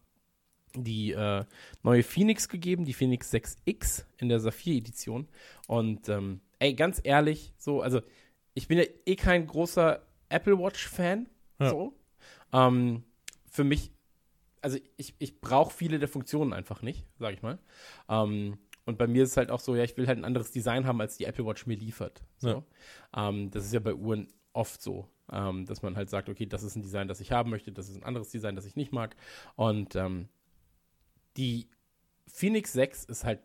die 0.76 1.12
äh, 1.12 1.46
neue 1.84 2.04
Phoenix 2.04 2.50
gegeben, 2.50 2.86
die 2.86 2.94
Phoenix 2.94 3.34
6X 3.34 4.06
in 4.18 4.30
der 4.30 4.40
Saphir-Edition. 4.40 5.28
Und 5.68 6.10
ähm, 6.10 6.42
ey, 6.60 6.74
ganz 6.74 7.02
ehrlich, 7.04 7.54
so, 7.58 7.82
also 7.82 8.02
ich 8.54 8.68
bin 8.68 8.78
ja 8.78 8.86
eh 9.06 9.16
kein 9.16 9.48
großer 9.48 10.02
Apple 10.30 10.58
Watch-Fan. 10.58 11.28
Ja. 11.60 11.70
So. 11.70 11.94
Ähm, 12.54 13.04
für 13.50 13.64
mich, 13.64 13.92
also 14.62 14.78
ich, 14.98 15.16
ich 15.20 15.42
brauche 15.42 15.74
viele 15.74 16.00
der 16.00 16.08
Funktionen 16.08 16.54
einfach 16.54 16.82
nicht, 16.82 17.06
sag 17.18 17.34
ich 17.34 17.42
mal. 17.42 17.60
Ähm, 18.08 18.58
und 18.86 18.98
bei 18.98 19.08
mir 19.08 19.24
ist 19.24 19.32
es 19.32 19.38
halt 19.38 19.52
auch 19.52 19.60
so, 19.60 19.76
ja, 19.76 19.84
ich 19.84 19.98
will 19.98 20.08
halt 20.08 20.18
ein 20.18 20.26
anderes 20.26 20.52
Design 20.52 20.88
haben, 20.88 21.00
als 21.00 21.18
die 21.18 21.26
Apple 21.26 21.46
Watch 21.46 21.68
mir 21.68 21.78
liefert. 21.78 22.24
So. 22.38 22.64
Ähm, 23.16 23.52
das 23.52 23.66
ist 23.66 23.74
ja 23.74 23.80
bei 23.80 23.94
Uhren 23.94 24.28
oft 24.54 24.82
so, 24.82 25.08
ähm, 25.32 25.66
dass 25.66 25.82
man 25.82 25.96
halt 25.96 26.10
sagt, 26.10 26.28
okay, 26.28 26.46
das 26.46 26.64
ist 26.64 26.76
ein 26.76 26.82
Design, 26.82 27.08
das 27.08 27.20
ich 27.20 27.32
haben 27.32 27.50
möchte, 27.50 27.72
das 27.72 27.88
ist 27.88 27.98
ein 27.98 28.04
anderes 28.04 28.30
Design, 28.30 28.56
das 28.56 28.66
ich 28.66 28.76
nicht 28.76 28.92
mag. 28.92 29.16
Und 29.56 29.96
ähm, 29.96 30.28
die 31.38 31.68
Phoenix 32.28 32.74
6 32.74 33.06
ist 33.06 33.24
halt, 33.24 33.40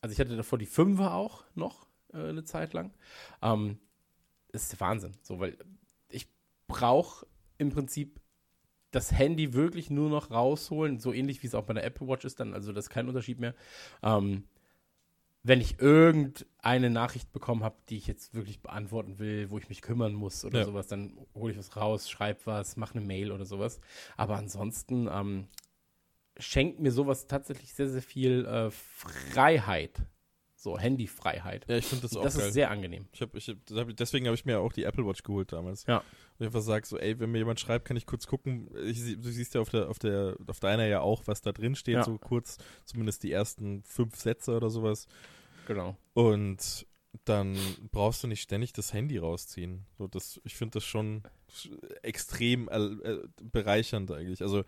also 0.00 0.12
ich 0.12 0.20
hatte 0.20 0.36
davor 0.36 0.58
die 0.58 0.66
5er 0.66 1.12
auch 1.12 1.44
noch 1.54 1.86
äh, 2.12 2.28
eine 2.28 2.44
Zeit 2.44 2.72
lang. 2.72 2.92
Ähm, 3.42 3.78
ist 4.52 4.72
der 4.72 4.80
Wahnsinn, 4.80 5.14
so, 5.22 5.38
weil 5.40 5.56
ich 6.10 6.26
brauche 6.66 7.26
im 7.58 7.70
Prinzip 7.70 8.20
das 8.90 9.12
Handy 9.12 9.52
wirklich 9.52 9.90
nur 9.90 10.08
noch 10.08 10.30
rausholen, 10.30 10.98
so 10.98 11.12
ähnlich 11.12 11.42
wie 11.42 11.46
es 11.46 11.54
auch 11.54 11.64
bei 11.64 11.74
der 11.74 11.84
Apple 11.84 12.08
Watch 12.08 12.24
ist, 12.24 12.40
dann, 12.40 12.54
also 12.54 12.72
das 12.72 12.86
ist 12.86 12.90
kein 12.90 13.08
Unterschied 13.08 13.38
mehr. 13.38 13.54
Ähm, 14.02 14.44
wenn 15.42 15.60
ich 15.60 15.78
irgendeine 15.78 16.90
Nachricht 16.90 17.32
bekommen 17.32 17.62
habe, 17.62 17.76
die 17.88 17.96
ich 17.96 18.06
jetzt 18.06 18.34
wirklich 18.34 18.60
beantworten 18.60 19.18
will, 19.18 19.50
wo 19.50 19.58
ich 19.58 19.68
mich 19.68 19.82
kümmern 19.82 20.12
muss 20.14 20.44
oder 20.44 20.60
Ja. 20.60 20.64
sowas, 20.64 20.88
dann 20.88 21.18
hole 21.34 21.52
ich 21.52 21.58
was 21.58 21.76
raus, 21.76 22.10
schreibe 22.10 22.40
was, 22.44 22.76
mache 22.76 22.96
eine 22.98 23.06
Mail 23.06 23.30
oder 23.30 23.44
sowas. 23.44 23.80
Aber 24.16 24.36
ansonsten 24.36 25.08
ähm, 25.10 25.46
schenkt 26.38 26.80
mir 26.80 26.92
sowas 26.92 27.26
tatsächlich 27.26 27.72
sehr, 27.74 27.88
sehr 27.88 28.02
viel 28.02 28.44
äh, 28.46 28.70
Freiheit. 28.70 30.02
So, 30.60 30.76
Handyfreiheit. 30.76 31.66
Ja, 31.68 31.76
ich 31.76 31.84
finde 31.86 32.02
das 32.02 32.16
auch 32.16 32.24
das 32.24 32.36
geil. 32.36 32.48
ist 32.48 32.54
sehr 32.54 32.70
angenehm. 32.70 33.06
Ich 33.12 33.22
hab, 33.22 33.32
ich 33.36 33.48
hab, 33.48 33.96
deswegen 33.96 34.26
habe 34.26 34.34
ich 34.34 34.44
mir 34.44 34.58
auch 34.58 34.72
die 34.72 34.82
Apple 34.82 35.06
Watch 35.06 35.22
geholt 35.22 35.52
damals. 35.52 35.86
Ja. 35.86 35.98
Und 35.98 36.04
ich 36.40 36.46
einfach 36.46 36.62
sage 36.62 36.84
so, 36.84 36.98
ey, 36.98 37.18
wenn 37.20 37.30
mir 37.30 37.38
jemand 37.38 37.60
schreibt, 37.60 37.84
kann 37.84 37.96
ich 37.96 38.06
kurz 38.06 38.26
gucken. 38.26 38.68
Ich, 38.84 38.98
du 39.20 39.30
siehst 39.30 39.54
ja 39.54 39.60
auf 39.60 39.68
der, 39.70 39.88
auf 39.88 40.00
der, 40.00 40.36
auf 40.48 40.58
deiner 40.58 40.86
ja 40.86 41.00
auch, 41.00 41.22
was 41.26 41.42
da 41.42 41.52
drin 41.52 41.76
steht, 41.76 41.94
Ja. 41.94 42.02
so 42.04 42.18
kurz, 42.18 42.58
zumindest 42.84 43.22
die 43.22 43.30
ersten 43.30 43.84
fünf 43.84 44.16
Sätze 44.16 44.56
oder 44.56 44.68
sowas. 44.68 45.06
Genau. 45.68 45.96
Und 46.14 46.86
dann 47.24 47.56
brauchst 47.92 48.24
du 48.24 48.26
nicht 48.26 48.42
ständig 48.42 48.72
das 48.72 48.92
Handy 48.92 49.18
rausziehen. 49.18 49.86
So, 49.96 50.08
das, 50.08 50.40
ich 50.42 50.56
finde 50.56 50.72
das 50.74 50.84
schon 50.84 51.22
extrem 52.02 52.68
äh, 52.68 52.78
äh, 52.78 53.22
bereichernd 53.52 54.10
eigentlich. 54.10 54.42
Also 54.42 54.64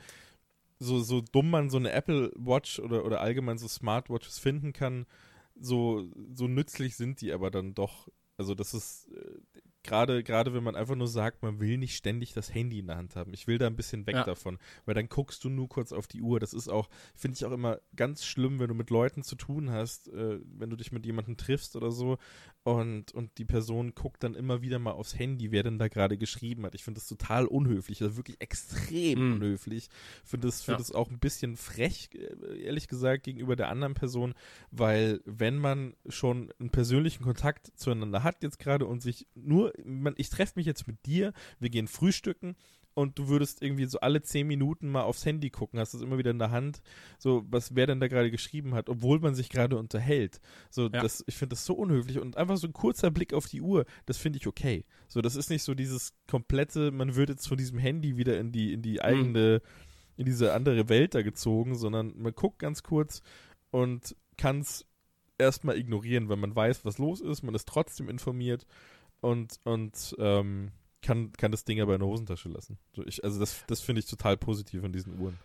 so, 0.81 1.01
so 1.01 1.21
dumm 1.21 1.51
man 1.51 1.71
so 1.71 1.77
eine 1.77 1.93
Apple 1.93 2.33
Watch 2.37 2.81
oder, 2.81 3.05
oder 3.05 3.21
allgemein 3.21 3.59
so 3.59 3.69
Smartwatches 3.69 4.39
finden 4.39 4.73
kann, 4.73 5.07
so, 5.55 6.09
so 6.33 6.49
nützlich 6.49 6.97
sind 6.97 7.21
die 7.21 7.33
aber 7.33 7.51
dann 7.51 7.75
doch. 7.75 8.09
Also 8.39 8.55
das 8.55 8.73
ist 8.73 9.09
äh, 9.13 9.61
gerade 9.83 10.23
gerade 10.23 10.53
wenn 10.55 10.63
man 10.63 10.77
einfach 10.77 10.95
nur 10.97 11.09
sagt, 11.09 11.43
man 11.43 11.61
will 11.61 11.79
nicht 11.79 11.97
ständig 11.97 12.33
das 12.33 12.55
Handy 12.55 12.79
in 12.81 12.87
der 12.87 12.97
Hand 12.97 13.17
haben. 13.17 13.33
Ich 13.33 13.47
will 13.47 13.59
da 13.59 13.67
ein 13.67 13.77
bisschen 13.77 14.07
weg 14.07 14.15
Ja. 14.17 14.25
davon, 14.25 14.59
weil 14.85 14.95
dann 14.95 15.09
guckst 15.09 15.43
du 15.45 15.49
nur 15.49 15.69
kurz 15.69 15.93
auf 15.93 16.07
die 16.07 16.21
Uhr. 16.23 16.39
Das 16.41 16.53
ist 16.53 16.69
auch, 16.69 16.89
finde 17.15 17.37
ich 17.37 17.45
auch 17.45 17.53
immer 17.53 17.79
ganz 17.97 18.25
schlimm, 18.25 18.59
wenn 18.61 18.69
du 18.69 18.75
mit 18.75 18.91
Leuten 18.91 19.23
zu 19.23 19.37
tun 19.37 19.71
hast, 19.71 20.09
äh, 20.09 20.39
wenn 20.45 20.71
du 20.71 20.77
dich 20.77 20.93
mit 20.93 21.07
jemandem 21.07 21.37
triffst 21.37 21.77
oder 21.77 21.91
so 21.91 22.19
und, 22.63 23.13
und 23.13 23.39
die 23.39 23.45
Person 23.47 23.95
guckt 23.95 24.23
dann 24.23 24.35
immer 24.35 24.61
wieder 24.63 24.79
mal 24.79 24.91
aufs 24.93 25.19
Handy, 25.19 25.51
wer 25.51 25.63
denn 25.63 25.79
da 25.79 25.89
gerade 25.89 26.19
geschrieben 26.19 26.65
hat. 26.67 26.75
Ich 26.75 26.85
finde 26.85 27.01
das 27.01 27.09
total 27.09 27.47
unhöflich, 27.47 28.03
also 28.03 28.17
wirklich 28.17 28.41
extrem 28.41 29.31
Mm. 29.31 29.33
unhöflich. 29.35 29.89
Finde 30.25 30.49
das, 30.49 30.63
find 30.63 30.75
Ja. 30.75 30.79
das 30.79 30.93
auch 30.93 31.11
ein 31.11 31.19
bisschen 31.19 31.57
frech, 31.57 32.11
äh, 32.15 32.61
ehrlich 32.63 32.87
gesagt, 32.89 33.23
gegenüber 33.25 33.57
der 33.57 33.69
anderen 33.71 33.95
Person, 33.95 34.35
weil 34.71 35.21
wenn 35.25 35.59
man 35.59 35.95
schon 36.09 36.53
einen 36.59 36.71
persönlichen 36.71 37.23
Kontakt 37.25 37.73
zueinander 37.77 38.23
hat 38.23 38.43
jetzt 38.43 38.59
gerade 38.59 38.87
und 38.87 39.01
sich 39.01 39.27
nur, 39.35 39.70
man, 39.85 40.15
ich 40.17 40.31
treffe 40.31 40.55
mich 40.57 40.67
jetzt 40.67 40.87
mit 40.87 41.05
dir, 41.07 41.33
wir 41.59 41.71
gehen 41.71 41.89
frühstücken 41.89 42.57
und 42.95 43.19
du 43.19 43.29
würdest 43.29 43.63
irgendwie 43.63 43.87
so 43.87 44.01
alle 44.01 44.23
zehn 44.23 44.47
Minuten 44.47 44.89
mal 44.91 45.03
aufs 45.03 45.25
Handy 45.25 45.51
gucken, 45.51 45.79
hast 45.79 45.95
es 45.95 46.03
immer 46.03 46.19
wieder 46.19 46.33
in 46.33 46.39
der 46.39 46.51
Hand, 46.51 46.83
so 47.19 47.45
was 47.49 47.75
wer 47.75 47.87
denn 47.87 48.01
da 48.01 48.09
gerade 48.09 48.31
geschrieben 48.31 48.75
hat, 48.75 48.89
obwohl 48.89 49.21
man 49.21 49.35
sich 49.35 49.49
gerade 49.49 49.79
unterhält. 49.79 50.41
So, 50.71 50.85
Ja. 50.85 51.01
das, 51.03 51.23
ich 51.27 51.37
finde 51.37 51.55
das 51.55 51.65
so 51.65 51.75
unhöflich 51.75 52.19
und 52.19 52.37
einfach 52.37 52.57
so 52.57 52.67
ein 52.67 52.73
kurzer 52.73 53.11
Blick 53.11 53.33
auf 53.33 53.47
die 53.47 53.61
Uhr, 53.61 53.87
das 54.07 54.17
finde 54.19 54.39
ich 54.39 54.47
okay. 54.47 54.85
So, 55.09 55.21
das 55.23 55.37
ist 55.37 55.51
nicht 55.51 55.63
so 55.63 55.75
dieses 55.75 56.15
komplette, 56.27 56.91
man 56.91 57.15
wird 57.15 57.29
jetzt 57.29 57.47
von 57.47 57.57
diesem 57.57 57.79
Handy 57.79 58.17
wieder 58.17 58.39
in 58.39 58.53
die, 58.53 58.73
in 58.73 58.83
die 58.83 59.01
eigene, 59.03 59.63
in 60.17 60.27
diese 60.27 60.53
andere 60.53 60.89
Welt 60.89 61.15
da 61.15 61.23
gezogen, 61.23 61.77
sondern 61.77 62.13
man 62.19 62.35
guckt 62.35 62.59
ganz 62.59 62.83
kurz 62.83 63.23
und 63.71 64.17
kann 64.37 64.61
es 64.61 64.85
erstmal 65.39 65.79
ignorieren, 65.79 66.29
weil 66.29 66.37
man 66.37 66.55
weiß, 66.55 66.85
was 66.85 66.99
los 66.99 67.21
ist, 67.21 67.43
man 67.43 67.55
ist 67.55 67.67
trotzdem 67.69 68.09
informiert 68.11 68.67
und, 69.21 69.61
und 69.65 70.15
ähm, 70.19 70.71
kann, 71.03 71.33
kann 71.33 71.51
das 71.51 71.65
Ding 71.65 71.81
aber 71.81 71.95
in 71.95 72.01
der 72.01 72.09
Hosentasche 72.09 72.49
lassen. 72.49 72.79
So, 72.95 73.05
ich, 73.07 73.25
also 73.25 73.41
das, 73.41 73.65
das 73.67 73.81
finde 73.81 74.01
ich 74.01 74.07
total 74.07 74.37
positiv 74.37 74.85
an 74.85 74.93
diesen 74.93 75.19
Uhren. 75.19 75.39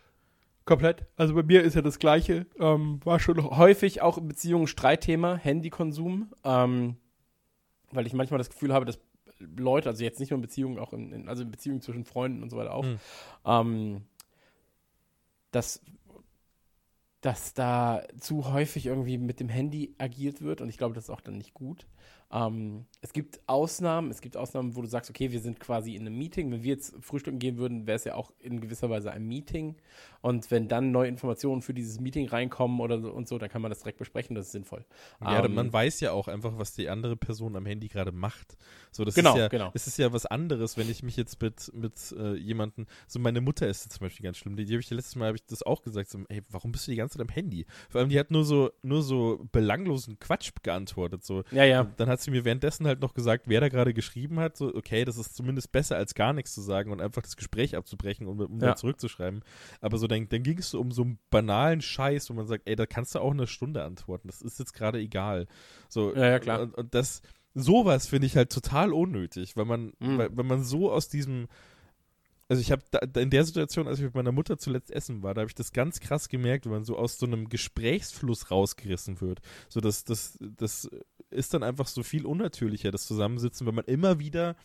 Komplett. 0.64 1.06
Also 1.16 1.34
bei 1.34 1.42
mir 1.42 1.62
ist 1.62 1.74
ja 1.74 1.82
das 1.82 1.98
Gleiche. 1.98 2.46
Ähm, 2.58 3.00
war 3.04 3.20
schon 3.20 3.42
häufig 3.42 4.02
auch 4.02 4.18
in 4.18 4.26
Beziehungen 4.26 4.66
Streitthema, 4.66 5.36
Handykonsum. 5.36 6.32
Ähm, 6.44 6.96
weil 7.92 8.06
ich 8.06 8.12
manchmal 8.12 8.38
das 8.38 8.50
Gefühl 8.50 8.72
habe, 8.72 8.84
dass 8.84 8.98
Leute, 9.38 9.88
also 9.88 10.02
jetzt 10.02 10.18
nicht 10.18 10.30
nur 10.30 10.38
in 10.38 10.42
Beziehungen, 10.42 10.78
auch 10.78 10.92
in, 10.92 11.12
in 11.12 11.28
also 11.28 11.42
in 11.42 11.50
Beziehungen 11.50 11.80
zwischen 11.80 12.04
Freunden 12.04 12.42
und 12.42 12.50
so 12.50 12.56
weiter 12.56 12.74
auch, 12.74 12.84
Hm. 12.84 12.98
ähm, 13.44 14.02
dass, 15.50 15.80
dass 17.20 17.54
da 17.54 18.02
zu 18.18 18.52
häufig 18.52 18.86
irgendwie 18.86 19.18
mit 19.18 19.40
dem 19.40 19.48
Handy 19.48 19.94
agiert 19.98 20.42
wird 20.42 20.60
und 20.60 20.68
ich 20.68 20.78
glaube, 20.78 20.94
das 20.94 21.04
ist 21.04 21.10
auch 21.10 21.20
dann 21.20 21.38
nicht 21.38 21.54
gut. 21.54 21.86
Ähm, 22.32 22.86
es 23.02 23.12
gibt 23.12 23.40
Ausnahmen, 23.46 24.10
es 24.10 24.20
gibt 24.20 24.36
Ausnahmen, 24.36 24.74
wo 24.74 24.82
du 24.82 24.88
sagst, 24.88 25.10
okay, 25.10 25.30
wir 25.30 25.40
sind 25.40 25.60
quasi 25.60 25.94
in 25.94 26.02
einem 26.02 26.18
Meeting. 26.18 26.50
Wenn 26.50 26.62
wir 26.62 26.74
jetzt 26.74 26.94
frühstücken 27.00 27.38
gehen 27.38 27.56
würden, 27.56 27.86
wäre 27.86 27.96
es 27.96 28.04
ja 28.04 28.14
auch 28.14 28.32
in 28.40 28.60
gewisser 28.60 28.90
Weise 28.90 29.12
ein 29.12 29.26
Meeting. 29.26 29.76
Und 30.22 30.50
wenn 30.50 30.66
dann 30.66 30.90
neue 30.90 31.08
Informationen 31.08 31.62
für 31.62 31.72
dieses 31.72 32.00
Meeting 32.00 32.26
reinkommen 32.26 32.80
oder 32.80 32.98
so 32.98 33.12
und 33.12 33.28
so, 33.28 33.38
dann 33.38 33.48
kann 33.48 33.62
man 33.62 33.70
das 33.70 33.80
direkt 33.80 33.98
besprechen, 33.98 34.34
das 34.34 34.46
ist 34.46 34.52
sinnvoll. 34.52 34.84
Ja, 35.20 35.44
Ähm, 35.44 35.54
man 35.54 35.72
weiß 35.72 36.00
ja 36.00 36.10
auch 36.10 36.26
einfach, 36.26 36.58
was 36.58 36.74
die 36.74 36.88
andere 36.88 37.16
Person 37.16 37.54
am 37.54 37.64
Handy 37.64 37.86
gerade 37.86 38.10
macht. 38.10 38.56
So, 38.90 39.04
das 39.04 39.14
Genau, 39.14 39.34
ist 39.34 39.38
ja, 39.38 39.48
genau. 39.48 39.70
Es 39.74 39.86
ist 39.86 39.98
ja 39.98 40.12
was 40.12 40.26
anderes, 40.26 40.76
wenn 40.76 40.90
ich 40.90 41.04
mich 41.04 41.16
jetzt 41.16 41.40
mit, 41.40 41.70
mit 41.74 42.12
äh, 42.18 42.34
jemandem, 42.34 42.86
so 43.06 43.20
meine 43.20 43.40
Mutter 43.40 43.68
ist 43.68 43.84
jetzt 43.84 43.98
zum 43.98 44.06
Beispiel 44.06 44.24
ganz 44.24 44.38
schlimm, 44.38 44.56
die, 44.56 44.64
die 44.64 44.72
habe 44.72 44.80
ich 44.80 44.90
letztes 44.90 45.14
Mal, 45.14 45.26
habe 45.28 45.36
ich 45.36 45.44
das 45.46 45.62
auch 45.62 45.82
gesagt, 45.82 46.10
so, 46.10 46.18
ey, 46.28 46.42
warum 46.50 46.72
bist 46.72 46.88
du 46.88 46.90
die 46.90 46.96
ganze 46.96 47.18
Zeit 47.18 47.28
am 47.28 47.32
Handy? 47.32 47.66
Vor 47.88 48.00
allem, 48.00 48.10
die 48.10 48.18
hat 48.18 48.32
nur 48.32 48.44
so, 48.44 48.70
nur 48.82 49.02
so 49.02 49.46
belanglosen 49.52 50.18
Quatsch 50.18 50.50
geantwortet, 50.64 51.24
so. 51.24 51.44
Ja, 51.52 51.62
ja. 51.64 51.82
Und 51.82 52.00
dann 52.00 52.08
hat 52.08 52.20
sie 52.20 52.32
mir 52.32 52.44
währenddessen 52.44 52.86
halt 52.86 52.95
noch 53.00 53.14
gesagt, 53.14 53.44
wer 53.48 53.60
da 53.60 53.68
gerade 53.68 53.94
geschrieben 53.94 54.38
hat, 54.40 54.56
so, 54.56 54.74
okay, 54.74 55.04
das 55.04 55.16
ist 55.18 55.34
zumindest 55.36 55.72
besser 55.72 55.96
als 55.96 56.14
gar 56.14 56.32
nichts 56.32 56.52
zu 56.54 56.60
sagen 56.60 56.90
und 56.92 57.00
einfach 57.00 57.22
das 57.22 57.36
Gespräch 57.36 57.76
abzubrechen 57.76 58.26
und 58.26 58.40
um 58.40 58.52
Ja. 58.60 58.68
dann 58.68 58.76
zurückzuschreiben. 58.76 59.42
Aber 59.80 59.98
so, 59.98 60.06
dann, 60.06 60.28
dann 60.28 60.42
ging 60.42 60.58
es 60.58 60.70
so 60.70 60.80
um 60.80 60.90
so 60.92 61.02
einen 61.02 61.18
banalen 61.30 61.80
Scheiß, 61.80 62.30
wo 62.30 62.34
man 62.34 62.46
sagt, 62.46 62.68
ey, 62.68 62.76
da 62.76 62.86
kannst 62.86 63.14
du 63.14 63.20
auch 63.20 63.30
eine 63.32 63.46
Stunde 63.46 63.84
antworten. 63.84 64.28
Das 64.28 64.42
ist 64.42 64.58
jetzt 64.58 64.72
gerade 64.74 64.98
egal. 64.98 65.46
So, 65.88 66.14
Ja, 66.14 66.26
ja, 66.26 66.38
klar. 66.38 66.60
Und, 66.60 66.74
und 66.74 66.94
das, 66.94 67.22
sowas 67.54 68.06
finde 68.06 68.26
ich 68.26 68.36
halt 68.36 68.50
total 68.52 68.92
unnötig, 68.92 69.56
weil 69.56 69.64
man, 69.64 69.92
Mhm. 69.98 70.18
weil, 70.18 70.36
wenn 70.36 70.46
man 70.46 70.62
so 70.64 70.90
aus 70.92 71.08
diesem 71.08 71.48
also 72.48 72.62
ich 72.62 72.70
habe 72.70 72.82
in 73.20 73.30
der 73.30 73.42
Situation, 73.44 73.88
als 73.88 73.98
ich 73.98 74.04
mit 74.04 74.14
meiner 74.14 74.30
Mutter 74.30 74.56
zuletzt 74.56 74.92
essen 74.92 75.20
war, 75.24 75.34
da 75.34 75.40
habe 75.40 75.48
ich 75.48 75.56
das 75.56 75.72
ganz 75.72 75.98
krass 75.98 76.28
gemerkt, 76.28 76.64
wenn 76.64 76.70
man 76.70 76.84
so 76.84 76.96
aus 76.96 77.18
so 77.18 77.26
einem 77.26 77.48
Gesprächsfluss 77.48 78.52
rausgerissen 78.52 79.20
wird. 79.20 79.40
So 79.68 79.80
das, 79.80 80.04
das, 80.04 80.38
das 80.56 80.88
ist 81.36 81.54
dann 81.54 81.62
einfach 81.62 81.86
so 81.86 82.02
viel 82.02 82.26
unnatürlicher, 82.26 82.90
das 82.90 83.06
Zusammensitzen, 83.06 83.66
wenn 83.66 83.74
man 83.74 83.84
immer 83.84 84.18
wieder 84.18 84.56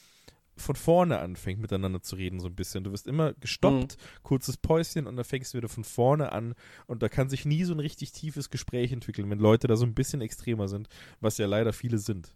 von 0.57 0.75
vorne 0.75 1.19
anfängt, 1.19 1.59
miteinander 1.59 2.01
zu 2.01 2.15
reden, 2.15 2.39
so 2.39 2.47
ein 2.47 2.55
bisschen. 2.55 2.83
Du 2.83 2.91
wirst 2.91 3.07
immer 3.07 3.33
gestoppt, 3.33 3.97
kurzes 4.23 4.57
Päuschen 4.57 5.07
und 5.07 5.15
dann 5.15 5.25
fängst 5.25 5.53
du 5.53 5.57
wieder 5.57 5.69
von 5.69 5.83
vorne 5.83 6.31
an 6.31 6.55
und 6.87 7.01
da 7.01 7.09
kann 7.09 7.29
sich 7.29 7.45
nie 7.45 7.63
so 7.63 7.73
ein 7.73 7.79
richtig 7.79 8.11
tiefes 8.11 8.49
Gespräch 8.49 8.91
entwickeln, 8.91 9.29
wenn 9.29 9.39
Leute 9.39 9.67
da 9.67 9.75
so 9.75 9.85
ein 9.85 9.93
bisschen 9.93 10.21
extremer 10.21 10.67
sind, 10.67 10.87
was 11.19 11.37
ja 11.37 11.47
leider 11.47 11.73
viele 11.73 11.97
sind. 11.97 12.35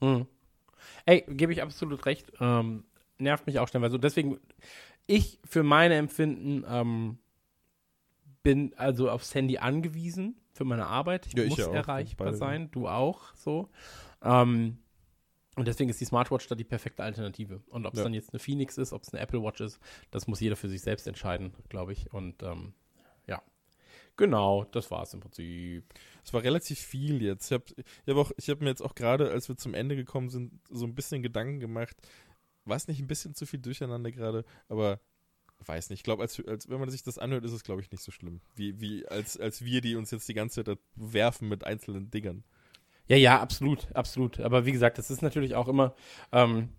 Mhm. 0.00 0.26
Ey, 1.06 1.24
gebe 1.28 1.52
ich 1.52 1.62
absolut 1.62 2.06
recht. 2.06 2.32
Ähm, 2.40 2.84
nervt 3.18 3.46
mich 3.46 3.58
auch 3.58 3.68
stellenweise. 3.68 3.96
Und 3.96 4.04
deswegen, 4.04 4.38
ich 5.06 5.40
für 5.44 5.62
meine 5.62 5.94
Empfinden 5.94 6.64
ähm, 6.68 7.18
bin 8.42 8.74
also 8.76 9.10
aufs 9.10 9.34
Handy 9.34 9.58
angewiesen 9.58 10.36
für 10.62 10.68
meine 10.68 10.86
Arbeit. 10.86 11.26
Ich 11.26 11.34
Ja, 11.34 11.42
ich 11.44 11.50
muss 11.50 11.58
ja 11.58 11.66
auch. 11.68 11.74
erreichbar 11.74 12.34
sein. 12.34 12.70
Du 12.70 12.88
auch 12.88 13.34
so. 13.34 13.68
Ähm, 14.22 14.78
und 15.56 15.68
deswegen 15.68 15.90
ist 15.90 16.00
die 16.00 16.04
Smartwatch 16.06 16.46
da 16.46 16.54
die 16.54 16.64
perfekte 16.64 17.02
Alternative. 17.02 17.60
Und 17.68 17.84
ob 17.84 17.92
es 17.94 17.98
Ja. 17.98 18.04
dann 18.04 18.14
jetzt 18.14 18.32
eine 18.32 18.38
Phoenix 18.38 18.78
ist, 18.78 18.92
ob 18.92 19.02
es 19.02 19.12
eine 19.12 19.20
Apple 19.20 19.42
Watch 19.42 19.60
ist, 19.60 19.78
das 20.10 20.26
muss 20.26 20.40
jeder 20.40 20.56
für 20.56 20.68
sich 20.68 20.80
selbst 20.80 21.06
entscheiden, 21.06 21.52
glaube 21.68 21.92
ich. 21.92 22.12
Und 22.12 22.42
ähm, 22.42 22.72
ja. 23.26 23.42
Genau, 24.16 24.64
das 24.64 24.90
war 24.90 25.02
es 25.02 25.12
im 25.14 25.20
Prinzip. 25.20 25.84
Es 26.24 26.32
war 26.32 26.42
relativ 26.42 26.78
viel 26.78 27.20
jetzt. 27.22 27.46
Ich 27.50 27.52
habe 27.52 27.64
ich 27.76 28.08
hab 28.08 28.16
auch, 28.16 28.30
ich 28.36 28.48
habe 28.48 28.62
mir 28.64 28.70
jetzt 28.70 28.82
auch 28.82 28.94
gerade, 28.94 29.30
als 29.30 29.48
wir 29.48 29.56
zum 29.56 29.74
Ende 29.74 29.96
gekommen 29.96 30.30
sind, 30.30 30.52
so 30.70 30.86
ein 30.86 30.94
bisschen 30.94 31.22
Gedanken 31.22 31.60
gemacht. 31.60 31.96
War 32.64 32.76
es 32.76 32.86
nicht 32.88 33.00
ein 33.00 33.08
bisschen 33.08 33.34
zu 33.34 33.44
viel 33.44 33.60
durcheinander 33.60 34.12
gerade, 34.12 34.44
aber 34.68 35.00
weiß 35.66 35.90
nicht. 35.90 36.00
Ich 36.00 36.04
glaube, 36.04 36.22
als, 36.22 36.42
als 36.46 36.68
wenn 36.68 36.80
man 36.80 36.90
sich 36.90 37.02
das 37.02 37.18
anhört, 37.18 37.44
ist 37.44 37.52
es, 37.52 37.64
glaube 37.64 37.80
ich, 37.80 37.90
nicht 37.90 38.02
so 38.02 38.12
schlimm. 38.12 38.40
Wie, 38.54 38.80
wie 38.80 39.06
als, 39.06 39.38
als 39.38 39.64
wir, 39.64 39.80
die 39.80 39.96
uns 39.96 40.10
jetzt 40.10 40.28
die 40.28 40.34
ganze 40.34 40.64
Zeit 40.64 40.78
werfen 40.94 41.48
mit 41.48 41.64
einzelnen 41.64 42.10
Dingern. 42.10 42.44
Ja, 43.08 43.16
ja, 43.16 43.40
absolut, 43.40 43.88
absolut. 43.94 44.40
Aber 44.40 44.64
wie 44.64 44.72
gesagt, 44.72 44.98
das 44.98 45.10
ist 45.10 45.22
natürlich 45.22 45.54
auch 45.54 45.68
immer, 45.68 45.94
ähm, 46.30 46.70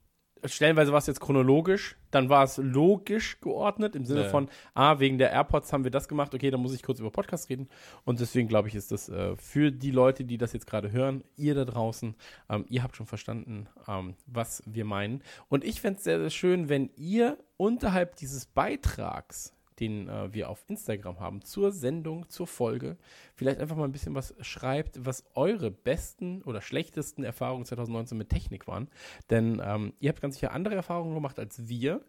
stellenweise 0.46 0.92
war 0.92 1.00
es 1.00 1.08
jetzt 1.08 1.20
chronologisch, 1.20 1.96
dann 2.12 2.30
war 2.30 2.44
es 2.44 2.58
logisch 2.58 3.40
geordnet, 3.42 3.96
im 3.96 4.06
Sinne 4.06 4.24
Ja. 4.24 4.30
von, 4.30 4.50
ah, 4.74 5.00
wegen 5.00 5.18
der 5.18 5.32
AirPods 5.32 5.74
haben 5.74 5.84
wir 5.84 5.92
das 5.92 6.08
gemacht, 6.08 6.34
okay, 6.36 6.52
dann 6.52 6.62
muss 6.62 6.74
ich 6.74 6.84
kurz 6.84 7.00
über 7.00 7.12
Podcast 7.12 7.50
reden. 7.50 7.70
Und 8.06 8.20
deswegen 8.20 8.48
glaube 8.48 8.68
ich, 8.68 8.76
ist 8.76 8.92
das 8.92 9.10
äh, 9.10 9.36
für 9.36 9.72
die 9.72 9.92
Leute, 9.92 10.24
die 10.26 10.38
das 10.38 10.54
jetzt 10.54 10.68
gerade 10.68 10.92
hören, 10.92 11.24
ihr 11.36 11.56
da 11.56 11.66
draußen, 11.66 12.16
ähm, 12.50 12.66
ihr 12.70 12.84
habt 12.84 12.96
schon 12.96 13.06
verstanden, 13.08 13.68
ähm, 13.88 14.16
was 14.28 14.62
wir 14.66 14.86
meinen. 14.86 15.22
Und 15.50 15.64
ich 15.64 15.82
fände 15.82 15.98
es 15.98 16.04
sehr, 16.04 16.20
sehr 16.20 16.30
schön, 16.30 16.70
wenn 16.70 16.90
ihr 16.96 17.38
unterhalb 17.58 18.16
dieses 18.18 18.46
Beitrags, 18.46 19.54
den 19.84 20.08
äh, 20.10 20.34
wir 20.34 20.50
auf 20.50 20.64
Instagram 20.68 21.20
haben, 21.20 21.42
zur 21.42 21.72
Sendung, 21.72 22.30
zur 22.30 22.48
Folge, 22.48 22.98
vielleicht 23.36 23.60
einfach 23.60 23.76
mal 23.76 23.86
ein 23.86 23.92
bisschen 23.92 24.16
was 24.16 24.34
schreibt, 24.42 25.06
was 25.06 25.26
eure 25.34 25.72
besten 25.72 26.42
oder 26.44 26.62
schlechtesten 26.62 27.24
Erfahrungen 27.24 27.66
2019 27.66 28.18
mit 28.18 28.30
Technik 28.30 28.68
waren. 28.68 28.90
Denn 29.30 29.62
ähm, 29.64 29.94
ihr 30.00 30.10
habt 30.10 30.22
ganz 30.22 30.36
sicher 30.36 30.52
andere 30.52 30.76
Erfahrungen 30.76 31.14
gemacht 31.14 31.40
als 31.40 31.68
wir. 31.68 32.02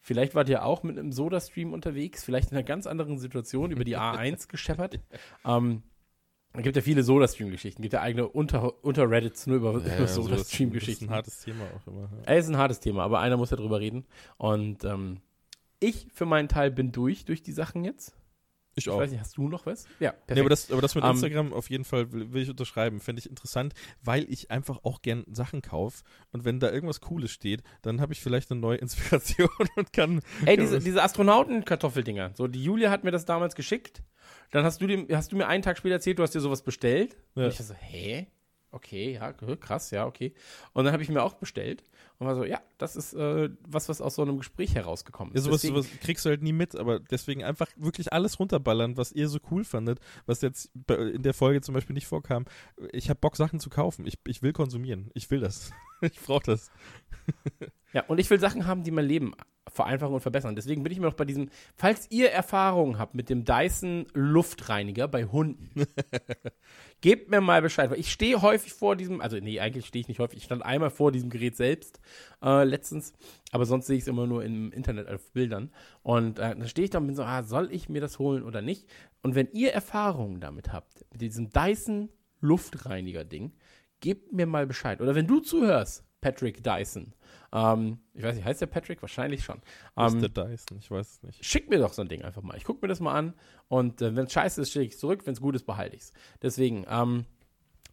Vielleicht 0.00 0.34
wart 0.34 0.48
ihr 0.48 0.64
auch 0.64 0.82
mit 0.82 0.98
einem 0.98 1.12
Soda-Stream 1.12 1.72
unterwegs, 1.72 2.24
vielleicht 2.24 2.50
in 2.50 2.56
einer 2.56 2.64
ganz 2.66 2.88
anderen 2.88 3.18
Situation 3.18 3.70
über 3.70 3.84
die 3.84 3.96
A1 3.96 4.48
gescheppert. 4.48 4.98
Ähm, 5.44 5.82
es 6.54 6.62
gibt 6.62 6.76
ja 6.76 6.82
viele 6.82 7.02
Soda-Stream-Geschichten, 7.02 7.80
gibt 7.80 7.94
ja 7.94 8.02
eigene 8.02 8.28
Unter 8.28 8.84
Unterreddits 8.84 9.46
nur 9.46 9.56
über, 9.56 9.70
über 9.74 9.80
so, 9.80 9.96
das 9.96 10.10
ist 10.10 10.14
Soda-Stream-Geschichten. 10.16 11.06
ein 11.06 11.10
hartes 11.10 11.40
Thema 11.40 11.64
auch 11.76 11.86
immer. 11.86 12.02
Ja. 12.02 12.34
Es 12.34 12.44
ist 12.44 12.50
ein 12.50 12.58
hartes 12.58 12.80
Thema, 12.80 13.04
aber 13.04 13.20
einer 13.20 13.36
muss 13.36 13.50
ja 13.50 13.56
drüber 13.56 13.80
reden. 13.80 14.04
Und 14.36 14.84
ähm, 14.84 15.20
ich 15.82 16.08
für 16.12 16.26
meinen 16.26 16.48
Teil 16.48 16.70
bin 16.70 16.92
durch, 16.92 17.24
durch 17.24 17.42
die 17.42 17.52
Sachen 17.52 17.84
jetzt. 17.84 18.14
Ich 18.74 18.86
Ich 18.86 18.90
auch. 18.90 18.98
weiß 19.00 19.10
nicht, 19.10 19.20
hast 19.20 19.36
du 19.36 19.48
noch 19.48 19.66
was? 19.66 19.84
Ja, 20.00 20.12
perfekt. 20.12 20.30
Nee, 20.30 20.40
aber, 20.40 20.48
das, 20.48 20.70
aber 20.72 20.80
das 20.80 20.94
mit 20.94 21.04
Ähm, 21.04 21.10
Instagram 21.10 21.52
auf 21.52 21.68
jeden 21.68 21.84
Fall 21.84 22.10
will, 22.10 22.32
will 22.32 22.42
ich 22.42 22.48
unterschreiben. 22.48 23.00
Fände 23.00 23.20
ich 23.20 23.28
interessant, 23.28 23.74
weil 24.02 24.24
ich 24.32 24.50
einfach 24.50 24.80
auch 24.82 25.02
gern 25.02 25.24
Sachen 25.30 25.60
kaufe. 25.60 26.02
Und 26.32 26.46
wenn 26.46 26.58
da 26.58 26.70
irgendwas 26.72 27.02
Cooles 27.02 27.30
steht, 27.32 27.62
dann 27.82 28.00
habe 28.00 28.14
ich 28.14 28.20
vielleicht 28.22 28.50
eine 28.50 28.60
neue 28.60 28.76
Inspiration 28.78 29.50
und 29.76 29.92
kann. 29.92 30.22
Ey, 30.46 30.56
diese, 30.56 30.78
diese 30.80 31.02
Astronauten-Kartoffeldinger. 31.02 32.30
So, 32.34 32.46
die 32.46 32.64
Julia 32.64 32.90
hat 32.90 33.04
mir 33.04 33.10
das 33.10 33.26
damals 33.26 33.54
geschickt. 33.54 34.02
Dann 34.52 34.64
hast 34.64 34.80
du, 34.80 34.86
dem, 34.86 35.06
hast 35.10 35.32
du 35.32 35.36
mir 35.36 35.48
einen 35.48 35.62
Tag 35.62 35.76
später 35.76 35.96
erzählt, 35.96 36.18
du 36.18 36.22
hast 36.22 36.34
dir 36.34 36.40
sowas 36.40 36.62
bestellt. 36.62 37.16
Ja. 37.34 37.44
Und 37.44 37.48
ich 37.52 37.58
so, 37.58 37.74
hä? 37.74 38.26
Okay, 38.74 39.12
ja, 39.12 39.32
krass, 39.32 39.90
ja, 39.90 40.06
okay. 40.06 40.32
Und 40.72 40.84
dann 40.84 40.92
habe 40.94 41.02
ich 41.02 41.08
mir 41.10 41.22
auch 41.22 41.34
bestellt 41.34 41.84
und 42.18 42.26
war 42.26 42.34
so, 42.34 42.44
ja, 42.44 42.58
das 42.78 42.96
ist 42.96 43.12
äh, 43.12 43.50
was, 43.68 43.88
was 43.90 44.00
aus 44.00 44.14
so 44.14 44.22
einem 44.22 44.38
Gespräch 44.38 44.74
herausgekommen 44.74 45.34
Ja, 45.34 45.38
ist. 45.38 45.44
sowas, 45.44 45.60
Deswegen- 45.60 45.82
sowas 45.82 46.00
kriegst 46.00 46.24
du 46.24 46.30
halt 46.30 46.42
nie 46.42 46.52
mit, 46.54 46.74
aber 46.74 46.98
deswegen 46.98 47.44
einfach 47.44 47.68
wirklich 47.76 48.12
alles 48.14 48.38
runterballern, 48.40 48.96
was 48.96 49.12
ihr 49.12 49.28
so 49.28 49.38
cool 49.50 49.64
fandet, 49.64 50.00
was 50.26 50.40
jetzt 50.40 50.70
in 50.88 51.22
der 51.22 51.34
Folge 51.34 51.60
zum 51.60 51.74
Beispiel 51.74 51.94
nicht 51.94 52.06
vorkam. 52.06 52.46
Ich 52.92 53.10
habe 53.10 53.20
Bock, 53.20 53.36
Sachen 53.36 53.60
zu 53.60 53.68
kaufen. 53.68 54.06
Ich, 54.06 54.18
ich 54.26 54.40
will 54.42 54.52
konsumieren. 54.54 55.10
Ich 55.14 55.30
will 55.30 55.40
das. 55.40 55.70
ich 56.12 56.20
brauche 56.20 56.44
das. 56.44 56.70
Ja, 57.92 58.04
und 58.06 58.18
ich 58.18 58.28
will 58.30 58.40
Sachen 58.40 58.66
haben, 58.66 58.82
die 58.82 58.90
mein 58.90 59.04
Leben 59.04 59.34
vereinfachen 59.68 60.14
und 60.14 60.20
verbessern. 60.20 60.56
Deswegen 60.56 60.82
bin 60.82 60.92
ich 60.92 60.98
mir 60.98 61.06
noch 61.06 61.14
bei 61.14 61.24
diesem, 61.24 61.48
falls 61.76 62.10
ihr 62.10 62.30
Erfahrungen 62.30 62.98
habt 62.98 63.14
mit 63.14 63.30
dem 63.30 63.44
Dyson 63.44 64.06
Luftreiniger 64.12 65.08
bei 65.08 65.24
Hunden, 65.24 65.70
gebt 67.00 67.30
mir 67.30 67.40
mal 67.40 67.62
Bescheid. 67.62 67.90
Weil 67.90 68.00
ich 68.00 68.10
stehe 68.10 68.42
häufig 68.42 68.72
vor 68.72 68.96
diesem, 68.96 69.20
also 69.20 69.36
nee, 69.38 69.60
eigentlich 69.60 69.86
stehe 69.86 70.00
ich 70.00 70.08
nicht 70.08 70.18
häufig, 70.18 70.38
ich 70.38 70.44
stand 70.44 70.64
einmal 70.64 70.90
vor 70.90 71.12
diesem 71.12 71.30
Gerät 71.30 71.56
selbst 71.56 72.00
äh, 72.42 72.64
letztens, 72.64 73.12
aber 73.50 73.64
sonst 73.64 73.86
sehe 73.86 73.96
ich 73.96 74.02
es 74.02 74.08
immer 74.08 74.26
nur 74.26 74.44
im 74.44 74.72
Internet 74.72 75.08
auf 75.08 75.30
Bildern. 75.32 75.70
Und 76.02 76.38
äh, 76.38 76.56
dann 76.56 76.68
stehe 76.68 76.84
ich 76.84 76.90
da 76.90 76.98
und 76.98 77.06
bin 77.06 77.16
so, 77.16 77.22
ah, 77.22 77.42
soll 77.42 77.72
ich 77.72 77.88
mir 77.88 78.00
das 78.00 78.18
holen 78.18 78.42
oder 78.42 78.62
nicht? 78.62 78.88
Und 79.22 79.34
wenn 79.34 79.48
ihr 79.52 79.72
Erfahrungen 79.72 80.40
damit 80.40 80.72
habt, 80.72 81.04
mit 81.12 81.20
diesem 81.20 81.50
Dyson 81.50 82.08
Luftreiniger-Ding, 82.40 83.52
gebt 84.02 84.34
mir 84.34 84.44
mal 84.44 84.66
Bescheid. 84.66 85.00
Oder 85.00 85.14
wenn 85.14 85.26
du 85.26 85.40
zuhörst, 85.40 86.04
Patrick 86.20 86.62
Dyson, 86.62 87.14
ähm, 87.52 87.98
ich 88.14 88.22
weiß 88.22 88.36
nicht, 88.36 88.44
heißt 88.44 88.60
der 88.60 88.66
Patrick? 88.66 89.02
Wahrscheinlich 89.02 89.44
schon. 89.44 89.60
Ähm, 89.96 90.20
der 90.20 90.28
Dyson? 90.28 90.78
Ich 90.78 90.90
weiß 90.90 91.08
es 91.08 91.22
nicht. 91.22 91.44
schick 91.44 91.68
mir 91.70 91.78
doch 91.78 91.92
so 91.92 92.02
ein 92.02 92.08
Ding 92.08 92.22
einfach 92.22 92.42
mal. 92.42 92.56
Ich 92.56 92.64
gucke 92.64 92.80
mir 92.82 92.88
das 92.88 93.00
mal 93.00 93.14
an 93.14 93.34
und 93.68 94.02
äh, 94.02 94.14
wenn 94.14 94.26
es 94.26 94.32
scheiße 94.32 94.60
ist, 94.60 94.72
schicke 94.72 94.86
ich 94.86 94.94
es 94.94 94.98
zurück. 94.98 95.22
Wenn 95.24 95.34
es 95.34 95.40
gut 95.40 95.54
ist, 95.54 95.64
behalte 95.64 95.96
ich 95.96 96.02
es. 96.02 96.12
Deswegen, 96.40 96.84
ähm, 96.88 97.24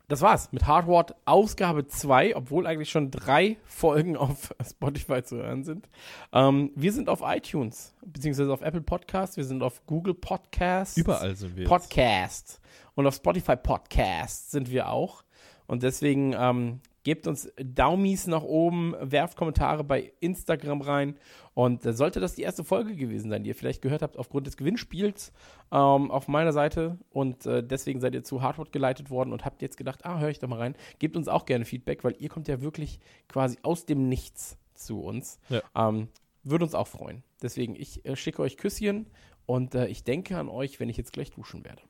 das 0.08 0.22
war's 0.22 0.52
mit 0.52 0.66
Hardware 0.66 1.16
Ausgabe 1.26 1.86
2, 1.86 2.36
obwohl 2.36 2.66
eigentlich 2.66 2.90
schon 2.90 3.12
drei 3.12 3.58
Folgen 3.66 4.18
auf 4.18 4.56
Spotify 4.68 5.22
zu 5.24 5.38
hören 5.38 5.64
sind. 5.64 5.90
Ähm, 6.32 6.72
wir 6.76 6.94
sind 6.94 7.10
auf 7.10 7.22
iTunes, 7.24 7.94
beziehungsweise 8.06 8.52
auf 8.52 8.62
Apple 8.62 8.82
Podcasts, 8.82 9.38
wir 9.38 9.46
sind 9.46 9.62
auf 9.62 9.86
Google 9.86 10.16
Podcasts. 10.16 10.98
Überall 10.98 11.36
sind 11.36 11.56
wir. 11.56 11.64
jetzt. 11.64 11.70
Podcast. 11.70 12.62
Und 12.96 13.06
auf 13.08 13.16
Spotify 13.16 13.56
Podcast 13.56 14.52
sind 14.52 14.72
wir 14.72 14.90
auch. 14.90 15.24
Und 15.70 15.84
deswegen 15.84 16.34
ähm, 16.36 16.80
gebt 17.04 17.28
uns 17.28 17.48
Daumis 17.64 18.26
nach 18.26 18.42
oben, 18.42 18.96
werft 19.00 19.38
Kommentare 19.38 19.84
bei 19.84 20.12
Instagram 20.20 20.82
rein. 20.82 21.16
Und 21.54 21.86
äh, 21.86 21.94
sollte 21.94 22.20
das 22.20 22.34
die 22.34 22.42
erste 22.42 22.64
Folge 22.64 22.96
gewesen 22.96 23.30
sein, 23.30 23.44
die 23.44 23.50
ihr 23.50 23.56
vielleicht 23.56 23.84
gehört 23.84 24.02
habt 24.02 24.18
aufgrund 24.18 24.48
des 24.48 24.58
Gewinnspiels 24.58 25.32
ähm, 25.72 26.10
auf 26.10 26.28
meiner 26.28 26.54
Seite 26.54 26.98
und 27.12 27.46
äh, 27.46 27.62
deswegen 27.64 28.00
seid 28.00 28.16
ihr 28.16 28.24
zu 28.24 28.42
Hardwood 28.42 28.72
geleitet 28.72 29.12
worden 29.12 29.32
und 29.32 29.46
habt 29.46 29.62
jetzt 29.62 29.78
gedacht, 29.78 30.06
ah, 30.06 30.20
höre 30.20 30.30
ich 30.30 30.40
doch 30.40 30.48
mal 30.48 30.58
rein. 30.58 30.76
Gebt 30.98 31.16
uns 31.16 31.28
auch 31.28 31.46
gerne 31.46 31.66
Feedback, 31.66 32.04
weil 32.04 32.16
ihr 32.18 32.30
kommt 32.30 32.48
ja 32.48 32.62
wirklich 32.62 33.00
quasi 33.28 33.60
aus 33.62 33.86
dem 33.86 34.10
Nichts 34.10 34.58
zu 34.74 35.02
uns. 35.02 35.40
Ja. 35.50 35.62
Ähm, 35.76 36.08
würde 36.44 36.64
uns 36.64 36.74
auch 36.74 36.88
freuen. 36.88 37.22
Deswegen, 37.44 37.76
ich 37.76 38.04
äh, 38.06 38.16
schicke 38.16 38.42
euch 38.42 38.58
Küsschen 38.58 39.06
und 39.46 39.76
äh, 39.76 39.86
ich 39.86 40.04
denke 40.04 40.36
an 40.40 40.50
euch, 40.50 40.80
wenn 40.80 40.90
ich 40.90 40.98
jetzt 40.98 41.14
gleich 41.14 41.30
duschen 41.30 41.64
werde. 41.64 41.84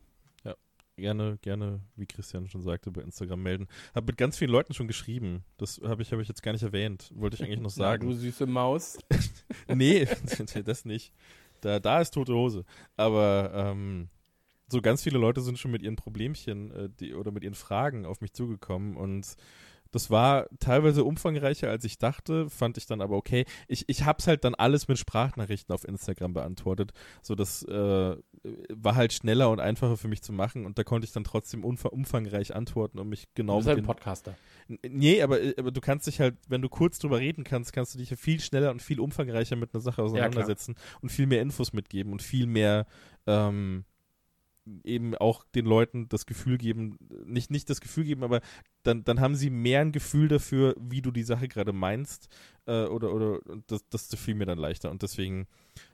Gerne, 0.99 1.37
gerne, 1.41 1.81
wie 1.95 2.05
Christian 2.05 2.47
schon 2.47 2.61
sagte, 2.61 2.91
bei 2.91 3.01
Instagram 3.01 3.41
melden. 3.41 3.67
Hab 3.95 4.05
mit 4.05 4.17
ganz 4.17 4.37
vielen 4.37 4.51
Leuten 4.51 4.73
schon 4.73 4.87
geschrieben. 4.87 5.43
Das 5.57 5.79
habe 5.83 6.01
ich, 6.01 6.11
hab 6.11 6.19
ich 6.19 6.27
jetzt 6.27 6.43
gar 6.43 6.51
nicht 6.51 6.63
erwähnt. 6.63 7.11
Wollte 7.15 7.35
ich 7.37 7.43
eigentlich 7.43 7.59
noch 7.59 7.71
Na, 7.77 7.91
sagen. 7.91 8.07
du 8.07 8.13
süße 8.13 8.45
Maus. 8.45 8.97
nee, 9.67 10.07
das 10.65 10.85
nicht. 10.85 11.13
Da, 11.61 11.79
da 11.79 12.01
ist 12.01 12.13
tote 12.13 12.33
Hose. 12.33 12.65
Aber 12.95 13.51
ähm, 13.53 14.09
so 14.67 14.81
ganz 14.81 15.03
viele 15.03 15.17
Leute 15.17 15.41
sind 15.41 15.57
schon 15.57 15.71
mit 15.71 15.81
ihren 15.81 15.95
Problemchen 15.95 16.71
äh, 16.71 16.89
die, 16.99 17.13
oder 17.13 17.31
mit 17.31 17.43
ihren 17.43 17.55
Fragen 17.55 18.05
auf 18.05 18.21
mich 18.21 18.33
zugekommen 18.33 18.95
und 18.95 19.35
das 19.91 20.09
war 20.09 20.47
teilweise 20.59 21.03
umfangreicher, 21.03 21.69
als 21.69 21.83
ich 21.83 21.97
dachte, 21.97 22.49
fand 22.49 22.77
ich 22.77 22.85
dann 22.85 23.01
aber 23.01 23.15
okay. 23.15 23.45
Ich, 23.67 23.85
ich 23.87 24.05
habe 24.05 24.19
es 24.19 24.27
halt 24.27 24.43
dann 24.43 24.55
alles 24.55 24.87
mit 24.87 24.97
Sprachnachrichten 24.99 25.73
auf 25.73 25.87
Instagram 25.87 26.33
beantwortet, 26.33 26.91
so 27.21 27.35
das 27.35 27.63
äh, 27.63 28.15
war 28.69 28.95
halt 28.95 29.13
schneller 29.13 29.49
und 29.49 29.59
einfacher 29.59 29.97
für 29.97 30.07
mich 30.07 30.21
zu 30.21 30.31
machen 30.33 30.65
und 30.65 30.77
da 30.77 30.83
konnte 30.83 31.05
ich 31.05 31.11
dann 31.11 31.23
trotzdem 31.23 31.63
umfa 31.63 31.89
umfangreich 31.89 32.55
antworten 32.55 32.99
und 32.99 33.09
mich 33.09 33.23
Du 33.33 33.43
genau 33.43 33.57
bist 33.57 33.67
mit 33.67 33.75
halt 33.75 33.83
ein 33.83 33.85
Podcaster. 33.85 34.35
Nee, 34.87 35.21
aber, 35.21 35.39
aber 35.57 35.71
du 35.71 35.81
kannst 35.81 36.07
dich 36.07 36.19
halt, 36.19 36.37
wenn 36.47 36.61
du 36.61 36.69
kurz 36.69 36.99
drüber 36.99 37.19
reden 37.19 37.43
kannst, 37.43 37.73
kannst 37.73 37.95
du 37.95 37.99
dich 37.99 38.11
ja 38.11 38.15
viel 38.15 38.39
schneller 38.39 38.71
und 38.71 38.81
viel 38.81 38.99
umfangreicher 38.99 39.55
mit 39.55 39.73
einer 39.73 39.81
Sache 39.81 40.03
auseinandersetzen 40.03 40.75
und 41.01 41.09
viel 41.09 41.25
mehr 41.25 41.41
Infos 41.41 41.73
mitgeben 41.73 42.11
und 42.11 42.21
viel 42.21 42.45
mehr 42.45 42.85
ähm, 43.25 43.85
eben 44.83 45.15
auch 45.15 45.43
den 45.55 45.65
Leuten 45.65 46.09
das 46.09 46.25
Gefühl 46.25 46.57
geben, 46.57 46.97
nicht, 47.25 47.51
nicht 47.51 47.69
das 47.69 47.81
Gefühl 47.81 48.03
geben, 48.03 48.23
aber 48.23 48.41
dann, 48.83 49.03
dann 49.03 49.19
haben 49.19 49.35
sie 49.35 49.49
mehr 49.49 49.81
ein 49.81 49.91
Gefühl 49.91 50.27
dafür, 50.27 50.75
wie 50.79 51.01
du 51.01 51.11
die 51.11 51.23
Sache 51.23 51.47
gerade 51.47 51.73
meinst 51.73 52.29
äh, 52.65 52.85
oder, 52.85 53.13
oder 53.13 53.39
das, 53.67 53.87
das 53.89 54.13
fiel 54.15 54.35
mir 54.35 54.45
dann 54.45 54.57
leichter 54.57 54.91
und 54.91 55.01
deswegen, 55.01 55.47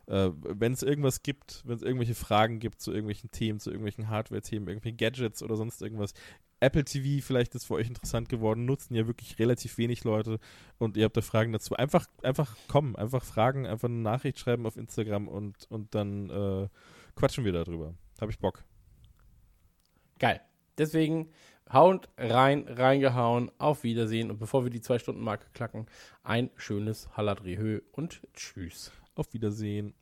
äh, 0.08 0.30
wenn 0.34 0.74
es 0.74 0.84
irgendwas 0.84 1.24
gibt, 1.24 1.64
wenn 1.66 1.76
es 1.76 1.84
irgendwelche 1.84 2.16
Fragen 2.16 2.60
gibt 2.60 2.82
zu 2.82 2.92
irgendwelchen 2.92 3.32
Themen, 3.32 3.60
zu 3.60 3.70
irgendwelchen 3.70 4.10
Hardware-Themen, 4.10 4.68
irgendwelchen 4.68 4.98
Gadgets 4.98 5.42
oder 5.42 5.56
sonst 5.56 5.82
irgendwas, 5.82 6.14
Apple 6.60 6.86
TV 6.86 7.26
vielleicht 7.26 7.54
ist 7.56 7.66
für 7.66 7.76
euch 7.76 7.88
interessant 7.88 8.30
geworden, 8.30 8.66
nutzen 8.66 8.96
ja 8.96 9.08
wirklich 9.08 9.38
relativ 9.40 9.78
wenig 9.78 10.04
Leute 10.04 10.40
und 10.78 10.98
ihr 10.98 11.06
habt 11.06 11.18
da 11.18 11.22
Fragen 11.22 11.52
dazu. 11.52 11.76
Einfach, 11.76 12.08
einfach 12.24 12.56
kommen, 12.68 12.96
einfach 12.96 13.24
fragen, 13.24 13.68
einfach 13.68 13.90
eine 13.90 13.98
Nachricht 13.98 14.40
schreiben 14.40 14.66
auf 14.66 14.78
Instagram 14.78 15.28
und, 15.28 15.70
und 15.70 15.94
dann 15.96 16.30
äh, 16.30 16.68
quatschen 17.16 17.46
wir 17.46 17.52
darüber. 17.52 17.94
Hab 18.20 18.30
ich 18.30 18.40
Bock. 18.40 18.64
Geil. 20.20 20.42
Deswegen 20.78 21.32
haut 21.72 22.10
rein, 22.18 22.68
reingehauen, 22.68 23.52
auf 23.58 23.84
Wiedersehen 23.84 24.30
und 24.30 24.38
bevor 24.38 24.64
wir 24.64 24.72
die 24.72 24.82
zwei 24.82 25.00
Stunden 25.00 25.22
Marke 25.22 25.48
klacken, 25.54 25.88
ein 26.24 26.52
schönes 26.56 27.10
Halladrihö 27.18 27.82
und 27.92 28.22
tschüss. 28.34 28.92
Auf 29.16 29.34
Wiedersehen. 29.34 29.96